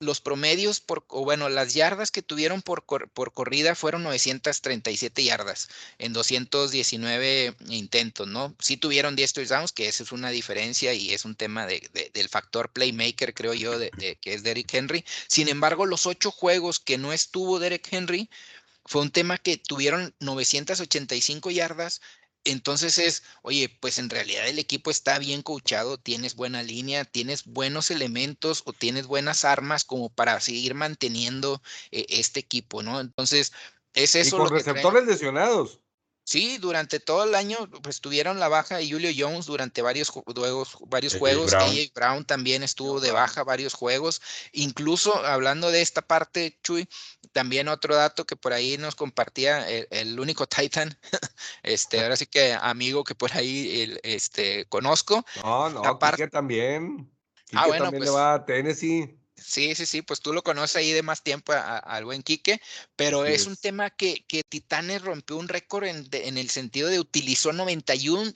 los 0.00 0.20
promedios 0.20 0.78
por, 0.78 1.04
o 1.08 1.24
bueno, 1.24 1.48
las 1.48 1.74
yardas 1.74 2.12
que 2.12 2.22
tuvieron 2.22 2.62
por, 2.62 2.84
por 2.84 3.32
corrida 3.32 3.74
fueron 3.74 4.04
937 4.04 5.24
yardas 5.24 5.68
en 5.98 6.12
219 6.12 7.56
intentos, 7.68 8.28
¿no? 8.28 8.54
Sí 8.60 8.76
tuvieron 8.76 9.16
10 9.16 9.32
touchdowns, 9.32 9.72
que 9.72 9.88
eso 9.88 10.04
es 10.04 10.12
una 10.12 10.30
diferencia 10.30 10.94
y 10.94 11.12
es 11.12 11.24
un 11.24 11.34
tema 11.34 11.66
de- 11.66 11.88
de- 11.92 12.10
del 12.14 12.28
factor 12.28 12.70
playmaker, 12.72 13.34
creo 13.34 13.54
yo, 13.54 13.76
de- 13.76 13.90
que 14.20 14.34
es 14.34 14.44
Derrick 14.44 14.72
Henry. 14.72 15.04
Sin 15.26 15.48
embargo, 15.48 15.84
los 15.84 16.06
ocho 16.06 16.30
juegos 16.30 16.78
que 16.78 16.96
no 16.96 17.12
estuvo 17.12 17.58
Derrick 17.58 17.92
Henry, 17.92 18.30
fue 18.84 19.02
un 19.02 19.10
tema 19.10 19.36
que 19.36 19.58
tuvieron 19.58 20.14
985 20.20 21.50
yardas. 21.50 22.00
Entonces 22.50 22.98
es, 22.98 23.22
oye, 23.42 23.68
pues 23.80 23.98
en 23.98 24.10
realidad 24.10 24.48
el 24.48 24.58
equipo 24.58 24.90
está 24.90 25.18
bien 25.18 25.42
coachado, 25.42 25.98
tienes 25.98 26.34
buena 26.34 26.62
línea, 26.62 27.04
tienes 27.04 27.44
buenos 27.44 27.90
elementos 27.90 28.62
o 28.66 28.72
tienes 28.72 29.06
buenas 29.06 29.44
armas 29.44 29.84
como 29.84 30.10
para 30.10 30.40
seguir 30.40 30.74
manteniendo 30.74 31.62
eh, 31.90 32.06
este 32.08 32.40
equipo, 32.40 32.82
¿no? 32.82 33.00
Entonces, 33.00 33.52
es 33.94 34.14
Y 34.20 34.28
eso 34.28 34.36
con 34.36 34.44
lo 34.44 34.52
que 34.52 34.64
traen. 34.64 34.90
receptores 34.90 35.06
lesionados. 35.06 35.80
Sí, 36.28 36.58
durante 36.58 37.00
todo 37.00 37.24
el 37.24 37.34
año 37.34 37.56
pues 37.82 38.02
tuvieron 38.02 38.38
la 38.38 38.48
baja 38.48 38.76
de 38.76 38.90
Julio 38.90 39.10
Jones 39.16 39.46
durante 39.46 39.80
varios 39.80 40.12
ju- 40.12 40.22
juegos, 40.38 40.76
varios 40.86 41.14
AJ 41.14 41.18
juegos. 41.20 41.50
Brown. 41.52 41.70
AJ 41.70 41.92
Brown 41.94 42.24
también 42.26 42.62
estuvo 42.62 43.00
de 43.00 43.12
baja 43.12 43.44
varios 43.44 43.72
juegos. 43.72 44.20
Incluso 44.52 45.16
hablando 45.24 45.70
de 45.70 45.80
esta 45.80 46.02
parte, 46.02 46.58
Chuy, 46.62 46.86
también 47.32 47.68
otro 47.68 47.96
dato 47.96 48.26
que 48.26 48.36
por 48.36 48.52
ahí 48.52 48.76
nos 48.76 48.94
compartía 48.94 49.66
el, 49.70 49.88
el 49.90 50.20
único 50.20 50.46
Titan, 50.68 50.98
este, 51.62 52.02
ahora 52.02 52.16
sí 52.16 52.26
que 52.26 52.52
amigo 52.52 53.04
que 53.04 53.14
por 53.14 53.34
ahí 53.34 53.80
el, 53.80 54.00
este, 54.02 54.66
conozco. 54.66 55.24
No, 55.42 55.70
no, 55.70 55.82
Aparte- 55.82 56.24
Quique 56.24 56.28
también. 56.30 57.10
Ah, 57.54 57.66
bueno, 57.68 57.84
también 57.84 58.02
pues- 58.02 58.10
le 58.10 58.14
va 58.14 58.34
a 58.34 58.44
Tennessee. 58.44 59.17
Sí, 59.40 59.74
sí, 59.76 59.86
sí, 59.86 60.02
pues 60.02 60.20
tú 60.20 60.32
lo 60.32 60.42
conoces 60.42 60.76
ahí 60.76 60.90
de 60.92 61.02
más 61.02 61.22
tiempo 61.22 61.52
al 61.52 62.04
buen 62.04 62.22
Quique, 62.24 62.60
pero 62.96 63.24
es 63.24 63.46
un 63.46 63.56
tema 63.56 63.88
que, 63.90 64.24
que 64.26 64.42
Titanes 64.42 65.02
rompió 65.02 65.36
un 65.36 65.46
récord 65.48 65.84
en, 65.84 66.10
de- 66.10 66.26
en 66.28 66.36
el 66.38 66.50
sentido 66.50 66.88
de 66.88 66.98
utilizó 66.98 67.52
91 67.52 68.32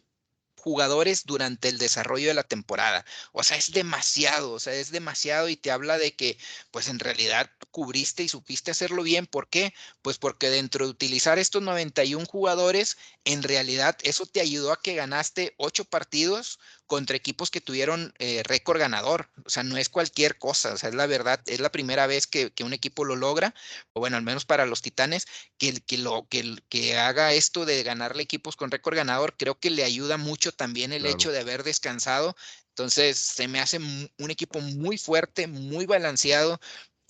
jugadores 0.57 1.24
durante 1.26 1.68
el 1.68 1.78
desarrollo 1.78 2.28
de 2.28 2.34
la 2.34 2.44
temporada. 2.44 3.05
O 3.32 3.42
sea, 3.42 3.57
es 3.57 3.72
demasiado, 3.72 4.53
o 4.53 4.61
sea, 4.61 4.74
es 4.74 4.92
demasiado 4.92 5.48
y 5.48 5.57
te 5.57 5.72
habla 5.72 5.98
de 5.98 6.14
que, 6.14 6.38
pues 6.70 6.86
en 6.88 7.00
realidad 7.00 7.50
cubriste 7.72 8.22
y 8.22 8.28
supiste 8.28 8.70
hacerlo 8.70 9.03
bien. 9.03 9.26
¿Por 9.26 9.48
qué? 9.48 9.74
Pues 10.03 10.18
porque 10.18 10.50
dentro 10.50 10.84
de 10.86 10.90
utilizar 10.92 11.38
estos 11.40 11.62
91 11.62 12.26
jugadores, 12.26 12.96
en 13.24 13.42
realidad 13.42 13.96
eso 14.05 14.24
te 14.26 14.40
ayudó 14.40 14.70
a 14.72 14.80
que 14.80 14.94
ganaste 14.94 15.55
ocho 15.59 15.84
partidos 15.84 16.61
contra 16.93 17.16
equipos 17.16 17.51
que 17.51 17.62
tuvieron 17.62 18.12
eh, 18.18 18.43
récord 18.45 18.78
ganador. 18.78 19.30
O 19.47 19.49
sea, 19.49 19.62
no 19.62 19.78
es 19.78 19.88
cualquier 19.88 20.36
cosa, 20.36 20.74
o 20.74 20.76
sea, 20.76 20.90
es 20.90 20.95
la 20.95 21.07
verdad, 21.07 21.40
es 21.47 21.59
la 21.59 21.72
primera 21.72 22.07
vez 22.07 22.26
que, 22.26 22.53
un 22.62 22.74
equipo 22.74 23.07
lo 23.07 23.16
logra, 23.16 23.55
o 23.95 24.01
bueno, 24.01 24.18
al 24.18 24.22
menos 24.22 24.45
para 24.45 24.66
los 24.66 24.82
Titanes, 24.82 25.26
que, 25.57 25.80
que, 25.80 25.97
lo, 25.97 26.28
que, 26.28 26.55
que 26.68 26.99
haga 26.99 27.32
esto 27.32 27.64
de 27.64 27.82
ganarle 27.82 28.22
equipos 28.22 28.57
con 28.57 28.70
récord 28.70 28.95
ganador, 28.95 29.38
creo 29.38 29.59
que 29.59 29.70
le 29.70 29.84
ayuda 29.84 30.18
mucho 30.18 30.53
también 30.53 30.93
el 30.93 31.07
hecho 31.07 31.32
de 31.32 31.40
haber 31.40 31.62
descansado. 31.62 32.36
Entonces, 32.68 33.16
se 33.16 33.49
me 33.49 33.61
hace 33.61 33.78
un 33.78 34.30
equipo 34.30 34.61
muy 34.61 34.99
fuerte, 34.99 35.47
muy 35.47 35.86
balanceado, 35.86 36.61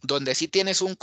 donde 0.03 0.35
sí 0.35 0.49
tienes 0.49 0.81
un, 0.81 0.99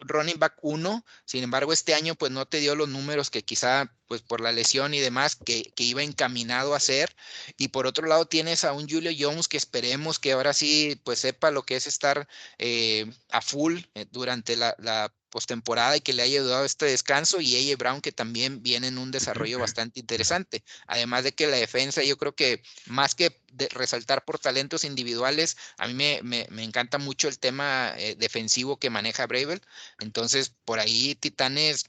running 0.00 0.38
back 0.38 0.56
uno, 0.62 1.04
sin 1.24 1.44
embargo 1.44 1.72
este 1.72 1.94
año 1.94 2.14
pues 2.14 2.32
no 2.32 2.46
te 2.46 2.60
dio 2.60 2.74
los 2.74 2.88
números 2.88 3.30
que 3.30 3.44
quizá 3.44 3.92
pues 4.06 4.22
por 4.22 4.40
la 4.40 4.52
lesión 4.52 4.94
y 4.94 5.00
demás 5.00 5.36
que, 5.36 5.72
iba 5.76 6.02
encaminado 6.02 6.74
a 6.74 6.78
hacer. 6.78 7.14
Y 7.58 7.68
por 7.68 7.86
otro 7.86 8.06
lado 8.06 8.26
tienes 8.26 8.64
a 8.64 8.72
un 8.72 8.88
Julio 8.88 9.12
Jones 9.16 9.48
que 9.48 9.58
esperemos 9.58 10.18
que 10.18 10.32
ahora 10.32 10.54
sí 10.54 11.00
pues 11.04 11.20
sepa 11.20 11.50
lo 11.50 11.62
que 11.62 11.76
es 11.76 11.86
estar 11.86 12.26
eh, 12.58 13.10
a 13.30 13.42
full 13.42 13.80
eh, 13.94 14.06
durante 14.10 14.56
la, 14.56 14.74
la 14.78 15.12
postemporada 15.30 15.96
y 15.96 16.00
que 16.00 16.12
le 16.12 16.22
haya 16.22 16.40
ayudado 16.40 16.64
este 16.64 16.86
descanso 16.86 17.40
y 17.40 17.56
AJ 17.56 17.78
Brown 17.78 18.00
que 18.00 18.12
también 18.12 18.62
viene 18.62 18.88
en 18.88 18.98
un 18.98 19.10
desarrollo 19.10 19.58
bastante 19.58 20.00
interesante. 20.00 20.64
Además 20.86 21.24
de 21.24 21.32
que 21.32 21.46
la 21.46 21.56
defensa 21.56 22.02
yo 22.02 22.16
creo 22.16 22.34
que 22.34 22.62
más 22.86 23.14
que 23.14 23.40
resaltar 23.70 24.24
por 24.24 24.38
talentos 24.38 24.84
individuales, 24.84 25.56
a 25.78 25.88
mí 25.88 25.94
me, 25.94 26.20
me, 26.22 26.64
encanta 26.64 26.98
mucho 26.98 27.28
el 27.28 27.38
tema 27.38 27.94
eh, 27.96 28.16
defensivo 28.18 28.78
que 28.78 28.90
maneja 28.90 29.26
Bravel. 29.26 29.60
Entonces 29.98 30.52
por 30.64 30.78
ahí 30.78 31.14
Titanes 31.14 31.84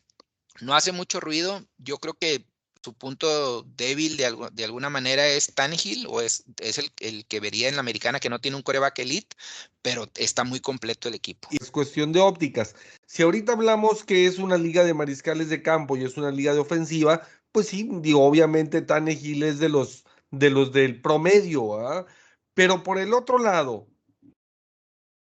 no 0.61 0.75
hace 0.75 0.91
mucho 0.91 1.19
ruido. 1.19 1.65
Yo 1.77 1.97
creo 1.97 2.15
que 2.15 2.48
su 2.81 2.93
punto 2.93 3.63
débil 3.75 4.17
de, 4.17 4.49
de 4.53 4.63
alguna 4.63 4.89
manera 4.89 5.27
es 5.27 5.53
Tannehill 5.53 6.07
o 6.07 6.21
es, 6.21 6.43
es 6.61 6.77
el, 6.77 6.91
el, 6.99 7.25
que 7.25 7.39
vería 7.39 7.67
en 7.67 7.75
la 7.75 7.81
americana 7.81 8.19
que 8.19 8.29
no 8.29 8.39
tiene 8.39 8.57
un 8.57 8.63
coreback 8.63 8.99
elite, 8.99 9.35
pero 9.81 10.07
está 10.15 10.43
muy 10.43 10.59
completo 10.59 11.09
el 11.09 11.15
equipo. 11.15 11.49
Es 11.51 11.71
cuestión 11.71 12.11
de 12.11 12.19
ópticas. 12.19 12.75
Si 13.05 13.23
ahorita 13.23 13.53
hablamos 13.53 14.03
que 14.03 14.27
es 14.27 14.37
una 14.37 14.57
liga 14.57 14.83
de 14.83 14.93
mariscales 14.93 15.49
de 15.49 15.61
campo 15.61 15.97
y 15.97 16.05
es 16.05 16.17
una 16.17 16.31
liga 16.31 16.53
de 16.53 16.59
ofensiva, 16.59 17.27
pues 17.51 17.67
sí, 17.67 17.89
digo, 18.01 18.23
obviamente 18.23 18.81
Tannehill 18.81 19.43
es 19.43 19.59
de 19.59 19.69
los, 19.69 20.05
de 20.31 20.49
los 20.49 20.71
del 20.71 21.01
promedio, 21.01 21.79
¿ah? 21.79 22.05
pero 22.53 22.83
por 22.83 22.97
el 22.97 23.13
otro 23.13 23.39
lado, 23.39 23.87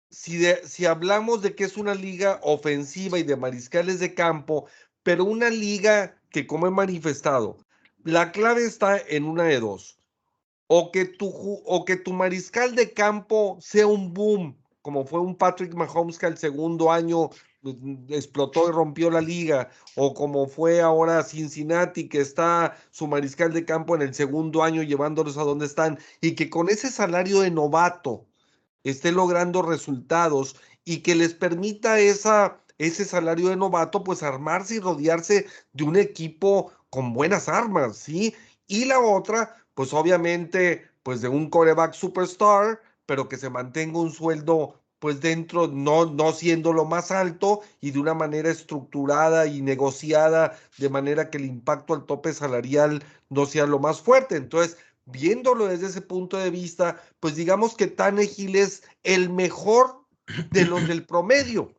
si, 0.10 0.38
de, 0.38 0.62
si 0.68 0.86
hablamos 0.86 1.42
de 1.42 1.56
que 1.56 1.64
es 1.64 1.78
una 1.78 1.96
liga 1.96 2.40
ofensiva 2.44 3.20
y 3.20 3.24
de 3.24 3.36
mariscales 3.36 4.00
de 4.00 4.14
campo, 4.14 4.68
pero 5.04 5.26
una 5.26 5.50
liga 5.50 6.17
que 6.30 6.48
como 6.48 6.68
he 6.68 6.72
manifestado, 6.72 7.58
la 8.04 8.32
clave 8.32 8.66
está 8.66 8.98
en 8.98 9.26
una 9.26 9.44
de 9.44 9.60
dos. 9.60 10.00
O 10.68 10.92
que 10.92 11.06
tu, 11.06 11.30
o 11.30 11.86
que 11.86 11.96
tu 11.96 12.12
mariscal 12.14 12.76
de 12.76 12.94
campo 12.94 13.58
sea 13.62 13.88
un 13.88 14.14
boom, 14.14 14.58
como 14.82 15.06
fue 15.06 15.20
un 15.20 15.36
Patrick 15.36 15.74
Mahomes 15.74 16.18
que 16.18 16.26
al 16.26 16.38
segundo 16.38 16.92
año 16.92 17.30
pues, 17.62 17.76
explotó 18.10 18.70
y 18.70 18.72
rompió 18.72 19.10
la 19.10 19.22
liga, 19.22 19.70
o 19.96 20.14
como 20.14 20.48
fue 20.48 20.82
ahora 20.82 21.24
Cincinnati, 21.24 22.08
que 22.08 22.22
está 22.22 22.78
su 22.92 23.08
mariscal 23.08 23.54
de 23.54 23.66
campo 23.66 23.96
en 23.96 24.02
el 24.02 24.14
segundo 24.14 24.64
año 24.64 24.84
llevándolos 24.84 25.38
a 25.38 25.44
donde 25.44 25.66
están, 25.66 26.00
y 26.22 26.36
que 26.36 26.50
con 26.50 26.70
ese 26.70 26.90
salario 26.90 27.42
de 27.42 27.52
novato 27.52 28.26
esté 28.84 29.12
logrando 29.12 29.62
resultados 29.62 30.56
y 30.86 30.98
que 30.98 31.16
les 31.16 31.34
permita 31.34 32.00
esa 32.00 32.62
ese 32.78 33.06
salario 33.06 33.50
de 33.50 33.56
novato, 33.56 34.04
pues 34.04 34.24
armarse 34.24 34.76
y 34.76 34.80
rodearse 34.80 35.48
de 35.74 35.84
un 35.84 35.96
equipo 35.98 36.72
con 36.90 37.14
buenas 37.14 37.50
armas, 37.50 37.98
¿sí? 37.98 38.36
Y 38.68 38.86
la 38.86 39.00
otra, 39.00 39.56
pues 39.74 39.94
obviamente, 39.94 40.86
pues 41.04 41.22
de 41.22 41.30
un 41.30 41.50
coreback 41.50 41.94
superstar, 41.94 42.82
pero 43.06 43.30
que 43.30 43.38
se 43.38 43.50
mantenga 43.50 44.00
un 44.00 44.12
sueldo 44.12 44.82
pues 45.00 45.22
dentro, 45.22 45.68
no, 45.68 46.06
no 46.06 46.32
siendo 46.32 46.74
lo 46.74 46.86
más 46.86 47.12
alto 47.12 47.62
y 47.82 47.92
de 47.92 48.00
una 48.00 48.14
manera 48.14 48.50
estructurada 48.50 49.46
y 49.46 49.62
negociada, 49.62 50.58
de 50.78 50.90
manera 50.90 51.30
que 51.30 51.38
el 51.38 51.46
impacto 51.46 51.94
al 51.94 52.06
tope 52.06 52.34
salarial 52.34 53.04
no 53.30 53.46
sea 53.46 53.68
lo 53.68 53.80
más 53.80 54.02
fuerte. 54.02 54.36
Entonces, 54.36 54.78
viéndolo 55.06 55.68
desde 55.68 55.88
ese 55.88 56.02
punto 56.02 56.38
de 56.38 56.50
vista, 56.50 57.02
pues 57.20 57.36
digamos 57.36 57.76
que 57.76 57.88
Tannehill 57.88 58.56
es 58.56 58.84
el 59.04 59.30
mejor 59.30 60.04
de 60.52 60.66
los 60.66 60.88
del 60.88 61.06
promedio. 61.06 61.74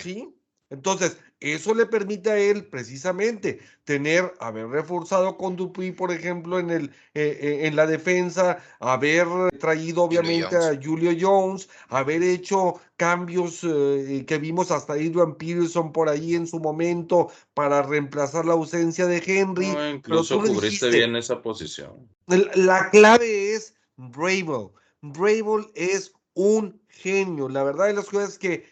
Sí. 0.00 0.34
Entonces, 0.72 1.18
eso 1.38 1.74
le 1.74 1.84
permite 1.84 2.30
a 2.30 2.38
él 2.38 2.64
precisamente 2.64 3.60
tener, 3.84 4.32
haber 4.40 4.68
reforzado 4.68 5.36
con 5.36 5.54
Dupuy, 5.54 5.92
por 5.92 6.10
ejemplo, 6.10 6.58
en, 6.58 6.70
el, 6.70 6.84
eh, 7.12 7.38
eh, 7.42 7.66
en 7.66 7.76
la 7.76 7.86
defensa, 7.86 8.56
haber 8.80 9.26
traído 9.58 10.04
obviamente 10.04 10.56
a 10.56 10.78
Julio 10.82 11.10
Jones, 11.20 11.68
haber 11.88 12.22
hecho 12.22 12.80
cambios 12.96 13.60
eh, 13.64 14.24
que 14.26 14.38
vimos 14.38 14.70
hasta 14.70 14.94
Adrian 14.94 15.34
Peterson 15.34 15.92
por 15.92 16.08
ahí 16.08 16.36
en 16.36 16.46
su 16.46 16.58
momento 16.58 17.30
para 17.52 17.82
reemplazar 17.82 18.46
la 18.46 18.54
ausencia 18.54 19.06
de 19.06 19.22
Henry. 19.26 19.74
incluso 19.92 20.40
cubriste 20.40 20.88
bien 20.88 21.16
esa 21.16 21.42
posición. 21.42 22.08
La 22.54 22.88
clave 22.88 23.52
es 23.52 23.74
Bravel. 23.96 24.68
Bravel 25.02 25.66
es 25.74 26.12
un 26.32 26.80
genio. 26.88 27.50
La 27.50 27.62
verdad 27.62 27.88
de 27.88 27.94
las 27.94 28.06
cosas 28.06 28.30
es 28.30 28.38
que, 28.38 28.64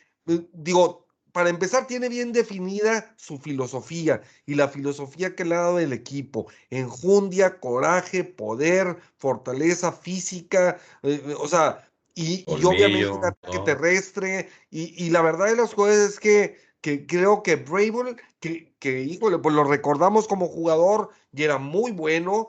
digo, 0.54 0.99
para 1.32 1.50
empezar, 1.50 1.86
tiene 1.86 2.08
bien 2.08 2.32
definida 2.32 3.14
su 3.16 3.38
filosofía 3.38 4.22
y 4.46 4.54
la 4.54 4.68
filosofía 4.68 5.34
que 5.34 5.44
le 5.44 5.54
ha 5.54 5.60
dado 5.60 5.78
el 5.78 5.92
equipo. 5.92 6.46
Enjundia, 6.70 7.60
coraje, 7.60 8.24
poder, 8.24 8.96
fortaleza 9.16 9.92
física, 9.92 10.78
eh, 11.02 11.34
o 11.38 11.48
sea, 11.48 11.86
y, 12.14 12.44
obviamente 12.48 13.08
un 13.08 13.24
ataque 13.24 13.58
terrestre. 13.64 14.48
Y, 14.70 15.10
la 15.10 15.22
verdad 15.22 15.46
de 15.46 15.56
las 15.56 15.74
cosas 15.74 15.96
es 15.96 16.20
que, 16.20 16.56
que 16.80 17.06
creo 17.06 17.42
que 17.42 17.56
Brable, 17.56 18.16
que, 18.40 18.74
que, 18.78 19.02
híjole, 19.02 19.38
pues 19.38 19.54
lo 19.54 19.64
recordamos 19.64 20.26
como 20.26 20.48
jugador 20.48 21.10
y 21.32 21.44
era 21.44 21.58
muy 21.58 21.92
bueno. 21.92 22.48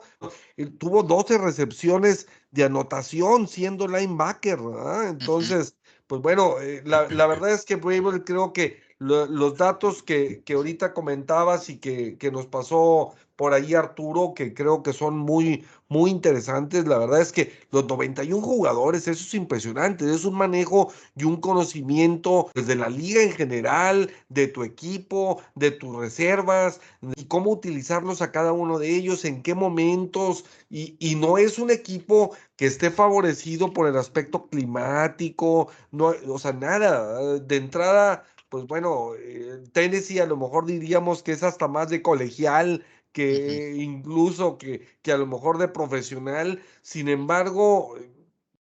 tuvo 0.78 1.02
12 1.02 1.38
recepciones 1.38 2.26
de 2.50 2.64
anotación 2.64 3.48
siendo 3.48 3.86
linebacker, 3.88 4.60
¿verdad? 4.60 5.08
Entonces 5.08 5.76
pues 6.12 6.20
bueno, 6.20 6.60
eh, 6.60 6.82
la, 6.84 7.26
verdad 7.26 7.52
es 7.52 7.64
que 7.64 7.76
Bravel 7.76 8.22
creo 8.22 8.52
que 8.52 8.78
los 9.02 9.56
datos 9.56 10.02
que, 10.02 10.42
que 10.44 10.54
ahorita 10.54 10.94
comentabas 10.94 11.68
y 11.68 11.78
que, 11.78 12.16
que, 12.18 12.30
nos 12.30 12.46
pasó 12.46 13.14
por 13.36 13.54
ahí 13.54 13.74
Arturo, 13.74 14.34
que 14.34 14.54
creo 14.54 14.82
que 14.82 14.92
son 14.92 15.18
muy, 15.18 15.64
muy 15.88 16.10
interesantes. 16.10 16.86
La 16.86 16.98
verdad 16.98 17.20
es 17.20 17.32
que 17.32 17.52
los 17.70 17.86
91 17.86 18.40
jugadores, 18.40 19.08
eso 19.08 19.24
es 19.24 19.34
impresionante, 19.34 20.04
es 20.12 20.24
un 20.24 20.34
manejo 20.34 20.92
y 21.16 21.24
un 21.24 21.38
conocimiento 21.38 22.50
desde 22.54 22.76
la 22.76 22.88
liga 22.88 23.22
en 23.22 23.32
general, 23.32 24.10
de 24.28 24.46
tu 24.46 24.62
equipo, 24.62 25.42
de 25.54 25.72
tus 25.72 25.96
reservas, 25.96 26.80
y 27.16 27.24
cómo 27.24 27.50
utilizarlos 27.50 28.22
a 28.22 28.30
cada 28.30 28.52
uno 28.52 28.78
de 28.78 28.94
ellos, 28.94 29.24
en 29.24 29.42
qué 29.42 29.54
momentos, 29.54 30.44
y, 30.70 30.96
y 31.00 31.16
no 31.16 31.38
es 31.38 31.58
un 31.58 31.70
equipo 31.70 32.36
que 32.56 32.66
esté 32.66 32.90
favorecido 32.90 33.72
por 33.72 33.88
el 33.88 33.96
aspecto 33.96 34.46
climático, 34.48 35.68
no, 35.90 36.14
o 36.28 36.38
sea, 36.38 36.52
nada, 36.52 37.38
de 37.40 37.56
entrada 37.56 38.24
pues 38.52 38.66
bueno, 38.66 39.14
eh, 39.18 39.64
Tennessee 39.72 40.20
a 40.20 40.26
lo 40.26 40.36
mejor 40.36 40.66
diríamos 40.66 41.22
que 41.22 41.32
es 41.32 41.42
hasta 41.42 41.68
más 41.68 41.88
de 41.88 42.02
colegial 42.02 42.84
que 43.10 43.72
incluso 43.78 44.58
que, 44.58 44.86
que 45.00 45.10
a 45.10 45.16
lo 45.16 45.26
mejor 45.26 45.56
de 45.56 45.68
profesional. 45.68 46.62
Sin 46.82 47.08
embargo, 47.08 47.94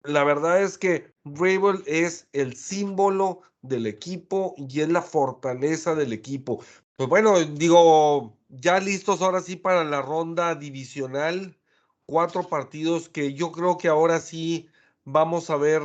la 0.02 0.24
verdad 0.24 0.60
es 0.60 0.76
que 0.76 1.14
Rabel 1.24 1.84
es 1.86 2.26
el 2.32 2.56
símbolo 2.56 3.42
del 3.62 3.86
equipo 3.86 4.56
y 4.56 4.80
es 4.80 4.88
la 4.88 5.02
fortaleza 5.02 5.94
del 5.94 6.12
equipo. 6.12 6.64
Pues 6.96 7.08
bueno, 7.08 7.38
digo, 7.38 8.36
ya 8.48 8.80
listos 8.80 9.22
ahora 9.22 9.40
sí 9.40 9.54
para 9.54 9.84
la 9.84 10.02
ronda 10.02 10.56
divisional. 10.56 11.56
Cuatro 12.06 12.48
partidos 12.48 13.08
que 13.08 13.34
yo 13.34 13.52
creo 13.52 13.78
que 13.78 13.86
ahora 13.86 14.18
sí 14.18 14.68
vamos 15.04 15.48
a 15.48 15.56
ver 15.56 15.82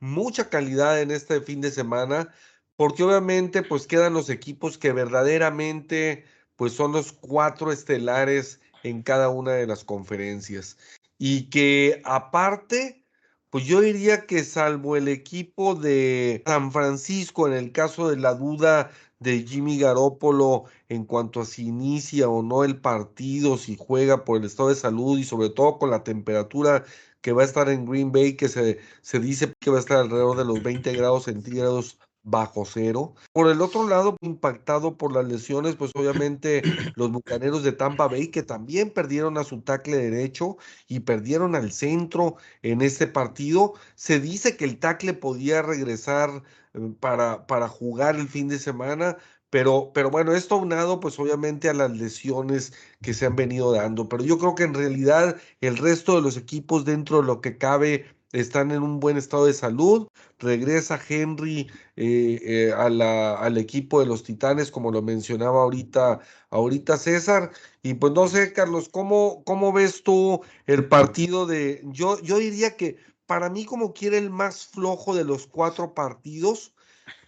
mucha 0.00 0.48
calidad 0.48 1.02
en 1.02 1.10
este 1.10 1.42
fin 1.42 1.60
de 1.60 1.70
semana, 1.70 2.32
porque 2.76 3.02
obviamente 3.02 3.62
pues 3.62 3.86
quedan 3.86 4.14
los 4.14 4.30
equipos 4.30 4.78
que 4.78 4.92
verdaderamente 4.92 6.24
pues 6.56 6.72
son 6.72 6.92
los 6.92 7.12
cuatro 7.12 7.72
estelares 7.72 8.60
en 8.82 9.02
cada 9.02 9.28
una 9.28 9.52
de 9.52 9.66
las 9.66 9.84
conferencias. 9.84 10.78
Y 11.18 11.50
que 11.50 12.02
aparte, 12.04 13.04
pues 13.50 13.64
yo 13.64 13.80
diría 13.80 14.26
que 14.26 14.44
salvo 14.44 14.96
el 14.96 15.08
equipo 15.08 15.74
de 15.74 16.42
San 16.46 16.72
Francisco, 16.72 17.46
en 17.46 17.54
el 17.54 17.72
caso 17.72 18.08
de 18.08 18.16
la 18.16 18.34
duda 18.34 18.90
de 19.18 19.44
Jimmy 19.44 19.78
Garoppolo 19.78 20.64
en 20.88 21.04
cuanto 21.04 21.40
a 21.40 21.46
si 21.46 21.66
inicia 21.66 22.28
o 22.28 22.42
no 22.42 22.64
el 22.64 22.80
partido, 22.80 23.56
si 23.58 23.76
juega 23.78 24.24
por 24.24 24.38
el 24.38 24.44
estado 24.44 24.68
de 24.68 24.74
salud 24.74 25.18
y 25.18 25.24
sobre 25.24 25.50
todo 25.50 25.78
con 25.78 25.90
la 25.90 26.04
temperatura 26.04 26.84
que 27.22 27.32
va 27.32 27.42
a 27.42 27.46
estar 27.46 27.68
en 27.68 27.86
Green 27.86 28.12
Bay, 28.12 28.36
que 28.36 28.48
se, 28.48 28.78
se 29.00 29.20
dice 29.20 29.52
que 29.60 29.70
va 29.70 29.78
a 29.78 29.80
estar 29.80 29.98
alrededor 29.98 30.36
de 30.36 30.44
los 30.44 30.62
20 30.62 30.92
grados 30.92 31.24
centígrados 31.24 31.98
bajo 32.26 32.64
cero. 32.66 33.14
Por 33.32 33.48
el 33.48 33.62
otro 33.62 33.88
lado, 33.88 34.16
impactado 34.20 34.96
por 34.96 35.12
las 35.12 35.24
lesiones, 35.26 35.76
pues 35.76 35.92
obviamente 35.94 36.62
los 36.96 37.10
bucaneros 37.10 37.62
de 37.62 37.72
Tampa 37.72 38.08
Bay, 38.08 38.28
que 38.28 38.42
también 38.42 38.90
perdieron 38.90 39.38
a 39.38 39.44
su 39.44 39.62
tackle 39.62 39.96
derecho 39.96 40.58
y 40.88 41.00
perdieron 41.00 41.54
al 41.54 41.72
centro 41.72 42.36
en 42.62 42.82
este 42.82 43.06
partido. 43.06 43.74
Se 43.94 44.20
dice 44.20 44.56
que 44.56 44.64
el 44.64 44.78
tackle 44.78 45.14
podía 45.14 45.62
regresar 45.62 46.42
eh, 46.74 46.92
para, 47.00 47.46
para 47.46 47.68
jugar 47.68 48.16
el 48.16 48.28
fin 48.28 48.48
de 48.48 48.58
semana, 48.58 49.16
pero, 49.48 49.92
pero 49.94 50.10
bueno, 50.10 50.32
esto 50.34 50.56
aunado 50.56 50.98
pues 50.98 51.18
obviamente 51.20 51.68
a 51.68 51.74
las 51.74 51.92
lesiones 51.92 52.72
que 53.02 53.14
se 53.14 53.26
han 53.26 53.36
venido 53.36 53.72
dando. 53.72 54.08
Pero 54.08 54.24
yo 54.24 54.38
creo 54.38 54.56
que 54.56 54.64
en 54.64 54.74
realidad 54.74 55.36
el 55.60 55.76
resto 55.76 56.16
de 56.16 56.22
los 56.22 56.36
equipos 56.36 56.84
dentro 56.84 57.20
de 57.20 57.26
lo 57.26 57.40
que 57.40 57.56
cabe 57.56 58.15
están 58.32 58.70
en 58.70 58.82
un 58.82 59.00
buen 59.00 59.16
estado 59.16 59.46
de 59.46 59.54
salud. 59.54 60.08
Regresa 60.38 61.00
Henry 61.08 61.70
eh, 61.96 62.40
eh, 62.42 62.72
al 62.72 63.58
equipo 63.58 64.00
de 64.00 64.06
los 64.06 64.22
Titanes, 64.22 64.70
como 64.70 64.90
lo 64.90 65.02
mencionaba 65.02 65.62
ahorita, 65.62 66.20
ahorita 66.50 66.96
César. 66.96 67.50
Y 67.82 67.94
pues 67.94 68.12
no 68.12 68.28
sé, 68.28 68.52
Carlos, 68.52 68.88
¿cómo, 68.88 69.42
cómo 69.44 69.72
ves 69.72 70.02
tú 70.02 70.40
el 70.66 70.88
partido 70.88 71.46
de... 71.46 71.82
Yo, 71.86 72.20
yo 72.22 72.38
diría 72.38 72.76
que 72.76 72.96
para 73.26 73.50
mí 73.50 73.64
como 73.64 73.92
quiere 73.92 74.18
el 74.18 74.30
más 74.30 74.66
flojo 74.66 75.14
de 75.14 75.24
los 75.24 75.46
cuatro 75.46 75.94
partidos, 75.94 76.72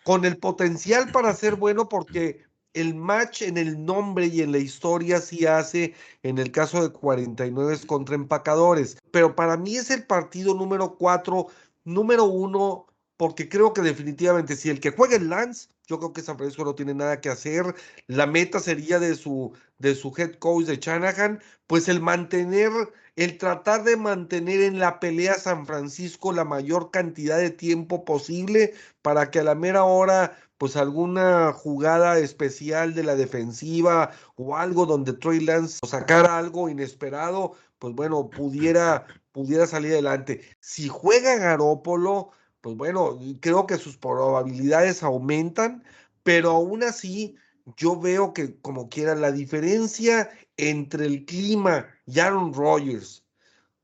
con 0.08 0.24
el 0.24 0.38
potencial 0.38 1.12
para 1.12 1.34
ser 1.34 1.56
bueno 1.56 1.88
porque 1.90 2.47
el 2.74 2.94
match 2.94 3.42
en 3.42 3.56
el 3.58 3.84
nombre 3.84 4.26
y 4.26 4.42
en 4.42 4.52
la 4.52 4.58
historia 4.58 5.20
sí 5.20 5.46
hace 5.46 5.94
en 6.22 6.38
el 6.38 6.52
caso 6.52 6.82
de 6.82 6.92
49 6.92 7.78
contra 7.86 8.14
empacadores. 8.14 8.98
Pero 9.10 9.34
para 9.34 9.56
mí 9.56 9.76
es 9.76 9.90
el 9.90 10.04
partido 10.04 10.54
número 10.54 10.96
4, 10.96 11.46
número 11.84 12.24
1, 12.24 12.86
porque 13.16 13.48
creo 13.48 13.72
que 13.72 13.82
definitivamente 13.82 14.56
si 14.56 14.70
el 14.70 14.80
que 14.80 14.92
juega 14.92 15.16
el 15.16 15.28
Lance, 15.28 15.68
yo 15.88 15.98
creo 15.98 16.12
que 16.12 16.22
San 16.22 16.36
Francisco 16.36 16.64
no 16.64 16.74
tiene 16.74 16.94
nada 16.94 17.20
que 17.20 17.30
hacer. 17.30 17.74
La 18.06 18.26
meta 18.26 18.60
sería 18.60 18.98
de 18.98 19.16
su, 19.16 19.52
de 19.78 19.94
su 19.94 20.12
head 20.16 20.34
coach 20.34 20.66
de 20.66 20.76
Shanahan, 20.76 21.42
pues 21.66 21.88
el 21.88 22.00
mantener, 22.00 22.70
el 23.16 23.38
tratar 23.38 23.84
de 23.84 23.96
mantener 23.96 24.60
en 24.60 24.78
la 24.78 25.00
pelea 25.00 25.34
San 25.34 25.66
Francisco 25.66 26.32
la 26.32 26.44
mayor 26.44 26.90
cantidad 26.90 27.38
de 27.38 27.50
tiempo 27.50 28.04
posible 28.04 28.74
para 29.02 29.30
que 29.30 29.40
a 29.40 29.44
la 29.44 29.54
mera 29.54 29.84
hora 29.84 30.36
pues 30.58 30.76
alguna 30.76 31.52
jugada 31.52 32.18
especial 32.18 32.94
de 32.94 33.04
la 33.04 33.14
defensiva 33.14 34.10
o 34.34 34.56
algo 34.56 34.86
donde 34.86 35.12
Troy 35.12 35.40
Lance 35.40 35.78
sacara 35.86 36.36
algo 36.36 36.68
inesperado, 36.68 37.52
pues 37.78 37.94
bueno, 37.94 38.28
pudiera, 38.28 39.06
pudiera 39.32 39.66
salir 39.66 39.92
adelante. 39.92 40.42
Si 40.60 40.88
juega 40.88 41.36
Garópolo, 41.36 42.30
pues 42.60 42.76
bueno, 42.76 43.18
creo 43.40 43.66
que 43.66 43.78
sus 43.78 43.96
probabilidades 43.96 45.04
aumentan, 45.04 45.84
pero 46.24 46.50
aún 46.50 46.82
así 46.82 47.36
yo 47.76 47.98
veo 47.98 48.32
que 48.32 48.60
como 48.60 48.88
quiera 48.88 49.14
la 49.14 49.30
diferencia 49.30 50.30
entre 50.56 51.06
el 51.06 51.24
clima 51.24 51.86
y 52.04 52.18
Aaron 52.18 52.52
Rodgers 52.52 53.24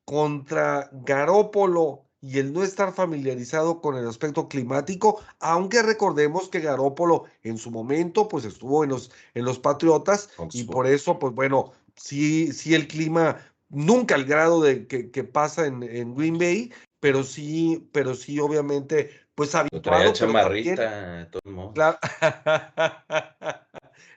contra 0.04 0.90
Garópolo 0.92 2.03
y 2.24 2.38
el 2.38 2.54
no 2.54 2.64
estar 2.64 2.94
familiarizado 2.94 3.82
con 3.82 3.98
el 3.98 4.08
aspecto 4.08 4.48
climático, 4.48 5.22
aunque 5.40 5.82
recordemos 5.82 6.48
que 6.48 6.60
Garópolo 6.60 7.24
en 7.42 7.58
su 7.58 7.70
momento 7.70 8.28
pues 8.28 8.46
estuvo 8.46 8.82
en 8.82 8.90
los, 8.90 9.10
en 9.34 9.44
los 9.44 9.58
Patriotas 9.58 10.30
y 10.52 10.64
por 10.64 10.86
eso 10.86 11.18
pues 11.18 11.34
bueno, 11.34 11.72
sí, 11.96 12.50
sí 12.54 12.74
el 12.74 12.88
clima, 12.88 13.36
nunca 13.68 14.14
al 14.14 14.24
grado 14.24 14.62
de 14.62 14.86
que, 14.86 15.10
que 15.10 15.22
pasa 15.22 15.66
en, 15.66 15.82
en, 15.82 16.14
Green 16.14 16.38
Bay, 16.38 16.72
pero 16.98 17.24
sí, 17.24 17.86
pero 17.92 18.14
sí 18.14 18.40
obviamente 18.40 19.10
pues 19.34 19.54
habituado. 19.54 20.10
chamarrita, 20.14 21.28
todo 21.30 21.42
el 21.44 21.52
mundo. 21.52 21.74
Claro. 21.74 21.98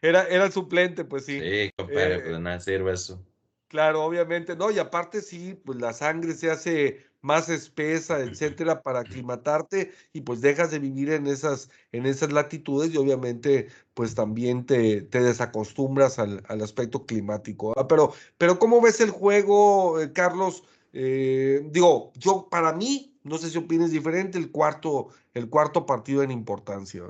era, 0.02 0.24
era 0.30 0.46
el 0.46 0.52
suplente, 0.54 1.04
pues 1.04 1.26
sí. 1.26 1.42
Sí, 1.42 1.72
compadre, 1.76 2.16
eh, 2.16 2.20
pues 2.20 2.40
nada 2.40 2.60
sirve 2.62 2.94
eso. 2.94 3.22
Claro, 3.68 4.06
obviamente, 4.06 4.56
no, 4.56 4.72
y 4.72 4.80
aparte 4.80 5.22
sí, 5.22 5.60
pues 5.66 5.78
la 5.80 5.92
sangre 5.92 6.34
se 6.36 6.50
hace 6.50 7.07
más 7.22 7.50
espesa, 7.50 8.20
etcétera, 8.20 8.84
para 8.84 9.00
aclimatarte 9.00 9.92
y 10.14 10.22
pues 10.22 10.42
dejas 10.42 10.72
de 10.72 10.80
vivir 10.80 11.12
en 11.12 11.28
esas, 11.28 11.70
en 11.92 12.06
esas 12.06 12.32
latitudes 12.32 12.94
y 12.94 12.98
obviamente 12.98 13.68
pues 13.94 14.16
también 14.16 14.66
te, 14.66 15.02
te 15.02 15.22
desacostumbras 15.22 16.20
al, 16.20 16.44
al, 16.48 16.62
aspecto 16.62 17.06
climático. 17.06 17.74
Pero, 17.90 18.14
pero 18.38 18.60
¿cómo 18.60 18.82
ves 18.82 19.02
el 19.02 19.10
juego, 19.10 20.00
eh, 20.00 20.14
Carlos? 20.14 20.64
Eh, 20.94 21.62
digo, 21.72 22.12
yo 22.16 22.48
para 22.50 22.74
mí, 22.74 23.18
no 23.24 23.38
sé 23.38 23.50
si 23.50 23.58
opines 23.58 23.92
diferente, 23.92 24.38
el 24.38 24.52
cuarto, 24.52 25.10
el 25.34 25.50
cuarto 25.50 25.86
partido 25.86 26.24
en 26.24 26.32
importancia. 26.32 27.04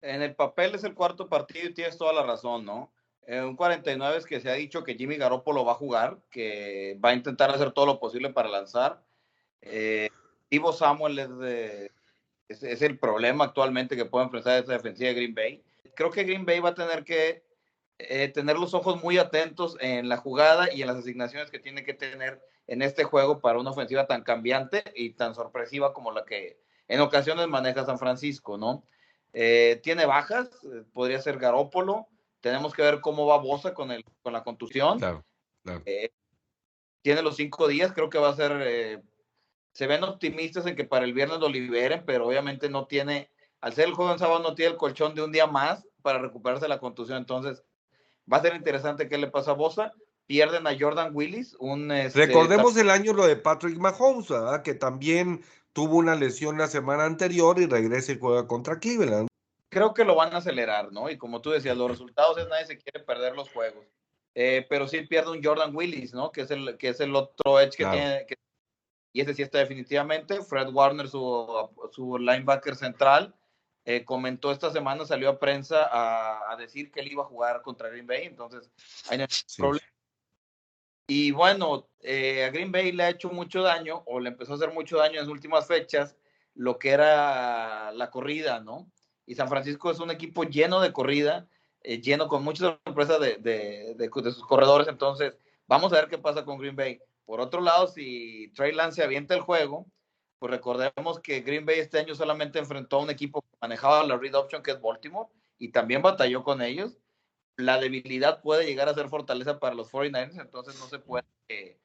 En 0.00 0.22
el 0.22 0.34
papel 0.34 0.74
es 0.74 0.84
el 0.84 0.94
cuarto 0.94 1.28
partido 1.28 1.68
y 1.68 1.74
tienes 1.74 1.98
toda 1.98 2.12
la 2.12 2.22
razón, 2.22 2.64
¿no? 2.64 2.92
En 3.28 3.44
un 3.44 3.56
49 3.56 4.16
es 4.16 4.24
que 4.24 4.40
se 4.40 4.50
ha 4.50 4.54
dicho 4.54 4.82
que 4.82 4.94
Jimmy 4.94 5.18
Garoppolo 5.18 5.62
va 5.62 5.72
a 5.72 5.74
jugar, 5.74 6.16
que 6.30 6.98
va 7.04 7.10
a 7.10 7.14
intentar 7.14 7.50
hacer 7.50 7.72
todo 7.72 7.84
lo 7.84 8.00
posible 8.00 8.30
para 8.30 8.48
lanzar. 8.48 9.02
Eh, 9.60 10.08
Ivo 10.48 10.72
Samuel 10.72 11.18
es, 12.48 12.82
el 12.82 12.98
problema 12.98 13.44
actualmente 13.44 13.96
que 13.96 14.06
puede 14.06 14.24
enfrentar 14.24 14.62
esa 14.62 14.72
defensiva 14.72 15.08
de 15.08 15.14
Green 15.14 15.34
Bay. 15.34 15.62
Creo 15.94 16.10
que 16.10 16.24
Green 16.24 16.46
Bay 16.46 16.60
va 16.60 16.70
a 16.70 16.74
tener 16.74 17.04
que 17.04 17.44
eh, 17.98 18.28
tener 18.28 18.56
los 18.56 18.72
ojos 18.72 19.02
muy 19.02 19.18
atentos 19.18 19.76
en 19.78 20.08
la 20.08 20.16
jugada 20.16 20.72
y 20.72 20.80
en 20.80 20.88
las 20.88 20.96
asignaciones 20.96 21.50
que 21.50 21.58
tiene 21.58 21.84
que 21.84 21.92
tener 21.92 22.40
en 22.66 22.80
este 22.80 23.04
juego 23.04 23.40
para 23.40 23.58
una 23.58 23.72
ofensiva 23.72 24.06
tan 24.06 24.22
cambiante 24.22 24.82
y 24.94 25.10
tan 25.10 25.34
sorpresiva 25.34 25.92
como 25.92 26.12
la 26.12 26.24
que 26.24 26.58
en 26.88 27.02
ocasiones 27.02 27.46
maneja 27.46 27.84
San 27.84 27.98
Francisco, 27.98 28.56
¿no? 28.56 28.84
Eh, 29.34 29.80
tiene 29.82 30.06
bajas, 30.06 30.48
eh, 30.64 30.84
podría 30.94 31.20
ser 31.20 31.38
Garópolo, 31.38 32.08
tenemos 32.40 32.74
que 32.74 32.82
ver 32.82 33.00
cómo 33.00 33.26
va 33.26 33.38
Bosa 33.38 33.74
con, 33.74 33.90
el, 33.90 34.04
con 34.22 34.32
la 34.32 34.42
contusión. 34.42 34.98
Claro, 34.98 35.24
claro. 35.62 35.82
Eh, 35.86 36.10
tiene 37.02 37.22
los 37.22 37.36
cinco 37.36 37.68
días, 37.68 37.92
creo 37.92 38.10
que 38.10 38.18
va 38.18 38.30
a 38.30 38.36
ser. 38.36 38.52
Eh, 38.62 39.02
se 39.72 39.86
ven 39.86 40.02
optimistas 40.02 40.66
en 40.66 40.76
que 40.76 40.84
para 40.84 41.04
el 41.04 41.14
viernes 41.14 41.38
lo 41.38 41.48
liberen, 41.48 42.02
pero 42.04 42.26
obviamente 42.26 42.68
no 42.68 42.86
tiene, 42.86 43.30
al 43.60 43.74
ser 43.74 43.86
el 43.86 43.94
juego 43.94 44.12
en 44.12 44.18
sábado, 44.18 44.40
no 44.42 44.54
tiene 44.54 44.72
el 44.72 44.76
colchón 44.76 45.14
de 45.14 45.22
un 45.22 45.30
día 45.30 45.46
más 45.46 45.86
para 46.02 46.18
recuperarse 46.18 46.64
de 46.64 46.70
la 46.70 46.80
contusión. 46.80 47.18
Entonces, 47.18 47.62
va 48.30 48.38
a 48.38 48.42
ser 48.42 48.56
interesante 48.56 49.08
qué 49.08 49.18
le 49.18 49.30
pasa 49.30 49.52
a 49.52 49.54
Bosa. 49.54 49.92
Pierden 50.26 50.66
a 50.66 50.76
Jordan 50.78 51.10
Willis. 51.14 51.56
Un, 51.58 51.90
este, 51.90 52.26
Recordemos 52.26 52.76
el 52.76 52.90
año 52.90 53.14
lo 53.14 53.26
de 53.26 53.36
Patrick 53.36 53.78
Mahomes, 53.78 54.28
¿verdad? 54.28 54.62
que 54.62 54.74
también 54.74 55.42
tuvo 55.72 55.96
una 55.96 56.16
lesión 56.16 56.58
la 56.58 56.66
semana 56.66 57.04
anterior 57.04 57.58
y 57.58 57.66
regresa 57.66 58.12
y 58.12 58.18
juega 58.18 58.46
contra 58.46 58.78
Cleveland 58.78 59.28
creo 59.68 59.94
que 59.94 60.04
lo 60.04 60.14
van 60.14 60.34
a 60.34 60.38
acelerar, 60.38 60.92
¿no? 60.92 61.10
Y 61.10 61.18
como 61.18 61.40
tú 61.40 61.50
decías, 61.50 61.76
los 61.76 61.90
resultados 61.90 62.38
es 62.38 62.48
nadie 62.48 62.66
se 62.66 62.78
quiere 62.78 63.00
perder 63.00 63.34
los 63.34 63.50
juegos. 63.50 63.86
Eh, 64.34 64.66
pero 64.68 64.86
sí 64.86 65.00
pierde 65.02 65.32
un 65.32 65.42
Jordan 65.42 65.74
Willis, 65.74 66.14
¿no? 66.14 66.30
Que 66.30 66.42
es 66.42 66.50
el, 66.50 66.76
que 66.76 66.90
es 66.90 67.00
el 67.00 67.14
otro 67.14 67.58
edge 67.60 67.76
que 67.76 67.86
tiene. 67.86 68.26
y 69.12 69.20
ese 69.20 69.34
sí 69.34 69.42
está 69.42 69.58
definitivamente. 69.58 70.42
Fred 70.42 70.68
Warner, 70.72 71.08
su, 71.08 71.68
su 71.90 72.18
linebacker 72.18 72.76
central, 72.76 73.34
eh, 73.84 74.04
comentó 74.04 74.52
esta 74.52 74.70
semana, 74.70 75.04
salió 75.04 75.30
a 75.30 75.38
prensa 75.38 75.88
a, 75.90 76.52
a, 76.52 76.56
decir 76.56 76.90
que 76.90 77.00
él 77.00 77.10
iba 77.10 77.22
a 77.24 77.26
jugar 77.26 77.62
contra 77.62 77.88
Green 77.88 78.06
Bay. 78.06 78.26
Entonces, 78.26 78.70
hay 79.08 79.24
sí. 79.28 79.60
problema. 79.60 79.86
Y 81.10 81.30
bueno, 81.30 81.88
eh, 82.00 82.44
a 82.44 82.50
Green 82.50 82.70
Bay 82.70 82.92
le 82.92 83.02
ha 83.02 83.08
hecho 83.08 83.30
mucho 83.30 83.62
daño, 83.62 84.02
o 84.04 84.20
le 84.20 84.28
empezó 84.28 84.52
a 84.52 84.56
hacer 84.56 84.74
mucho 84.74 84.98
daño 84.98 85.14
en 85.14 85.20
las 85.20 85.28
últimas 85.28 85.66
fechas, 85.66 86.14
lo 86.54 86.78
que 86.78 86.90
era 86.90 87.92
la 87.92 88.10
corrida, 88.10 88.60
¿no? 88.60 88.92
Y 89.28 89.34
San 89.34 89.48
Francisco 89.48 89.90
es 89.90 90.00
un 90.00 90.10
equipo 90.10 90.44
lleno 90.44 90.80
de 90.80 90.90
corrida, 90.90 91.46
eh, 91.82 92.00
lleno 92.00 92.28
con 92.28 92.42
muchas 92.42 92.78
sorpresas 92.86 93.20
de, 93.20 94.10
sus 94.24 94.46
corredores. 94.46 94.88
Entonces, 94.88 95.36
vamos 95.66 95.92
a 95.92 95.96
ver 95.96 96.08
qué 96.08 96.16
pasa 96.16 96.46
con 96.46 96.58
Green 96.58 96.74
Bay. 96.74 96.98
Por 97.26 97.42
otro 97.42 97.60
lado, 97.60 97.88
si 97.88 98.50
Trey 98.54 98.72
Lance 98.72 99.02
avienta 99.02 99.34
el 99.34 99.42
juego, 99.42 99.86
pues 100.38 100.50
recordemos 100.50 101.20
que 101.20 101.42
Green 101.42 101.66
Bay 101.66 101.78
este 101.78 101.98
año 101.98 102.14
solamente 102.14 102.58
enfrentó 102.58 102.96
a 102.96 103.02
un 103.02 103.10
equipo 103.10 103.42
que 103.42 103.58
manejaba 103.60 104.02
la 104.04 104.16
read 104.16 104.34
option, 104.34 104.62
que 104.62 104.70
es 104.70 104.80
Baltimore, 104.80 105.28
y 105.58 105.72
también 105.72 106.00
batalló 106.00 106.42
con 106.42 106.62
ellos. 106.62 106.98
La 107.56 107.78
debilidad 107.78 108.40
puede 108.40 108.64
llegar 108.64 108.88
a 108.88 108.94
ser 108.94 109.10
fortaleza 109.10 109.58
para 109.58 109.74
los 109.74 109.92
49ers, 109.92 110.40
entonces 110.40 110.80
no 110.80 110.86
se 110.86 111.00
puede, 111.00 111.26
eh, 111.48 111.76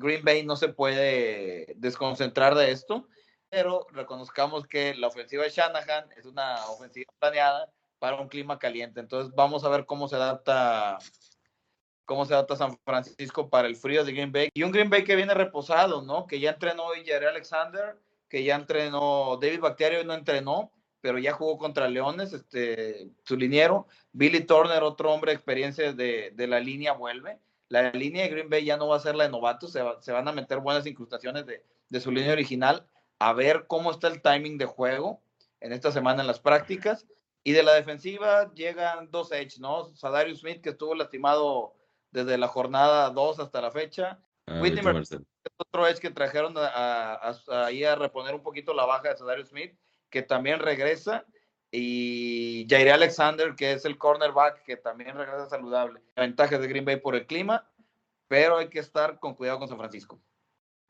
Green 0.00 0.24
Bay 0.24 0.44
no 0.44 0.56
se 0.56 0.68
puede 0.68 1.74
desconcentrar 1.76 2.56
de 2.56 2.72
esto 2.72 3.06
pero 3.52 3.86
reconozcamos 3.92 4.66
que 4.66 4.94
la 4.94 5.08
ofensiva 5.08 5.44
de 5.44 5.50
Shanahan 5.50 6.10
es 6.16 6.24
una 6.24 6.54
ofensiva 6.70 7.12
planeada 7.18 7.70
para 7.98 8.16
un 8.16 8.28
clima 8.28 8.58
caliente. 8.58 8.98
Entonces 8.98 9.30
vamos 9.36 9.62
a 9.62 9.68
ver 9.68 9.84
cómo 9.84 10.08
se 10.08 10.16
adapta 10.16 10.98
cómo 12.06 12.24
se 12.24 12.32
adapta 12.32 12.56
San 12.56 12.78
Francisco 12.86 13.50
para 13.50 13.68
el 13.68 13.76
frío 13.76 14.04
de 14.04 14.12
Green 14.12 14.32
Bay. 14.32 14.48
Y 14.54 14.62
un 14.62 14.72
Green 14.72 14.88
Bay 14.88 15.04
que 15.04 15.16
viene 15.16 15.34
reposado, 15.34 16.00
¿no? 16.00 16.26
Que 16.26 16.40
ya 16.40 16.52
entrenó 16.52 16.84
Jerry 17.04 17.26
Alexander, 17.26 18.00
que 18.26 18.42
ya 18.42 18.54
entrenó 18.54 19.38
David 19.38 19.60
Bacterio 19.60 20.02
no 20.02 20.14
entrenó, 20.14 20.72
pero 21.02 21.18
ya 21.18 21.32
jugó 21.32 21.58
contra 21.58 21.90
Leones, 21.90 22.32
este, 22.32 23.10
su 23.22 23.36
liniero. 23.36 23.86
Billy 24.12 24.44
Turner, 24.44 24.82
otro 24.82 25.12
hombre 25.12 25.32
de 25.32 25.36
experiencia 25.36 25.92
de, 25.92 26.32
de, 26.34 26.46
la 26.46 26.58
línea, 26.58 26.94
vuelve. 26.94 27.38
La 27.68 27.90
línea 27.90 28.22
de 28.22 28.30
Green 28.30 28.48
Bay 28.48 28.64
ya 28.64 28.78
no 28.78 28.88
va 28.88 28.96
a 28.96 29.00
ser 29.00 29.14
la 29.14 29.24
de 29.24 29.30
novatos, 29.30 29.72
se, 29.72 29.82
se 30.00 30.12
van 30.12 30.26
a 30.26 30.32
meter 30.32 30.60
buenas 30.60 30.86
incrustaciones 30.86 31.44
de, 31.44 31.62
de, 31.90 32.00
su 32.00 32.10
línea 32.10 32.32
original, 32.32 32.86
a 33.28 33.32
ver 33.32 33.66
cómo 33.66 33.90
está 33.90 34.08
el 34.08 34.22
timing 34.22 34.58
de 34.58 34.66
juego 34.66 35.22
en 35.60 35.72
esta 35.72 35.92
semana 35.92 36.22
en 36.22 36.26
las 36.26 36.40
prácticas. 36.40 37.06
Y 37.44 37.52
de 37.52 37.62
la 37.62 37.74
defensiva 37.74 38.52
llegan 38.54 39.10
dos 39.10 39.32
edge, 39.32 39.58
¿no? 39.58 39.94
Sadarius 39.96 40.40
Smith, 40.40 40.60
que 40.60 40.70
estuvo 40.70 40.94
lastimado 40.94 41.74
desde 42.12 42.38
la 42.38 42.46
jornada 42.46 43.10
2 43.10 43.40
hasta 43.40 43.60
la 43.60 43.70
fecha. 43.70 44.20
Ah, 44.46 44.60
Whitney 44.60 44.84
otro 45.56 45.86
edge 45.86 46.00
que 46.00 46.10
trajeron 46.10 46.54
a, 46.56 47.34
ahí 47.48 47.84
a 47.84 47.94
reponer 47.94 48.34
un 48.34 48.42
poquito 48.42 48.74
la 48.74 48.84
baja 48.84 49.08
de 49.08 49.16
Sadarius 49.16 49.48
Smith 49.48 49.74
que 50.12 50.22
también 50.22 50.60
regresa, 50.60 51.24
y 51.72 52.66
Jair 52.68 52.90
Alexander, 52.90 53.54
que 53.56 53.72
es 53.72 53.86
el 53.86 53.96
cornerback, 53.96 54.62
que 54.62 54.76
también 54.76 55.16
regresa 55.16 55.48
saludable. 55.48 56.02
Ventajas 56.14 56.60
de 56.60 56.68
Green 56.68 56.84
Bay 56.84 56.96
por 56.96 57.16
el 57.16 57.26
clima, 57.26 57.66
pero 58.28 58.58
hay 58.58 58.68
que 58.68 58.78
estar 58.78 59.18
con 59.18 59.34
cuidado 59.34 59.58
con 59.58 59.68
San 59.68 59.78
Francisco. 59.78 60.20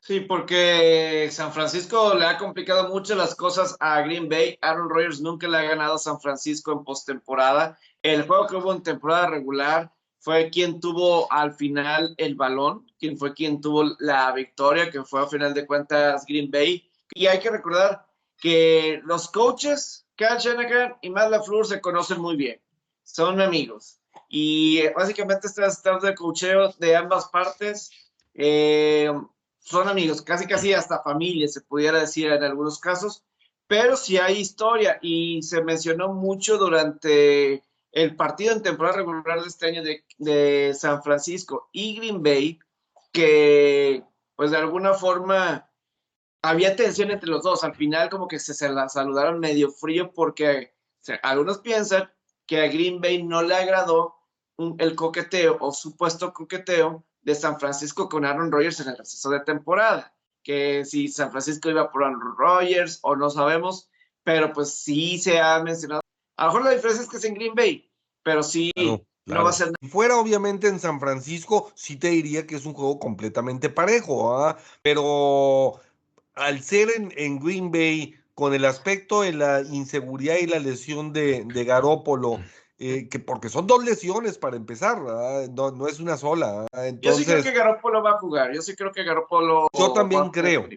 Sí, 0.05 0.19
porque 0.19 1.29
San 1.31 1.53
Francisco 1.53 2.13
le 2.13 2.25
ha 2.25 2.37
complicado 2.37 2.89
mucho 2.89 3.15
las 3.15 3.35
cosas 3.35 3.77
a 3.79 4.01
Green 4.01 4.27
Bay. 4.27 4.57
Aaron 4.59 4.89
Rodgers 4.89 5.21
nunca 5.21 5.47
le 5.47 5.57
ha 5.57 5.61
ganado 5.61 5.95
a 5.95 5.97
San 5.97 6.19
Francisco 6.19 6.73
en 6.73 6.83
postemporada. 6.83 7.79
El 8.01 8.27
juego 8.27 8.47
que 8.47 8.57
hubo 8.57 8.73
en 8.73 8.83
temporada 8.83 9.27
regular 9.27 9.93
fue 10.19 10.49
quien 10.49 10.81
tuvo 10.81 11.31
al 11.31 11.53
final 11.53 12.15
el 12.17 12.35
balón, 12.35 12.85
quien 12.99 13.17
fue 13.17 13.33
quien 13.33 13.61
tuvo 13.61 13.95
la 13.99 14.29
victoria, 14.33 14.91
que 14.91 15.05
fue 15.05 15.21
a 15.21 15.27
final 15.27 15.53
de 15.53 15.65
cuentas 15.65 16.25
Green 16.27 16.51
Bay. 16.51 16.85
Y 17.13 17.27
hay 17.27 17.39
que 17.39 17.51
recordar, 17.51 18.05
que 18.41 18.99
los 19.05 19.29
coaches, 19.29 20.05
Kyle 20.17 20.37
Shanahan 20.37 20.97
y 21.01 21.11
Matt 21.11 21.31
LaFleur, 21.31 21.65
se 21.65 21.79
conocen 21.79 22.19
muy 22.19 22.35
bien, 22.35 22.59
son 23.03 23.39
amigos. 23.39 24.01
Y 24.27 24.79
eh, 24.79 24.91
básicamente 24.93 25.47
este 25.47 25.65
staff 25.65 26.03
de 26.03 26.13
coacheo 26.13 26.73
de 26.77 26.93
ambas 26.93 27.29
partes 27.29 27.89
eh, 28.33 29.09
son 29.63 29.87
amigos, 29.87 30.21
casi 30.21 30.45
casi 30.45 30.73
hasta 30.73 31.01
familia, 31.01 31.47
se 31.47 31.61
pudiera 31.61 31.99
decir 31.99 32.31
en 32.31 32.43
algunos 32.43 32.79
casos, 32.79 33.23
pero 33.65 33.95
sí 33.95 34.17
hay 34.17 34.37
historia 34.37 34.99
y 35.01 35.41
se 35.41 35.63
mencionó 35.63 36.13
mucho 36.13 36.57
durante 36.57 37.63
el 37.91 38.15
partido 38.15 38.53
en 38.53 38.61
temporada 38.61 38.97
regular 38.97 39.41
de 39.41 39.47
este 39.47 39.67
año 39.67 39.81
de, 39.81 40.03
de 40.17 40.73
San 40.75 41.01
Francisco 41.01 41.69
y 41.71 41.95
Green 41.95 42.21
Bay, 42.21 42.59
que 43.11 44.03
pues 44.35 44.51
de 44.51 44.57
alguna 44.57 44.93
forma 44.93 45.69
había 46.41 46.75
tensión 46.75 47.11
entre 47.11 47.29
los 47.29 47.43
dos. 47.43 47.63
Al 47.63 47.75
final 47.75 48.09
como 48.09 48.27
que 48.27 48.39
se, 48.39 48.53
se 48.53 48.67
la 48.69 48.89
saludaron 48.89 49.39
medio 49.39 49.71
frío 49.71 50.11
porque 50.11 50.73
algunos 51.21 51.59
piensan 51.59 52.11
que 52.45 52.61
a 52.61 52.67
Green 52.67 52.99
Bay 52.99 53.23
no 53.23 53.41
le 53.41 53.55
agradó 53.55 54.15
el 54.77 54.95
coqueteo 54.95 55.57
o 55.61 55.71
supuesto 55.71 56.33
coqueteo 56.33 57.05
de 57.23 57.35
San 57.35 57.59
Francisco 57.59 58.09
con 58.09 58.25
Aaron 58.25 58.51
Rodgers 58.51 58.79
en 58.79 58.89
el 58.89 58.97
receso 58.97 59.29
de 59.29 59.39
temporada. 59.41 60.13
Que 60.43 60.83
si 60.85 61.07
San 61.07 61.31
Francisco 61.31 61.69
iba 61.69 61.91
por 61.91 62.03
Aaron 62.03 62.35
Rodgers 62.37 62.99
o 63.01 63.15
no 63.15 63.29
sabemos, 63.29 63.89
pero 64.23 64.53
pues 64.53 64.73
sí 64.73 65.17
se 65.17 65.39
ha 65.39 65.61
mencionado. 65.63 66.01
A 66.37 66.45
lo 66.45 66.51
mejor 66.51 66.65
la 66.65 66.75
diferencia 66.75 67.03
es 67.03 67.09
que 67.09 67.17
es 67.17 67.25
en 67.25 67.35
Green 67.35 67.55
Bay, 67.55 67.89
pero 68.23 68.43
sí 68.43 68.71
no 68.75 69.43
va 69.43 69.49
a 69.49 69.53
ser. 69.53 69.71
Si 69.81 69.87
fuera 69.87 70.17
obviamente 70.17 70.67
en 70.67 70.79
San 70.79 70.99
Francisco, 70.99 71.71
sí 71.75 71.95
te 71.95 72.09
diría 72.09 72.45
que 72.45 72.55
es 72.55 72.65
un 72.65 72.73
juego 72.73 72.99
completamente 72.99 73.69
parejo, 73.69 74.37
¿ah? 74.37 74.57
pero 74.81 75.79
al 76.35 76.61
ser 76.61 76.89
en, 77.15 77.39
Green 77.39 77.71
Bay, 77.71 78.15
con 78.33 78.53
el 78.53 78.65
aspecto 78.65 79.21
de 79.21 79.33
la 79.33 79.61
inseguridad 79.61 80.37
y 80.41 80.47
la 80.47 80.59
lesión 80.59 81.13
de, 81.13 81.45
de 81.45 81.63
Garópolo, 81.63 82.39
eh, 82.85 83.07
que 83.07 83.17
porque 83.19 83.47
son 83.47 83.65
dos 83.65 83.85
lesiones 83.85 84.37
para 84.37 84.57
empezar, 84.57 85.01
no, 85.51 85.87
es 85.87 86.01
una 86.01 86.17
sola. 86.17 86.67
yo 86.99 87.13
sí 87.13 87.23
creo 87.23 87.41
que 87.41 87.51
Garópolo 87.51 88.03
va 88.03 88.11
a 88.11 88.19
jugar, 88.19 88.53
yo 88.53 88.61
sí 88.61 88.75
creo 88.75 88.91
que 88.91 89.03
Garópolo. 89.03 89.69
Yo 89.71 89.93
también 89.93 90.29
creo. 90.31 90.67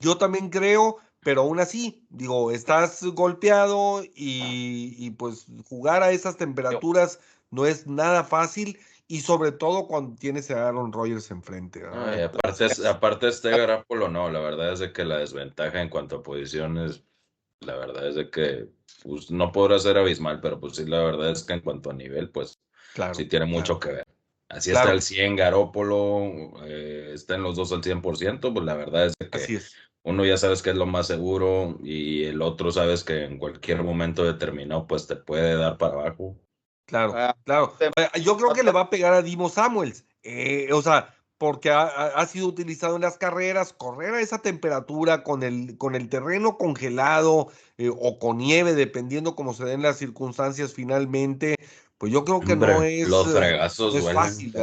Yo 0.00 0.16
también 0.16 0.48
creo, 0.48 0.96
pero 1.20 1.42
aún 1.42 1.60
así, 1.60 2.06
digo, 2.08 2.50
estás 2.50 3.02
golpeado 3.02 4.02
y, 4.02 4.96
y 4.96 5.10
pues 5.10 5.46
jugar 5.68 6.02
a 6.02 6.10
esas 6.10 6.38
temperaturas 6.38 7.20
no 7.50 7.66
es 7.66 7.86
nada 7.86 8.24
fácil 8.24 8.78
y 9.06 9.20
sobre 9.20 9.52
todo 9.52 9.86
cuando 9.86 10.16
tienes 10.16 10.50
a 10.50 10.68
Aaron 10.68 10.90
Rodgers 10.90 11.30
enfrente. 11.30 11.82
aparte, 11.86 12.88
aparte 12.88 13.28
este 13.28 13.50
Garapolo, 13.50 14.08
no, 14.08 14.30
la 14.30 14.40
verdad 14.40 14.72
es 14.72 14.78
de 14.78 14.92
que 14.92 15.04
la 15.04 15.18
desventaja 15.18 15.82
en 15.82 15.90
cuanto 15.90 16.16
a 16.16 16.22
posiciones, 16.22 17.04
la 17.60 17.76
verdad 17.76 18.08
es 18.08 18.14
de 18.14 18.30
que 18.30 18.70
pues, 19.04 19.30
no 19.30 19.52
podrá 19.52 19.78
ser 19.78 19.98
abismal, 19.98 20.40
pero 20.40 20.58
pues 20.58 20.76
sí, 20.76 20.86
la 20.86 21.02
verdad 21.02 21.30
es 21.30 21.44
que 21.44 21.52
en 21.52 21.60
cuanto 21.60 21.90
a 21.90 21.94
nivel, 21.94 22.30
pues 22.30 22.58
sí 23.12 23.26
tiene 23.26 23.44
mucho 23.44 23.78
que 23.78 23.92
ver. 23.92 24.06
Así 24.48 24.70
está 24.70 24.92
el 24.92 25.02
100 25.02 25.36
Garópolo, 25.36 26.54
eh, 26.64 27.10
está 27.12 27.34
en 27.34 27.42
los 27.42 27.56
dos 27.56 27.72
al 27.72 27.82
100%, 27.82 28.54
pues 28.54 28.64
la 28.64 28.74
verdad 28.74 29.06
es 29.06 29.14
que 29.16 29.60
uno 30.04 30.24
ya 30.24 30.36
sabes 30.36 30.62
que 30.62 30.70
es 30.70 30.76
lo 30.76 30.86
más 30.86 31.06
seguro 31.06 31.78
y 31.82 32.24
el 32.24 32.40
otro 32.40 32.70
sabes 32.70 33.04
que 33.04 33.24
en 33.24 33.38
cualquier 33.38 33.82
momento 33.82 34.24
determinado 34.24 34.86
pues 34.86 35.06
te 35.06 35.16
puede 35.16 35.56
dar 35.56 35.76
para 35.76 35.94
abajo. 35.94 36.36
Claro, 36.86 37.14
ah, 37.16 37.36
claro. 37.44 37.74
Yo 38.22 38.36
creo 38.36 38.52
que 38.52 38.62
le 38.62 38.72
va 38.72 38.82
a 38.82 38.90
pegar 38.90 39.14
a 39.14 39.22
Dimo 39.22 39.48
Samuels. 39.48 40.06
Eh, 40.22 40.68
o 40.72 40.82
sea, 40.82 41.14
porque 41.44 41.68
ha, 41.68 42.26
sido 42.26 42.46
utilizado 42.46 42.96
en 42.96 43.02
las 43.02 43.18
carreras, 43.18 43.74
correr 43.74 44.14
a 44.14 44.22
esa 44.22 44.38
temperatura 44.38 45.22
con 45.22 45.42
el, 45.42 45.76
con 45.76 45.94
el 45.94 46.08
terreno 46.08 46.56
congelado 46.56 47.48
eh, 47.76 47.90
o 47.94 48.18
con 48.18 48.38
nieve, 48.38 48.72
dependiendo 48.72 49.36
cómo 49.36 49.52
se 49.52 49.66
den 49.66 49.82
las 49.82 49.98
circunstancias 49.98 50.72
finalmente, 50.72 51.56
pues 51.98 52.10
yo 52.10 52.24
creo 52.24 52.40
que 52.40 52.56
no 52.56 52.82
es, 52.82 53.06
los 53.10 53.30
fregazos 53.30 53.94
es 53.94 54.10
fácil. 54.10 54.54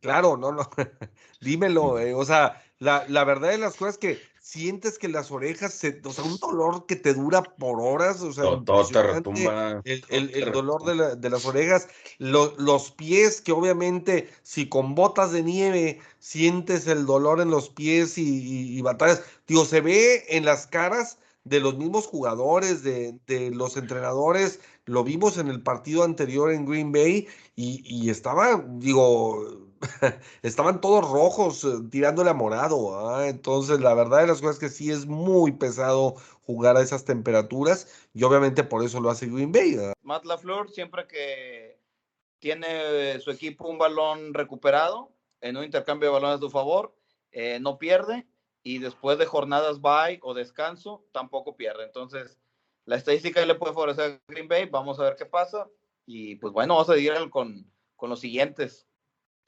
Claro, 0.00 0.36
no, 0.36 0.52
no, 0.52 0.68
dímelo, 1.40 1.96
o 2.18 2.24
sea, 2.26 2.62
la, 2.80 3.06
la 3.08 3.24
verdad 3.24 3.48
de 3.48 3.56
las 3.56 3.74
cosas 3.74 3.94
es 3.94 3.98
que 3.98 4.18
sientes 4.48 4.98
que 4.98 5.08
las 5.08 5.30
orejas, 5.30 5.74
se, 5.74 6.00
o 6.02 6.10
sea, 6.10 6.24
un 6.24 6.38
dolor 6.38 6.86
que 6.86 6.96
te 6.96 7.12
dura 7.12 7.42
por 7.42 7.82
horas, 7.82 8.22
o 8.22 8.32
sea, 8.32 8.44
todo, 8.64 8.86
te 8.86 9.02
retumba, 9.02 9.82
el, 9.84 10.02
el, 10.08 10.52
dolor 10.52 10.84
de, 10.84 10.94
la, 10.94 11.14
de, 11.16 11.28
las 11.28 11.44
orejas, 11.44 11.86
los 12.16 12.90
pies, 12.92 13.42
que 13.42 13.52
obviamente 13.52 14.30
si 14.42 14.66
con 14.66 14.94
botas 14.94 15.32
de 15.32 15.42
nieve 15.42 16.00
sientes 16.18 16.86
el 16.86 17.04
dolor 17.04 17.42
en 17.42 17.50
los 17.50 17.68
pies 17.68 18.16
y, 18.16 18.80
batallas, 18.80 19.22
digo, 19.46 19.66
se 19.66 19.82
ve 19.82 20.24
en 20.30 20.46
las 20.46 20.66
caras 20.66 21.18
de 21.44 21.60
los 21.60 21.76
mismos 21.76 22.06
jugadores, 22.06 22.82
de, 22.82 23.18
de, 23.26 23.50
los 23.50 23.76
entrenadores, 23.76 24.60
lo 24.86 25.04
vimos 25.04 25.36
en 25.36 25.48
el 25.48 25.62
partido 25.62 26.04
anterior 26.04 26.50
en 26.50 26.64
Green 26.64 26.90
Bay 26.90 27.28
y, 27.54 27.82
y 27.84 28.08
estaba, 28.08 28.64
digo, 28.66 29.67
estaban 30.42 30.80
todos 30.80 31.08
rojos 31.10 31.64
eh, 31.64 31.68
tirándole 31.90 32.30
a 32.30 32.34
morado. 32.34 33.08
¿ah? 33.08 33.28
Entonces, 33.28 33.80
la 33.80 33.94
verdad 33.94 34.20
de 34.20 34.26
las 34.26 34.40
cosas 34.40 34.56
es 34.56 34.60
que 34.60 34.68
sí 34.68 34.90
es 34.90 35.06
muy 35.06 35.52
pesado 35.52 36.14
jugar 36.42 36.76
a 36.76 36.82
esas 36.82 37.04
temperaturas 37.04 38.08
y 38.14 38.22
obviamente 38.22 38.64
por 38.64 38.84
eso 38.84 39.00
lo 39.00 39.10
hace 39.10 39.26
Green 39.26 39.52
Bay. 39.52 39.76
Matt 40.02 40.24
LaFleur, 40.24 40.70
siempre 40.70 41.06
que 41.06 41.78
tiene 42.38 43.20
su 43.20 43.30
equipo 43.30 43.68
un 43.68 43.78
balón 43.78 44.32
recuperado 44.32 45.12
en 45.40 45.56
un 45.56 45.64
intercambio 45.64 46.08
de 46.08 46.14
balones 46.14 46.36
a 46.36 46.40
su 46.40 46.50
favor, 46.50 46.94
eh, 47.32 47.58
no 47.60 47.78
pierde 47.78 48.26
y 48.62 48.78
después 48.78 49.18
de 49.18 49.26
jornadas 49.26 49.80
bye 49.80 50.20
o 50.22 50.34
descanso 50.34 51.04
tampoco 51.12 51.56
pierde. 51.56 51.84
Entonces, 51.84 52.38
la 52.84 52.96
estadística 52.96 53.44
le 53.44 53.54
puede 53.54 53.74
favorecer 53.74 54.12
a 54.12 54.32
Green 54.32 54.48
Bay. 54.48 54.64
Vamos 54.66 54.98
a 54.98 55.04
ver 55.04 55.16
qué 55.16 55.26
pasa. 55.26 55.68
Y 56.06 56.36
pues 56.36 56.52
bueno, 56.52 56.74
vamos 56.74 56.88
a 56.88 56.94
seguir 56.94 57.12
con, 57.28 57.70
con 57.96 58.08
los 58.08 58.20
siguientes. 58.20 58.87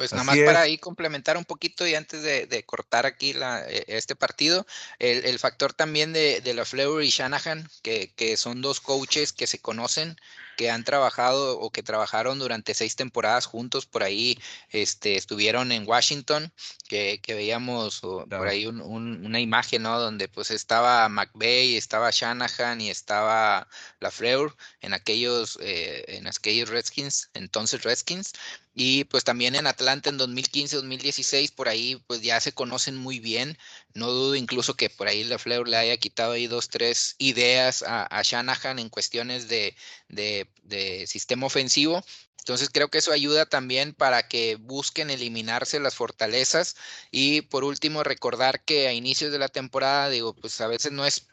Pues 0.00 0.12
nada 0.12 0.24
más 0.24 0.38
para 0.38 0.62
ahí 0.62 0.78
complementar 0.78 1.36
un 1.36 1.44
poquito 1.44 1.86
y 1.86 1.94
antes 1.94 2.22
de, 2.22 2.64
cortar 2.64 3.04
aquí 3.04 3.34
la, 3.34 3.68
e, 3.68 3.84
este 3.86 4.16
partido, 4.16 4.66
el, 4.98 5.38
factor 5.38 5.74
también 5.74 6.14
de, 6.14 6.40
de 6.40 6.54
la 6.54 6.64
Fleur 6.64 7.02
y 7.02 7.10
Shanahan, 7.10 7.68
que, 7.82 8.10
que, 8.16 8.38
son 8.38 8.62
dos 8.62 8.80
coaches 8.80 9.34
que 9.34 9.46
se 9.46 9.58
conocen, 9.58 10.16
que 10.56 10.70
han 10.70 10.84
trabajado 10.84 11.58
o 11.58 11.70
que 11.70 11.82
trabajaron 11.82 12.38
durante 12.38 12.74
seis 12.74 12.96
temporadas 12.96 13.46
juntos 13.46 13.86
por 13.86 14.02
ahí, 14.02 14.38
este, 14.70 15.16
estuvieron 15.16 15.72
en 15.72 15.86
Washington, 15.88 16.52
que, 16.88 17.20
que 17.22 17.34
veíamos 17.34 18.00
por 18.00 18.48
ahí 18.48 18.66
una 18.66 19.40
imagen, 19.40 19.82
¿no? 19.82 19.98
Donde 20.00 20.28
pues 20.28 20.50
estaba 20.50 21.08
McVeigh, 21.08 21.76
estaba 21.76 22.10
Shanahan 22.10 22.80
y 22.80 22.90
estaba 22.90 23.68
Lafleur 24.00 24.56
en 24.80 24.94
aquellos, 24.94 25.58
eh, 25.60 26.04
en 26.08 26.26
aquellos 26.26 26.68
Redskins, 26.68 27.30
entonces 27.34 27.82
Redskins. 27.82 28.32
Y 28.74 29.04
pues 29.04 29.24
también 29.24 29.56
en 29.56 29.66
Atlanta 29.66 30.10
en 30.10 30.16
2015, 30.16 30.76
2016, 30.76 31.50
por 31.52 31.68
ahí 31.68 32.02
pues 32.06 32.22
ya 32.22 32.40
se 32.40 32.52
conocen 32.52 32.96
muy 32.96 33.18
bien. 33.18 33.58
No 33.94 34.10
dudo 34.10 34.36
incluso 34.36 34.74
que 34.74 34.90
por 34.90 35.08
ahí 35.08 35.24
LaFleur 35.24 35.66
le 35.68 35.76
haya 35.76 35.96
quitado 35.96 36.32
ahí 36.32 36.46
dos, 36.46 36.68
tres 36.68 37.16
ideas 37.18 37.84
a, 37.86 38.22
Shanahan 38.22 38.78
en 38.78 38.88
cuestiones 38.88 39.48
de, 39.48 39.76
de, 40.08 41.06
sistema 41.06 41.46
ofensivo. 41.46 42.04
Entonces 42.38 42.70
creo 42.72 42.88
que 42.88 42.98
eso 42.98 43.12
ayuda 43.12 43.46
también 43.46 43.92
para 43.94 44.28
que 44.28 44.56
busquen 44.56 45.10
eliminarse 45.10 45.78
las 45.80 45.94
fortalezas 45.94 46.76
y 47.10 47.42
por 47.42 47.64
último 47.64 48.02
recordar 48.02 48.64
que 48.64 48.88
a 48.88 48.92
inicios 48.92 49.32
de 49.32 49.38
la 49.38 49.48
temporada, 49.48 50.08
digo, 50.08 50.34
pues 50.34 50.60
a 50.60 50.66
veces 50.66 50.92
no 50.92 51.04
es 51.06 51.26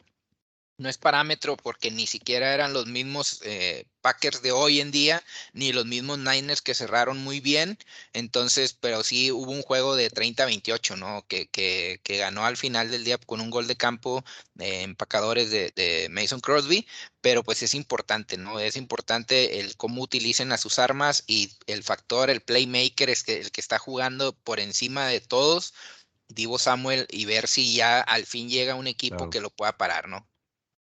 no 0.78 0.88
es 0.88 0.96
parámetro 0.96 1.56
porque 1.56 1.90
ni 1.90 2.06
siquiera 2.06 2.54
eran 2.54 2.72
los 2.72 2.86
mismos 2.86 3.40
eh, 3.44 3.84
Packers 4.00 4.42
de 4.42 4.52
hoy 4.52 4.80
en 4.80 4.92
día, 4.92 5.22
ni 5.52 5.72
los 5.72 5.84
mismos 5.86 6.18
Niners 6.18 6.62
que 6.62 6.74
cerraron 6.74 7.18
muy 7.18 7.40
bien. 7.40 7.78
Entonces, 8.12 8.74
pero 8.80 9.02
sí 9.02 9.32
hubo 9.32 9.50
un 9.50 9.62
juego 9.62 9.96
de 9.96 10.10
30-28, 10.10 10.96
¿no? 10.96 11.26
Que, 11.26 11.48
que, 11.48 12.00
que, 12.04 12.16
ganó 12.18 12.46
al 12.46 12.56
final 12.56 12.90
del 12.90 13.04
día 13.04 13.18
con 13.18 13.40
un 13.40 13.50
gol 13.50 13.66
de 13.66 13.76
campo 13.76 14.24
de 14.54 14.82
empacadores 14.82 15.50
de, 15.50 15.72
de, 15.74 16.08
Mason 16.10 16.40
Crosby. 16.40 16.86
Pero 17.20 17.42
pues 17.42 17.62
es 17.62 17.74
importante, 17.74 18.36
¿no? 18.38 18.60
Es 18.60 18.76
importante 18.76 19.60
el 19.60 19.76
cómo 19.76 20.02
utilicen 20.02 20.52
a 20.52 20.58
sus 20.58 20.78
armas 20.78 21.24
y 21.26 21.50
el 21.66 21.82
factor, 21.82 22.30
el 22.30 22.40
playmaker, 22.40 23.10
es 23.10 23.24
que, 23.24 23.40
el 23.40 23.50
que 23.50 23.60
está 23.60 23.78
jugando 23.78 24.32
por 24.32 24.60
encima 24.60 25.08
de 25.08 25.20
todos. 25.20 25.74
Divo 26.28 26.58
Samuel 26.58 27.06
y 27.10 27.24
ver 27.24 27.48
si 27.48 27.74
ya 27.74 28.00
al 28.00 28.26
fin 28.26 28.48
llega 28.48 28.74
un 28.74 28.86
equipo 28.86 29.16
claro. 29.16 29.30
que 29.30 29.40
lo 29.40 29.50
pueda 29.50 29.76
parar, 29.76 30.08
¿no? 30.08 30.27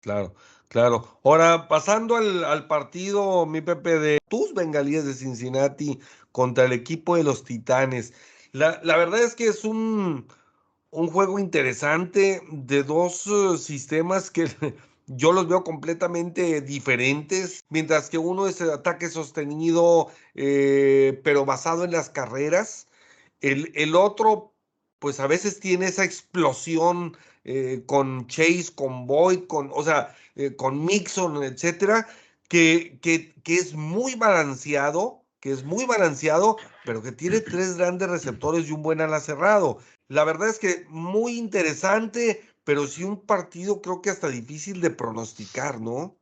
Claro, 0.01 0.34
claro. 0.69 1.19
Ahora, 1.23 1.67
pasando 1.67 2.15
al, 2.15 2.43
al, 2.45 2.67
partido, 2.67 3.45
mi 3.45 3.61
Pepe, 3.61 3.99
de 3.99 4.19
tus 4.30 4.53
bengalíes 4.53 5.05
de 5.05 5.13
Cincinnati 5.13 5.99
contra 6.31 6.65
el 6.65 6.71
equipo 6.73 7.15
de 7.17 7.23
los 7.23 7.43
Titanes. 7.43 8.13
La, 8.53 8.80
la 8.84 8.95
verdad 8.97 9.21
es 9.21 9.35
que 9.35 9.47
es 9.47 9.65
un, 9.65 10.27
un 10.91 11.07
juego 11.09 11.38
interesante 11.39 12.41
de 12.51 12.84
dos 12.84 13.27
uh, 13.27 13.57
sistemas 13.57 14.31
que 14.31 14.47
yo 15.07 15.31
los 15.34 15.47
veo 15.47 15.63
completamente 15.63 16.61
diferentes, 16.61 17.65
mientras 17.69 18.09
que 18.09 18.17
uno 18.17 18.47
es 18.47 18.61
el 18.61 18.71
ataque 18.71 19.09
sostenido, 19.09 20.09
eh, 20.35 21.19
pero 21.23 21.45
basado 21.45 21.84
en 21.84 21.91
las 21.91 22.09
carreras. 22.09 22.88
El, 23.41 23.71
el 23.76 23.95
otro, 23.95 24.53
pues 24.99 25.19
a 25.19 25.27
veces 25.27 25.59
tiene 25.59 25.88
esa 25.88 26.03
explosión 26.05 27.17
eh, 27.44 27.84
con 27.86 28.28
Chase, 28.28 28.74
con 28.76 29.07
Boyd, 29.07 29.45
con, 29.48 29.72
o 29.74 29.84
sea, 29.84 30.16
eh, 30.36 30.56
con 30.56 30.84
Mixon, 30.86 31.44
etcétera, 31.44 32.07
que, 32.48 32.99
que, 33.02 33.34
que, 33.44 33.56
es 33.56 33.74
muy 33.74 34.16
balanceado, 34.16 35.24
que 35.40 35.52
es 35.52 35.64
muy 35.64 35.86
balanceado, 35.86 36.57
pero 36.86 37.02
que 37.02 37.11
tiene 37.11 37.40
tres 37.40 37.78
grandes 37.78 38.10
receptores 38.10 38.68
y 38.68 38.72
un 38.72 38.84
buen 38.84 39.02
ala 39.02 39.20
cerrado. 39.20 39.80
La 40.07 40.24
verdad 40.24 40.49
es 40.49 40.60
que 40.60 40.86
muy 40.90 41.38
interesante, 41.38 42.44
pero 42.64 42.88
sí 42.88 43.03
un 43.03 43.26
partido 43.26 43.82
creo 43.82 44.02
que 44.02 44.10
hasta 44.10 44.28
difícil 44.28 44.82
de 44.82 44.90
pronosticar, 44.90 45.80
¿no? 45.80 46.18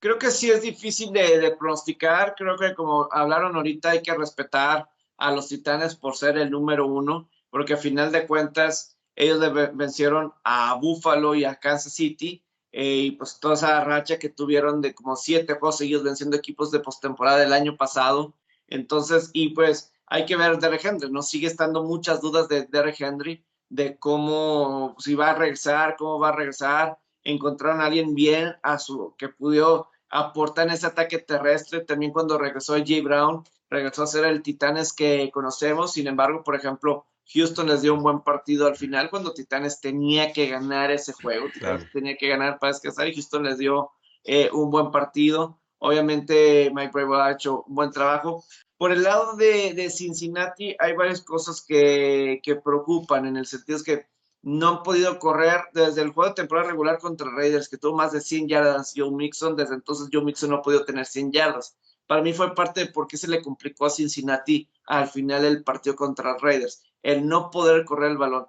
Creo 0.00 0.18
que 0.18 0.30
sí 0.30 0.50
es 0.50 0.62
difícil 0.62 1.12
de, 1.12 1.38
de 1.38 1.56
pronosticar. 1.56 2.34
Creo 2.36 2.56
que 2.58 2.74
como 2.74 3.08
hablaron 3.10 3.56
ahorita, 3.56 3.90
hay 3.90 4.02
que 4.02 4.14
respetar 4.14 4.88
a 5.16 5.32
los 5.32 5.48
Titanes 5.48 5.96
por 5.96 6.16
ser 6.16 6.36
el 6.36 6.50
número 6.50 6.86
uno, 6.86 7.30
porque 7.50 7.74
a 7.74 7.78
final 7.78 8.12
de 8.12 8.26
cuentas 8.26 8.93
ellos 9.16 9.40
vencieron 9.74 10.32
a 10.42 10.74
Buffalo 10.74 11.34
y 11.34 11.44
a 11.44 11.56
Kansas 11.56 11.92
City, 11.92 12.44
eh, 12.72 12.96
y 12.96 13.10
pues 13.12 13.38
toda 13.38 13.54
esa 13.54 13.84
racha 13.84 14.18
que 14.18 14.28
tuvieron 14.28 14.80
de 14.80 14.94
como 14.94 15.14
siete 15.14 15.54
juegos 15.54 15.78
seguidos 15.78 16.02
venciendo 16.02 16.36
equipos 16.36 16.72
de 16.72 16.80
postemporada 16.80 17.38
del 17.38 17.52
año 17.52 17.76
pasado. 17.76 18.34
Entonces, 18.66 19.30
y 19.32 19.50
pues 19.50 19.92
hay 20.06 20.26
que 20.26 20.36
ver 20.36 20.58
Derek 20.58 20.84
Henry, 20.84 21.10
¿no? 21.10 21.22
Sigue 21.22 21.46
estando 21.46 21.84
muchas 21.84 22.20
dudas 22.20 22.48
de 22.48 22.64
Derek 22.66 23.00
Henry, 23.00 23.44
de 23.68 23.96
cómo, 23.98 24.96
si 24.98 25.14
va 25.14 25.30
a 25.30 25.34
regresar, 25.34 25.96
cómo 25.96 26.18
va 26.18 26.30
a 26.30 26.36
regresar. 26.36 26.98
Encontraron 27.22 27.80
a 27.80 27.86
alguien 27.86 28.14
bien 28.14 28.56
a 28.62 28.78
su, 28.78 29.14
que 29.16 29.28
pudo 29.28 29.88
aportar 30.10 30.66
en 30.66 30.74
ese 30.74 30.86
ataque 30.86 31.18
terrestre. 31.18 31.80
También 31.80 32.12
cuando 32.12 32.38
regresó 32.38 32.74
Jay 32.74 33.00
Brown, 33.00 33.44
regresó 33.70 34.02
a 34.02 34.06
ser 34.08 34.24
el 34.24 34.42
Titanes 34.42 34.92
que 34.92 35.30
conocemos. 35.32 35.92
Sin 35.92 36.06
embargo, 36.06 36.42
por 36.42 36.56
ejemplo, 36.56 37.06
Houston 37.32 37.68
les 37.68 37.82
dio 37.82 37.94
un 37.94 38.02
buen 38.02 38.20
partido 38.20 38.66
al 38.66 38.76
final 38.76 39.10
cuando 39.10 39.32
Titanes 39.32 39.80
tenía 39.80 40.32
que 40.32 40.46
ganar 40.48 40.90
ese 40.90 41.12
juego, 41.12 41.46
Titanes 41.46 41.82
claro. 41.82 41.90
tenía 41.92 42.16
que 42.16 42.28
ganar 42.28 42.58
para 42.58 42.72
descansar 42.72 43.08
y 43.08 43.14
Houston 43.14 43.44
les 43.44 43.58
dio 43.58 43.90
eh, 44.24 44.50
un 44.52 44.70
buen 44.70 44.90
partido. 44.90 45.58
Obviamente 45.78 46.70
Mike 46.74 46.92
Bravo 46.92 47.16
ha 47.16 47.32
hecho 47.32 47.64
un 47.66 47.74
buen 47.74 47.90
trabajo. 47.90 48.44
Por 48.76 48.92
el 48.92 49.02
lado 49.02 49.36
de, 49.36 49.72
de 49.74 49.90
Cincinnati 49.90 50.76
hay 50.78 50.94
varias 50.94 51.22
cosas 51.22 51.64
que, 51.66 52.40
que, 52.42 52.56
preocupan 52.56 53.26
en 53.26 53.36
el 53.36 53.46
sentido 53.46 53.78
es 53.78 53.84
que 53.84 54.06
no 54.42 54.68
han 54.68 54.82
podido 54.82 55.18
correr 55.18 55.62
desde 55.72 56.02
el 56.02 56.10
juego 56.10 56.30
de 56.30 56.34
temporada 56.34 56.68
regular 56.68 56.98
contra 56.98 57.30
Raiders, 57.30 57.68
que 57.68 57.78
tuvo 57.78 57.96
más 57.96 58.12
de 58.12 58.20
100 58.20 58.48
yardas 58.48 58.92
Joe 58.94 59.10
Mixon, 59.10 59.56
desde 59.56 59.74
entonces 59.74 60.08
Joe 60.12 60.22
Mixon 60.22 60.50
no 60.50 60.56
ha 60.56 60.62
podido 60.62 60.84
tener 60.84 61.06
100 61.06 61.32
yardas. 61.32 61.78
Para 62.06 62.20
mí 62.20 62.34
fue 62.34 62.54
parte 62.54 62.80
de 62.80 62.92
por 62.92 63.06
qué 63.06 63.16
se 63.16 63.28
le 63.28 63.40
complicó 63.40 63.86
a 63.86 63.90
Cincinnati 63.90 64.68
al 64.86 65.08
final 65.08 65.44
el 65.46 65.64
partido 65.64 65.96
contra 65.96 66.36
Raiders 66.36 66.82
el 67.04 67.28
no 67.28 67.50
poder 67.50 67.84
correr 67.84 68.10
el 68.10 68.18
balón. 68.18 68.48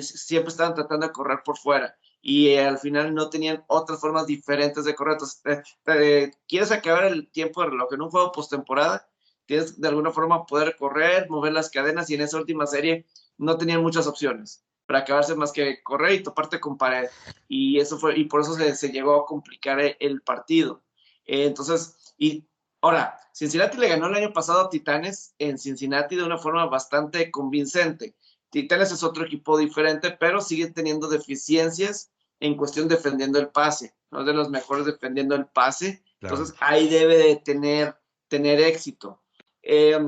Siempre 0.00 0.48
estaban 0.48 0.74
tratando 0.74 1.06
de 1.06 1.12
correr 1.12 1.40
por 1.44 1.58
fuera 1.58 1.94
y 2.22 2.48
eh, 2.48 2.64
al 2.64 2.78
final 2.78 3.14
no 3.14 3.30
tenían 3.30 3.64
otras 3.68 4.00
formas 4.00 4.26
diferentes 4.26 4.84
de 4.84 4.96
correr. 4.96 5.12
Entonces, 5.12 5.42
eh, 5.44 5.62
eh, 5.86 6.30
quieres 6.48 6.72
acabar 6.72 7.04
el 7.04 7.30
tiempo 7.30 7.60
de 7.62 7.70
reloj 7.70 7.92
en 7.92 8.02
un 8.02 8.10
juego 8.10 8.32
postemporada, 8.32 9.08
tienes 9.44 9.80
de 9.80 9.86
alguna 9.86 10.10
forma 10.10 10.44
poder 10.44 10.74
correr, 10.76 11.30
mover 11.30 11.52
las 11.52 11.70
cadenas 11.70 12.10
y 12.10 12.14
en 12.14 12.22
esa 12.22 12.38
última 12.38 12.66
serie 12.66 13.06
no 13.38 13.56
tenían 13.58 13.82
muchas 13.82 14.08
opciones 14.08 14.64
para 14.86 15.00
acabarse 15.00 15.36
más 15.36 15.52
que 15.52 15.82
correr 15.84 16.14
y 16.14 16.22
toparte 16.24 16.58
con 16.58 16.78
pared. 16.78 17.08
Y 17.46 17.78
eso 17.78 17.98
fue, 17.98 18.18
y 18.18 18.24
por 18.24 18.40
eso 18.40 18.54
se, 18.54 18.74
se 18.74 18.90
llegó 18.90 19.14
a 19.14 19.26
complicar 19.26 19.78
el, 19.78 19.96
el 20.00 20.22
partido. 20.22 20.82
entonces, 21.26 22.14
y 22.18 22.44
Ahora, 22.80 23.18
Cincinnati 23.32 23.78
le 23.78 23.88
ganó 23.88 24.06
el 24.06 24.14
año 24.14 24.32
pasado 24.32 24.60
a 24.60 24.70
Titanes 24.70 25.34
en 25.38 25.58
Cincinnati 25.58 26.16
de 26.16 26.24
una 26.24 26.38
forma 26.38 26.66
bastante 26.66 27.30
convincente. 27.30 28.14
Titanes 28.50 28.92
es 28.92 29.02
otro 29.02 29.24
equipo 29.24 29.58
diferente, 29.58 30.10
pero 30.10 30.40
sigue 30.40 30.70
teniendo 30.70 31.08
deficiencias 31.08 32.10
en 32.40 32.56
cuestión 32.56 32.88
defendiendo 32.88 33.38
el 33.38 33.48
pase. 33.48 33.94
No 34.10 34.24
de 34.24 34.32
los 34.32 34.50
mejores 34.50 34.86
defendiendo 34.86 35.34
el 35.34 35.46
pase. 35.46 36.02
Claro. 36.20 36.36
Entonces 36.36 36.56
ahí 36.60 36.88
debe 36.88 37.16
de 37.16 37.36
tener, 37.36 37.96
tener 38.28 38.60
éxito. 38.60 39.20
Eh, 39.62 39.98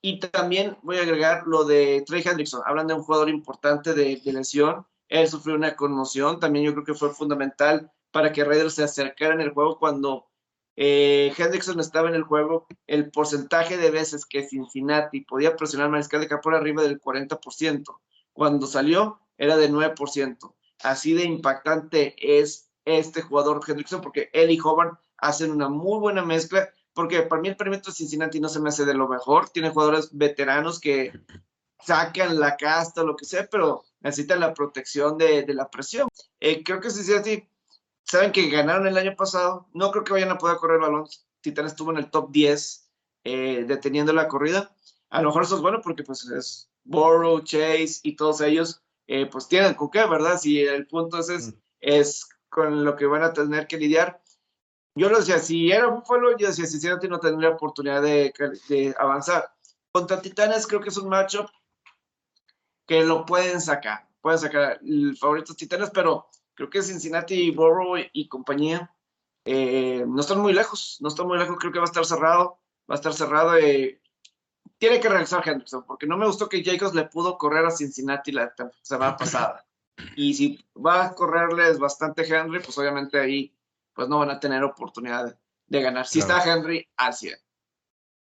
y 0.00 0.18
también 0.18 0.76
voy 0.82 0.98
a 0.98 1.02
agregar 1.02 1.44
lo 1.46 1.64
de 1.64 2.02
Trey 2.06 2.22
Hendrickson. 2.24 2.62
Hablan 2.64 2.88
de 2.88 2.94
un 2.94 3.04
jugador 3.04 3.28
importante 3.28 3.94
de, 3.94 4.20
de, 4.24 4.32
lesión. 4.32 4.86
Él 5.08 5.28
sufrió 5.28 5.54
una 5.54 5.76
conmoción. 5.76 6.40
También 6.40 6.64
yo 6.64 6.72
creo 6.72 6.84
que 6.84 6.94
fue 6.94 7.10
fundamental 7.10 7.92
para 8.10 8.32
que 8.32 8.44
Raiders 8.44 8.74
se 8.74 8.82
acercara 8.82 9.34
en 9.34 9.40
el 9.40 9.50
juego 9.50 9.78
cuando 9.78 10.26
eh, 10.76 11.32
Hendrickson 11.36 11.80
estaba 11.80 12.08
en 12.08 12.14
el 12.14 12.22
juego, 12.22 12.66
el 12.86 13.10
porcentaje 13.10 13.76
de 13.76 13.90
veces 13.90 14.24
que 14.26 14.48
Cincinnati 14.48 15.20
podía 15.22 15.56
presionar 15.56 15.90
Mariscal 15.90 16.20
de 16.20 16.28
Campo 16.28 16.44
por 16.44 16.54
arriba 16.54 16.82
del 16.82 17.00
40%. 17.00 17.84
Cuando 18.32 18.66
salió 18.66 19.20
era 19.36 19.56
de 19.56 19.70
9%. 19.70 20.54
Así 20.82 21.12
de 21.14 21.24
impactante 21.24 22.14
es 22.18 22.70
este 22.84 23.22
jugador 23.22 23.60
Hendrickson 23.66 24.00
porque 24.00 24.30
él 24.32 24.50
y 24.50 24.58
Hobart 24.58 24.98
hacen 25.18 25.52
una 25.52 25.68
muy 25.68 26.00
buena 26.00 26.24
mezcla 26.24 26.68
porque 26.94 27.22
para 27.22 27.40
mí 27.40 27.48
el 27.48 27.56
perímetro 27.56 27.90
de 27.90 27.96
Cincinnati 27.96 28.40
no 28.40 28.48
se 28.48 28.60
me 28.60 28.68
hace 28.68 28.84
de 28.84 28.94
lo 28.94 29.08
mejor. 29.08 29.48
Tiene 29.50 29.70
jugadores 29.70 30.10
veteranos 30.12 30.80
que 30.80 31.12
sacan 31.80 32.38
la 32.38 32.56
casta, 32.56 33.02
lo 33.02 33.16
que 33.16 33.24
sea, 33.24 33.46
pero 33.50 33.84
necesitan 34.00 34.40
la 34.40 34.54
protección 34.54 35.16
de, 35.16 35.42
de 35.42 35.54
la 35.54 35.70
presión. 35.70 36.08
Eh, 36.40 36.62
creo 36.62 36.80
que 36.80 36.90
Cincinnati 36.90 37.48
saben 38.04 38.32
que 38.32 38.50
ganaron 38.50 38.86
el 38.86 38.98
año 38.98 39.14
pasado, 39.16 39.68
no 39.72 39.90
creo 39.90 40.04
que 40.04 40.12
vayan 40.12 40.30
a 40.30 40.38
poder 40.38 40.56
correr 40.56 40.76
el 40.76 40.82
balón. 40.82 41.06
Titanes 41.40 41.72
estuvo 41.72 41.90
en 41.90 41.98
el 41.98 42.10
top 42.10 42.30
10 42.30 42.90
eh, 43.24 43.64
deteniendo 43.66 44.12
la 44.12 44.28
corrida. 44.28 44.74
A 45.10 45.20
lo 45.20 45.28
mejor 45.28 45.42
eso 45.44 45.56
es 45.56 45.62
bueno 45.62 45.80
porque 45.82 46.02
pues 46.02 46.24
es 46.24 46.70
Borrow, 46.84 47.40
Chase 47.40 48.00
y 48.02 48.16
todos 48.16 48.40
ellos 48.40 48.82
eh, 49.06 49.26
pues 49.26 49.48
tienen 49.48 49.74
con 49.74 49.90
qué, 49.90 50.04
¿verdad? 50.06 50.38
Si 50.38 50.60
el 50.60 50.86
punto 50.86 51.18
es, 51.18 51.28
es, 51.28 51.48
mm. 51.48 51.58
es, 51.80 52.28
con 52.48 52.84
lo 52.84 52.96
que 52.96 53.06
van 53.06 53.22
a 53.22 53.32
tener 53.32 53.66
que 53.66 53.78
lidiar. 53.78 54.22
Yo 54.94 55.08
lo 55.08 55.18
decía, 55.18 55.38
si 55.38 55.70
era 55.70 55.86
Buffalo, 55.86 56.36
yo 56.36 56.48
decía, 56.48 56.66
sinceramente 56.66 57.08
no 57.08 57.18
tendría 57.18 57.50
oportunidad 57.50 58.02
de, 58.02 58.32
de 58.68 58.94
avanzar. 58.98 59.50
Contra 59.90 60.20
Titanes 60.20 60.66
creo 60.66 60.80
que 60.80 60.90
es 60.90 60.96
un 60.98 61.08
matchup 61.08 61.48
que 62.86 63.02
lo 63.04 63.24
pueden 63.24 63.60
sacar. 63.60 64.08
Pueden 64.20 64.38
sacar 64.38 64.80
el 64.82 65.16
favorito 65.16 65.54
Titanes, 65.54 65.90
pero 65.90 66.28
creo 66.54 66.70
que 66.70 66.82
Cincinnati, 66.82 67.50
Borough 67.50 67.98
y 68.12 68.28
compañía 68.28 68.94
eh, 69.44 70.04
no 70.06 70.20
están 70.20 70.40
muy 70.40 70.52
lejos, 70.52 70.98
no 71.00 71.08
están 71.08 71.26
muy 71.26 71.38
lejos, 71.38 71.56
creo 71.58 71.72
que 71.72 71.78
va 71.78 71.84
a 71.84 71.86
estar 71.86 72.04
cerrado, 72.04 72.58
va 72.90 72.94
a 72.94 72.96
estar 72.96 73.12
cerrado. 73.12 73.56
Eh, 73.56 74.00
tiene 74.78 75.00
que 75.00 75.08
regresar 75.08 75.46
Henderson, 75.46 75.84
porque 75.86 76.06
no 76.06 76.16
me 76.16 76.26
gustó 76.26 76.48
que 76.48 76.64
Jacobs 76.64 76.94
le 76.94 77.04
pudo 77.04 77.38
correr 77.38 77.64
a 77.64 77.70
Cincinnati 77.70 78.32
la 78.32 78.52
semana 78.82 79.16
pasada. 79.16 79.64
Y 80.16 80.34
si 80.34 80.64
va 80.74 81.06
a 81.06 81.14
correrles 81.14 81.78
bastante 81.78 82.22
Henry, 82.22 82.60
pues 82.60 82.76
obviamente 82.78 83.20
ahí 83.20 83.54
pues 83.94 84.08
no 84.08 84.18
van 84.18 84.30
a 84.30 84.40
tener 84.40 84.64
oportunidad 84.64 85.26
de, 85.26 85.36
de 85.66 85.82
ganar. 85.82 86.06
Si 86.06 86.20
claro. 86.20 86.38
está 86.38 86.52
Henry, 86.52 86.88
100. 87.12 87.34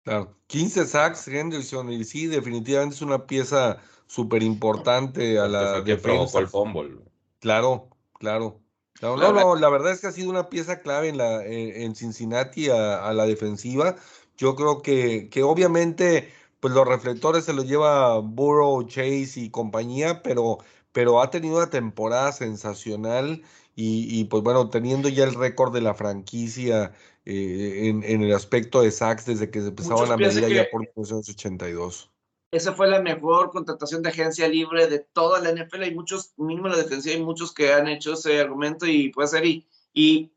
Claro, 0.03 0.37
15 0.47 0.87
sacks 0.87 1.29
Henderson, 1.29 1.93
y 1.93 2.05
sí, 2.05 2.27
definitivamente 2.27 2.97
es 2.97 3.03
una 3.03 3.27
pieza 3.27 3.79
súper 4.07 4.43
importante 4.43 5.39
a 5.39 5.47
la 5.47 5.85
que 5.85 5.97
provocó 5.97 6.39
el 6.39 6.49
fumble. 6.49 6.99
Claro, 7.39 7.89
Claro. 8.21 8.61
No, 9.01 9.17
no, 9.17 9.33
no, 9.33 9.57
la 9.57 9.71
verdad 9.71 9.93
es 9.93 10.03
que 10.03 10.09
ha 10.09 10.13
sido 10.13 10.29
una 10.29 10.51
pieza 10.51 10.83
clave 10.83 11.09
en, 11.09 11.17
la, 11.17 11.43
en, 11.43 11.83
en 11.83 11.97
Cincinnati 11.97 12.69
a, 12.69 13.09
a, 13.09 13.15
la 13.15 13.25
defensiva. 13.25 13.97
Yo 14.37 14.55
creo 14.57 14.83
que, 14.83 15.31
que 15.31 15.43
obviamente 15.43 16.31
pues 16.61 16.75
los 16.75 16.87
reflectores 16.87 17.47
se 17.47 17.55
los 17.55 17.67
lleva 17.67 18.19
Burrow, 18.19 18.83
Chase 18.87 19.41
y 19.41 19.51
compañía, 19.51 20.23
pero, 20.23 20.59
pero 20.93 21.23
ha 21.23 21.31
tenido 21.31 21.57
una 21.57 21.71
temporada 21.71 22.31
sensacional 22.33 23.43
y, 23.75 24.25
pues 24.25 24.43
bueno, 24.43 24.69
teniendo 24.69 25.09
ya 25.09 25.25
el 25.25 25.35
récord 25.35 25.73
de 25.73 25.81
la 25.81 25.95
franquicia 25.95 26.93
eh, 27.25 27.89
en, 27.89 28.23
el 28.23 28.35
aspecto 28.35 28.83
de 28.83 28.91
sacks 28.91 29.25
desde 29.25 29.51
que 29.51 29.63
se 29.63 29.69
empezaban 29.69 30.13
a 30.13 30.19
medir 30.19 30.47
ya 30.49 30.67
por 30.71 30.83
1982. 30.83 32.11
Esa 32.51 32.73
fue 32.73 32.89
la 32.89 33.01
mejor 33.01 33.51
contratación 33.51 34.03
de 34.03 34.09
agencia 34.09 34.49
libre 34.49 34.89
de 34.89 34.99
toda 34.99 35.41
la 35.41 35.53
NFL. 35.53 35.83
Hay 35.83 35.95
muchos, 35.95 36.33
mínimo 36.37 36.69
la 36.69 36.77
defensiva, 36.77 37.15
hay 37.15 37.23
muchos 37.23 37.55
que 37.55 37.73
han 37.73 37.87
hecho 37.87 38.15
ese 38.15 38.41
argumento 38.41 38.87
y 38.87 39.11
puede 39.11 39.29
ser. 39.29 39.45
Y, 39.47 40.33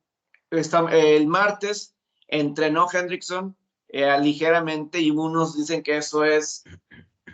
el 0.52 1.28
martes 1.28 1.96
entrenó 2.28 2.88
Hendrickson 2.92 3.58
eh, 3.88 4.16
ligeramente 4.22 5.00
y 5.00 5.10
unos 5.10 5.58
dicen 5.58 5.82
que 5.82 5.98
eso 5.98 6.24
es 6.24 6.64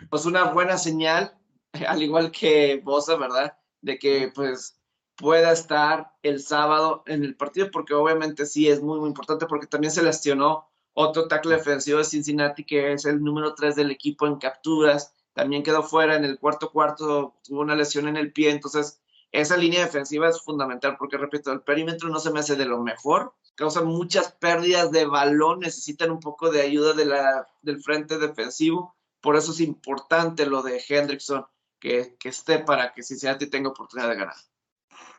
pues 0.08 0.24
una 0.24 0.44
buena 0.44 0.78
señal, 0.78 1.36
al 1.86 2.02
igual 2.02 2.30
que 2.30 2.80
Bosa, 2.82 3.16
¿verdad? 3.16 3.58
De 3.82 3.98
que 3.98 4.32
pues 4.34 4.80
pueda 5.16 5.52
estar 5.52 6.12
el 6.22 6.40
sábado 6.40 7.02
en 7.06 7.24
el 7.24 7.36
partido, 7.36 7.70
porque 7.70 7.92
obviamente 7.92 8.46
sí 8.46 8.68
es 8.68 8.80
muy, 8.80 8.98
muy 8.98 9.08
importante, 9.08 9.44
porque 9.44 9.66
también 9.66 9.92
se 9.92 10.02
lesionó 10.02 10.70
otro 10.94 11.28
tackle 11.28 11.56
defensivo 11.56 11.98
de 11.98 12.04
Cincinnati, 12.04 12.64
que 12.64 12.92
es 12.92 13.04
el 13.04 13.22
número 13.22 13.54
3 13.54 13.76
del 13.76 13.90
equipo 13.90 14.26
en 14.26 14.36
capturas, 14.36 15.14
también 15.32 15.62
quedó 15.62 15.82
fuera 15.82 16.16
en 16.16 16.24
el 16.24 16.38
cuarto 16.38 16.70
cuarto, 16.70 17.36
tuvo 17.44 17.60
una 17.60 17.76
lesión 17.76 18.08
en 18.08 18.16
el 18.16 18.32
pie, 18.32 18.50
entonces 18.50 19.00
esa 19.32 19.56
línea 19.56 19.84
defensiva 19.84 20.28
es 20.28 20.42
fundamental, 20.42 20.96
porque 20.98 21.16
repito, 21.16 21.52
el 21.52 21.62
perímetro 21.62 22.08
no 22.08 22.18
se 22.18 22.30
me 22.30 22.40
hace 22.40 22.56
de 22.56 22.64
lo 22.64 22.82
mejor, 22.82 23.34
causa 23.54 23.82
muchas 23.82 24.32
pérdidas 24.32 24.90
de 24.90 25.06
balón, 25.06 25.60
necesitan 25.60 26.10
un 26.10 26.20
poco 26.20 26.50
de 26.50 26.62
ayuda 26.62 26.94
de 26.94 27.04
la, 27.04 27.46
del 27.62 27.80
frente 27.80 28.18
defensivo, 28.18 28.96
por 29.20 29.36
eso 29.36 29.52
es 29.52 29.60
importante 29.60 30.46
lo 30.46 30.62
de 30.62 30.82
Hendrickson, 30.86 31.46
que, 31.78 32.16
que 32.18 32.30
esté 32.30 32.58
para 32.58 32.92
que 32.92 33.02
Cincinnati 33.02 33.46
tenga 33.46 33.70
oportunidad 33.70 34.08
de 34.08 34.16
ganar. 34.16 34.36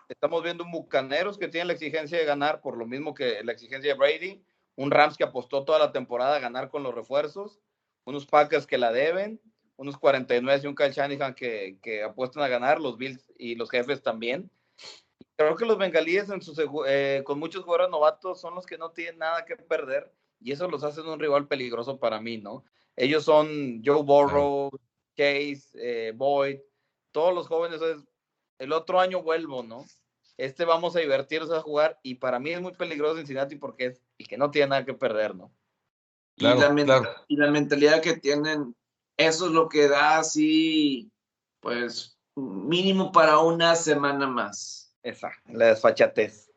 Estamos 0.10 0.44
viendo 0.44 0.66
un 0.66 0.72
Bucaneros 0.72 1.38
que 1.38 1.48
tiene 1.48 1.68
la 1.68 1.74
exigencia 1.74 2.18
de 2.18 2.26
ganar 2.26 2.60
por 2.62 2.78
lo 2.78 2.86
mismo 2.86 3.14
que 3.14 3.42
la 3.44 3.54
exigencia 3.54 3.94
de 3.94 3.98
Brady, 3.98 4.44
un 4.76 4.92
Rams 4.92 5.18
que 5.18 5.24
apostó 5.24 5.64
toda 5.64 5.80
la 5.80 5.92
temporada 5.92 6.36
a 6.36 6.40
ganar 6.40 6.70
con 6.70 6.84
los 6.84 6.96
refuerzos, 6.96 7.60
unos 8.06 8.26
Packers 8.26 8.66
que 8.66 8.78
la 8.78 8.92
deben, 8.92 9.42
unos 9.76 9.98
49 9.98 10.62
y 10.64 10.68
un 10.68 10.76
Kyle 10.76 10.92
Shanahan 10.92 11.34
que, 11.34 11.78
que 11.82 12.04
apuestan 12.04 12.44
a 12.44 12.48
ganar, 12.48 12.80
los 12.80 12.98
Bills 12.98 13.32
y 13.38 13.56
los 13.56 13.70
jefes 13.70 14.02
también. 14.02 14.52
Creo 15.36 15.56
que 15.56 15.66
los 15.66 15.78
bengalíes 15.78 16.28
eh, 16.88 17.24
con 17.26 17.40
muchos 17.40 17.64
jugadores 17.64 17.90
novatos 17.90 18.40
son 18.40 18.54
los 18.54 18.66
que 18.66 18.78
no 18.78 18.92
tienen 18.92 19.20
nada 19.20 19.44
que 19.46 19.56
perder 19.56 20.14
y 20.40 20.52
eso 20.52 20.68
los 20.68 20.84
hace 20.84 21.02
un 21.02 21.20
rival 21.20 21.48
peligroso 21.48 22.00
para 22.00 22.20
mí, 22.20 22.38
¿no? 22.38 22.64
Ellos 22.96 23.24
son 23.24 23.82
Joe 23.84 24.04
Burrow, 24.04 24.70
Case, 25.16 25.64
eh, 25.76 26.14
Boyd, 26.16 26.60
todos 27.12 27.34
los 27.34 27.48
jóvenes. 27.48 27.82
El 28.60 28.74
otro 28.74 29.00
año 29.00 29.22
vuelvo, 29.22 29.64
¿no? 29.64 29.86
Este 30.38 30.66
vamos 30.66 30.96
a 30.96 31.00
divertirnos 31.00 31.52
a 31.52 31.62
jugar 31.62 32.00
y 32.04 32.16
para 32.16 32.40
mí 32.40 32.52
es 32.52 32.62
muy 32.62 32.74
peligroso 32.74 33.18
Cincinnati 33.18 33.56
porque 33.56 33.86
es 33.86 34.02
y 34.18 34.26
que 34.26 34.38
no 34.38 34.52
tiene 34.52 34.70
nada 34.70 34.86
que 34.86 34.94
perder, 34.94 35.36
¿no? 35.36 35.52
y, 36.38 37.36
la 37.36 37.52
mentalidad 37.52 38.02
que 38.02 38.18
tienen, 38.18 38.76
eso 39.18 39.46
es 39.48 39.52
lo 39.52 39.70
que 39.70 39.88
da 39.88 40.20
así, 40.20 41.12
pues, 41.60 42.18
mínimo 42.36 43.12
para 43.12 43.40
una 43.40 43.76
semana 43.76 44.28
más. 44.28 44.96
Esa, 45.04 45.32
la 45.46 45.68
desfachatez. 45.68 46.52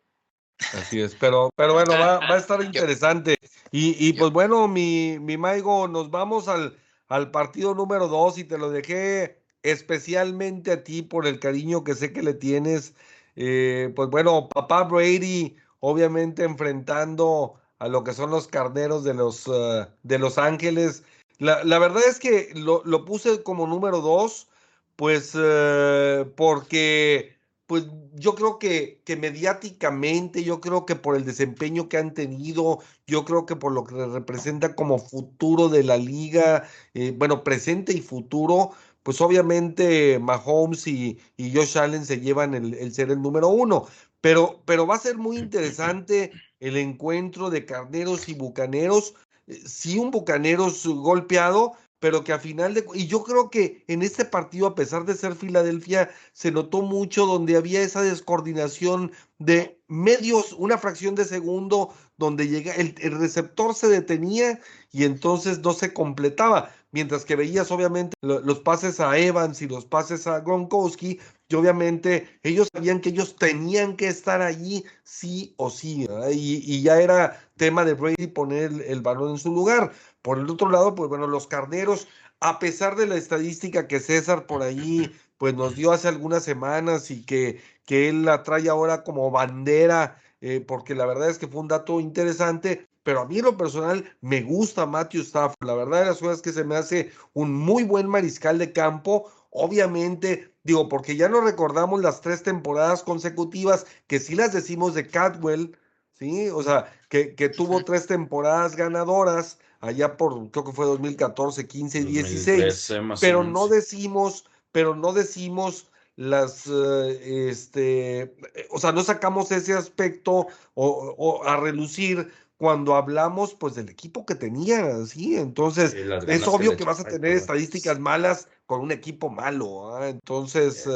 Así 0.74 1.00
es, 1.00 1.14
pero, 1.14 1.50
pero 1.56 1.74
bueno, 1.74 1.92
va, 1.92 2.18
a 2.18 2.36
estar 2.36 2.62
interesante. 2.62 3.36
Y, 3.70 3.96
y 4.06 4.12
pues 4.12 4.30
bueno, 4.30 4.68
mi, 4.68 5.18
mi 5.18 5.36
Maigo, 5.36 5.88
nos 5.88 6.10
vamos 6.10 6.48
al, 6.48 6.78
al 7.08 7.30
partido 7.30 7.74
número 7.74 8.08
dos 8.08 8.38
y 8.38 8.44
te 8.44 8.58
lo 8.58 8.70
dejé 8.70 9.42
especialmente 9.62 10.72
a 10.72 10.84
ti 10.84 11.02
por 11.02 11.26
el 11.26 11.40
cariño 11.40 11.84
que 11.84 11.94
sé 11.94 12.12
que 12.12 12.22
le 12.22 12.34
tienes 12.34 12.94
eh, 13.36 13.92
pues 13.94 14.10
bueno, 14.10 14.48
papá 14.48 14.84
Brady, 14.84 15.56
obviamente 15.80 16.44
enfrentando 16.44 17.54
a 17.78 17.88
lo 17.88 18.04
que 18.04 18.12
son 18.12 18.30
los 18.30 18.46
carneros 18.48 19.04
de 19.04 19.14
los, 19.14 19.46
eh, 19.48 19.86
de 20.02 20.18
los 20.18 20.38
Ángeles. 20.38 21.04
La, 21.38 21.64
la, 21.64 21.78
verdad 21.78 22.02
es 22.08 22.18
que 22.18 22.50
lo, 22.54 22.82
lo 22.84 23.04
puse 23.04 23.42
como 23.42 23.66
número 23.66 24.00
dos, 24.00 24.48
pues 24.96 25.32
eh, 25.36 26.24
porque 26.36 27.34
pues 27.66 27.86
yo 28.14 28.34
creo 28.34 28.58
que, 28.58 29.00
que 29.04 29.16
mediáticamente, 29.16 30.44
yo 30.44 30.60
creo 30.60 30.84
que 30.86 30.96
por 30.96 31.16
el 31.16 31.24
desempeño 31.24 31.88
que 31.88 31.96
han 31.96 32.12
tenido, 32.14 32.80
yo 33.06 33.24
creo 33.24 33.46
que 33.46 33.56
por 33.56 33.72
lo 33.72 33.84
que 33.84 33.94
representa 34.06 34.74
como 34.74 34.98
futuro 34.98 35.68
de 35.70 35.82
la 35.82 35.96
liga, 35.96 36.68
bueno, 37.16 37.42
presente 37.42 37.94
y 37.94 38.02
futuro, 38.02 38.72
pues 39.04 39.20
obviamente 39.20 40.18
Mahomes 40.18 40.86
y, 40.88 41.20
Josh 41.38 41.78
Allen 41.78 42.04
se 42.06 42.20
llevan 42.20 42.54
el, 42.54 42.92
ser 42.92 43.10
el 43.10 43.22
número 43.22 43.48
uno. 43.48 43.86
Pero, 44.20 44.62
pero 44.64 44.86
va 44.86 44.96
a 44.96 44.98
ser 44.98 45.18
muy 45.18 45.36
interesante 45.36 46.32
el 46.58 46.78
encuentro 46.78 47.50
de 47.50 47.66
carneros 47.66 48.28
y 48.30 48.34
bucaneros. 48.34 49.14
Eh, 49.46 49.62
sí, 49.66 49.98
un 49.98 50.10
bucaneros 50.10 50.86
golpeado, 50.86 51.74
pero 51.98 52.24
que 52.24 52.32
a 52.32 52.38
final 52.38 52.72
de... 52.72 52.86
Y 52.94 53.06
yo 53.06 53.22
creo 53.24 53.50
que 53.50 53.84
en 53.88 54.00
este 54.00 54.24
partido, 54.24 54.68
a 54.68 54.74
pesar 54.74 55.04
de 55.04 55.14
ser 55.14 55.34
Filadelfia, 55.34 56.10
se 56.32 56.50
notó 56.50 56.80
mucho 56.80 57.26
donde 57.26 57.56
había 57.56 57.82
esa 57.82 58.00
descoordinación 58.00 59.12
de 59.38 59.78
medios, 59.86 60.54
una 60.54 60.78
fracción 60.78 61.14
de 61.14 61.26
segundo, 61.26 61.92
donde 62.16 62.48
llega, 62.48 62.72
el 62.74 62.94
receptor 63.18 63.74
se 63.74 63.88
detenía 63.88 64.58
y 64.90 65.04
entonces 65.04 65.58
no 65.58 65.74
se 65.74 65.92
completaba 65.92 66.70
mientras 66.94 67.24
que 67.24 67.34
veías 67.34 67.72
obviamente 67.72 68.16
los 68.22 68.60
pases 68.60 69.00
a 69.00 69.18
Evans 69.18 69.60
y 69.60 69.66
los 69.66 69.84
pases 69.84 70.28
a 70.28 70.38
Gronkowski, 70.40 71.18
y 71.48 71.54
obviamente 71.56 72.38
ellos 72.44 72.68
sabían 72.72 73.00
que 73.00 73.08
ellos 73.08 73.34
tenían 73.34 73.96
que 73.96 74.06
estar 74.06 74.40
allí 74.40 74.84
sí 75.02 75.54
o 75.56 75.70
sí, 75.70 76.06
y, 76.30 76.82
ya 76.82 77.00
era 77.00 77.40
tema 77.56 77.84
de 77.84 77.94
Brady 77.94 78.28
poner 78.28 78.70
el, 78.86 79.00
balón 79.02 79.32
en 79.32 79.38
su 79.38 79.52
lugar. 79.52 79.90
Por 80.22 80.38
el 80.38 80.48
otro 80.48 80.70
lado, 80.70 80.94
pues 80.94 81.08
bueno, 81.08 81.26
los 81.26 81.48
carneros, 81.48 82.06
a 82.38 82.60
pesar 82.60 82.94
de 82.94 83.06
la 83.06 83.16
estadística 83.16 83.88
que 83.88 83.98
César 83.98 84.46
por 84.46 84.62
allí 84.62 85.10
pues 85.36 85.54
nos 85.54 85.74
dio 85.74 85.90
hace 85.90 86.06
algunas 86.06 86.44
semanas 86.44 87.10
y 87.10 87.24
que, 87.26 87.60
que 87.84 88.08
él 88.08 88.24
la 88.24 88.44
trae 88.44 88.68
ahora 88.68 89.02
como 89.02 89.32
bandera, 89.32 90.22
eh, 90.40 90.60
porque 90.60 90.94
la 90.94 91.06
verdad 91.06 91.28
es 91.28 91.38
que 91.38 91.48
fue 91.48 91.60
un 91.60 91.68
dato 91.68 91.98
interesante, 91.98 92.86
pero 93.04 93.20
a 93.20 93.26
mí 93.26 93.38
en 93.38 93.44
lo 93.44 93.56
personal 93.56 94.04
me 94.22 94.42
gusta 94.42 94.86
Matthew 94.86 95.22
Stafford. 95.22 95.64
La 95.64 95.74
verdad 95.74 96.00
de 96.00 96.06
las 96.06 96.18
cosas 96.18 96.36
es 96.36 96.42
que 96.42 96.52
se 96.52 96.64
me 96.64 96.74
hace 96.74 97.12
un 97.34 97.54
muy 97.54 97.84
buen 97.84 98.08
mariscal 98.08 98.58
de 98.58 98.72
campo. 98.72 99.30
Obviamente, 99.50 100.52
digo, 100.64 100.88
porque 100.88 101.14
ya 101.14 101.28
no 101.28 101.42
recordamos 101.42 102.00
las 102.00 102.22
tres 102.22 102.42
temporadas 102.42 103.02
consecutivas 103.04 103.86
que 104.08 104.18
sí 104.18 104.34
las 104.34 104.52
decimos 104.52 104.94
de 104.94 105.06
Catwell, 105.06 105.76
¿sí? 106.14 106.48
O 106.48 106.62
sea, 106.62 106.92
que, 107.10 107.34
que 107.34 107.50
tuvo 107.50 107.84
tres 107.84 108.06
temporadas 108.06 108.74
ganadoras 108.74 109.58
allá 109.80 110.16
por, 110.16 110.50
creo 110.50 110.64
que 110.64 110.72
fue 110.72 110.86
2014, 110.86 111.66
15 111.66 111.98
y 112.00 112.04
16, 112.04 112.92
pero 113.20 113.44
no 113.44 113.68
decimos, 113.68 114.46
pero 114.72 114.96
no 114.96 115.12
decimos 115.12 115.90
las, 116.16 116.66
eh, 116.68 117.48
este, 117.50 118.34
o 118.70 118.78
sea, 118.78 118.92
no 118.92 119.02
sacamos 119.02 119.50
ese 119.50 119.74
aspecto 119.74 120.46
o, 120.74 121.14
o 121.18 121.44
a 121.44 121.56
relucir 121.58 122.32
cuando 122.64 122.94
hablamos 122.94 123.54
pues 123.54 123.74
del 123.74 123.90
equipo 123.90 124.24
que 124.24 124.34
tenía, 124.34 125.04
¿sí? 125.04 125.36
Entonces, 125.36 125.92
es 125.92 126.48
obvio 126.48 126.78
que, 126.78 126.84
vas 126.84 126.98
a 126.98 127.04
tener 127.04 127.32
estadísticas 127.32 127.98
malas 127.98 128.48
con 128.64 128.80
un 128.80 128.90
equipo 128.90 129.28
malo, 129.28 129.94
¿ah? 129.94 130.08
Entonces, 130.08 130.88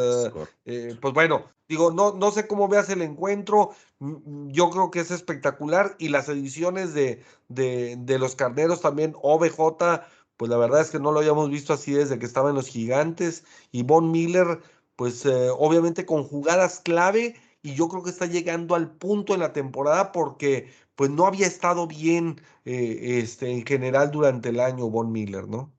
eh, 0.64 0.96
pues 0.98 1.12
bueno, 1.12 1.44
digo, 1.68 1.90
no, 1.90 2.14
no 2.14 2.30
sé 2.30 2.46
cómo 2.46 2.68
veas 2.68 2.88
el 2.88 3.02
encuentro, 3.02 3.72
yo 4.00 4.70
creo 4.70 4.90
que 4.90 5.00
es 5.00 5.10
espectacular 5.10 5.94
y 5.98 6.08
las 6.08 6.30
ediciones 6.30 6.94
de, 6.94 7.22
de, 7.48 7.96
de 7.98 8.18
los 8.18 8.34
carneros 8.34 8.80
también, 8.80 9.14
OBJ, 9.20 10.06
pues 10.38 10.50
la 10.50 10.56
verdad 10.56 10.80
es 10.80 10.88
que 10.88 11.00
no 11.00 11.12
lo 11.12 11.18
habíamos 11.18 11.50
visto 11.50 11.74
así 11.74 11.92
desde 11.92 12.18
que 12.18 12.24
estaban 12.24 12.54
los 12.54 12.68
gigantes 12.68 13.44
y 13.72 13.82
Von 13.82 14.10
Miller, 14.10 14.62
pues 14.96 15.26
eh, 15.26 15.50
obviamente 15.50 16.06
con 16.06 16.24
jugadas 16.24 16.80
clave 16.82 17.34
y 17.62 17.74
yo 17.74 17.88
creo 17.88 18.02
que 18.02 18.10
está 18.10 18.26
llegando 18.26 18.74
al 18.74 18.90
punto 18.96 19.34
en 19.34 19.40
la 19.40 19.52
temporada 19.52 20.12
porque 20.12 20.70
pues 20.94 21.10
no 21.10 21.26
había 21.26 21.46
estado 21.46 21.86
bien 21.86 22.40
eh, 22.64 23.20
este, 23.22 23.50
en 23.50 23.64
general 23.66 24.10
durante 24.10 24.48
el 24.50 24.60
año 24.60 24.90
Von 24.90 25.12
Miller, 25.12 25.48
¿no? 25.48 25.72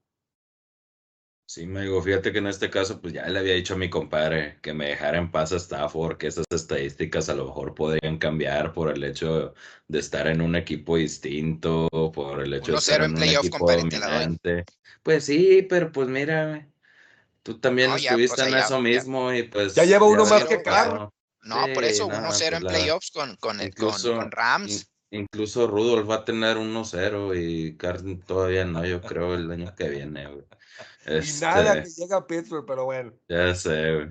Sí, 1.50 1.66
me 1.66 1.82
digo, 1.82 2.00
fíjate 2.00 2.32
que 2.32 2.38
en 2.38 2.46
este 2.46 2.70
caso, 2.70 3.02
pues 3.02 3.12
ya 3.12 3.28
le 3.28 3.40
había 3.40 3.56
dicho 3.56 3.74
a 3.74 3.78
mi 3.78 3.90
compadre 3.90 4.60
que 4.62 4.72
me 4.72 4.90
dejara 4.90 5.18
en 5.18 5.32
paz 5.32 5.52
a 5.52 5.56
Stafford, 5.56 6.18
que 6.18 6.28
esas 6.28 6.46
estadísticas 6.52 7.28
a 7.28 7.34
lo 7.34 7.48
mejor 7.48 7.74
podrían 7.74 8.20
cambiar 8.20 8.72
por 8.72 8.92
el 8.96 9.04
hecho 9.04 9.56
de 9.88 9.98
estar 9.98 10.28
en 10.28 10.42
un 10.42 10.56
equipo 10.56 10.98
distinto, 10.98 11.90
por 12.14 12.44
el 12.44 12.54
hecho 12.54 12.74
de 12.74 12.78
estar 12.78 13.02
en, 13.02 13.18
un 13.18 13.24
equipo 13.24 13.72
dominante. 13.72 14.64
Pues 15.02 15.26
sí, 15.26 15.66
pero 15.68 15.92
pues 15.92 16.08
mira, 16.08 16.70
tú 17.42 17.60
también 17.60 17.94
estuviste 17.94 18.44
pues, 18.44 18.48
en 18.48 18.58
eso 18.60 18.80
mismo 18.80 19.34
y 19.34 19.42
pues... 19.42 19.74
Ya 19.74 19.86
lleva 19.86 20.06
uno 20.06 20.28
más 20.28 20.46
que 20.46 20.62
claro. 20.62 21.12
No, 21.44 21.68
por 21.74 21.84
eso 21.84 22.08
1-0 22.08 22.58
en 22.58 22.66
playoffs 22.66 23.12
con, 23.12 23.36
con, 23.38 23.58
con, 24.14 24.32
Rams 24.32 24.86
incluso 25.12 25.68
Rudolph 25.68 26.10
va 26.10 26.16
a 26.16 26.26
tener 26.26 26.58
1-0 26.58 27.36
y 27.36 27.76
Carson 27.78 28.20
todavía 28.22 28.66
no, 28.66 28.86
yo 28.86 29.02
creo, 29.02 29.34
el 29.36 29.50
año 29.52 29.74
que 29.76 29.90
viene, 29.90 30.28
güey. 30.28 30.46
Y 31.16 31.34
nada 31.34 31.82
que 31.82 31.90
Este, 31.90 32.02
llega 32.02 32.18
a 32.18 32.28
Pittsburgh, 32.28 32.66
pero 32.66 32.86
bueno. 32.86 33.14
ya 33.28 33.54
sé, 33.56 33.96
güey. 33.96 34.08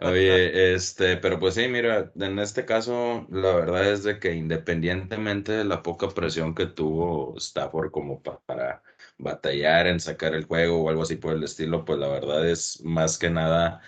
Oye, 0.00 0.74
este, 0.74 1.16
pero 1.18 1.38
pues 1.38 1.54
sí, 1.54 1.68
mira, 1.68 2.10
en 2.16 2.38
este 2.38 2.64
caso, 2.64 3.26
la 3.30 3.54
verdad 3.54 3.92
es 3.92 4.02
de 4.02 4.18
que 4.18 4.34
independientemente 4.34 5.52
de 5.52 5.64
la 5.64 5.82
poca 5.82 6.08
presión 6.08 6.54
que 6.54 6.66
tuvo 6.66 7.36
Stafford 7.36 7.90
como 7.90 8.22
pa- 8.22 8.40
para 8.44 8.82
batallar 9.18 9.86
en 9.86 10.00
sacar 10.00 10.34
el 10.34 10.46
juego 10.46 10.82
o 10.82 10.88
algo 10.88 11.02
así 11.02 11.16
por 11.16 11.34
el 11.34 11.44
estilo, 11.44 11.84
pues 11.84 11.98
la 11.98 12.08
verdad 12.08 12.48
es 12.48 12.82
más 12.84 13.18
que 13.18 13.30
nada 13.30 13.82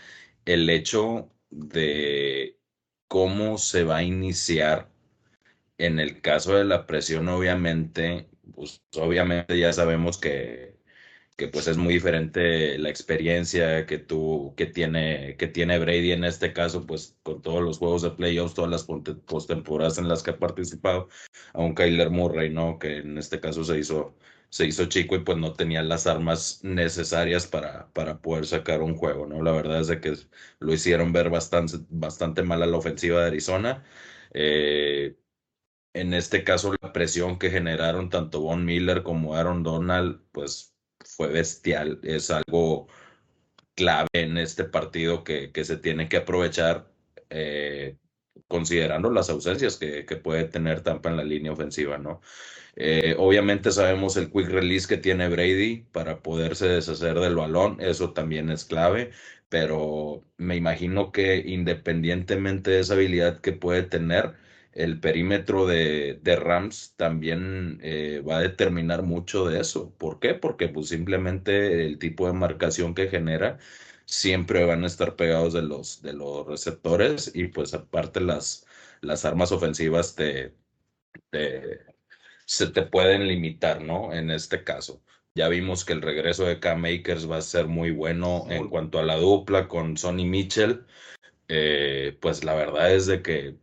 el 0.44 0.68
hecho 0.70 1.30
de 1.50 2.60
cómo 3.14 3.58
se 3.58 3.84
va 3.84 3.98
a 3.98 4.02
iniciar 4.02 4.90
en 5.78 6.00
el 6.00 6.20
caso 6.20 6.56
de 6.56 6.64
la 6.64 6.84
presión, 6.84 7.28
obviamente, 7.28 8.28
pues 8.56 8.82
obviamente 8.96 9.56
ya 9.56 9.72
sabemos 9.72 10.18
que, 10.18 10.76
que 11.36 11.46
pues 11.46 11.68
es 11.68 11.76
muy 11.76 11.94
diferente 11.94 12.76
la 12.78 12.90
experiencia 12.90 13.86
que 13.86 13.98
tú, 13.98 14.54
que 14.56 14.66
tiene, 14.66 15.36
que 15.36 15.46
tiene 15.46 15.78
Brady 15.78 16.10
en 16.10 16.24
este 16.24 16.52
caso, 16.52 16.86
pues 16.86 17.16
con 17.22 17.40
todos 17.40 17.62
los 17.62 17.78
juegos 17.78 18.02
de 18.02 18.10
playoffs, 18.10 18.54
todas 18.54 18.70
las 18.72 18.84
postemporadas 19.26 19.98
en 19.98 20.08
las 20.08 20.24
que 20.24 20.32
ha 20.32 20.38
participado, 20.38 21.08
a 21.52 21.60
un 21.62 21.74
Kyler 21.76 22.10
Murray, 22.10 22.50
¿no? 22.50 22.80
Que 22.80 22.98
en 22.98 23.16
este 23.18 23.38
caso 23.38 23.62
se 23.62 23.78
hizo, 23.78 24.16
se 24.54 24.66
hizo 24.66 24.86
chico 24.86 25.16
y 25.16 25.20
pues 25.24 25.36
no 25.36 25.52
tenía 25.54 25.82
las 25.82 26.06
armas 26.06 26.60
necesarias 26.62 27.44
para, 27.48 27.92
para 27.92 28.20
poder 28.22 28.46
sacar 28.46 28.82
un 28.82 28.94
juego, 28.96 29.26
¿no? 29.26 29.42
La 29.42 29.50
verdad 29.50 29.80
es 29.80 29.88
de 29.88 30.00
que 30.00 30.14
lo 30.60 30.72
hicieron 30.72 31.12
ver 31.12 31.28
bastante, 31.28 31.78
bastante 31.88 32.44
mal 32.44 32.62
a 32.62 32.66
la 32.66 32.76
ofensiva 32.76 33.20
de 33.20 33.26
Arizona. 33.26 33.84
Eh, 34.32 35.16
en 35.94 36.14
este 36.14 36.44
caso, 36.44 36.74
la 36.82 36.92
presión 36.92 37.38
que 37.38 37.50
generaron 37.50 38.10
tanto 38.10 38.40
Von 38.42 38.64
Miller 38.64 39.02
como 39.02 39.34
Aaron 39.36 39.64
Donald, 39.64 40.22
pues 40.32 40.76
fue 41.04 41.28
bestial. 41.28 42.00
Es 42.04 42.30
algo 42.30 42.88
clave 43.74 44.08
en 44.14 44.38
este 44.38 44.64
partido 44.64 45.24
que, 45.24 45.52
que 45.52 45.64
se 45.64 45.78
tiene 45.78 46.08
que 46.08 46.18
aprovechar, 46.18 46.92
eh, 47.30 47.98
considerando 48.48 49.10
las 49.10 49.30
ausencias 49.30 49.76
que, 49.78 50.06
que 50.06 50.16
puede 50.16 50.44
tener 50.44 50.82
Tampa 50.82 51.10
en 51.10 51.16
la 51.16 51.24
línea 51.24 51.52
ofensiva, 51.52 51.98
¿no? 51.98 52.20
Eh, 52.76 53.14
obviamente 53.18 53.70
sabemos 53.72 54.16
el 54.16 54.30
quick 54.30 54.48
release 54.48 54.88
que 54.88 54.96
tiene 54.96 55.28
Brady 55.28 55.86
para 55.92 56.22
poderse 56.22 56.66
deshacer 56.68 57.18
del 57.20 57.36
balón, 57.36 57.76
eso 57.80 58.12
también 58.12 58.50
es 58.50 58.64
clave, 58.64 59.10
pero 59.48 60.22
me 60.38 60.56
imagino 60.56 61.12
que 61.12 61.36
independientemente 61.36 62.72
de 62.72 62.80
esa 62.80 62.94
habilidad 62.94 63.40
que 63.40 63.52
puede 63.52 63.82
tener, 63.84 64.34
el 64.72 64.98
perímetro 65.00 65.66
de, 65.66 66.18
de 66.22 66.34
Rams 66.36 66.94
también 66.96 67.78
eh, 67.82 68.22
va 68.28 68.38
a 68.38 68.40
determinar 68.40 69.02
mucho 69.04 69.46
de 69.46 69.60
eso. 69.60 69.94
¿Por 69.98 70.18
qué? 70.18 70.34
Porque 70.34 70.68
pues 70.68 70.88
simplemente 70.88 71.86
el 71.86 71.98
tipo 72.00 72.26
de 72.26 72.32
marcación 72.32 72.92
que 72.94 73.08
genera 73.08 73.58
siempre 74.04 74.64
van 74.64 74.82
a 74.84 74.86
estar 74.88 75.14
pegados 75.16 75.52
de 75.54 75.62
los, 75.62 76.02
de 76.02 76.12
los 76.12 76.46
receptores 76.46 77.30
y 77.34 77.46
pues 77.48 77.72
aparte 77.74 78.20
las, 78.20 78.66
las 79.00 79.24
armas 79.24 79.52
ofensivas 79.52 80.14
te, 80.16 80.54
te- 81.30 81.93
se 82.46 82.68
te 82.68 82.82
pueden 82.82 83.26
limitar, 83.28 83.82
¿no? 83.82 84.12
En 84.12 84.30
este 84.30 84.64
caso. 84.64 85.02
Ya 85.34 85.48
vimos 85.48 85.84
que 85.84 85.92
el 85.92 86.02
regreso 86.02 86.44
de 86.44 86.60
Cam 86.60 86.84
Akers 86.84 87.28
va 87.28 87.38
a 87.38 87.42
ser 87.42 87.66
muy 87.66 87.90
bueno 87.90 88.46
en 88.50 88.68
cuanto 88.68 88.98
a 89.00 89.02
la 89.02 89.16
dupla 89.16 89.66
con 89.66 89.96
Sonny 89.96 90.24
Mitchell. 90.24 90.86
Eh, 91.48 92.16
pues 92.20 92.44
la 92.44 92.54
verdad 92.54 92.92
es 92.92 93.06
de 93.06 93.22
que 93.22 93.56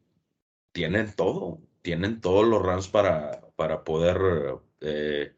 tienen 0.74 1.14
todo, 1.16 1.62
tienen 1.82 2.22
todos 2.22 2.46
los 2.46 2.62
Rams 2.62 2.88
para, 2.90 3.42
para 3.56 3.84
poder 3.84 4.20
eh, 4.82 5.34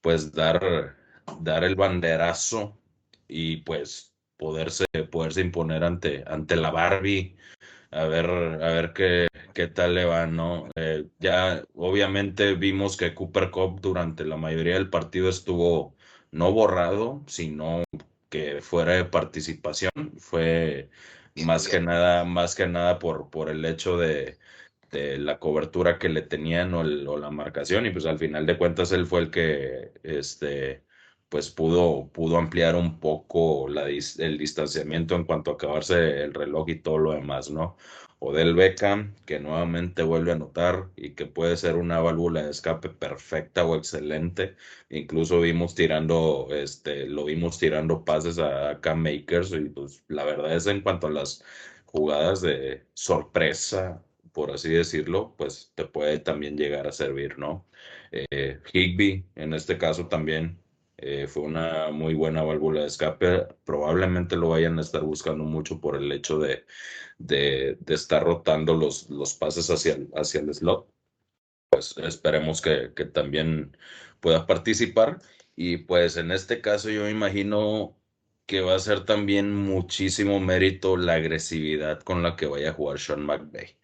pues 0.00 0.32
dar, 0.32 0.96
dar 1.40 1.64
el 1.64 1.74
banderazo 1.74 2.78
y 3.28 3.58
pues 3.58 4.14
poderse, 4.36 4.84
poderse 5.10 5.40
imponer 5.40 5.84
ante, 5.84 6.24
ante 6.26 6.56
la 6.56 6.70
Barbie, 6.70 7.36
a 7.90 8.04
ver, 8.06 8.26
a 8.30 8.72
ver 8.72 8.92
qué, 8.92 9.28
qué 9.54 9.68
tal 9.68 9.94
le 9.94 10.04
va, 10.04 10.26
¿no? 10.26 10.68
Eh, 10.76 11.06
ya 11.18 11.64
obviamente 11.74 12.54
vimos 12.54 12.96
que 12.96 13.14
Cooper 13.14 13.50
Cup 13.50 13.80
durante 13.80 14.24
la 14.24 14.36
mayoría 14.36 14.74
del 14.74 14.90
partido 14.90 15.28
estuvo 15.28 15.96
no 16.30 16.52
borrado, 16.52 17.22
sino 17.26 17.84
que 18.28 18.60
fuera 18.62 18.94
de 18.94 19.04
participación, 19.04 19.90
fue 20.18 20.90
más 21.44 21.68
que 21.68 21.80
nada, 21.80 22.24
más 22.24 22.54
que 22.54 22.66
nada 22.66 22.98
por, 22.98 23.30
por 23.30 23.50
el 23.50 23.64
hecho 23.64 23.96
de, 23.98 24.38
de 24.90 25.18
la 25.18 25.38
cobertura 25.38 25.98
que 25.98 26.08
le 26.08 26.22
tenían 26.22 26.74
o, 26.74 26.80
o 26.80 27.18
la 27.18 27.30
marcación, 27.30 27.86
y 27.86 27.90
pues 27.90 28.06
al 28.06 28.18
final 28.18 28.46
de 28.46 28.58
cuentas 28.58 28.92
él 28.92 29.06
fue 29.06 29.20
el 29.20 29.30
que 29.30 29.92
este 30.02 30.85
pues 31.28 31.50
pudo, 31.50 32.08
pudo 32.12 32.38
ampliar 32.38 32.76
un 32.76 33.00
poco 33.00 33.68
el 33.68 34.38
distanciamiento 34.38 35.14
en 35.16 35.24
cuanto 35.24 35.50
a 35.50 35.54
acabarse 35.54 36.22
el 36.22 36.34
reloj 36.34 36.68
y 36.68 36.76
todo 36.80 36.98
lo 36.98 37.12
demás, 37.12 37.50
¿no? 37.50 37.76
Odell 38.18 38.54
Beckham, 38.54 39.14
que 39.26 39.38
nuevamente 39.40 40.02
vuelve 40.02 40.30
a 40.32 40.34
anotar 40.34 40.88
y 40.96 41.10
que 41.14 41.26
puede 41.26 41.56
ser 41.56 41.76
una 41.76 42.00
válvula 42.00 42.42
de 42.42 42.50
escape 42.50 42.88
perfecta 42.88 43.64
o 43.66 43.76
excelente. 43.76 44.56
Incluso 44.88 45.40
vimos 45.40 45.74
tirando, 45.74 46.48
este, 46.50 47.06
lo 47.06 47.24
vimos 47.26 47.58
tirando 47.58 48.04
pases 48.04 48.38
a, 48.38 48.70
a 48.70 48.80
Cam 48.80 49.02
Makers 49.02 49.52
y 49.52 49.68
pues 49.68 50.02
la 50.08 50.24
verdad 50.24 50.54
es 50.56 50.66
en 50.66 50.80
cuanto 50.80 51.08
a 51.08 51.10
las 51.10 51.44
jugadas 51.84 52.40
de 52.40 52.86
sorpresa, 52.94 54.02
por 54.32 54.50
así 54.50 54.70
decirlo, 54.70 55.34
pues 55.36 55.72
te 55.74 55.84
puede 55.84 56.18
también 56.18 56.56
llegar 56.56 56.86
a 56.86 56.92
servir, 56.92 57.38
¿no? 57.38 57.66
Eh, 58.12 58.60
Higby, 58.72 59.26
en 59.34 59.54
este 59.54 59.78
caso 59.78 60.08
también, 60.08 60.58
eh, 60.98 61.26
fue 61.26 61.42
una 61.44 61.90
muy 61.90 62.14
buena 62.14 62.42
válvula 62.42 62.82
de 62.82 62.86
escape. 62.86 63.46
Probablemente 63.64 64.36
lo 64.36 64.50
vayan 64.50 64.78
a 64.78 64.82
estar 64.82 65.02
buscando 65.02 65.44
mucho 65.44 65.80
por 65.80 65.96
el 65.96 66.10
hecho 66.12 66.38
de, 66.38 66.64
de, 67.18 67.78
estar 67.88 68.24
rotando 68.24 68.74
los, 68.74 69.10
los 69.10 69.34
pases 69.34 69.70
hacia 69.70 69.94
el, 69.94 70.08
hacia 70.14 70.40
el 70.40 70.54
slot. 70.54 70.88
Pues 71.70 71.96
esperemos 71.98 72.62
que, 72.62 72.92
que 72.94 73.04
también 73.06 73.76
pueda 74.20 74.46
participar. 74.46 75.20
Y 75.56 75.78
pues 75.78 76.16
en 76.16 76.32
este 76.32 76.60
caso 76.60 76.90
yo 76.90 77.04
me 77.04 77.10
imagino 77.10 77.96
que 78.46 78.60
va 78.60 78.74
a 78.76 78.78
ser 78.78 79.04
también 79.04 79.54
muchísimo 79.54 80.40
mérito 80.40 80.96
la 80.96 81.14
agresividad 81.14 82.00
con 82.02 82.22
la 82.22 82.36
que 82.36 82.46
vaya 82.46 82.70
a 82.70 82.74
jugar 82.74 82.98
Sean 83.00 83.24
McVay. 83.26 83.78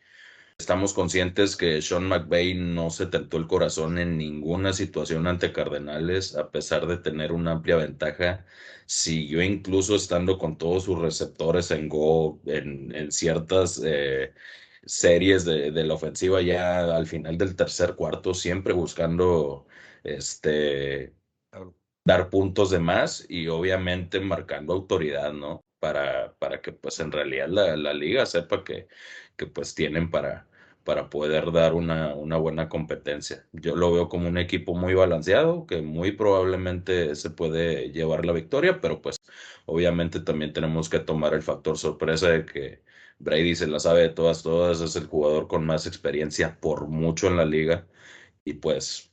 Estamos 0.59 0.95
conscientes 0.95 1.57
que 1.57 1.83
Sean 1.83 2.05
McVay 2.09 2.55
no 2.55 2.91
se 2.91 3.07
tentó 3.07 3.37
el 3.37 3.47
corazón 3.47 3.99
en 3.99 4.17
ninguna 4.17 4.73
situación 4.73 5.27
ante 5.27 5.53
Cardenales, 5.53 6.37
a 6.37 6.51
pesar 6.51 6.87
de 6.87 6.99
tener 6.99 7.33
una 7.33 7.53
amplia 7.53 7.77
ventaja. 7.77 8.45
Siguió 8.87 9.43
incluso 9.43 9.97
estando 9.97 10.39
con 10.39 10.59
todos 10.59 10.85
sus 10.85 10.99
receptores 10.99 11.71
en 11.71 11.89
go 11.89 12.41
en, 12.47 13.11
ciertas 13.11 13.81
eh, 13.85 14.35
series 14.85 15.45
de, 15.45 15.71
la 15.73 15.95
ofensiva 15.95 16.43
ya 16.43 16.97
al 16.97 17.07
final 17.07 17.39
del 17.39 17.57
tercer 17.57 17.95
cuarto, 17.97 18.35
siempre 18.35 18.73
buscando 18.73 19.67
este 20.05 21.15
dar 22.05 22.31
puntos 22.31 22.71
de 22.71 22.81
más 22.81 23.25
y 23.29 23.49
obviamente 23.49 24.21
marcando 24.21 24.73
autoridad, 24.73 25.33
¿no? 25.33 25.65
Para, 25.79 26.35
para 26.39 26.61
que 26.61 26.73
pues 26.73 27.01
en 27.01 27.11
realidad 27.13 27.49
la 27.49 27.93
liga 27.95 28.27
sepa 28.27 28.63
que, 28.65 28.89
que 29.37 29.47
pues 29.47 29.75
tienen 29.75 30.11
para, 30.11 30.49
para 30.85 31.11
poder 31.11 31.53
dar 31.53 31.75
una, 31.75 32.15
una 32.15 32.37
buena 32.37 32.69
competencia. 32.69 33.49
Yo 33.53 33.77
lo 33.77 33.93
veo 33.93 34.09
como 34.09 34.29
un 34.29 34.39
equipo 34.39 34.75
muy 34.75 34.95
balanceado, 34.95 35.67
que 35.67 35.83
muy 35.83 36.13
probablemente 36.13 37.15
se 37.15 37.31
puede 37.31 37.91
llevar 37.93 38.25
la 38.27 38.33
victoria, 38.33 38.81
pero 38.81 39.01
pues 39.03 39.17
obviamente 39.67 40.21
también 40.21 40.53
tenemos 40.53 40.89
que 40.89 40.99
tomar 41.01 41.35
el 41.35 41.43
factor 41.43 41.79
sorpresa 41.79 42.29
de 42.31 42.45
que 42.47 42.83
Brady 43.19 43.55
se 43.55 43.67
la 43.67 43.79
sabe 43.81 44.03
de 44.03 44.09
todas, 44.11 44.43
todas, 44.43 44.81
es 44.81 44.97
el 44.97 45.07
jugador 45.07 45.49
con 45.49 45.65
más 45.67 45.87
experiencia 45.87 46.59
por 46.61 46.89
mucho 46.89 47.29
en 47.29 47.37
la 47.37 47.45
liga 47.45 47.87
y 48.45 48.55
pues 48.55 49.13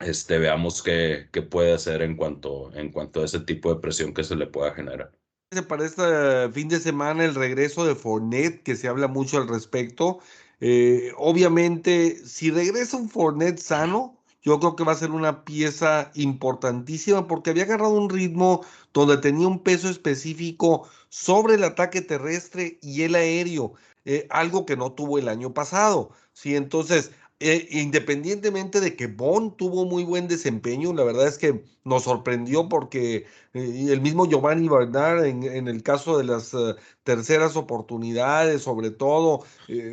este, 0.00 0.38
veamos 0.38 0.82
qué, 0.82 1.28
qué 1.32 1.42
puede 1.42 1.74
hacer 1.74 2.02
en 2.02 2.16
cuanto, 2.16 2.72
en 2.74 2.92
cuanto 2.92 3.22
a 3.22 3.26
ese 3.26 3.40
tipo 3.40 3.74
de 3.74 3.80
presión 3.80 4.14
que 4.14 4.24
se 4.24 4.36
le 4.36 4.46
pueda 4.48 4.74
generar. 4.74 5.17
Para 5.66 5.86
este 5.86 6.50
fin 6.52 6.68
de 6.68 6.78
semana 6.78 7.24
el 7.24 7.34
regreso 7.34 7.86
de 7.86 7.94
Fournette, 7.94 8.62
que 8.62 8.76
se 8.76 8.86
habla 8.86 9.08
mucho 9.08 9.38
al 9.38 9.48
respecto. 9.48 10.18
Eh, 10.60 11.12
obviamente, 11.16 12.18
si 12.26 12.50
regresa 12.50 12.98
un 12.98 13.08
Fournette 13.08 13.58
sano, 13.58 14.18
yo 14.42 14.60
creo 14.60 14.76
que 14.76 14.84
va 14.84 14.92
a 14.92 14.96
ser 14.96 15.10
una 15.10 15.46
pieza 15.46 16.10
importantísima 16.14 17.26
porque 17.26 17.48
había 17.48 17.62
agarrado 17.62 17.94
un 17.94 18.10
ritmo 18.10 18.62
donde 18.92 19.16
tenía 19.16 19.48
un 19.48 19.62
peso 19.62 19.88
específico 19.88 20.86
sobre 21.08 21.54
el 21.54 21.64
ataque 21.64 22.02
terrestre 22.02 22.78
y 22.82 23.04
el 23.04 23.14
aéreo, 23.14 23.72
eh, 24.04 24.26
algo 24.28 24.66
que 24.66 24.76
no 24.76 24.92
tuvo 24.92 25.16
el 25.18 25.28
año 25.30 25.54
pasado. 25.54 26.10
Sí, 26.34 26.56
entonces 26.56 27.10
eh, 27.40 27.68
independientemente 27.70 28.80
de 28.80 28.96
que 28.96 29.06
Bond 29.06 29.54
tuvo 29.56 29.84
muy 29.84 30.02
buen 30.02 30.26
desempeño, 30.26 30.92
la 30.92 31.04
verdad 31.04 31.28
es 31.28 31.38
que 31.38 31.62
nos 31.84 32.02
sorprendió 32.02 32.68
porque 32.68 33.26
eh, 33.54 33.86
el 33.90 34.00
mismo 34.00 34.26
Giovanni 34.26 34.68
Bernard 34.68 35.24
en, 35.24 35.68
el 35.68 35.84
caso 35.84 36.18
de 36.18 36.24
las 36.24 36.52
eh, 36.52 36.74
terceras 37.04 37.54
oportunidades, 37.54 38.62
sobre 38.62 38.90
todo 38.90 39.44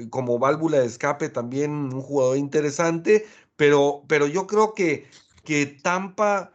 como 0.09 0.39
válvula 0.39 0.79
de 0.79 0.87
escape, 0.87 1.29
también 1.29 1.71
un 1.71 2.01
jugador 2.01 2.37
interesante, 2.37 3.27
pero, 3.55 4.03
pero 4.07 4.25
yo 4.25 4.47
creo 4.47 4.73
que, 4.73 5.05
que 5.43 5.67
Tampa 5.67 6.51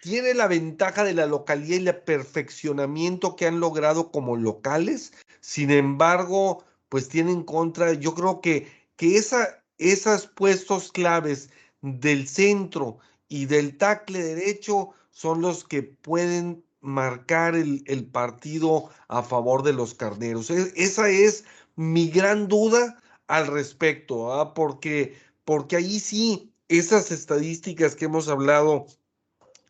tiene 0.00 0.32
la 0.32 0.46
ventaja 0.48 1.04
de 1.04 1.12
la 1.12 1.26
localidad 1.26 1.78
y 1.78 1.88
el 1.88 1.96
perfeccionamiento 1.96 3.36
que 3.36 3.46
han 3.46 3.60
logrado 3.60 4.10
como 4.10 4.36
locales, 4.36 5.12
sin 5.40 5.70
embargo, 5.70 6.64
pues 6.88 7.10
tienen 7.10 7.42
contra, 7.42 7.92
yo 7.92 8.14
creo 8.14 8.40
que, 8.40 8.66
que 8.96 9.18
esa 9.18 9.62
esos 9.78 10.26
puestos 10.26 10.92
claves 10.92 11.50
del 11.82 12.28
centro 12.28 12.98
y 13.28 13.46
del 13.46 13.76
tacle 13.76 14.22
derecho 14.22 14.90
son 15.10 15.40
los 15.40 15.64
que 15.64 15.82
pueden 15.82 16.64
marcar 16.80 17.56
el, 17.56 18.06
partido 18.12 18.90
a 19.08 19.22
favor 19.22 19.62
de 19.62 19.72
los 19.72 19.94
carneros. 19.94 20.50
E, 20.50 20.72
esa 20.76 21.08
es 21.08 21.44
mi 21.74 22.08
gran 22.08 22.48
duda 22.48 23.00
al 23.26 23.46
respecto, 23.48 24.32
¿ah? 24.32 24.54
porque, 24.54 25.16
porque 25.44 25.76
ahí 25.76 25.98
sí, 25.98 26.52
esas 26.68 27.10
estadísticas 27.10 27.96
que 27.96 28.06
hemos 28.06 28.28
hablado 28.28 28.86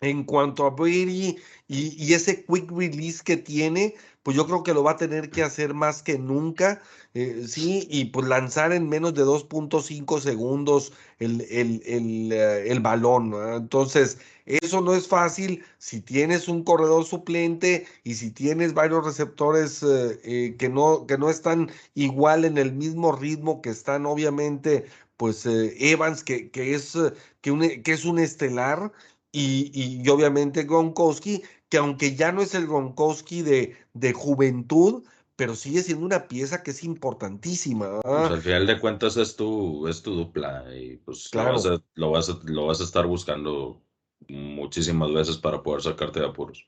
en 0.01 0.24
cuanto 0.24 0.66
a 0.66 0.70
Brady 0.70 1.37
y, 1.69 2.12
ese 2.12 2.45
quick 2.45 2.70
release 2.70 3.23
que 3.24 3.37
tiene, 3.37 3.95
pues 4.27 4.36
yo 4.36 4.44
creo 4.44 4.65
que 4.65 4.74
lo 4.74 4.82
va 4.82 4.90
a 4.90 4.97
tener 4.97 5.31
que 5.31 5.44
hacer 5.44 5.73
más 5.73 6.03
que 6.03 6.19
nunca. 6.19 6.82
Eh, 7.15 7.44
sí, 7.47 7.86
y 7.89 8.07
pues 8.07 8.27
lanzar 8.27 8.73
en 8.73 8.89
menos 8.89 9.15
de 9.15 9.23
2.5 9.23 10.19
segundos 10.20 10.93
el, 11.20 11.43
el, 11.43 11.81
el, 11.86 12.32
eh, 12.32 12.73
el 12.73 12.81
balón. 12.81 13.35
Entonces, 13.55 14.19
eso 14.44 14.81
no 14.81 14.97
es 14.97 15.07
fácil 15.07 15.65
si 15.78 16.01
tienes 16.01 16.48
un 16.48 16.65
corredor 16.65 17.05
suplente 17.05 17.86
y 18.03 18.15
si 18.15 18.32
tienes 18.32 18.74
varios 18.74 19.05
receptores 19.05 19.85
eh, 19.85 20.57
que, 20.59 20.69
no, 20.70 21.07
que 21.07 21.19
no 21.19 21.31
están 21.31 21.70
igual 21.94 22.44
en 22.44 22.59
el 22.59 22.73
mismo 22.73 23.12
ritmo 23.12 23.62
que 23.62 23.70
están 23.70 24.07
obviamente 24.07 24.86
pues 25.16 25.47
Evans, 25.47 26.24
que, 26.24 26.51
que, 26.51 26.74
es, 26.74 26.98
que, 27.43 27.53
un, 27.53 27.61
que 27.61 27.93
es 27.93 28.05
un 28.05 28.19
estelar, 28.19 28.93
y, 29.36 29.70
y, 29.74 30.09
obviamente 30.09 30.62
Gronkowski, 30.65 31.43
que 31.69 31.79
aunque 31.79 32.15
ya 32.15 32.33
no 32.33 32.43
es 32.43 32.55
el 32.55 32.67
Gronkowski 32.67 33.43
de, 33.43 33.77
de 33.95 34.13
juventud, 34.13 35.05
pero 35.37 35.55
sigue 35.55 35.83
siendo 35.83 36.07
una 36.07 36.29
pieza 36.29 36.63
que 36.63 36.71
es 36.71 36.83
importantísima. 36.85 38.01
Pues 38.01 38.31
al 38.31 38.41
final 38.41 38.67
de 38.67 38.81
cuentas 38.81 39.17
es 39.17 39.37
tu, 39.37 39.87
es 39.87 40.03
tu 40.03 40.15
dupla 40.15 40.65
y 40.75 40.97
pues 40.99 41.33
lo, 41.35 41.45
vas 41.45 41.67
a, 41.67 41.83
lo, 41.95 42.11
vas 42.11 42.31
a, 42.31 42.39
lo 42.45 42.67
vas 42.67 42.81
a 42.81 42.85
estar 42.85 43.07
buscando 43.07 43.83
muchísimas 44.29 45.13
veces 45.13 45.37
para 45.37 45.63
poder 45.63 45.83
sacarte 45.83 46.21
de 46.21 46.27
apuros. 46.27 46.67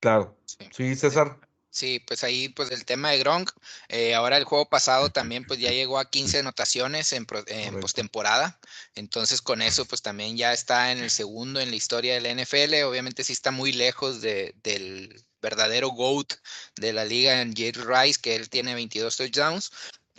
Claro. 0.00 0.36
Sí, 0.72 0.94
César. 0.96 1.38
Sí, 1.72 2.00
pues 2.00 2.22
ahí 2.22 2.50
pues 2.50 2.70
el 2.70 2.84
tema 2.84 3.10
de 3.10 3.18
Gronk, 3.18 3.50
eh, 3.88 4.14
ahora 4.14 4.36
el 4.36 4.44
juego 4.44 4.68
pasado 4.68 5.08
también 5.08 5.46
pues 5.46 5.58
ya 5.58 5.70
llegó 5.70 5.98
a 5.98 6.10
15 6.10 6.40
anotaciones 6.40 7.14
en, 7.14 7.26
en 7.46 7.80
postemporada, 7.80 8.60
entonces 8.94 9.40
con 9.40 9.62
eso 9.62 9.86
pues 9.86 10.02
también 10.02 10.36
ya 10.36 10.52
está 10.52 10.92
en 10.92 10.98
el 10.98 11.10
segundo 11.10 11.60
en 11.60 11.70
la 11.70 11.76
historia 11.76 12.12
del 12.12 12.26
NFL, 12.26 12.82
obviamente 12.84 13.24
sí 13.24 13.32
está 13.32 13.52
muy 13.52 13.72
lejos 13.72 14.20
de, 14.20 14.54
del 14.62 15.24
verdadero 15.40 15.88
GOAT 15.88 16.34
de 16.76 16.92
la 16.92 17.06
liga 17.06 17.40
en 17.40 17.56
Jerry 17.56 17.82
Rice, 17.84 18.20
que 18.20 18.36
él 18.36 18.50
tiene 18.50 18.74
22 18.74 19.16
touchdowns, 19.16 19.72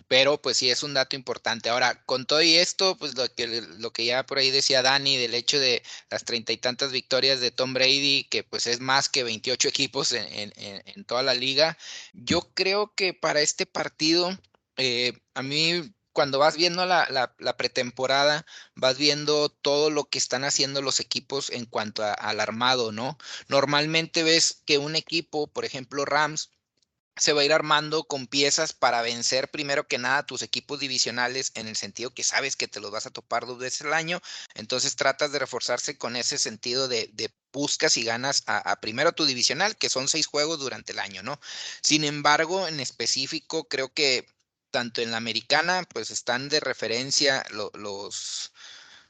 pero 0.07 0.41
pues 0.41 0.57
sí 0.57 0.70
es 0.70 0.84
un 0.84 0.94
dato 0.94 1.15
importante. 1.15 1.70
Ahora, 1.70 2.03
con 2.06 2.26
todo 2.26 2.40
esto, 2.40 2.98
pues 2.98 3.15
lo 3.15 3.28
que, 3.34 3.48
lo 3.80 3.91
que 3.94 4.06
ya 4.06 4.26
por 4.26 4.38
ahí 4.38 4.52
decía 4.52 4.82
Dani, 4.82 5.18
del 5.18 5.34
hecho 5.36 5.60
de 5.60 5.84
las 6.10 6.26
treinta 6.26 6.52
y 6.53 6.57
tantas 6.57 6.91
victorias 6.91 7.40
de 7.41 7.52
Tom 7.52 7.74
Brady, 7.74 8.26
que 8.30 8.44
pues 8.44 8.68
es 8.68 8.80
más 8.80 9.10
que 9.10 9.24
28 9.24 9.68
equipos 9.68 10.11
en, 10.14 10.53
en, 10.56 11.06
toda 11.06 11.24
la 11.24 11.34
liga, 11.34 11.78
yo 12.14 12.41
creo 12.53 12.94
que 12.95 13.14
para 13.14 13.41
este 13.41 13.65
partido, 13.65 14.38
eh, 14.78 15.14
a 15.34 15.44
mí 15.44 15.94
cuando 16.14 16.40
vas 16.40 16.56
viendo 16.56 16.86
la, 16.86 17.56
pretemporada, 17.57 18.45
vas 18.76 18.98
viendo 18.98 19.49
todo 19.49 19.90
lo 19.90 20.06
que 20.06 20.20
están 20.20 20.44
haciendo 20.44 20.82
los 20.82 20.99
equipos 20.99 21.49
en 21.49 21.65
cuanto 21.65 22.03
al 22.03 22.40
armado, 22.40 22.91
¿no? 22.91 23.18
Normalmente 23.48 24.24
ves 24.24 24.61
que 24.65 24.78
un 24.78 24.95
equipo, 24.95 25.48
por 25.48 25.65
ejemplo 25.65 26.06
Rams, 26.06 26.52
se 27.15 27.34
va 27.34 27.41
a 27.41 27.45
ir 27.45 27.53
armando 27.53 28.03
con 28.06 28.27
piezas 28.27 28.73
para 28.73 29.02
vencer 29.02 29.52
primero 29.52 29.88
que 29.88 29.98
nada 29.98 30.26
tus 30.26 30.41
equipos 30.41 30.80
divisionales 30.80 31.52
en 31.56 31.68
el 31.68 31.76
sentido 31.76 32.14
que 32.14 32.23
sabes 32.23 32.56
que 32.56 32.68
te 32.68 32.80
los 32.80 32.91
vas 32.91 33.06
a 33.06 33.11
topar 33.11 33.45
dos 33.45 33.60
veces 33.60 33.84
al 33.84 33.94
año, 33.94 34.22
entonces 34.56 34.95
tratas 34.95 35.31
de 35.31 35.40
reforzarse 35.40 35.98
con 35.98 36.15
ese 36.15 36.38
sentido 36.38 36.88
de, 36.88 37.11
buscas 37.52 37.98
y 37.98 38.03
ganas 38.03 38.44
a, 38.48 38.80
primero 38.81 39.11
tu 39.11 39.26
divisional, 39.26 39.77
que 39.77 39.90
son 39.90 40.07
seis 40.07 40.26
juegos 40.26 40.60
durante 40.60 40.91
el 40.91 40.98
año, 40.98 41.22
¿no? 41.22 41.40
Sin 41.84 42.03
embargo, 42.03 42.68
en 42.68 42.80
específico, 42.80 43.68
creo 43.68 43.94
que 43.94 44.26
tanto 44.72 45.02
en 45.02 45.11
la 45.11 45.18
americana, 45.18 45.84
pues 45.94 46.10
están 46.10 46.49
de 46.49 46.60
referencia 46.60 47.45
los, 47.52 48.52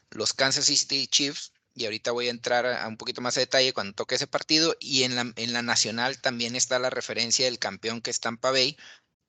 los 0.10 0.34
Kansas 0.34 0.66
City 0.66 1.08
Chiefs, 1.08 1.54
y 1.76 1.86
ahorita 1.86 2.12
voy 2.12 2.28
a 2.28 2.32
entrar 2.32 2.66
a 2.66 2.88
un 2.88 2.98
poquito 2.98 3.22
más 3.22 3.36
de 3.36 3.42
detalle 3.42 3.74
cuando 3.74 3.94
toque 3.94 4.16
ese 4.16 4.28
partido, 4.28 4.76
y 4.80 5.04
en 5.04 5.16
la, 5.16 5.34
en 5.36 5.54
la 5.54 5.62
nacional 5.62 6.22
también 6.22 6.56
está 6.56 6.80
la 6.80 6.90
referencia 6.90 7.46
del 7.46 7.60
campeón 7.60 8.02
que 8.02 8.12
es 8.12 8.20
Tampa 8.20 8.52
Bay. 8.52 8.78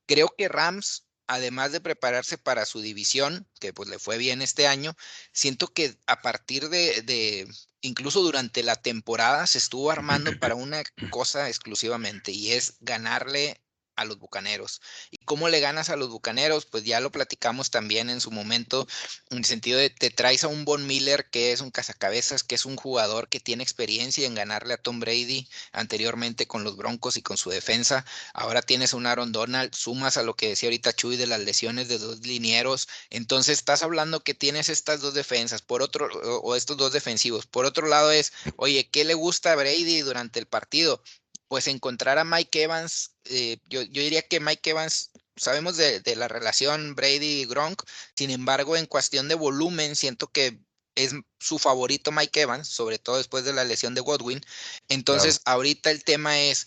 Creo 0.06 0.34
que 0.36 0.48
Rams, 0.48 1.06
además 1.26 1.72
de 1.72 1.80
prepararse 1.80 2.38
para 2.38 2.66
su 2.66 2.80
división, 2.80 3.48
que 3.60 3.72
pues 3.72 3.88
le 3.88 3.98
fue 3.98 4.18
bien 4.18 4.42
este 4.42 4.66
año, 4.66 4.94
siento 5.32 5.68
que 5.68 5.96
a 6.06 6.20
partir 6.22 6.68
de, 6.68 7.02
de 7.02 7.48
incluso 7.80 8.20
durante 8.20 8.62
la 8.62 8.76
temporada 8.76 9.46
se 9.46 9.58
estuvo 9.58 9.90
armando 9.90 10.30
para 10.40 10.54
una 10.54 10.82
cosa 11.10 11.48
exclusivamente, 11.48 12.32
y 12.32 12.52
es 12.52 12.76
ganarle 12.80 13.63
a 13.96 14.04
los 14.04 14.18
Bucaneros. 14.18 14.80
¿Y 15.10 15.18
cómo 15.18 15.48
le 15.48 15.60
ganas 15.60 15.90
a 15.90 15.96
los 15.96 16.08
Bucaneros? 16.08 16.66
Pues 16.66 16.84
ya 16.84 17.00
lo 17.00 17.10
platicamos 17.10 17.70
también 17.70 18.10
en 18.10 18.20
su 18.20 18.30
momento, 18.30 18.86
en 19.30 19.38
el 19.38 19.44
sentido 19.44 19.78
de 19.78 19.90
te 19.90 20.10
traes 20.10 20.44
a 20.44 20.48
un 20.48 20.64
Von 20.64 20.86
Miller 20.86 21.28
que 21.30 21.52
es 21.52 21.60
un 21.60 21.70
cazacabezas, 21.70 22.42
que 22.42 22.54
es 22.54 22.64
un 22.64 22.76
jugador 22.76 23.28
que 23.28 23.40
tiene 23.40 23.62
experiencia 23.62 24.26
en 24.26 24.34
ganarle 24.34 24.74
a 24.74 24.78
Tom 24.78 25.00
Brady 25.00 25.48
anteriormente 25.72 26.46
con 26.46 26.64
los 26.64 26.76
Broncos 26.76 27.16
y 27.16 27.22
con 27.22 27.36
su 27.36 27.50
defensa. 27.50 28.04
Ahora 28.32 28.62
tienes 28.62 28.92
a 28.92 28.96
un 28.96 29.06
Aaron 29.06 29.32
Donald, 29.32 29.74
sumas 29.74 30.16
a 30.16 30.22
lo 30.22 30.34
que 30.34 30.48
decía 30.48 30.68
ahorita 30.68 30.92
Chuy 30.92 31.16
de 31.16 31.26
las 31.26 31.40
lesiones 31.40 31.88
de 31.88 31.98
dos 31.98 32.20
linieros. 32.20 32.88
Entonces 33.10 33.58
estás 33.58 33.82
hablando 33.82 34.20
que 34.20 34.34
tienes 34.34 34.68
estas 34.68 35.00
dos 35.00 35.14
defensas, 35.14 35.62
por 35.62 35.82
otro, 35.82 36.08
o 36.42 36.56
estos 36.56 36.76
dos 36.76 36.92
defensivos. 36.92 37.46
Por 37.46 37.64
otro 37.64 37.86
lado 37.86 38.10
es, 38.10 38.32
oye, 38.56 38.88
¿qué 38.90 39.04
le 39.04 39.14
gusta 39.14 39.52
a 39.52 39.56
Brady 39.56 40.00
durante 40.00 40.38
el 40.38 40.46
partido? 40.46 41.02
Pues 41.48 41.66
encontrar 41.68 42.18
a 42.18 42.24
Mike 42.24 42.62
Evans, 42.62 43.12
eh, 43.24 43.58
yo, 43.66 43.84
diría 43.84 44.22
que 44.22 44.40
Mike 44.40 44.70
Evans, 44.70 45.10
sabemos 45.36 45.76
de, 45.76 46.02
la 46.16 46.28
relación 46.28 46.94
Brady-Gronk, 46.94 47.82
sin 48.16 48.30
embargo, 48.30 48.76
en 48.76 48.86
cuestión 48.86 49.28
de 49.28 49.34
volumen, 49.34 49.96
siento 49.96 50.28
que 50.28 50.58
es 50.94 51.12
su 51.40 51.58
favorito 51.58 52.12
Mike 52.12 52.42
Evans, 52.42 52.68
sobre 52.68 52.98
todo 52.98 53.18
después 53.18 53.44
de 53.44 53.52
la 53.52 53.64
lesión 53.64 53.94
de 53.94 54.00
Godwin. 54.00 54.40
Entonces, 54.88 55.40
ahorita 55.44 55.90
el 55.90 56.04
tema 56.04 56.38
es, 56.38 56.66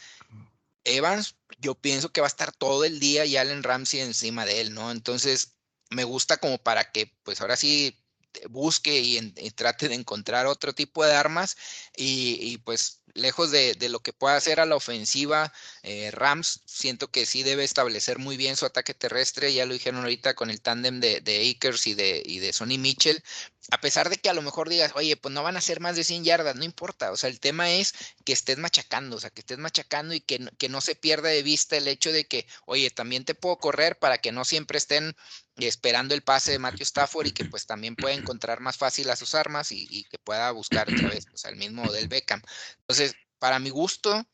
Evans, 0.84 1.36
yo 1.60 1.76
pienso 1.76 2.10
que 2.10 2.22
va 2.22 2.28
a 2.28 2.30
estar 2.30 2.52
todo 2.52 2.84
el 2.84 3.00
día 3.00 3.26
y 3.26 3.38
Allen 3.38 3.64
Ramsey 3.64 4.02
encima 4.02 4.46
de 4.46 4.62
él, 4.62 4.74
¿no? 4.74 4.92
Entonces, 4.92 5.54
me 5.90 6.04
gusta 6.04 6.38
como 6.38 6.58
para 6.58 6.92
que, 6.92 7.14
pues 7.24 7.42
ahora 7.42 7.56
sí, 7.56 7.98
busque 8.50 9.00
y, 9.00 9.52
trate 9.52 9.90
de 9.90 9.96
encontrar 9.96 10.46
otro 10.46 10.74
tipo 10.74 11.06
de 11.06 11.14
armas 11.14 11.58
y, 11.96 12.58
pues 12.60 13.02
lejos 13.18 13.52
de, 13.52 13.76
lo 13.90 14.00
que 14.00 14.14
pueda 14.14 14.36
hacer 14.36 14.60
a 14.60 14.66
la 14.66 14.76
ofensiva, 14.76 15.52
eh, 15.84 16.12
Rams 16.12 16.62
siento 16.66 17.10
que 17.10 17.26
sí 17.26 17.44
debe 17.44 17.64
establecer 17.64 18.20
muy 18.20 18.38
bien 18.38 18.56
su 18.56 18.66
ataque 18.66 18.94
terrestre, 18.94 19.54
ya 19.54 19.66
lo 19.66 19.74
dijeron 19.74 20.02
ahorita 20.02 20.36
con 20.36 20.50
el 20.50 20.62
tándem 20.62 21.00
de, 21.00 21.22
de 21.22 21.50
Akers 21.50 21.88
y 21.88 21.94
de, 21.94 22.22
y 22.26 22.40
de 22.40 22.54
Sonny 22.54 22.78
Mitchell, 22.78 23.24
a 23.72 23.82
pesar 23.82 24.10
de 24.10 24.18
que 24.18 24.30
a 24.30 24.34
lo 24.34 24.42
mejor 24.42 24.70
digas, 24.70 24.94
oye, 24.96 25.18
pues 25.18 25.34
no 25.34 25.44
van 25.44 25.58
a 25.58 25.62
ser 25.62 25.80
más 25.80 25.96
de 25.96 26.04
100 26.04 26.24
yardas, 26.24 26.56
no 26.56 26.64
importa, 26.64 27.12
o 27.12 27.18
sea, 27.18 27.30
el 27.30 27.40
tema 27.40 27.72
es 27.72 27.94
que 28.24 28.34
estés 28.34 28.58
machacando, 28.58 29.18
o 29.18 29.20
sea, 29.20 29.30
que 29.30 29.42
estés 29.42 29.58
machacando 29.58 30.14
y 30.14 30.22
que, 30.22 30.50
que 30.58 30.70
no 30.70 30.82
se 30.82 30.96
pierda 30.96 31.30
de 31.30 31.44
vista 31.44 31.76
el 31.78 31.88
hecho 31.88 32.12
de 32.12 32.26
que, 32.26 32.48
oye, 32.66 32.90
también 32.92 33.26
te 33.26 33.36
puedo 33.36 33.58
correr 33.58 33.98
para 34.00 34.20
que 34.20 34.32
no 34.32 34.46
siempre 34.46 34.78
estén 34.78 35.16
esperando 35.66 36.14
el 36.14 36.22
pase 36.22 36.52
de 36.52 36.60
Matthew 36.60 36.84
Stafford 36.84 37.28
y 37.28 37.32
que 37.32 37.46
pues 37.46 37.66
también 37.66 37.96
pueda 37.96 38.14
encontrar 38.14 38.60
más 38.60 38.78
fácil 38.78 39.10
a 39.10 39.16
sus 39.16 39.34
armas 39.34 39.72
y, 39.72 40.04
que 40.06 40.20
pueda 40.20 40.52
buscar 40.52 40.88
otra 40.92 41.10
vez, 41.10 41.26
sea, 41.34 41.50
el 41.50 41.58
mismo 41.58 41.92
del 41.92 42.08
Beckham. 42.08 42.42
Entonces, 42.82 43.16
para 43.40 43.60
mi 43.60 43.70
gusto, 43.70 44.26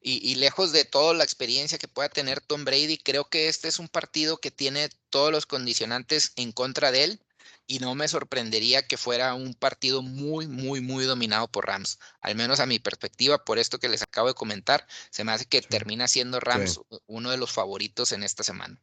y, 0.00 0.18
y, 0.28 0.34
lejos 0.34 0.72
de 0.72 0.84
toda 0.84 1.14
la 1.14 1.22
experiencia 1.22 1.78
que 1.78 1.86
pueda 1.86 2.08
tener 2.08 2.40
Tom 2.40 2.64
Brady, 2.64 2.98
creo 2.98 3.26
que 3.26 3.48
este 3.48 3.68
es 3.68 3.78
un 3.78 3.88
partido 3.88 4.38
que 4.38 4.50
tiene 4.50 4.88
todos 5.10 5.30
los 5.30 5.46
condicionantes 5.46 6.32
en 6.34 6.50
contra 6.50 6.90
de 6.90 7.04
él 7.04 7.20
y 7.66 7.78
no 7.78 7.94
me 7.94 8.08
sorprendería 8.08 8.86
que 8.86 8.96
fuera 8.96 9.34
un 9.34 9.54
partido 9.54 10.02
muy, 10.02 10.46
muy, 10.46 10.80
muy 10.80 11.04
dominado 11.04 11.48
por 11.48 11.66
Rams. 11.66 11.98
Al 12.20 12.34
menos 12.34 12.60
a 12.60 12.66
mi 12.66 12.78
perspectiva, 12.78 13.44
por 13.44 13.58
esto 13.58 13.78
que 13.78 13.88
les 13.88 14.02
acabo 14.02 14.28
de 14.28 14.34
comentar, 14.34 14.86
se 15.10 15.24
me 15.24 15.32
hace 15.32 15.46
que 15.46 15.62
termina 15.62 16.08
siendo 16.08 16.40
Rams 16.40 16.80
uno 17.06 17.30
de 17.30 17.36
los 17.36 17.52
favoritos 17.52 18.12
en 18.12 18.24
esta 18.24 18.42
semana. 18.42 18.78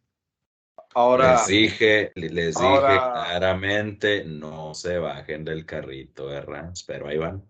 Ahora, 0.94 1.34
les 1.38 1.48
dije, 1.48 2.12
les 2.16 2.56
dije 2.56 2.68
ahora- 2.68 3.14
claramente, 3.14 4.24
no 4.26 4.74
se 4.74 4.98
bajen 4.98 5.46
del 5.46 5.66
carrito, 5.66 6.26
¿verdad? 6.28 6.72
Pero 6.88 7.08
ahí 7.08 7.18
van. 7.18 7.44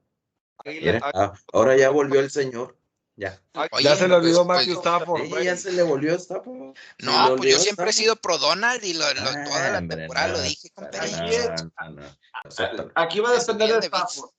Ah, 1.02 1.34
ahora 1.54 1.78
ya 1.78 1.90
volvió 1.90 2.20
el 2.20 2.30
señor. 2.32 2.76
Ya. 3.16 3.38
Oye, 3.72 3.84
ya 3.84 3.96
se 3.98 4.08
le 4.08 4.16
olvidó 4.16 4.46
pues, 4.46 4.60
Matthew 4.60 4.76
pues, 4.76 4.86
Stafford. 4.86 5.22
Sí, 5.24 5.44
ya 5.44 5.58
se 5.58 5.72
le 5.74 5.84
volvió 5.84 6.16
Stafford. 6.16 6.74
No, 7.00 7.36
pues 7.36 7.52
yo 7.54 7.60
siempre 7.60 7.86
he 7.86 7.90
Stafford. 7.90 7.92
sido 7.92 8.16
pro 8.16 8.38
Donald 8.38 8.82
y 8.84 8.94
lo, 8.94 9.14
lo- 9.14 9.44
toda 9.46 9.72
la 9.72 9.78
Hombre, 9.80 9.98
temporada 9.98 10.28
no, 10.30 10.34
lo 10.38 10.42
dije, 10.42 10.70
compadre. 10.70 11.12
no, 11.82 11.90
no. 11.90 12.02
Aquí 12.96 13.20
va 13.20 13.30
a 13.32 13.34
depender 13.34 13.68
de 13.68 13.74
de 13.80 13.88
Stafford. 13.88 14.30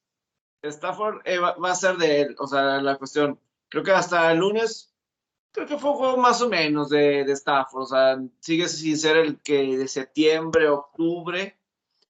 Stafford 0.62 1.20
eh, 1.24 1.38
va, 1.38 1.54
va 1.56 1.70
a 1.72 1.74
ser 1.74 1.96
de 1.96 2.22
él, 2.22 2.36
o 2.38 2.46
sea, 2.46 2.80
la 2.80 2.96
cuestión. 2.96 3.38
Creo 3.68 3.82
que 3.84 3.92
hasta 3.92 4.30
el 4.32 4.38
lunes, 4.38 4.89
creo 5.52 5.66
que 5.66 5.78
fue 5.78 5.90
un 5.90 5.96
juego 5.96 6.16
más 6.16 6.40
o 6.42 6.48
menos 6.48 6.90
de, 6.90 7.24
de 7.24 7.32
Stafford, 7.32 7.82
o 7.82 7.86
sea, 7.86 8.18
sigue 8.40 8.68
sin 8.68 8.96
ser 8.96 9.16
el 9.16 9.40
que 9.40 9.76
de 9.76 9.88
septiembre, 9.88 10.68
octubre, 10.68 11.56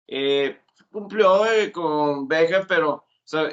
eh, 0.06 0.60
cumplió 0.90 1.46
eh, 1.46 1.70
con 1.72 2.26
Beckham, 2.28 2.66
pero 2.68 2.90
o 2.92 3.04
sea, 3.30 3.48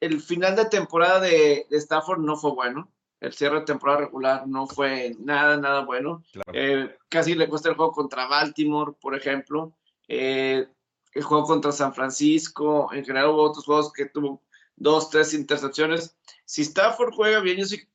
el 0.00 0.20
final 0.20 0.54
de 0.56 0.66
temporada 0.66 1.20
de, 1.20 1.66
de 1.70 1.76
Stafford 1.78 2.20
no 2.20 2.36
fue 2.36 2.52
bueno. 2.52 2.90
El 3.18 3.32
cierre 3.32 3.60
de 3.60 3.66
temporada 3.66 4.00
regular 4.00 4.46
no 4.46 4.66
fue 4.66 5.16
nada, 5.20 5.56
nada 5.56 5.84
bueno. 5.84 6.22
Eh, 6.52 6.94
casi 7.08 7.34
le 7.34 7.48
cuesta 7.48 7.70
el 7.70 7.76
juego 7.76 7.92
contra 7.92 8.26
Baltimore, 8.26 8.92
por 9.00 9.14
ejemplo. 9.14 9.72
El 10.08 10.68
juego 11.22 11.44
contra 11.44 11.72
San 11.72 11.94
Francisco. 11.94 12.92
En 12.92 13.04
general 13.06 13.30
hubo 13.30 13.44
otros 13.44 13.64
juegos 13.64 13.92
que 13.92 14.06
tuvo 14.06 14.42
dos, 14.76 15.08
tres 15.08 15.32
intercepciones. 15.32 16.14
Si 16.44 16.62
Stafford 16.62 17.14
juega 17.14 17.40
bien, 17.40 17.58
yo 17.58 17.64
sí 17.64 17.88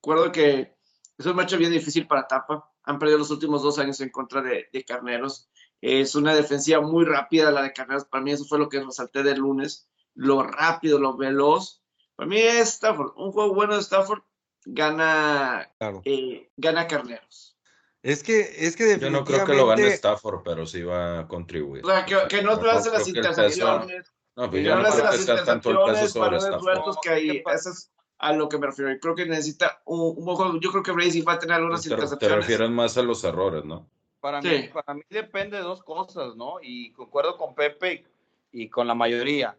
concuerdo 0.00 0.32
que 0.32 0.76
es 1.16 1.26
un 1.26 1.36
match 1.36 1.54
bien 1.56 1.70
difícil 1.72 2.06
para 2.06 2.26
Tampa. 2.26 2.70
Han 2.84 2.98
perdido 2.98 3.18
los 3.18 3.30
últimos 3.30 3.62
dos 3.62 3.78
años 3.78 4.00
en 4.00 4.10
contra 4.10 4.40
de, 4.42 4.68
de 4.72 4.84
Carneros. 4.84 5.50
Es 5.80 6.14
una 6.14 6.34
defensiva 6.34 6.80
muy 6.80 7.04
rápida 7.04 7.50
la 7.50 7.62
de 7.62 7.72
Carneros. 7.72 8.04
Para 8.06 8.22
mí 8.24 8.32
eso 8.32 8.44
fue 8.44 8.58
lo 8.58 8.68
que 8.68 8.80
resalté 8.80 9.22
del 9.22 9.38
lunes. 9.38 9.88
Lo 10.14 10.42
rápido, 10.42 10.98
lo 10.98 11.16
veloz. 11.16 11.82
Para 12.16 12.28
mí 12.28 12.38
es 12.38 12.68
Stafford. 12.74 13.12
Un 13.16 13.32
juego 13.32 13.54
bueno 13.54 13.74
de 13.74 13.80
Stafford 13.82 14.22
gana, 14.64 15.70
Claro. 15.78 16.02
eh, 16.04 16.50
gana 16.56 16.86
Carneros. 16.86 17.56
Es 18.02 18.22
que, 18.22 18.40
es 18.58 18.76
que 18.76 18.98
Yo 18.98 19.10
no 19.10 19.24
creo 19.24 19.44
que 19.44 19.54
lo 19.54 19.66
gane 19.66 19.82
definitivamente- 19.82 19.94
Stafford, 19.94 20.42
pero 20.44 20.66
sí 20.66 20.82
va 20.82 21.20
a 21.20 21.28
contribuir. 21.28 21.84
O 21.84 21.88
sea, 21.88 22.04
que, 22.04 22.16
que 22.28 22.42
no 22.42 22.52
Tampoco 22.52 22.70
hace 22.70 22.90
las 22.90 23.08
intercepciones. 23.08 24.12
No, 24.36 24.48
pues 24.50 24.64
yo 24.64 24.76
no 24.76 24.82
no 24.82 24.90
creo 24.94 25.10
que 25.10 25.18
sea 25.18 25.44
tanto 25.44 25.70
el 25.70 25.92
peso 25.94 26.08
sobre 26.08 26.36
Stafford. 26.38 26.96
que 27.02 27.10
ahí, 27.10 27.42
eso 27.54 27.70
es 27.70 27.90
a 28.18 28.32
lo 28.32 28.48
que 28.48 28.58
me 28.58 28.66
refiero. 28.66 28.90
Y 28.92 28.98
creo 28.98 29.14
que 29.14 29.26
necesita 29.26 29.80
un, 29.84 30.14
un 30.16 30.34
juego. 30.36 30.58
Yo 30.60 30.70
creo 30.70 30.82
que 30.82 30.92
Brady 30.92 31.22
va 31.22 31.34
a 31.34 31.38
tener 31.38 31.56
algunas 31.56 31.82
Te, 31.82 31.88
te 31.88 31.94
intercepciones. 31.94 32.38
refieres 32.38 32.70
más 32.70 32.96
a 32.98 33.02
los 33.02 33.22
errores, 33.24 33.64
¿no? 33.64 33.88
Para, 34.20 34.42
Sí. 34.42 34.48
mí, 34.48 34.68
para 34.68 34.94
mí 34.94 35.02
depende 35.08 35.56
de 35.56 35.62
dos 35.62 35.82
cosas, 35.82 36.34
¿no? 36.36 36.56
Y 36.60 36.90
concuerdo 36.92 37.36
con 37.36 37.54
Pepe 37.54 38.04
y, 38.52 38.62
y 38.64 38.68
con 38.68 38.86
la 38.88 38.94
mayoría. 38.94 39.56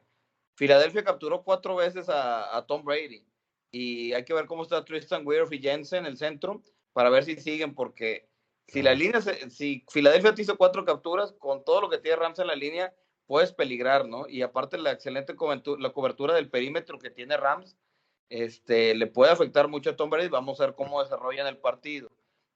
Filadelfia 0.56 1.04
capturó 1.04 1.42
cuatro 1.44 1.78
veces 1.78 2.10
a, 2.10 2.56
a 2.58 2.66
Tom 2.66 2.84
Brady 2.84 3.24
y 3.72 4.12
hay 4.14 4.26
que 4.26 4.34
ver 4.34 4.46
cómo 4.46 4.64
está 4.64 4.84
Tristan 4.84 5.26
Wirf 5.26 5.54
y 5.54 5.60
Jensen 5.60 6.00
en 6.00 6.06
el 6.08 6.18
centro 6.18 6.62
para 6.92 7.10
ver 7.10 7.24
si 7.24 7.38
siguen, 7.38 7.74
porque 7.74 8.28
si 8.68 8.82
la 8.82 8.94
línea, 8.94 9.22
se- 9.22 9.50
si 9.50 9.86
Filadelfia 9.90 10.36
te 10.36 10.42
hizo 10.42 10.58
cuatro 10.58 10.84
capturas, 10.84 11.32
con 11.40 11.64
todo 11.64 11.80
lo 11.80 11.90
que 11.90 11.98
tiene 12.00 12.18
Rams 12.18 12.40
en 12.40 12.48
la 12.48 12.56
línea, 12.56 12.94
puedes 13.26 13.54
peligrar, 13.54 14.06
¿no? 14.08 14.28
Y 14.28 14.42
aparte 14.42 14.78
la 14.78 14.92
excelente 14.92 15.36
cobertura, 15.36 15.82
la 15.82 15.94
cobertura 15.94 16.34
del 16.34 16.50
perímetro 16.50 17.00
que 17.00 17.10
tiene 17.12 17.38
Rams, 17.38 17.78
este, 18.30 18.96
le 18.96 19.08
puede 19.08 19.32
afectar 19.32 19.68
mucho 19.68 19.90
a 19.90 19.96
Tom 19.96 20.10
Brady. 20.10 20.30
Vamos 20.30 20.60
a 20.62 20.68
ver 20.68 20.76
cómo 20.76 21.02
desarrollan 21.02 21.48
el 21.48 21.58
partido. 21.58 22.12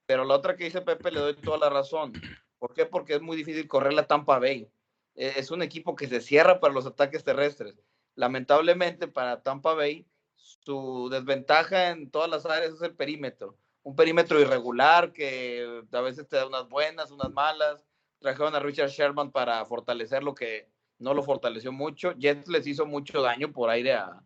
Pero 0.06 0.24
la 0.24 0.34
otra 0.34 0.56
que 0.56 0.64
dice 0.64 0.82
Pepe 0.82 1.10
le 1.10 1.20
doy 1.20 1.34
toda 1.34 1.58
la 1.58 1.70
razón. 1.70 2.12
¿Por 2.58 2.74
qué? 2.74 2.86
Porque 2.86 3.14
es 3.14 3.22
muy 3.22 3.36
difícil 3.36 3.68
correr 3.68 3.92
la 3.92 4.06
Tampa 4.06 4.38
Bay. 4.38 4.68
Eh, 5.14 5.34
Es 5.36 5.50
un 5.50 5.62
equipo 5.62 5.96
que 5.96 6.06
se 6.06 6.20
cierra 6.20 6.60
para 6.60 6.74
los 6.74 6.86
ataques 6.86 7.24
terrestres. 7.24 7.74
Lamentablemente 8.14 9.08
para 9.08 9.42
Tampa 9.42 9.74
Bay, 9.74 10.06
su 10.36 11.08
desventaja 11.10 11.90
en 11.90 12.10
todas 12.10 12.30
las 12.30 12.46
áreas 12.46 12.74
es 12.74 12.82
el 12.82 12.94
perímetro. 12.94 13.56
Un 13.82 13.96
perímetro 13.96 14.40
irregular 14.40 15.12
que 15.12 15.82
a 15.92 16.00
veces 16.00 16.28
te 16.28 16.36
da 16.36 16.46
unas 16.46 16.68
buenas, 16.68 17.10
unas 17.10 17.32
malas. 17.32 17.84
Trajeron 18.20 18.54
a 18.54 18.60
Richard 18.60 18.90
Sherman 18.90 19.30
para 19.30 19.64
fortalecer 19.66 20.22
lo 20.22 20.34
que 20.34 20.68
no 20.98 21.12
lo 21.12 21.22
fortaleció 21.22 21.72
mucho. 21.72 22.12
Jets 22.12 22.48
les 22.48 22.66
hizo 22.66 22.86
mucho 22.86 23.20
daño 23.20 23.52
por 23.52 23.68
aire 23.68 23.94
a, 23.94 24.22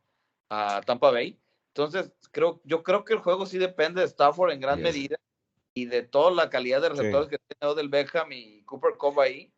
a 0.51 0.81
Tampa 0.87 1.11
Bay. 1.11 1.39
Entonces, 1.75 2.11
creo, 2.33 2.61
yo 2.65 2.83
creo 2.83 3.05
que 3.05 3.15
el 3.15 3.21
juego 3.21 3.47
sí 3.47 3.59
depende 3.59 4.01
de 4.01 4.07
Stafford 4.07 4.53
en 4.53 4.61
gran 4.61 4.79
Yes. 4.79 4.85
medida 4.85 5.17
y 5.75 5.87
de 5.87 6.03
toda 6.03 6.31
la 6.33 6.51
calidad 6.51 6.81
de 6.83 6.89
receptores 6.89 7.29
que 7.29 7.39
tiene 7.39 7.73
Odell 7.73 7.89
Beckham 7.89 8.33
y 8.33 8.63
Cooper 8.65 8.95
Cup 8.99 9.21
ahí. 9.21 9.53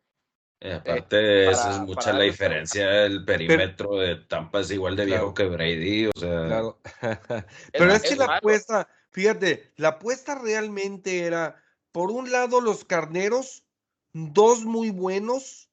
Eh, 0.59 0.73
aparte, 0.73 1.49
esa 1.49 1.63
para- 1.63 1.75
es 1.75 1.79
mucha 1.81 2.13
la 2.13 2.19
eso- 2.23 2.31
diferencia. 2.31 3.05
El 3.05 3.25
perímetro 3.25 3.95
de 3.95 4.17
Tampa 4.17 4.59
es 4.59 4.69
igual 4.69 4.95
de 4.95 5.05
viejo 5.05 5.33
que 5.33 5.45
Brady. 5.45 6.07
O 6.07 6.11
sea, 6.19 6.45
Claro. 6.47 6.79
Pero 7.73 7.93
es 7.93 8.01
que 8.03 8.09
es 8.09 8.17
la 8.17 8.27
malo. 8.27 8.37
apuesta, 8.37 8.87
fíjate, 9.09 9.71
la 9.77 9.87
apuesta 9.89 10.35
realmente 10.35 11.21
era, 11.25 11.55
por 11.91 12.11
un 12.11 12.31
lado, 12.31 12.61
los 12.61 12.85
carneros, 12.85 13.63
dos 14.13 14.63
muy 14.65 14.91
buenos 14.91 15.69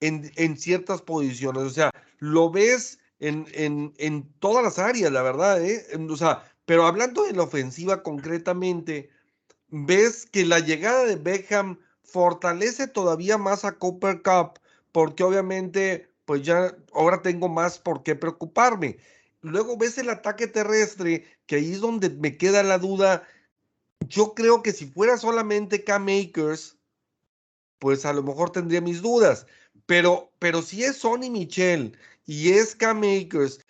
en, 0.00 0.32
en 0.34 0.56
ciertas 0.56 1.02
posiciones. 1.02 1.62
O 1.62 1.70
sea, 1.70 1.92
lo 2.18 2.50
ves 2.50 2.98
en, 3.22 3.46
en, 3.52 3.94
en 3.98 4.28
todas 4.40 4.64
las 4.64 4.80
áreas, 4.80 5.12
la 5.12 5.22
verdad, 5.22 5.64
¿eh? 5.64 5.86
O 6.10 6.16
sea, 6.16 6.44
pero 6.66 6.86
hablando 6.86 7.22
de 7.22 7.32
la 7.32 7.44
ofensiva 7.44 8.02
concretamente, 8.02 9.10
ves 9.68 10.26
que 10.26 10.44
la 10.44 10.58
llegada 10.58 11.04
de 11.04 11.14
Beckham 11.14 11.78
fortalece 12.02 12.88
todavía 12.88 13.38
más 13.38 13.64
a 13.64 13.78
Cooper 13.78 14.22
Cup, 14.22 14.58
porque 14.90 15.22
obviamente, 15.22 16.08
pues 16.24 16.42
ya 16.42 16.76
ahora 16.92 17.22
tengo 17.22 17.48
más 17.48 17.78
por 17.78 18.02
qué 18.02 18.16
preocuparme. 18.16 18.98
Luego 19.40 19.76
ves 19.76 19.98
el 19.98 20.10
ataque 20.10 20.48
terrestre, 20.48 21.24
que 21.46 21.56
ahí 21.56 21.72
es 21.72 21.80
donde 21.80 22.10
me 22.10 22.36
queda 22.36 22.64
la 22.64 22.78
duda. 22.78 23.22
Yo 24.08 24.34
creo 24.34 24.64
que 24.64 24.72
si 24.72 24.86
fuera 24.86 25.16
solamente 25.16 25.84
K-Makers, 25.84 26.76
pues 27.78 28.04
a 28.04 28.12
lo 28.12 28.24
mejor 28.24 28.50
tendría 28.50 28.80
mis 28.80 29.00
dudas. 29.00 29.46
Pero, 29.86 30.32
pero 30.38 30.62
si 30.62 30.84
es 30.84 30.96
Sonny 30.96 31.30
Michel 31.30 31.96
y 32.26 32.50
es 32.52 32.74
K-Makers, 32.74 33.60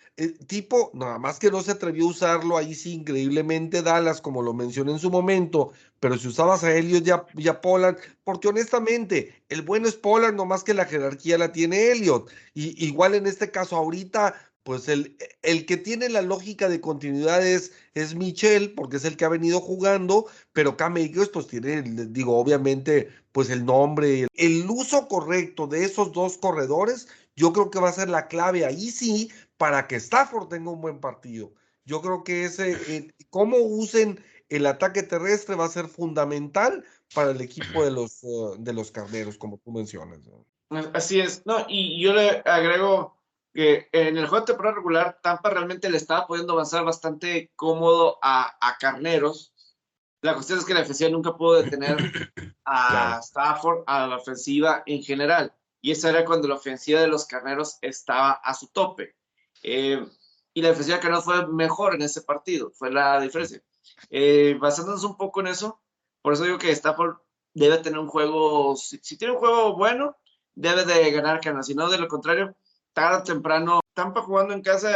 tipo, 0.47 0.91
nada 0.93 1.17
más 1.17 1.39
que 1.39 1.49
no 1.49 1.61
se 1.61 1.71
atrevió 1.71 2.05
a 2.05 2.09
usarlo 2.09 2.57
ahí 2.57 2.75
sí 2.75 2.93
increíblemente 2.93 3.81
Dallas, 3.81 4.21
como 4.21 4.41
lo 4.41 4.53
mencioné 4.53 4.91
en 4.91 4.99
su 4.99 5.09
momento, 5.09 5.71
pero 5.99 6.17
si 6.17 6.27
usabas 6.27 6.63
a 6.63 6.75
Elliot 6.75 7.07
y 7.07 7.11
a, 7.11 7.25
y 7.35 7.47
a 7.47 7.61
Pollard, 7.61 7.97
porque 8.23 8.47
honestamente, 8.47 9.43
el 9.49 9.63
bueno 9.63 9.87
es 9.87 9.95
Pollard, 9.95 10.35
nomás 10.35 10.63
que 10.63 10.73
la 10.73 10.85
jerarquía 10.85 11.37
la 11.37 11.51
tiene 11.51 11.91
Elliot. 11.91 12.29
Y 12.53 12.85
igual 12.85 13.15
en 13.15 13.25
este 13.25 13.49
caso 13.49 13.75
ahorita, 13.75 14.35
pues 14.63 14.87
el, 14.87 15.17
el 15.41 15.65
que 15.65 15.77
tiene 15.77 16.09
la 16.09 16.21
lógica 16.21 16.69
de 16.69 16.81
continuidad 16.81 17.45
es, 17.45 17.73
es 17.93 18.15
Michel, 18.15 18.73
porque 18.73 18.97
es 18.97 19.05
el 19.05 19.17
que 19.17 19.25
ha 19.25 19.29
venido 19.29 19.59
jugando, 19.59 20.25
pero 20.53 20.77
Cam 20.77 20.95
Akers 20.95 21.29
pues 21.29 21.47
tiene, 21.47 21.81
digo, 21.81 22.37
obviamente, 22.37 23.09
pues 23.33 23.49
el 23.49 23.65
nombre, 23.65 24.27
el, 24.33 24.69
uso 24.69 25.07
correcto 25.07 25.67
de 25.67 25.83
esos 25.83 26.13
dos 26.13 26.37
corredores, 26.37 27.07
yo 27.35 27.51
creo 27.51 27.69
que 27.69 27.79
va 27.79 27.89
a 27.89 27.93
ser 27.93 28.09
la 28.09 28.27
clave 28.27 28.65
ahí 28.65 28.89
sí, 28.89 29.31
para 29.57 29.87
que 29.87 29.97
Stafford 29.97 30.47
tenga 30.47 30.71
un 30.71 30.81
buen 30.81 30.99
partido. 30.99 31.53
Yo 31.85 32.01
creo 32.01 32.23
que 32.23 32.45
ese, 32.45 33.13
cómo 33.29 33.57
usen 33.57 34.23
el 34.47 34.65
ataque 34.65 35.03
terrestre 35.03 35.55
va 35.55 35.65
a 35.65 35.69
ser 35.69 35.87
fundamental 35.87 36.85
para 37.13 37.31
el 37.31 37.41
equipo 37.41 37.83
de 37.83 37.91
los, 37.91 38.23
eh, 38.23 38.27
de 38.59 38.73
los 38.73 38.91
carneros, 38.91 39.37
como 39.37 39.57
tú 39.57 39.71
mencionas. 39.71 40.19
Así 40.93 41.19
es. 41.19 41.45
No, 41.45 41.65
y 41.67 42.01
yo 42.01 42.13
le 42.13 42.41
agrego 42.45 43.17
que 43.53 43.87
en 43.91 44.17
el 44.17 44.27
juego 44.27 44.45
de 44.45 44.51
temporada 44.53 44.75
regular, 44.75 45.19
Tampa 45.21 45.49
realmente 45.49 45.89
le 45.89 45.97
estaba 45.97 46.25
pudiendo 46.25 46.53
avanzar 46.53 46.83
bastante 46.83 47.51
cómodo 47.55 48.17
a, 48.21 48.55
a 48.59 48.77
Carneros. 48.77 49.53
La 50.21 50.33
cuestión 50.33 50.59
es 50.59 50.65
que 50.65 50.73
la 50.73 50.81
ofensiva 50.81 51.09
nunca 51.09 51.35
pudo 51.35 51.61
detener 51.61 51.97
a 52.65 52.89
Claro. 52.89 53.21
Stafford, 53.21 53.83
a 53.85 54.07
la 54.07 54.17
ofensiva 54.17 54.83
en 54.85 55.03
general. 55.03 55.53
Y 55.81 55.91
esa 55.91 56.09
era 56.09 56.25
cuando 56.25 56.47
la 56.47 56.55
ofensiva 56.55 57.01
de 57.01 57.07
los 57.07 57.25
Carneros 57.25 57.77
estaba 57.81 58.31
a 58.31 58.53
su 58.53 58.67
tope. 58.67 59.15
Eh, 59.61 60.03
y 60.53 60.61
la 60.61 60.71
ofensiva 60.71 60.97
de 60.97 61.01
Carneros 61.01 61.25
fue 61.25 61.47
mejor 61.47 61.95
en 61.95 62.01
ese 62.03 62.21
partido, 62.21 62.71
fue 62.73 62.89
la 62.91 63.19
diferencia. 63.19 63.61
Eh, 64.09 64.57
basándonos 64.59 65.03
un 65.03 65.17
poco 65.17 65.41
en 65.41 65.47
eso, 65.47 65.81
por 66.21 66.33
eso 66.33 66.43
digo 66.45 66.57
que 66.57 66.71
Stafford 66.71 67.17
debe 67.53 67.77
tener 67.79 67.99
un 67.99 68.07
juego, 68.07 68.75
si, 68.75 68.97
si 69.03 69.17
tiene 69.17 69.33
un 69.33 69.39
juego 69.39 69.75
bueno, 69.75 70.15
debe 70.55 70.85
de 70.85 71.11
ganar 71.11 71.41
Carneros. 71.41 71.67
Si 71.67 71.75
no, 71.75 71.89
de 71.89 71.97
lo 71.97 72.07
contrario, 72.07 72.55
tarde 72.93 73.17
o 73.19 73.23
temprano, 73.23 73.79
Tampa 73.93 74.21
jugando 74.21 74.53
en 74.53 74.61
casa 74.61 74.89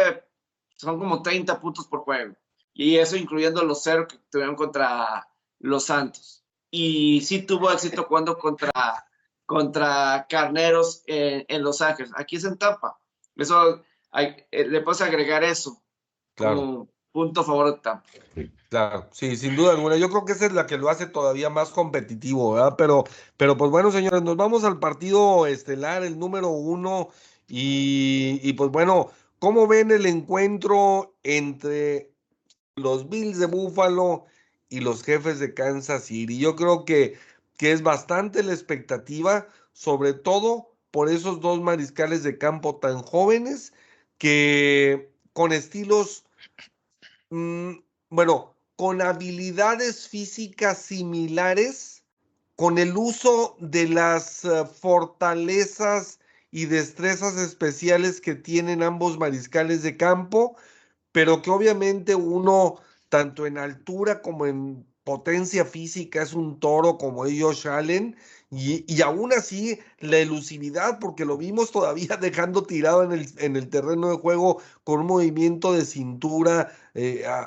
son 0.76 1.00
como 1.00 1.22
30 1.22 1.60
puntos 1.60 1.88
por 1.88 2.02
juego. 2.02 2.36
Y 2.74 2.98
eso 2.98 3.16
incluyendo 3.16 3.64
los 3.64 3.82
cero 3.84 4.08
que 4.08 4.18
tuvieron 4.30 4.56
contra 4.56 5.28
los 5.60 5.86
Santos. 5.86 6.44
Y 6.70 7.22
sí 7.22 7.42
tuvo 7.42 7.72
éxito 7.72 8.04
jugando 8.04 8.38
contra, 8.38 8.72
contra 9.46 10.28
Carneros 10.30 11.04
en, 11.08 11.46
en 11.48 11.64
Los 11.64 11.82
Ángeles. 11.82 12.12
Aquí 12.16 12.36
es 12.36 12.44
en 12.44 12.58
Tampa. 12.58 13.00
Eso 13.36 13.82
hay- 14.12 14.46
eh, 14.52 14.66
le 14.68 14.82
puedes 14.82 15.02
agregar 15.02 15.44
eso 15.44 15.82
Claro. 16.36 16.56
como, 16.58 16.88
punto 17.12 17.44
favor 17.44 17.74
de 17.74 17.80
Tampa. 17.80 18.04
Claro, 18.70 19.08
sí, 19.12 19.36
sin 19.38 19.56
duda 19.56 19.72
alguna. 19.72 19.96
Yo 19.96 20.10
creo 20.10 20.26
que 20.26 20.34
esa 20.34 20.46
es 20.46 20.52
la 20.54 20.68
que 20.68 20.78
lo 20.78 20.90
hace 20.90 21.08
todavía 21.08 21.50
más 21.50 21.70
competitivo, 21.70 22.54
¿verdad? 22.54 22.76
Pero, 22.78 23.06
pero 23.38 23.56
pues 23.58 23.72
bueno, 23.72 23.92
señores, 23.92 24.22
nos 24.22 24.36
vamos 24.36 24.64
al 24.66 24.78
partido 24.78 25.48
estelar, 25.48 26.04
el 26.04 26.20
número 26.20 26.50
uno. 26.50 27.08
Y, 27.48 28.54
pues 28.54 28.72
bueno, 28.72 29.12
¿cómo 29.40 29.68
ven 29.68 29.92
el 29.92 30.06
encuentro 30.06 31.16
entre 31.24 32.12
los 32.76 33.10
Bills 33.10 33.40
de 33.40 33.46
Buffalo 33.46 34.26
y 34.70 34.82
los 34.82 35.04
jefes 35.04 35.40
de 35.40 35.54
Kansas 35.54 36.06
City? 36.06 36.38
Yo 36.38 36.56
creo 36.56 36.84
que, 36.84 37.18
que 37.58 37.72
es 37.72 37.82
bastante 37.84 38.44
la 38.44 38.54
expectativa, 38.54 39.48
sobre 39.72 40.14
todo 40.14 40.76
por 40.92 41.10
esos 41.10 41.40
dos 41.40 41.62
mariscales 41.62 42.24
de 42.24 42.38
campo 42.38 42.78
tan 42.78 43.02
jóvenes 43.02 43.74
que 44.18 45.12
con 45.34 45.54
estilos, 45.54 46.26
mm, 47.30 47.74
bueno, 48.10 48.56
con 48.76 49.02
habilidades 49.02 50.08
físicas 50.08 50.80
similares, 50.80 52.04
con 52.56 52.78
el 52.78 52.98
uso 52.98 53.56
de 53.60 53.88
las 53.88 54.44
uh, 54.44 54.66
fortalezas 54.66 56.20
y 56.52 56.66
destrezas 56.66 57.38
especiales 57.38 58.22
que 58.22 58.36
tienen 58.36 58.84
ambos 58.84 59.18
mariscales 59.18 59.84
de 59.84 59.98
campo, 59.98 60.56
pero 61.12 61.42
que 61.42 61.50
obviamente 61.50 62.16
uno, 62.16 62.76
tanto 63.10 63.46
en 63.46 63.58
altura 63.58 64.22
como 64.22 64.46
en 64.46 64.86
potencia 65.04 65.64
física, 65.64 66.22
es 66.22 66.34
un 66.34 66.60
toro 66.60 66.98
como 66.98 67.26
ellos 67.26 67.66
Allen, 67.66 68.18
y, 68.50 68.86
y, 68.94 69.02
aún 69.02 69.34
así 69.34 69.80
la 70.00 70.18
elusividad, 70.20 71.00
porque 71.00 71.26
lo 71.26 71.38
vimos 71.38 71.72
todavía 71.72 72.18
dejando 72.22 72.64
tirado 72.64 73.04
en 73.04 73.12
el, 73.14 73.28
en 73.38 73.56
el 73.56 73.70
terreno 73.70 74.10
de 74.10 74.18
juego 74.18 74.62
con 74.84 75.02
un 75.02 75.08
movimiento 75.08 75.74
de 75.74 75.86
cintura 75.86 76.72
eh, 76.94 77.26
a, 77.26 77.42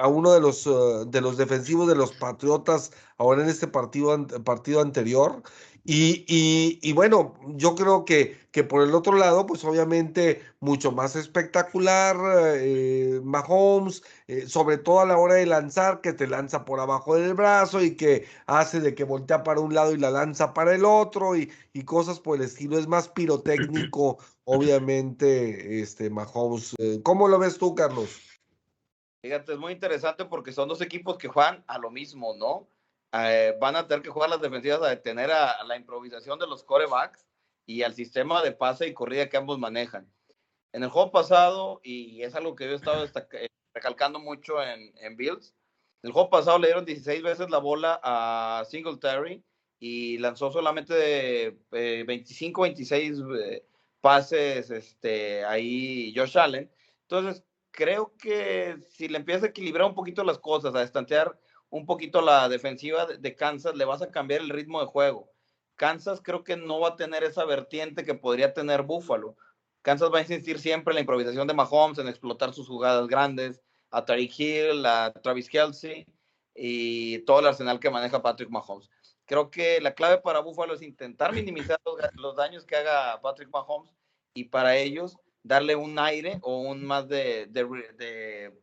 a, 0.00 0.08
uno 0.08 0.32
de 0.32 0.40
los, 0.40 0.66
uh, 0.66 1.04
de 1.08 1.20
los 1.20 1.36
defensivos 1.36 1.88
de 1.88 1.94
los 1.94 2.12
Patriotas 2.12 2.92
ahora 3.18 3.42
en 3.42 3.48
este 3.48 3.68
partido, 3.68 4.26
partido 4.44 4.80
anterior. 4.80 5.42
Y, 5.90 6.26
y, 6.28 6.78
y, 6.82 6.92
bueno, 6.92 7.32
yo 7.56 7.74
creo 7.74 8.04
que, 8.04 8.36
que 8.50 8.62
por 8.62 8.82
el 8.82 8.94
otro 8.94 9.14
lado, 9.14 9.46
pues 9.46 9.64
obviamente 9.64 10.42
mucho 10.60 10.92
más 10.92 11.16
espectacular, 11.16 12.14
eh, 12.58 13.22
Mahomes, 13.24 14.02
eh, 14.26 14.46
sobre 14.46 14.76
todo 14.76 15.00
a 15.00 15.06
la 15.06 15.16
hora 15.16 15.36
de 15.36 15.46
lanzar, 15.46 16.02
que 16.02 16.12
te 16.12 16.26
lanza 16.26 16.66
por 16.66 16.78
abajo 16.78 17.14
del 17.14 17.32
brazo 17.32 17.82
y 17.82 17.96
que 17.96 18.26
hace 18.44 18.80
de 18.80 18.94
que 18.94 19.04
voltea 19.04 19.42
para 19.42 19.60
un 19.60 19.72
lado 19.72 19.94
y 19.94 19.96
la 19.96 20.10
lanza 20.10 20.52
para 20.52 20.74
el 20.74 20.84
otro 20.84 21.34
y, 21.34 21.50
y 21.72 21.84
cosas 21.84 22.20
por 22.20 22.36
el 22.36 22.42
estilo. 22.42 22.78
Es 22.78 22.86
más 22.86 23.08
pirotécnico, 23.08 24.18
obviamente, 24.44 25.80
este 25.80 26.10
Mahomes. 26.10 26.74
Eh, 26.76 27.00
¿Cómo 27.02 27.28
lo 27.28 27.38
ves 27.38 27.56
tú, 27.56 27.74
Carlos? 27.74 28.20
Fíjate, 29.22 29.54
es 29.54 29.58
muy 29.58 29.72
interesante 29.72 30.26
porque 30.26 30.52
son 30.52 30.68
dos 30.68 30.82
equipos 30.82 31.16
que 31.16 31.28
juegan 31.28 31.64
a 31.66 31.78
lo 31.78 31.90
mismo, 31.90 32.36
¿no? 32.36 32.68
Eh, 33.12 33.56
van 33.60 33.76
a 33.76 33.86
tener 33.86 34.02
que 34.02 34.10
jugar 34.10 34.30
las 34.30 34.40
defensivas 34.40 34.82
a 34.82 34.88
detener 34.88 35.30
a, 35.30 35.52
a, 35.52 35.64
la 35.64 35.76
improvisación 35.76 36.38
de 36.38 36.46
los 36.46 36.62
corebacks 36.62 37.26
y 37.66 37.82
al 37.82 37.94
sistema 37.94 38.42
de 38.42 38.52
pase 38.52 38.86
y 38.86 38.94
corrida 38.94 39.28
que 39.28 39.36
ambos 39.36 39.58
manejan. 39.58 40.12
En 40.72 40.82
el 40.82 40.90
juego 40.90 41.10
pasado, 41.10 41.80
y 41.82 42.22
es 42.22 42.34
algo 42.34 42.54
que 42.54 42.66
yo 42.66 42.72
he 42.72 42.76
estado 42.76 43.04
eh, 43.04 43.48
recalcando 43.74 44.18
mucho 44.18 44.62
en, 44.62 44.92
en 44.98 45.16
Bills, 45.16 45.54
en 46.02 46.08
el 46.08 46.12
juego 46.12 46.30
pasado 46.30 46.58
le 46.58 46.68
dieron 46.68 46.84
16 46.84 47.22
veces 47.22 47.50
la 47.50 47.58
bola 47.58 48.00
a 48.02 48.64
Singletary 48.68 49.42
y 49.80 50.18
lanzó 50.18 50.52
solamente 50.52 51.58
eh, 51.72 52.04
25, 52.06 52.62
26 52.62 53.18
eh, 53.40 53.64
pases 54.00 54.70
este, 54.70 55.44
ahí 55.44 56.14
Josh 56.14 56.38
Allen. 56.38 56.70
Entonces, 57.02 57.44
creo 57.70 58.14
que 58.16 58.78
si 58.90 59.08
le 59.08 59.18
empieza 59.18 59.46
a 59.46 59.48
equilibrar 59.48 59.88
un 59.88 59.94
poquito 59.94 60.22
las 60.22 60.38
cosas, 60.38 60.74
a 60.74 60.82
estantear 60.82 61.38
un 61.70 61.86
poquito 61.86 62.20
la 62.20 62.48
defensiva 62.48 63.06
de 63.06 63.36
Kansas, 63.36 63.74
le 63.74 63.84
vas 63.84 64.02
a 64.02 64.10
cambiar 64.10 64.40
el 64.40 64.50
ritmo 64.50 64.80
de 64.80 64.86
juego. 64.86 65.30
Kansas 65.76 66.20
creo 66.22 66.42
que 66.42 66.56
no 66.56 66.80
va 66.80 66.88
a 66.90 66.96
tener 66.96 67.22
esa 67.24 67.44
vertiente 67.44 68.04
que 68.04 68.14
podría 68.14 68.52
tener 68.52 68.82
Buffalo. 68.82 69.36
Kansas 69.82 70.10
va 70.12 70.18
a 70.18 70.22
insistir 70.22 70.58
siempre 70.58 70.92
en 70.92 70.96
la 70.96 71.00
improvisación 71.00 71.46
de 71.46 71.54
Mahomes, 71.54 71.98
en 71.98 72.08
explotar 72.08 72.52
sus 72.52 72.66
jugadas 72.66 73.06
grandes, 73.06 73.62
a 73.90 74.04
Tariq 74.04 74.38
Hill, 74.38 74.84
a 74.84 75.12
Travis 75.12 75.48
Kelsey 75.48 76.06
y 76.54 77.20
todo 77.20 77.40
el 77.40 77.46
arsenal 77.46 77.78
que 77.78 77.90
maneja 77.90 78.20
Patrick 78.20 78.50
Mahomes. 78.50 78.90
Creo 79.24 79.50
que 79.50 79.80
la 79.80 79.94
clave 79.94 80.18
para 80.18 80.40
Buffalo 80.40 80.74
es 80.74 80.82
intentar 80.82 81.32
minimizar 81.32 81.78
los, 82.14 82.36
daños 82.36 82.64
que 82.66 82.76
haga 82.76 83.20
Patrick 83.20 83.50
Mahomes 83.50 83.94
y 84.34 84.44
para 84.44 84.76
ellos 84.76 85.16
darle 85.42 85.76
un 85.76 85.98
aire 85.98 86.38
o 86.42 86.58
un 86.58 86.84
más 86.84 87.08
de 87.08 87.48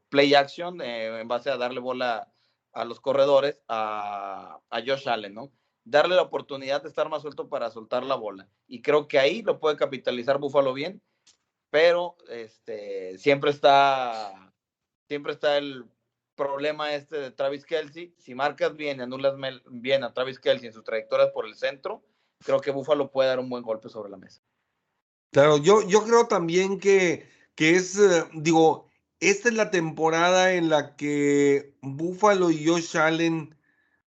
play 0.10 0.34
action 0.34 0.82
eh, 0.82 1.22
en 1.22 1.28
base 1.28 1.50
a 1.50 1.58
darle 1.58 1.80
bola 1.80 2.30
a 2.76 2.86
los 2.86 3.00
corredores, 3.00 3.58
a, 3.68 4.60
a, 4.70 4.82
Josh 4.86 5.08
Allen, 5.08 5.34
¿no? 5.34 5.52
Darle 5.86 6.16
la 6.16 6.24
oportunidad 6.24 6.84
de 6.84 6.90
estar 6.90 7.10
más 7.10 7.22
suelto 7.22 7.48
para 7.48 7.72
soltar 7.72 8.04
la 8.04 8.16
bola. 8.16 8.50
Y 8.68 8.82
creo 8.82 9.08
que 9.08 9.18
ahí 9.18 9.42
lo 9.42 9.60
puede 9.60 9.78
capitalizar 9.78 10.40
Buffalo 10.40 10.74
bien, 10.74 11.02
pero 11.70 12.18
este, 12.30 13.18
siempre 13.18 13.52
está, 13.52 14.54
siempre 15.08 15.34
está 15.34 15.58
el 15.58 15.86
problema 16.36 16.94
este 16.94 17.18
de 17.18 17.32
Travis 17.32 17.66
Kelsey. 17.66 18.14
Si 18.20 18.36
marcas 18.36 18.76
bien 18.76 19.00
y 19.00 19.04
anulas 19.04 19.36
bien 19.68 20.04
a 20.04 20.14
Travis 20.14 20.40
Kelsey 20.40 20.68
en 20.68 20.74
sus 20.74 20.84
trayectorias 20.84 21.32
por 21.32 21.46
el 21.46 21.56
centro, 21.56 22.04
creo 22.44 22.60
que 22.60 22.72
Buffalo 22.72 23.10
puede 23.10 23.30
dar 23.30 23.40
un 23.40 23.50
buen 23.50 23.64
golpe 23.64 23.88
sobre 23.90 24.10
la 24.10 24.18
mesa. 24.18 24.42
Claro, 25.32 25.58
yo, 25.58 25.82
yo 25.88 26.04
creo 26.04 26.28
también 26.28 26.80
que, 26.80 27.28
que 27.56 27.76
es, 27.76 27.98
uh, 27.98 28.28
digo, 28.34 28.85
esta 29.20 29.50
es 29.50 29.56
la 29.56 29.72
temporada 29.72 30.54
en 30.54 30.70
la 30.70 30.96
que 30.96 31.74
Buffalo 31.82 32.52
y 32.52 32.66
Josh 32.66 32.98
Allen, 32.98 33.56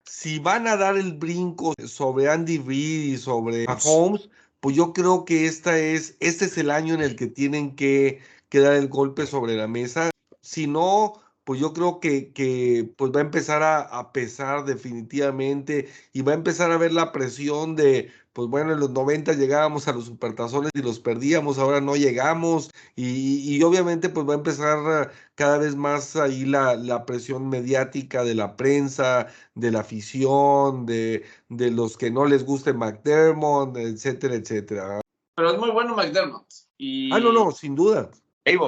si 0.06 0.40
van 0.40 0.68
a 0.68 0.78
dar 0.78 0.98
el 0.98 1.14
brinco 1.14 1.73
sobre 1.86 2.30
Andy 2.30 2.57
Reid 2.60 3.14
y 3.14 3.18
sobre 3.18 3.65
Mahomes, 3.65 4.30
pues 4.60 4.76
yo 4.76 4.94
creo 4.94 5.26
que 5.26 5.45
esta 5.45 5.78
es, 5.80 6.18
este 6.19 6.45
es 6.45 6.57
el 6.57 6.72
año 6.72 6.94
en 6.94 7.02
el 7.02 7.15
que 7.15 7.28
tienen 7.28 7.76
que, 7.76 8.22
que 8.49 8.60
dar 8.60 8.73
el 8.73 8.88
golpe 8.88 9.26
sobre 9.26 9.56
la 9.56 9.68
mesa. 9.68 10.11
Si 10.41 10.68
no, 10.68 11.22
pues 11.44 11.60
yo 11.60 11.73
creo 11.73 11.99
que, 11.99 12.94
pues 12.98 13.11
va 13.11 13.19
a 13.19 13.23
empezar 13.23 13.64
a, 13.64 13.80
a, 13.80 14.11
pesar 14.11 14.65
definitivamente 14.65 15.90
y 16.14 16.22
va 16.22 16.34
a 16.34 16.36
empezar 16.36 16.72
a 16.72 16.78
ver 16.78 16.94
la 16.94 17.11
presión 17.11 17.76
de, 17.76 18.11
pues 18.33 18.47
bueno, 18.47 18.73
en 18.73 18.79
los 18.79 18.91
90 18.91 19.33
llegábamos 19.33 19.87
a 19.87 19.93
los 19.93 20.05
supertazones 20.05 20.71
y 20.73 20.81
los 20.81 20.99
perdíamos, 20.99 21.59
ahora 21.59 21.81
no 21.81 21.95
llegamos 21.95 22.71
y, 22.95 23.55
y 23.55 23.61
obviamente 23.63 24.09
pues 24.09 24.27
va 24.27 24.33
a 24.33 24.37
empezar 24.37 25.11
cada 25.35 25.57
vez 25.57 25.75
más 25.75 26.15
ahí 26.15 26.45
la, 26.45 26.75
la, 26.75 27.05
presión 27.05 27.49
mediática 27.49 28.23
de 28.23 28.35
la 28.35 28.55
prensa, 28.55 29.27
de 29.55 29.71
la 29.71 29.81
afición, 29.81 30.85
de, 30.85 31.25
de 31.49 31.71
los 31.71 31.97
que 31.97 32.11
no 32.11 32.25
les 32.25 32.45
guste 32.45 32.73
McDermott, 32.73 33.75
etcétera, 33.77 34.35
etcétera. 34.35 35.01
Pero 35.35 35.51
es 35.51 35.59
muy 35.59 35.71
bueno 35.71 35.95
McDermott. 35.95 36.47
Y... 36.77 37.11
Ah, 37.13 37.19
no, 37.19 37.31
no, 37.31 37.51
sin 37.51 37.75
duda. 37.75 38.09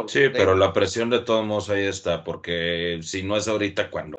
Sí, 0.07 0.29
pero 0.31 0.55
la 0.55 0.71
presión 0.71 1.09
de 1.09 1.19
todos 1.19 1.45
modos 1.45 1.69
ahí 1.69 1.85
está, 1.85 2.23
porque 2.23 2.99
si 3.01 3.23
no 3.23 3.35
es 3.35 3.47
ahorita, 3.47 3.89
¿cuándo? 3.89 4.17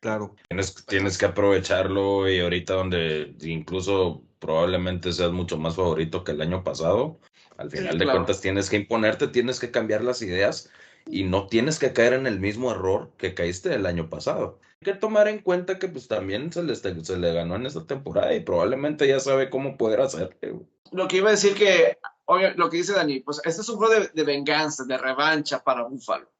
Claro. 0.00 0.36
Tienes, 0.48 0.74
tienes 0.86 1.18
que 1.18 1.26
aprovecharlo 1.26 2.28
y 2.30 2.40
ahorita 2.40 2.74
donde 2.74 3.34
incluso 3.40 4.22
probablemente 4.38 5.12
seas 5.12 5.32
mucho 5.32 5.56
más 5.56 5.76
favorito 5.76 6.22
que 6.22 6.32
el 6.32 6.40
año 6.40 6.62
pasado, 6.62 7.18
al 7.56 7.70
final 7.70 7.92
sí, 7.92 7.98
de 7.98 8.04
claro. 8.04 8.18
cuentas 8.18 8.40
tienes 8.40 8.70
que 8.70 8.76
imponerte, 8.76 9.28
tienes 9.28 9.58
que 9.58 9.70
cambiar 9.70 10.04
las 10.04 10.22
ideas 10.22 10.70
y 11.06 11.24
no 11.24 11.46
tienes 11.46 11.78
que 11.78 11.92
caer 11.92 12.12
en 12.12 12.26
el 12.26 12.40
mismo 12.40 12.70
error 12.70 13.10
que 13.16 13.34
caíste 13.34 13.74
el 13.74 13.86
año 13.86 14.10
pasado. 14.10 14.60
Hay 14.80 14.92
que 14.92 14.94
tomar 14.94 15.28
en 15.28 15.40
cuenta 15.40 15.78
que 15.78 15.88
pues 15.88 16.06
también 16.08 16.52
se 16.52 16.62
le, 16.62 16.74
se 16.74 17.16
le 17.16 17.32
ganó 17.32 17.56
en 17.56 17.66
esta 17.66 17.86
temporada 17.86 18.34
y 18.34 18.40
probablemente 18.40 19.08
ya 19.08 19.20
sabe 19.20 19.48
cómo 19.48 19.76
poder 19.76 20.02
hacerlo. 20.02 20.66
Lo 20.92 21.08
que 21.08 21.16
iba 21.16 21.28
a 21.28 21.32
decir 21.32 21.54
que 21.54 21.98
oye, 22.26 22.54
lo 22.54 22.68
que 22.68 22.76
dice 22.78 22.92
Dani, 22.92 23.20
pues 23.20 23.40
este 23.44 23.62
es 23.62 23.68
un 23.68 23.76
juego 23.76 23.94
de, 23.94 24.08
de, 24.12 24.24
venganza, 24.24 24.84
de 24.84 24.98
revancha 24.98 25.62
para 25.64 25.84
Buffalo 25.84 26.30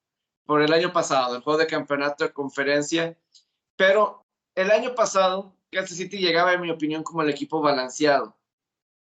por 0.44 0.62
el 0.62 0.72
año 0.72 0.92
pasado, 0.92 1.36
el 1.36 1.42
juego 1.42 1.58
de 1.58 1.66
campeonato 1.66 2.24
de 2.24 2.32
conferencia. 2.32 3.16
Pero 3.76 4.26
el 4.54 4.70
año 4.70 4.94
pasado, 4.94 5.54
Kansas 5.70 5.96
City 5.96 6.18
llegaba, 6.18 6.52
en 6.52 6.62
mi 6.62 6.70
opinión, 6.70 7.02
como 7.02 7.22
el 7.22 7.30
equipo 7.30 7.60
balanceado. 7.60 8.36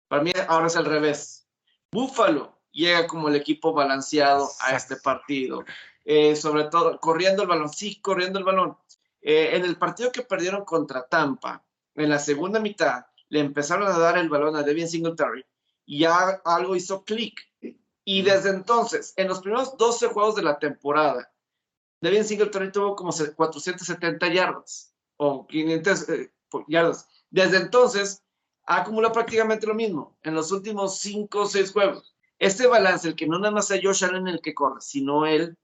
Para 0.08 0.24
mí 0.24 0.32
ahora 0.48 0.68
es 0.68 0.76
al 0.76 0.86
revés. 0.86 1.48
Buffalo 1.92 2.60
llega 2.72 3.08
como 3.08 3.30
el 3.30 3.36
equipo 3.36 3.74
balanceado 3.74 4.50
a 4.60 4.76
este 4.76 4.96
partido. 4.96 5.64
Eh, 6.06 6.36
sobre 6.36 6.66
todo, 6.66 7.00
corriendo 7.00 7.44
el 7.44 7.48
balón, 7.48 7.70
sí, 7.70 8.00
corriendo 8.02 8.40
el 8.40 8.46
balón. 8.46 8.78
Eh, 9.22 9.52
en 9.54 9.64
el 9.64 9.78
partido 9.78 10.12
que 10.12 10.22
perdieron 10.22 10.66
contra 10.66 11.08
Tampa, 11.08 11.64
en 11.96 12.10
la 12.10 12.20
segunda 12.20 12.60
mitad, 12.60 13.06
le 13.30 13.40
empezaron 13.40 13.88
a 13.88 13.98
dar 13.98 14.18
el 14.18 14.30
balón 14.30 14.56
a 14.56 14.64
Devin 14.64 14.88
Singletary 14.88 15.46
y 15.86 16.00
ya 16.00 16.42
algo 16.46 16.76
hizo 16.76 17.04
clic. 17.04 17.40
Y 18.06 18.22
desde 18.22 18.50
entonces, 18.50 19.14
en 19.16 19.30
los 19.30 19.40
primeros 19.40 19.78
12 19.78 20.08
juegos 20.08 20.36
de 20.36 20.44
la 20.44 20.60
temporada, 20.60 21.33
Devin 22.04 22.26
Singletary 22.26 22.70
tuvo 22.70 22.98
como 22.98 23.12
470 23.14 24.28
yardas 24.28 24.94
o 25.16 25.48
500 25.48 26.10
eh, 26.10 26.34
yardas. 26.68 27.08
Desde 27.30 27.56
entonces, 27.58 28.22
ha 28.66 28.82
acumulado 28.82 29.14
prácticamente 29.14 29.66
lo 29.66 29.74
mismo 29.74 30.18
en 30.22 30.36
los 30.36 30.52
últimos 30.52 31.00
5 31.00 31.40
o 31.40 31.46
6 31.46 31.72
juegos. 31.72 32.14
Este 32.40 32.68
balance, 32.68 33.08
el 33.08 33.16
que 33.16 33.26
no 33.26 33.40
nada 33.40 33.52
más 33.52 33.68
sea 33.68 33.80
Josh 33.82 34.04
Allen 34.04 34.28
el 34.28 34.42
que 34.42 34.54
corre, 34.54 34.82
sino 34.82 35.26
él, 35.26 35.58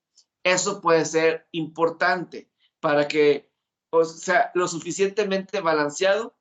eso 0.44 0.80
puede 0.80 1.04
ser 1.04 1.46
importante 1.52 2.50
para 2.80 3.10
que, 3.10 3.52
o 3.90 4.06
sea, 4.06 4.52
lo 4.54 4.70
suficientemente 4.70 5.60
balanceado 5.60 6.38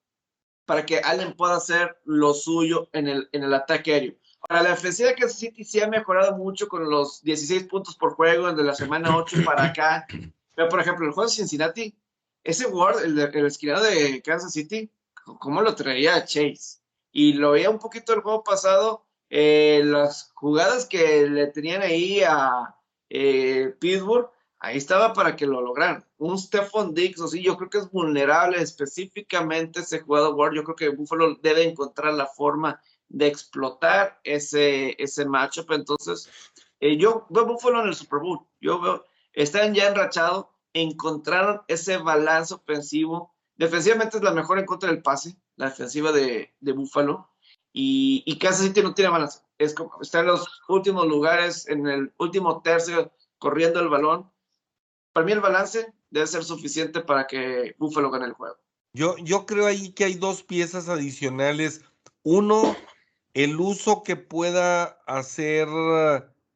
para 0.64 0.86
que 0.86 0.98
Allen 0.98 1.34
pueda 1.34 1.56
hacer 1.56 1.98
lo 2.04 2.34
suyo 2.34 2.88
en 2.92 3.08
el, 3.08 3.28
en 3.32 3.42
el 3.42 3.52
ataque 3.52 3.94
aéreo. 3.94 4.14
Ahora, 4.40 4.62
la 4.62 4.70
defensiva 4.70 5.08
de 5.08 5.16
Kansas 5.16 5.38
City 5.38 5.64
sí 5.64 5.80
ha 5.80 5.88
mejorado 5.88 6.36
mucho 6.36 6.68
con 6.68 6.88
los 6.88 7.22
16 7.22 7.64
puntos 7.64 7.96
por 7.96 8.14
juego 8.14 8.52
de 8.52 8.62
la 8.62 8.74
semana 8.74 9.16
8 9.16 9.38
para 9.44 9.64
acá. 9.64 10.06
Pero, 10.54 10.68
por 10.68 10.80
ejemplo, 10.80 11.06
el 11.06 11.12
juego 11.12 11.28
de 11.28 11.34
Cincinnati, 11.34 11.94
ese 12.44 12.66
Ward, 12.66 13.04
el, 13.04 13.18
el 13.18 13.30
de 13.30 14.22
Kansas 14.24 14.52
City, 14.52 14.90
¿cómo 15.38 15.60
lo 15.60 15.74
traía 15.74 16.24
Chase? 16.24 16.80
Y 17.10 17.34
lo 17.34 17.52
veía 17.52 17.70
un 17.70 17.78
poquito 17.78 18.14
el 18.14 18.20
juego 18.20 18.44
pasado, 18.44 19.06
eh, 19.30 19.82
las 19.84 20.30
jugadas 20.34 20.86
que 20.86 21.28
le 21.28 21.48
tenían 21.48 21.82
ahí 21.82 22.22
a 22.22 22.74
eh, 23.10 23.74
Pittsburgh, 23.78 24.30
ahí 24.58 24.76
estaba 24.76 25.12
para 25.12 25.36
que 25.36 25.46
lo 25.46 25.60
lograran. 25.60 26.04
Un 26.18 26.38
Stephon 26.38 26.94
Diggs, 26.94 27.20
o 27.20 27.28
sí, 27.28 27.42
yo 27.42 27.56
creo 27.56 27.70
que 27.70 27.78
es 27.78 27.90
vulnerable 27.90 28.60
específicamente 28.60 29.80
ese 29.80 30.00
jugador 30.00 30.34
Ward. 30.34 30.54
Yo 30.54 30.64
creo 30.64 30.76
que 30.76 30.88
Buffalo 30.88 31.34
debe 31.36 31.64
encontrar 31.64 32.14
la 32.14 32.26
forma 32.26 32.80
de 33.08 33.26
explotar 33.26 34.20
ese, 34.24 34.94
ese 35.02 35.24
matchup. 35.24 35.70
Entonces, 35.72 36.30
eh, 36.80 36.96
yo 36.96 37.26
veo 37.30 37.46
Buffalo 37.46 37.80
en 37.82 37.88
el 37.88 37.94
Super 37.94 38.20
Bowl. 38.20 38.46
Yo 38.60 38.80
veo, 38.80 39.04
están 39.32 39.74
ya 39.74 39.88
enrachados, 39.88 40.46
encontraron 40.72 41.62
ese 41.68 41.96
balance 41.98 42.54
ofensivo. 42.54 43.34
Defensivamente 43.56 44.18
es 44.18 44.22
la 44.22 44.32
mejor 44.32 44.58
en 44.58 44.66
contra 44.66 44.90
del 44.90 45.02
pase, 45.02 45.36
la 45.56 45.70
defensiva 45.70 46.12
de, 46.12 46.54
de 46.60 46.72
Buffalo. 46.72 47.30
Y, 47.72 48.22
y 48.26 48.38
Kansas 48.38 48.66
City 48.66 48.82
no 48.82 48.94
tiene 48.94 49.10
balance. 49.10 49.40
Es 49.58 49.74
está 50.00 50.20
en 50.20 50.26
los 50.26 50.62
últimos 50.68 51.06
lugares, 51.06 51.68
en 51.68 51.86
el 51.86 52.12
último 52.18 52.62
tercio, 52.62 53.12
corriendo 53.38 53.80
el 53.80 53.88
balón. 53.88 54.30
Para 55.12 55.26
mí 55.26 55.32
el 55.32 55.40
balance 55.40 55.92
debe 56.10 56.26
ser 56.26 56.44
suficiente 56.44 57.00
para 57.00 57.26
que 57.26 57.74
Buffalo 57.78 58.10
gane 58.10 58.26
el 58.26 58.32
juego. 58.32 58.56
Yo, 58.92 59.16
yo 59.18 59.46
creo 59.46 59.66
ahí 59.66 59.92
que 59.92 60.04
hay 60.04 60.14
dos 60.14 60.42
piezas 60.42 60.88
adicionales. 60.88 61.84
Uno, 62.22 62.76
el 63.34 63.60
uso 63.60 64.02
que 64.02 64.16
pueda 64.16 64.98
hacer 65.06 65.68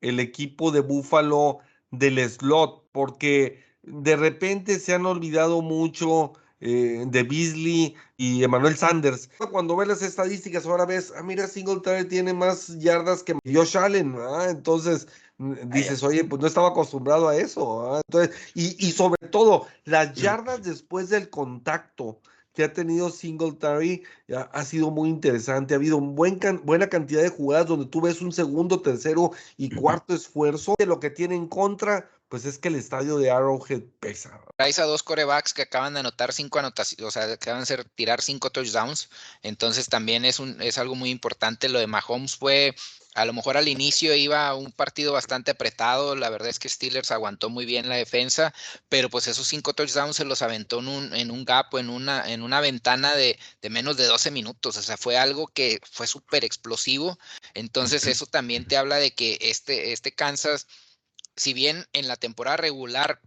el 0.01 0.21
equipo 0.21 0.71
de 0.71 0.81
Buffalo 0.81 1.59
del 1.91 2.19
slot, 2.29 2.85
porque 2.93 3.63
de 3.83 4.17
repente 4.17 4.79
se 4.79 4.95
han 4.95 5.07
olvidado 5.07 5.63
mucho 5.63 6.33
eh, 6.61 7.05
de 7.07 7.23
Beasley 7.25 7.95
y 8.17 8.45
Emmanuel 8.45 8.77
Sanders. 8.77 9.29
Cuando 9.51 9.77
ves 9.77 9.89
las 9.89 10.03
estadísticas, 10.03 10.65
ahora 10.67 10.87
ves, 10.87 11.13
ah, 11.17 11.23
mira, 11.23 11.49
Singletary 11.49 12.07
tiene 12.07 12.33
más 12.33 12.79
yardas 12.79 13.23
que 13.23 13.37
Josh 13.53 13.77
Allen, 13.77 14.15
¿ah? 14.19 14.47
entonces 14.49 15.09
dices, 15.39 16.03
oye, 16.05 16.23
pues 16.25 16.41
no 16.41 16.47
estaba 16.47 16.69
acostumbrado 16.69 17.29
a 17.29 17.37
eso. 17.37 17.95
¿ah? 17.95 18.01
Entonces, 18.07 18.37
y, 18.55 18.87
y 18.87 18.93
sobre 18.93 19.29
todo, 19.29 19.67
las 19.85 20.15
yardas 20.15 20.63
después 20.63 21.09
del 21.09 21.31
contacto 21.31 22.21
que 22.53 22.65
ha 22.65 22.73
tenido 22.73 23.11
Singletary 23.11 24.03
ha, 24.35 24.43
ha 24.43 24.65
sido 24.65 24.91
muy 24.91 25.09
interesante. 25.09 25.75
Ha 25.75 25.77
habido 25.77 25.97
un 25.97 26.15
buen 26.15 26.39
can, 26.39 26.61
buena 26.65 26.89
cantidad 26.89 27.23
de 27.23 27.29
jugadas 27.29 27.67
donde 27.67 27.87
tú 27.87 28.01
ves 28.01 28.21
un 28.21 28.33
segundo, 28.33 28.81
tercero 28.81 29.33
y 29.57 29.71
cuarto 29.71 30.15
esfuerzo. 30.15 30.75
De 30.79 30.87
lo 30.87 31.01
que 31.01 31.11
tiene 31.11 31.35
en 31.35 31.49
contra, 31.49 32.11
pues 32.33 32.47
es 32.47 32.57
que 32.57 32.69
el 32.69 32.77
estadio 32.77 33.19
de 33.19 33.31
Arrowhead 33.31 33.83
pesa. 34.01 34.41
Traes 34.57 34.79
a 34.79 34.85
dos 34.85 35.03
corebacks 35.03 35.53
que 35.53 35.61
acaban 35.61 35.93
de 35.93 36.01
anotar 36.01 36.33
cinco 36.33 36.61
anotaciones, 36.61 37.07
o 37.07 37.11
sea, 37.11 37.31
acaban 37.31 37.61
de 37.61 37.67
ser, 37.67 37.85
tirar 37.85 38.23
cinco 38.23 38.49
touchdowns. 38.49 39.11
Entonces 39.43 39.91
también 39.91 40.25
es, 40.25 40.41
un, 40.41 40.59
es 40.63 40.79
algo 40.79 40.95
muy 40.95 41.11
importante. 41.11 41.69
Lo 41.69 41.79
de 41.79 41.87
Mahomes 41.87 42.37
fue 42.37 42.75
a 43.15 43.27
lo 43.27 43.35
mejor 43.35 43.57
al 43.59 43.69
inicio 43.69 44.15
iba 44.15 44.55
un 44.55 44.73
partido 44.73 45.13
bastante 45.13 45.51
apretado, 45.51 46.17
la 46.17 46.31
verdad 46.31 46.49
es 46.49 46.59
que 46.59 46.69
Steelers 46.71 47.11
aguantó 47.11 47.51
muy 47.51 47.67
bien 47.67 47.89
la 47.89 47.97
defensa, 47.97 48.55
pero 48.89 49.11
pues 49.11 49.27
esos 49.27 49.47
cinco 49.47 49.75
touchdowns 49.75 50.17
se 50.17 50.25
los 50.25 50.41
aventó 50.41 50.79
en 50.79 50.89
un, 50.89 51.15
en 51.15 51.31
un 51.31 51.45
gap, 51.45 51.75
en 51.77 51.91
una, 51.91 52.33
en 52.33 52.43
una 52.43 52.61
ventana 52.61 53.15
de, 53.15 53.39
de 53.61 53.71
menos 53.71 53.99
de 53.99 54.07
12 54.07 54.31
minutos, 54.31 54.79
o 54.79 54.83
sea, 54.83 54.97
fue 54.97 55.19
algo 55.19 55.47
que 55.49 55.81
fue 55.91 56.07
súper 56.07 56.45
explosivo, 56.45 57.19
entonces 57.53 58.07
eso 58.07 58.25
también 58.25 58.67
te 58.67 58.79
habla 58.79 58.97
de 58.97 59.11
que 59.11 59.37
este, 59.43 59.93
este 59.93 60.13
Kansas, 60.13 60.67
si 61.37 61.53
bien 61.55 61.87
en 61.93 62.09
la 62.09 62.17
temporada 62.17 62.57
regular 62.57 63.21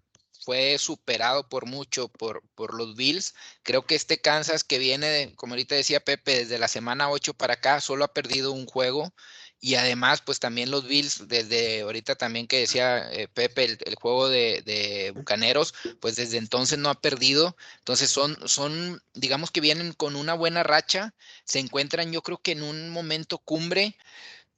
fue 0.45 0.77
superado 0.77 1.49
por 1.49 1.65
mucho 1.65 2.07
por, 2.07 2.43
por 2.53 2.75
los 2.75 2.95
Bills. 2.95 3.33
Creo 3.63 3.85
que 3.85 3.95
este 3.95 4.21
Kansas 4.21 4.63
que 4.63 4.77
viene, 4.77 5.07
de, 5.07 5.35
como 5.35 5.53
ahorita 5.53 5.75
decía 5.75 5.99
Pepe, 5.99 6.37
desde 6.37 6.59
la 6.59 6.67
semana 6.67 7.09
8 7.09 7.33
para 7.33 7.55
acá, 7.55 7.81
solo 7.81 8.05
ha 8.05 8.13
perdido 8.13 8.51
un 8.51 8.67
juego. 8.67 9.13
Y 9.59 9.75
además, 9.75 10.21
pues 10.21 10.39
también 10.39 10.69
los 10.69 10.87
Bills, 10.87 11.27
desde 11.27 11.81
ahorita 11.81 12.15
también 12.15 12.45
que 12.45 12.59
decía 12.59 13.11
eh, 13.11 13.27
Pepe, 13.27 13.77
el, 13.85 13.95
juego 13.95 14.29
de, 14.29 14.61
de, 14.63 15.11
Bucaneros, 15.11 15.73
pues 15.99 16.15
desde 16.15 16.37
entonces 16.37 16.77
no 16.77 16.89
ha 16.89 17.01
perdido. 17.01 17.57
Entonces 17.79 18.11
son, 18.11 18.37
son, 18.47 19.01
digamos 19.15 19.49
que 19.49 19.61
vienen 19.61 19.93
con 19.93 20.15
una 20.15 20.35
buena 20.35 20.61
racha, 20.61 21.15
se 21.45 21.59
encuentran 21.59 22.11
yo 22.11 22.21
creo 22.21 22.37
que 22.37 22.51
en 22.51 22.61
un 22.63 22.89
momento 22.89 23.39
cumbre. 23.39 23.97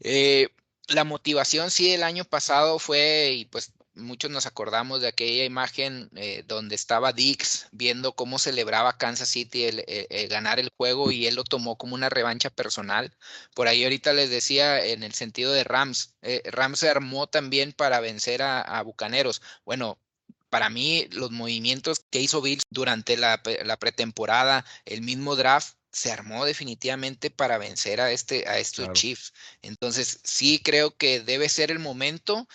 Eh, 0.02 0.50
la 0.88 1.04
motivación 1.04 1.72
sí 1.72 1.92
el 1.94 2.04
año 2.04 2.26
pasado 2.26 2.80
fue, 2.80 3.32
y 3.34 3.46
pues 3.46 3.74
muchos 3.96 4.30
nos 4.32 4.46
acordamos 4.46 5.02
de 5.02 5.08
aquella 5.08 5.44
imagen 5.44 6.10
eh, 6.16 6.44
donde 6.48 6.76
estaba 6.76 7.14
Dix 7.14 7.68
viendo 7.72 8.14
cómo 8.14 8.40
celebraba 8.40 8.98
Kansas 8.98 9.30
City 9.30 9.64
el, 9.66 9.86
ganar 10.30 10.60
el 10.60 10.72
juego 10.78 11.12
y 11.12 11.28
él 11.28 11.36
lo 11.36 11.44
tomó 11.44 11.78
como 11.78 11.96
una 11.96 12.10
revancha 12.10 12.50
personal. 12.50 13.16
Por 13.56 13.68
ahí 13.68 13.84
ahorita 13.84 14.14
les 14.14 14.30
decía 14.30 14.86
en 14.86 15.04
el 15.04 15.14
sentido 15.14 15.52
de 15.52 15.64
Rams, 15.64 16.16
eh, 16.22 16.42
Rams 16.46 16.80
se 16.80 16.90
armó 16.90 17.28
también 17.28 17.74
para 17.74 18.00
vencer 18.00 18.42
a, 18.42 18.62
a 18.62 18.82
Bucaneros. 18.84 19.42
Bueno, 19.66 20.00
para 20.50 20.70
mí 20.70 21.08
los 21.12 21.32
movimientos 21.32 22.00
que 22.10 22.22
hizo 22.22 22.42
Bills 22.42 22.64
durante 22.70 23.18
la, 23.18 23.42
la, 23.66 23.78
pretemporada, 23.78 24.66
el 24.86 25.02
mismo 25.02 25.36
draft, 25.36 25.77
se 25.98 26.12
armó 26.12 26.46
definitivamente 26.46 27.32
para 27.32 27.58
vencer 27.58 28.02
a, 28.02 28.12
este, 28.12 28.48
a 28.48 28.60
estos 28.60 28.86
claro. 28.86 28.94
Chiefs. 28.94 29.34
Entonces, 29.64 30.20
sí 30.24 30.62
creo 30.64 30.96
que 30.96 31.22
debe 31.22 31.50
ser 31.50 31.72
el 31.72 31.80
momento. 31.80 32.48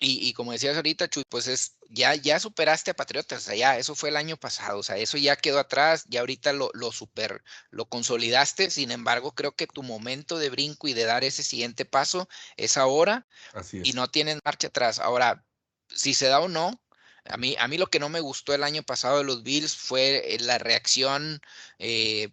Y, 0.00 0.26
y, 0.28 0.32
como 0.32 0.50
decías 0.50 0.74
ahorita, 0.74 1.08
Chuy, 1.08 1.22
pues 1.28 1.46
es, 1.46 1.76
ya, 1.88 2.16
ya 2.16 2.40
superaste 2.40 2.90
a 2.90 2.94
Patriotas, 2.94 3.42
o 3.42 3.44
sea, 3.46 3.54
ya, 3.54 3.78
eso 3.78 3.94
fue 3.94 4.08
el 4.08 4.16
año 4.16 4.36
pasado, 4.38 4.78
o 4.78 4.82
sea, 4.82 4.96
eso 4.96 5.18
ya 5.18 5.36
quedó 5.36 5.58
atrás, 5.60 6.06
ya 6.08 6.20
ahorita 6.20 6.54
lo, 6.54 6.70
lo 6.72 6.90
super, 6.90 7.44
lo 7.70 7.84
consolidaste, 7.86 8.70
sin 8.70 8.90
embargo, 8.92 9.34
creo 9.34 9.54
que 9.54 9.66
tu 9.66 9.82
momento 9.82 10.38
de 10.38 10.48
brinco 10.50 10.88
y 10.88 10.94
de 10.94 11.04
dar 11.04 11.22
ese 11.22 11.42
siguiente 11.42 11.84
paso 11.84 12.28
es 12.56 12.78
ahora 12.78 13.26
Así 13.52 13.80
es. 13.80 13.88
y 13.88 13.92
no 13.92 14.08
tienes 14.10 14.38
marcha 14.44 14.68
atrás. 14.68 14.98
Ahora, 15.00 15.44
si 15.88 16.14
se 16.14 16.26
da 16.28 16.40
o 16.40 16.48
no, 16.48 16.80
a 17.26 17.36
mí, 17.36 17.56
a 17.58 17.68
mí 17.68 17.78
lo 17.78 17.88
que 17.88 18.00
no 18.00 18.08
me 18.08 18.20
gustó 18.20 18.54
el 18.54 18.64
año 18.64 18.82
pasado 18.82 19.18
de 19.18 19.24
los 19.24 19.42
Bills 19.42 19.76
fue 19.76 20.38
la 20.40 20.58
reacción 20.58 21.40
eh, 21.78 22.30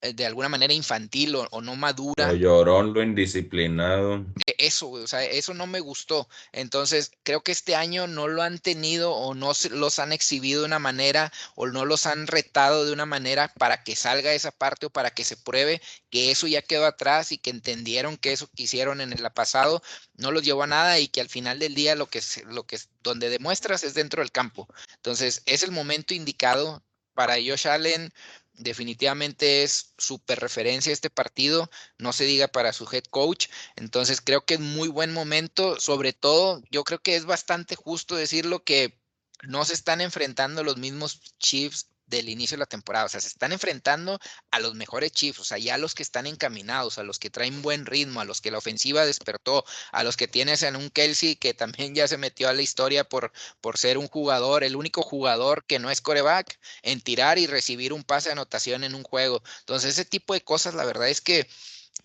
de 0.00 0.26
alguna 0.26 0.48
manera 0.48 0.72
infantil 0.72 1.34
o, 1.34 1.46
o 1.50 1.60
no 1.60 1.74
madura. 1.76 2.28
Lo 2.28 2.34
llorón, 2.34 2.92
lo 2.92 3.02
indisciplinado. 3.02 4.24
Eso, 4.58 4.90
o 4.90 5.06
sea, 5.06 5.24
eso 5.24 5.54
no 5.54 5.66
me 5.66 5.80
gustó. 5.80 6.28
Entonces, 6.52 7.12
creo 7.22 7.42
que 7.42 7.52
este 7.52 7.74
año 7.74 8.06
no 8.06 8.28
lo 8.28 8.42
han 8.42 8.58
tenido 8.58 9.12
o 9.12 9.34
no 9.34 9.52
los 9.70 9.98
han 9.98 10.12
exhibido 10.12 10.60
de 10.60 10.66
una 10.66 10.78
manera 10.78 11.32
o 11.54 11.66
no 11.66 11.84
los 11.84 12.06
han 12.06 12.26
retado 12.26 12.84
de 12.84 12.92
una 12.92 13.06
manera 13.06 13.52
para 13.58 13.82
que 13.82 13.96
salga 13.96 14.32
esa 14.32 14.50
parte 14.50 14.86
o 14.86 14.90
para 14.90 15.10
que 15.10 15.24
se 15.24 15.36
pruebe 15.36 15.80
que 16.10 16.30
eso 16.30 16.46
ya 16.46 16.62
quedó 16.62 16.86
atrás 16.86 17.32
y 17.32 17.38
que 17.38 17.50
entendieron 17.50 18.16
que 18.16 18.32
eso 18.32 18.48
que 18.54 18.64
hicieron 18.64 19.00
en 19.00 19.12
el 19.12 19.28
pasado 19.30 19.82
no 20.16 20.32
los 20.32 20.42
llevó 20.42 20.62
a 20.62 20.66
nada 20.66 20.98
y 20.98 21.08
que 21.08 21.20
al 21.20 21.28
final 21.28 21.58
del 21.58 21.74
día 21.74 21.94
lo 21.94 22.06
que, 22.06 22.20
lo 22.46 22.66
que 22.66 22.78
donde 23.02 23.30
demuestras 23.30 23.84
es 23.84 23.94
dentro 23.94 24.22
del 24.22 24.32
campo. 24.32 24.68
Entonces, 24.96 25.42
es 25.46 25.62
el 25.62 25.70
momento 25.70 26.14
indicado 26.14 26.82
para 27.14 27.34
Josh 27.34 27.66
Allen 27.66 28.12
definitivamente 28.58 29.62
es 29.62 29.94
súper 29.98 30.40
referencia 30.40 30.92
este 30.92 31.10
partido, 31.10 31.70
no 31.98 32.12
se 32.12 32.24
diga 32.24 32.48
para 32.48 32.72
su 32.72 32.88
head 32.90 33.04
coach, 33.04 33.48
entonces 33.76 34.20
creo 34.20 34.44
que 34.44 34.54
es 34.54 34.60
muy 34.60 34.88
buen 34.88 35.12
momento, 35.12 35.78
sobre 35.80 36.12
todo 36.12 36.62
yo 36.70 36.84
creo 36.84 37.00
que 37.00 37.16
es 37.16 37.24
bastante 37.24 37.76
justo 37.76 38.16
decirlo 38.16 38.64
que 38.64 39.00
no 39.42 39.64
se 39.64 39.74
están 39.74 40.00
enfrentando 40.00 40.64
los 40.64 40.76
mismos 40.76 41.20
Chiefs 41.38 41.88
del 42.08 42.28
inicio 42.28 42.56
de 42.56 42.60
la 42.60 42.66
temporada. 42.66 43.06
O 43.06 43.08
sea, 43.08 43.20
se 43.20 43.28
están 43.28 43.52
enfrentando 43.52 44.18
a 44.50 44.60
los 44.60 44.74
mejores 44.74 45.12
Chiefs, 45.12 45.40
o 45.40 45.44
sea, 45.44 45.58
ya 45.58 45.74
a 45.74 45.78
los 45.78 45.94
que 45.94 46.02
están 46.02 46.26
encaminados, 46.26 46.98
a 46.98 47.02
los 47.02 47.18
que 47.18 47.30
traen 47.30 47.62
buen 47.62 47.86
ritmo, 47.86 48.20
a 48.20 48.24
los 48.24 48.40
que 48.40 48.50
la 48.50 48.58
ofensiva 48.58 49.06
despertó, 49.06 49.64
a 49.92 50.02
los 50.04 50.16
que 50.16 50.28
tienes 50.28 50.62
en 50.62 50.76
un 50.76 50.90
Kelsey 50.90 51.36
que 51.36 51.54
también 51.54 51.94
ya 51.94 52.08
se 52.08 52.16
metió 52.16 52.48
a 52.48 52.52
la 52.52 52.62
historia 52.62 53.04
por, 53.04 53.32
por 53.60 53.78
ser 53.78 53.98
un 53.98 54.08
jugador, 54.08 54.64
el 54.64 54.76
único 54.76 55.02
jugador 55.02 55.64
que 55.66 55.78
no 55.78 55.90
es 55.90 56.00
coreback 56.00 56.58
en 56.82 57.00
tirar 57.00 57.38
y 57.38 57.46
recibir 57.46 57.92
un 57.92 58.04
pase 58.04 58.28
de 58.30 58.32
anotación 58.32 58.84
en 58.84 58.94
un 58.94 59.02
juego. 59.02 59.42
Entonces, 59.60 59.92
ese 59.92 60.04
tipo 60.04 60.34
de 60.34 60.42
cosas, 60.42 60.74
la 60.74 60.84
verdad 60.84 61.08
es 61.08 61.20
que 61.20 61.48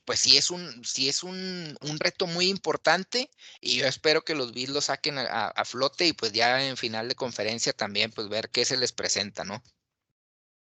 pues 0.05 0.19
sí 0.19 0.37
es 0.37 0.51
un, 0.51 0.83
sí 0.83 1.09
es 1.09 1.23
un, 1.23 1.77
un, 1.81 1.99
reto 1.99 2.27
muy 2.27 2.49
importante 2.49 3.29
y 3.61 3.77
yo 3.77 3.87
espero 3.87 4.23
que 4.23 4.35
los 4.35 4.51
Bills 4.53 4.73
lo 4.73 4.81
saquen 4.81 5.17
a, 5.17 5.47
a, 5.47 5.65
flote 5.65 6.07
y 6.07 6.13
pues 6.13 6.33
ya 6.33 6.65
en 6.67 6.77
final 6.77 7.07
de 7.07 7.15
conferencia 7.15 7.73
también 7.73 8.11
pues 8.11 8.27
ver 8.29 8.49
qué 8.49 8.65
se 8.65 8.77
les 8.77 8.91
presenta, 8.91 9.43
¿no? 9.43 9.63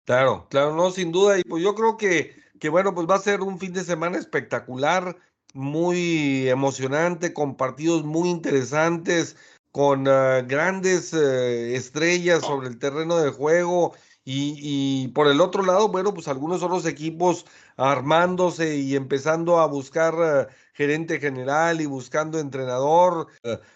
Claro, 0.06 0.48
claro, 0.50 0.76
no, 0.76 0.92
sin 0.92 1.12
duda. 1.12 1.40
Y 1.40 1.44
pues 1.44 1.64
yo 1.64 1.74
creo 1.74 1.98
que, 1.98 2.36
que, 2.60 2.70
bueno, 2.70 2.94
pues 2.94 3.08
va 3.10 3.16
a 3.16 3.20
ser 3.20 3.42
un 3.42 3.60
fin 3.60 3.74
de 3.74 3.84
semana 3.84 4.18
espectacular, 4.18 5.18
muy 5.54 6.48
emocionante, 6.48 7.34
con 7.34 7.56
partidos 7.56 8.04
muy 8.04 8.30
interesantes, 8.30 9.36
con 9.72 10.08
uh, 10.08 10.46
grandes 10.48 11.12
uh, 11.14 11.18
estrellas 11.18 12.42
sobre 12.42 12.68
el 12.68 12.78
terreno 12.78 13.18
de 13.18 13.32
juego. 13.32 13.96
Y, 14.28 14.58
y, 14.60 15.08
por 15.10 15.28
el 15.28 15.40
otro 15.40 15.64
lado, 15.64 15.88
bueno, 15.90 16.14
pues 16.14 16.28
algunos 16.28 16.64
otros 16.64 16.86
equipos 16.88 17.46
armándose 17.78 18.78
y 18.78 18.96
empezando 18.96 19.60
a 19.60 19.68
buscar 19.68 20.16
uh, 20.16 20.52
gerente 20.74 21.20
general 21.20 21.80
y 21.80 21.86
buscando 21.86 22.40
entrenador. 22.40 23.28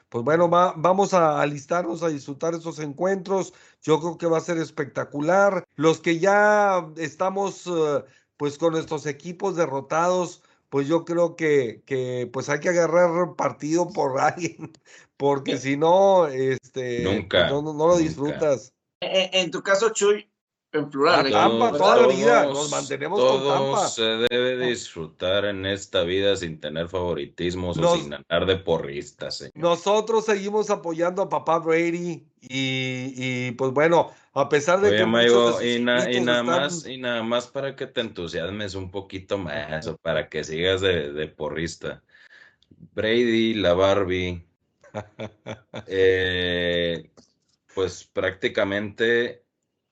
pues 0.10 0.24
bueno, 0.26 0.50
va, 0.50 0.74
vamos 0.76 1.14
a 1.14 1.40
alistarnos 1.40 2.02
a 2.02 2.10
disfrutar 2.10 2.56
esos 2.56 2.80
encuentros. 2.80 3.54
Yo 3.84 4.00
creo 4.00 4.18
que 4.18 4.26
va 4.26 4.40
a 4.40 4.42
ser 4.42 4.58
espectacular. 4.58 5.64
Los 5.76 6.00
que 6.00 6.18
ya 6.18 6.90
estamos 6.98 7.70
pues 8.40 8.58
con 8.58 8.72
nuestros 8.72 9.06
equipos 9.06 9.58
derrotados, 9.58 10.42
pues 10.70 10.88
yo 10.88 11.04
creo 11.04 11.36
que, 11.36 11.84
que 11.86 12.30
pues 12.32 12.48
hay 12.48 12.62
que 12.62 12.70
agarrar 12.70 13.36
partido 13.36 13.90
por 13.90 14.18
alguien, 14.22 14.72
porque 15.18 15.58
si 15.58 15.76
no, 15.76 16.28
este, 16.28 17.04
nunca, 17.04 17.50
no, 17.50 17.62
lo 17.62 17.98
disfrutas. 17.98 18.74
En, 19.02 19.30
en, 19.34 19.52
tu 19.52 19.62
caso, 19.62 19.90
Chuy, 19.90 20.29
en 20.72 20.90
plural. 20.90 21.28
A 21.28 21.30
Tampa, 21.30 21.72
toda 21.72 22.02
la 22.02 22.08
vida, 22.08 22.46
nos 22.46 22.70
mantenemos 22.70 23.20
todos 23.20 23.42
con 23.42 23.74
Tampa. 23.74 23.88
se 23.88 24.04
debe 24.30 24.68
disfrutar 24.68 25.46
en 25.46 25.66
esta 25.66 26.04
vida 26.04 26.36
sin 26.36 26.60
tener 26.60 26.88
favoritismos 26.88 27.78
nos, 27.78 27.94
o 27.94 28.02
sin 28.02 28.14
andar 28.14 28.46
de 28.46 28.58
porristas. 28.58 29.38
Señor. 29.38 29.54
Nosotros 29.56 30.26
seguimos 30.26 30.70
apoyando 30.70 31.22
a 31.22 31.30
papá 31.30 31.60
Brady 31.60 32.26
y, 32.42 33.14
y 33.16 33.52
pues 33.52 33.72
bueno, 33.72 34.12
a 34.34 34.48
pesar 34.48 34.80
de 34.82 34.90
Oye, 34.90 34.98
que 34.98 35.06
Maigo, 35.06 35.62
y, 35.62 35.80
na, 35.80 36.12
y, 36.12 36.22
nada 36.22 36.42
están... 36.42 36.46
más, 36.46 36.88
y 36.88 36.98
nada 36.98 37.24
más 37.24 37.48
para 37.48 37.76
que 37.76 37.88
te 37.88 38.02
entusiasmes 38.02 38.76
un 38.76 38.92
poquito 38.92 39.38
más, 39.38 39.88
o 39.88 39.98
para 39.98 40.30
que 40.30 40.44
sigas 40.44 40.82
de, 40.82 41.12
de 41.12 41.28
porrista. 41.28 42.04
Brady, 42.94 43.56
la 43.56 43.74
Barbie, 43.74 44.46
eh, 45.88 47.10
pues 47.74 48.06
prácticamente 48.06 49.44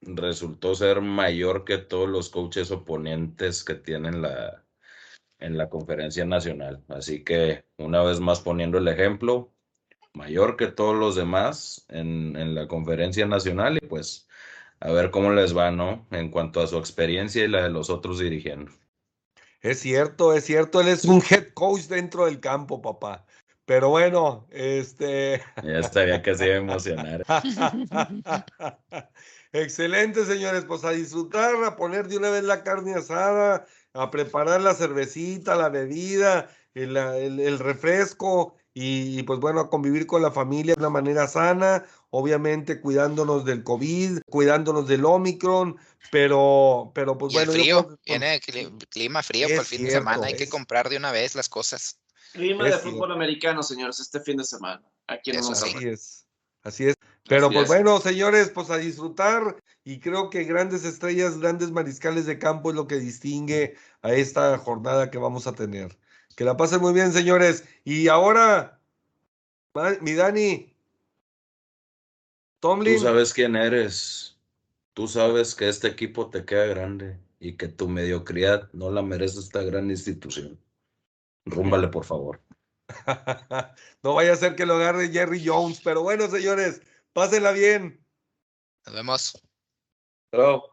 resultó 0.02 0.76
ser 0.76 1.02
mayor 1.02 1.66
que 1.66 1.78
todos 1.78 2.10
los 2.10 2.30
coaches 2.30 2.72
oponentes 2.72 3.64
que 3.64 3.76
tienen 3.76 4.22
la, 4.22 4.64
en 5.40 5.58
la 5.58 5.70
conferencia 5.70 6.26
nacional. 6.26 6.84
Así 6.88 7.24
que 7.24 7.66
una 7.78 8.04
vez 8.04 8.20
más 8.20 8.42
poniendo 8.42 8.78
el 8.78 8.88
ejemplo, 8.88 9.52
mayor 10.14 10.58
que 10.58 10.68
todos 10.68 10.96
los 10.96 11.16
demás 11.16 11.86
en, 11.90 12.36
en 12.36 12.56
la 12.56 12.68
conferencia 12.68 13.26
nacional 13.26 13.78
y 13.78 13.86
pues 13.86 14.28
a 14.80 14.92
ver 14.92 15.12
cómo 15.12 15.32
les 15.32 15.56
va, 15.56 15.72
¿no? 15.72 16.08
En 16.12 16.30
cuanto 16.30 16.62
a 16.62 16.68
su 16.68 16.78
experiencia 16.78 17.44
y 17.44 17.48
la 17.48 17.64
de 17.64 17.70
los 17.70 17.90
otros 17.90 18.20
dirigiendo. 18.20 18.72
Es 19.62 19.80
cierto, 19.80 20.34
es 20.34 20.46
cierto, 20.46 20.82
él 20.82 20.88
es 20.90 21.04
un 21.06 21.22
head 21.30 21.48
coach 21.54 21.84
dentro 21.84 22.26
del 22.26 22.40
campo, 22.40 22.82
papá. 22.82 23.26
Pero 23.66 23.90
bueno, 23.90 24.48
este. 24.52 25.42
Ya 25.62 25.80
estaría 25.80 26.22
que 26.22 26.36
se 26.36 26.46
iba 26.46 26.56
a 26.56 26.60
emocionar. 26.60 27.24
Excelente, 29.52 30.26
señores. 30.26 30.66
Pues 30.66 30.84
a 30.84 30.92
disfrutar, 30.92 31.56
a 31.64 31.76
poner 31.76 32.08
de 32.08 32.18
una 32.18 32.30
vez 32.30 32.44
la 32.44 32.64
carne 32.64 32.96
asada, 32.96 33.66
a 33.94 34.12
preparar 34.12 34.62
la 34.62 34.74
cervecita, 34.76 35.56
la 35.56 35.70
bebida, 35.70 36.50
el, 36.74 36.96
el, 36.98 37.40
el 37.40 37.60
refresco 37.60 38.56
y, 38.74 39.20
y, 39.20 39.24
pues 39.24 39.40
bueno, 39.40 39.60
a 39.60 39.70
convivir 39.72 40.06
con 40.06 40.22
la 40.22 40.30
familia 40.30 40.76
de 40.76 40.80
una 40.82 40.92
manera 40.92 41.28
sana, 41.28 41.84
obviamente 42.12 42.80
cuidándonos 42.80 43.44
del 43.44 43.64
COVID, 43.64 44.20
cuidándonos 44.30 44.88
del 44.88 45.04
Omicron, 45.04 45.78
pero, 46.12 46.92
pero 46.94 47.18
pues 47.18 47.34
y 47.34 47.38
bueno. 47.38 47.52
El 47.54 47.60
frío, 47.60 47.98
viene 48.06 48.40
clima 48.90 49.24
frío 49.24 49.48
por 49.48 49.58
el 49.58 49.66
fin 49.66 49.80
cierto, 49.80 49.94
de 49.94 50.00
semana, 50.00 50.28
hay 50.28 50.34
es, 50.34 50.40
que 50.40 50.50
comprar 50.50 50.90
de 50.90 50.98
una 50.98 51.12
vez 51.12 51.34
las 51.34 51.50
cosas. 51.50 52.00
Clima 52.34 52.68
Es 52.68 52.76
de 52.76 52.92
fútbol 52.92 53.12
americano, 53.14 53.64
señores, 53.64 54.00
este 54.00 54.20
fin 54.20 54.38
de 54.38 54.44
semana. 54.44 54.84
Aquí 55.08 55.32
en 55.32 55.38
Eso 55.38 55.56
sí. 55.56 55.74
Así 55.76 55.88
es, 55.88 56.28
así 56.62 56.86
es. 56.90 56.96
Pero 57.28 57.50
Así 57.50 57.56
pues 57.56 57.68
es. 57.68 57.68
bueno, 57.68 58.00
señores, 58.00 58.50
pues 58.50 58.70
a 58.70 58.78
disfrutar 58.78 59.58
y 59.84 60.00
creo 60.00 60.30
que 60.30 60.46
grandes 60.46 60.86
estrellas, 60.86 61.40
grandes 61.40 61.72
mariscales 61.72 62.26
de 62.26 62.40
campo 62.40 62.70
es 62.70 62.76
lo 62.76 62.88
que 62.88 62.98
distingue 63.00 63.76
a 64.02 64.14
esta 64.14 64.58
jornada 64.58 65.12
que 65.12 65.18
vamos 65.18 65.48
a 65.48 65.54
tener. 65.54 65.98
Que 66.36 66.44
la 66.46 66.56
pasen 66.58 66.82
muy 66.82 66.94
bien, 66.94 67.12
señores. 67.14 67.66
Y 67.84 68.08
ahora, 68.08 68.80
mi 70.02 70.14
Dani, 70.14 70.74
Tú 72.60 72.70
Tomlin, 72.70 73.00
sabes 73.00 73.34
quién 73.34 73.56
eres. 73.56 74.38
Tú 74.94 75.08
sabes 75.08 75.54
que 75.54 75.70
este 75.70 75.88
equipo 75.88 76.30
te 76.30 76.44
queda 76.44 76.66
grande 76.66 77.20
y 77.40 77.54
que 77.56 77.68
tu 77.68 77.88
mediocridad 77.88 78.70
no 78.74 78.90
la 78.90 79.04
merece 79.04 79.40
esta 79.40 79.62
gran 79.62 79.90
institución. 79.92 80.60
Rúmbale, 81.46 81.88
por 81.88 82.04
favor. 82.04 82.42
no 84.04 84.16
vaya 84.16 84.34
a 84.34 84.38
ser 84.38 84.56
que 84.56 84.66
lo 84.66 84.76
agarre 84.76 85.10
Jerry 85.10 85.46
Jones, 85.46 85.82
pero 85.84 86.02
bueno, 86.02 86.28
señores, 86.28 86.82
pásenla 87.18 87.52
bien. 87.52 88.06
Nos 88.86 88.94
vemos. 88.96 89.42
Pero 90.30 90.70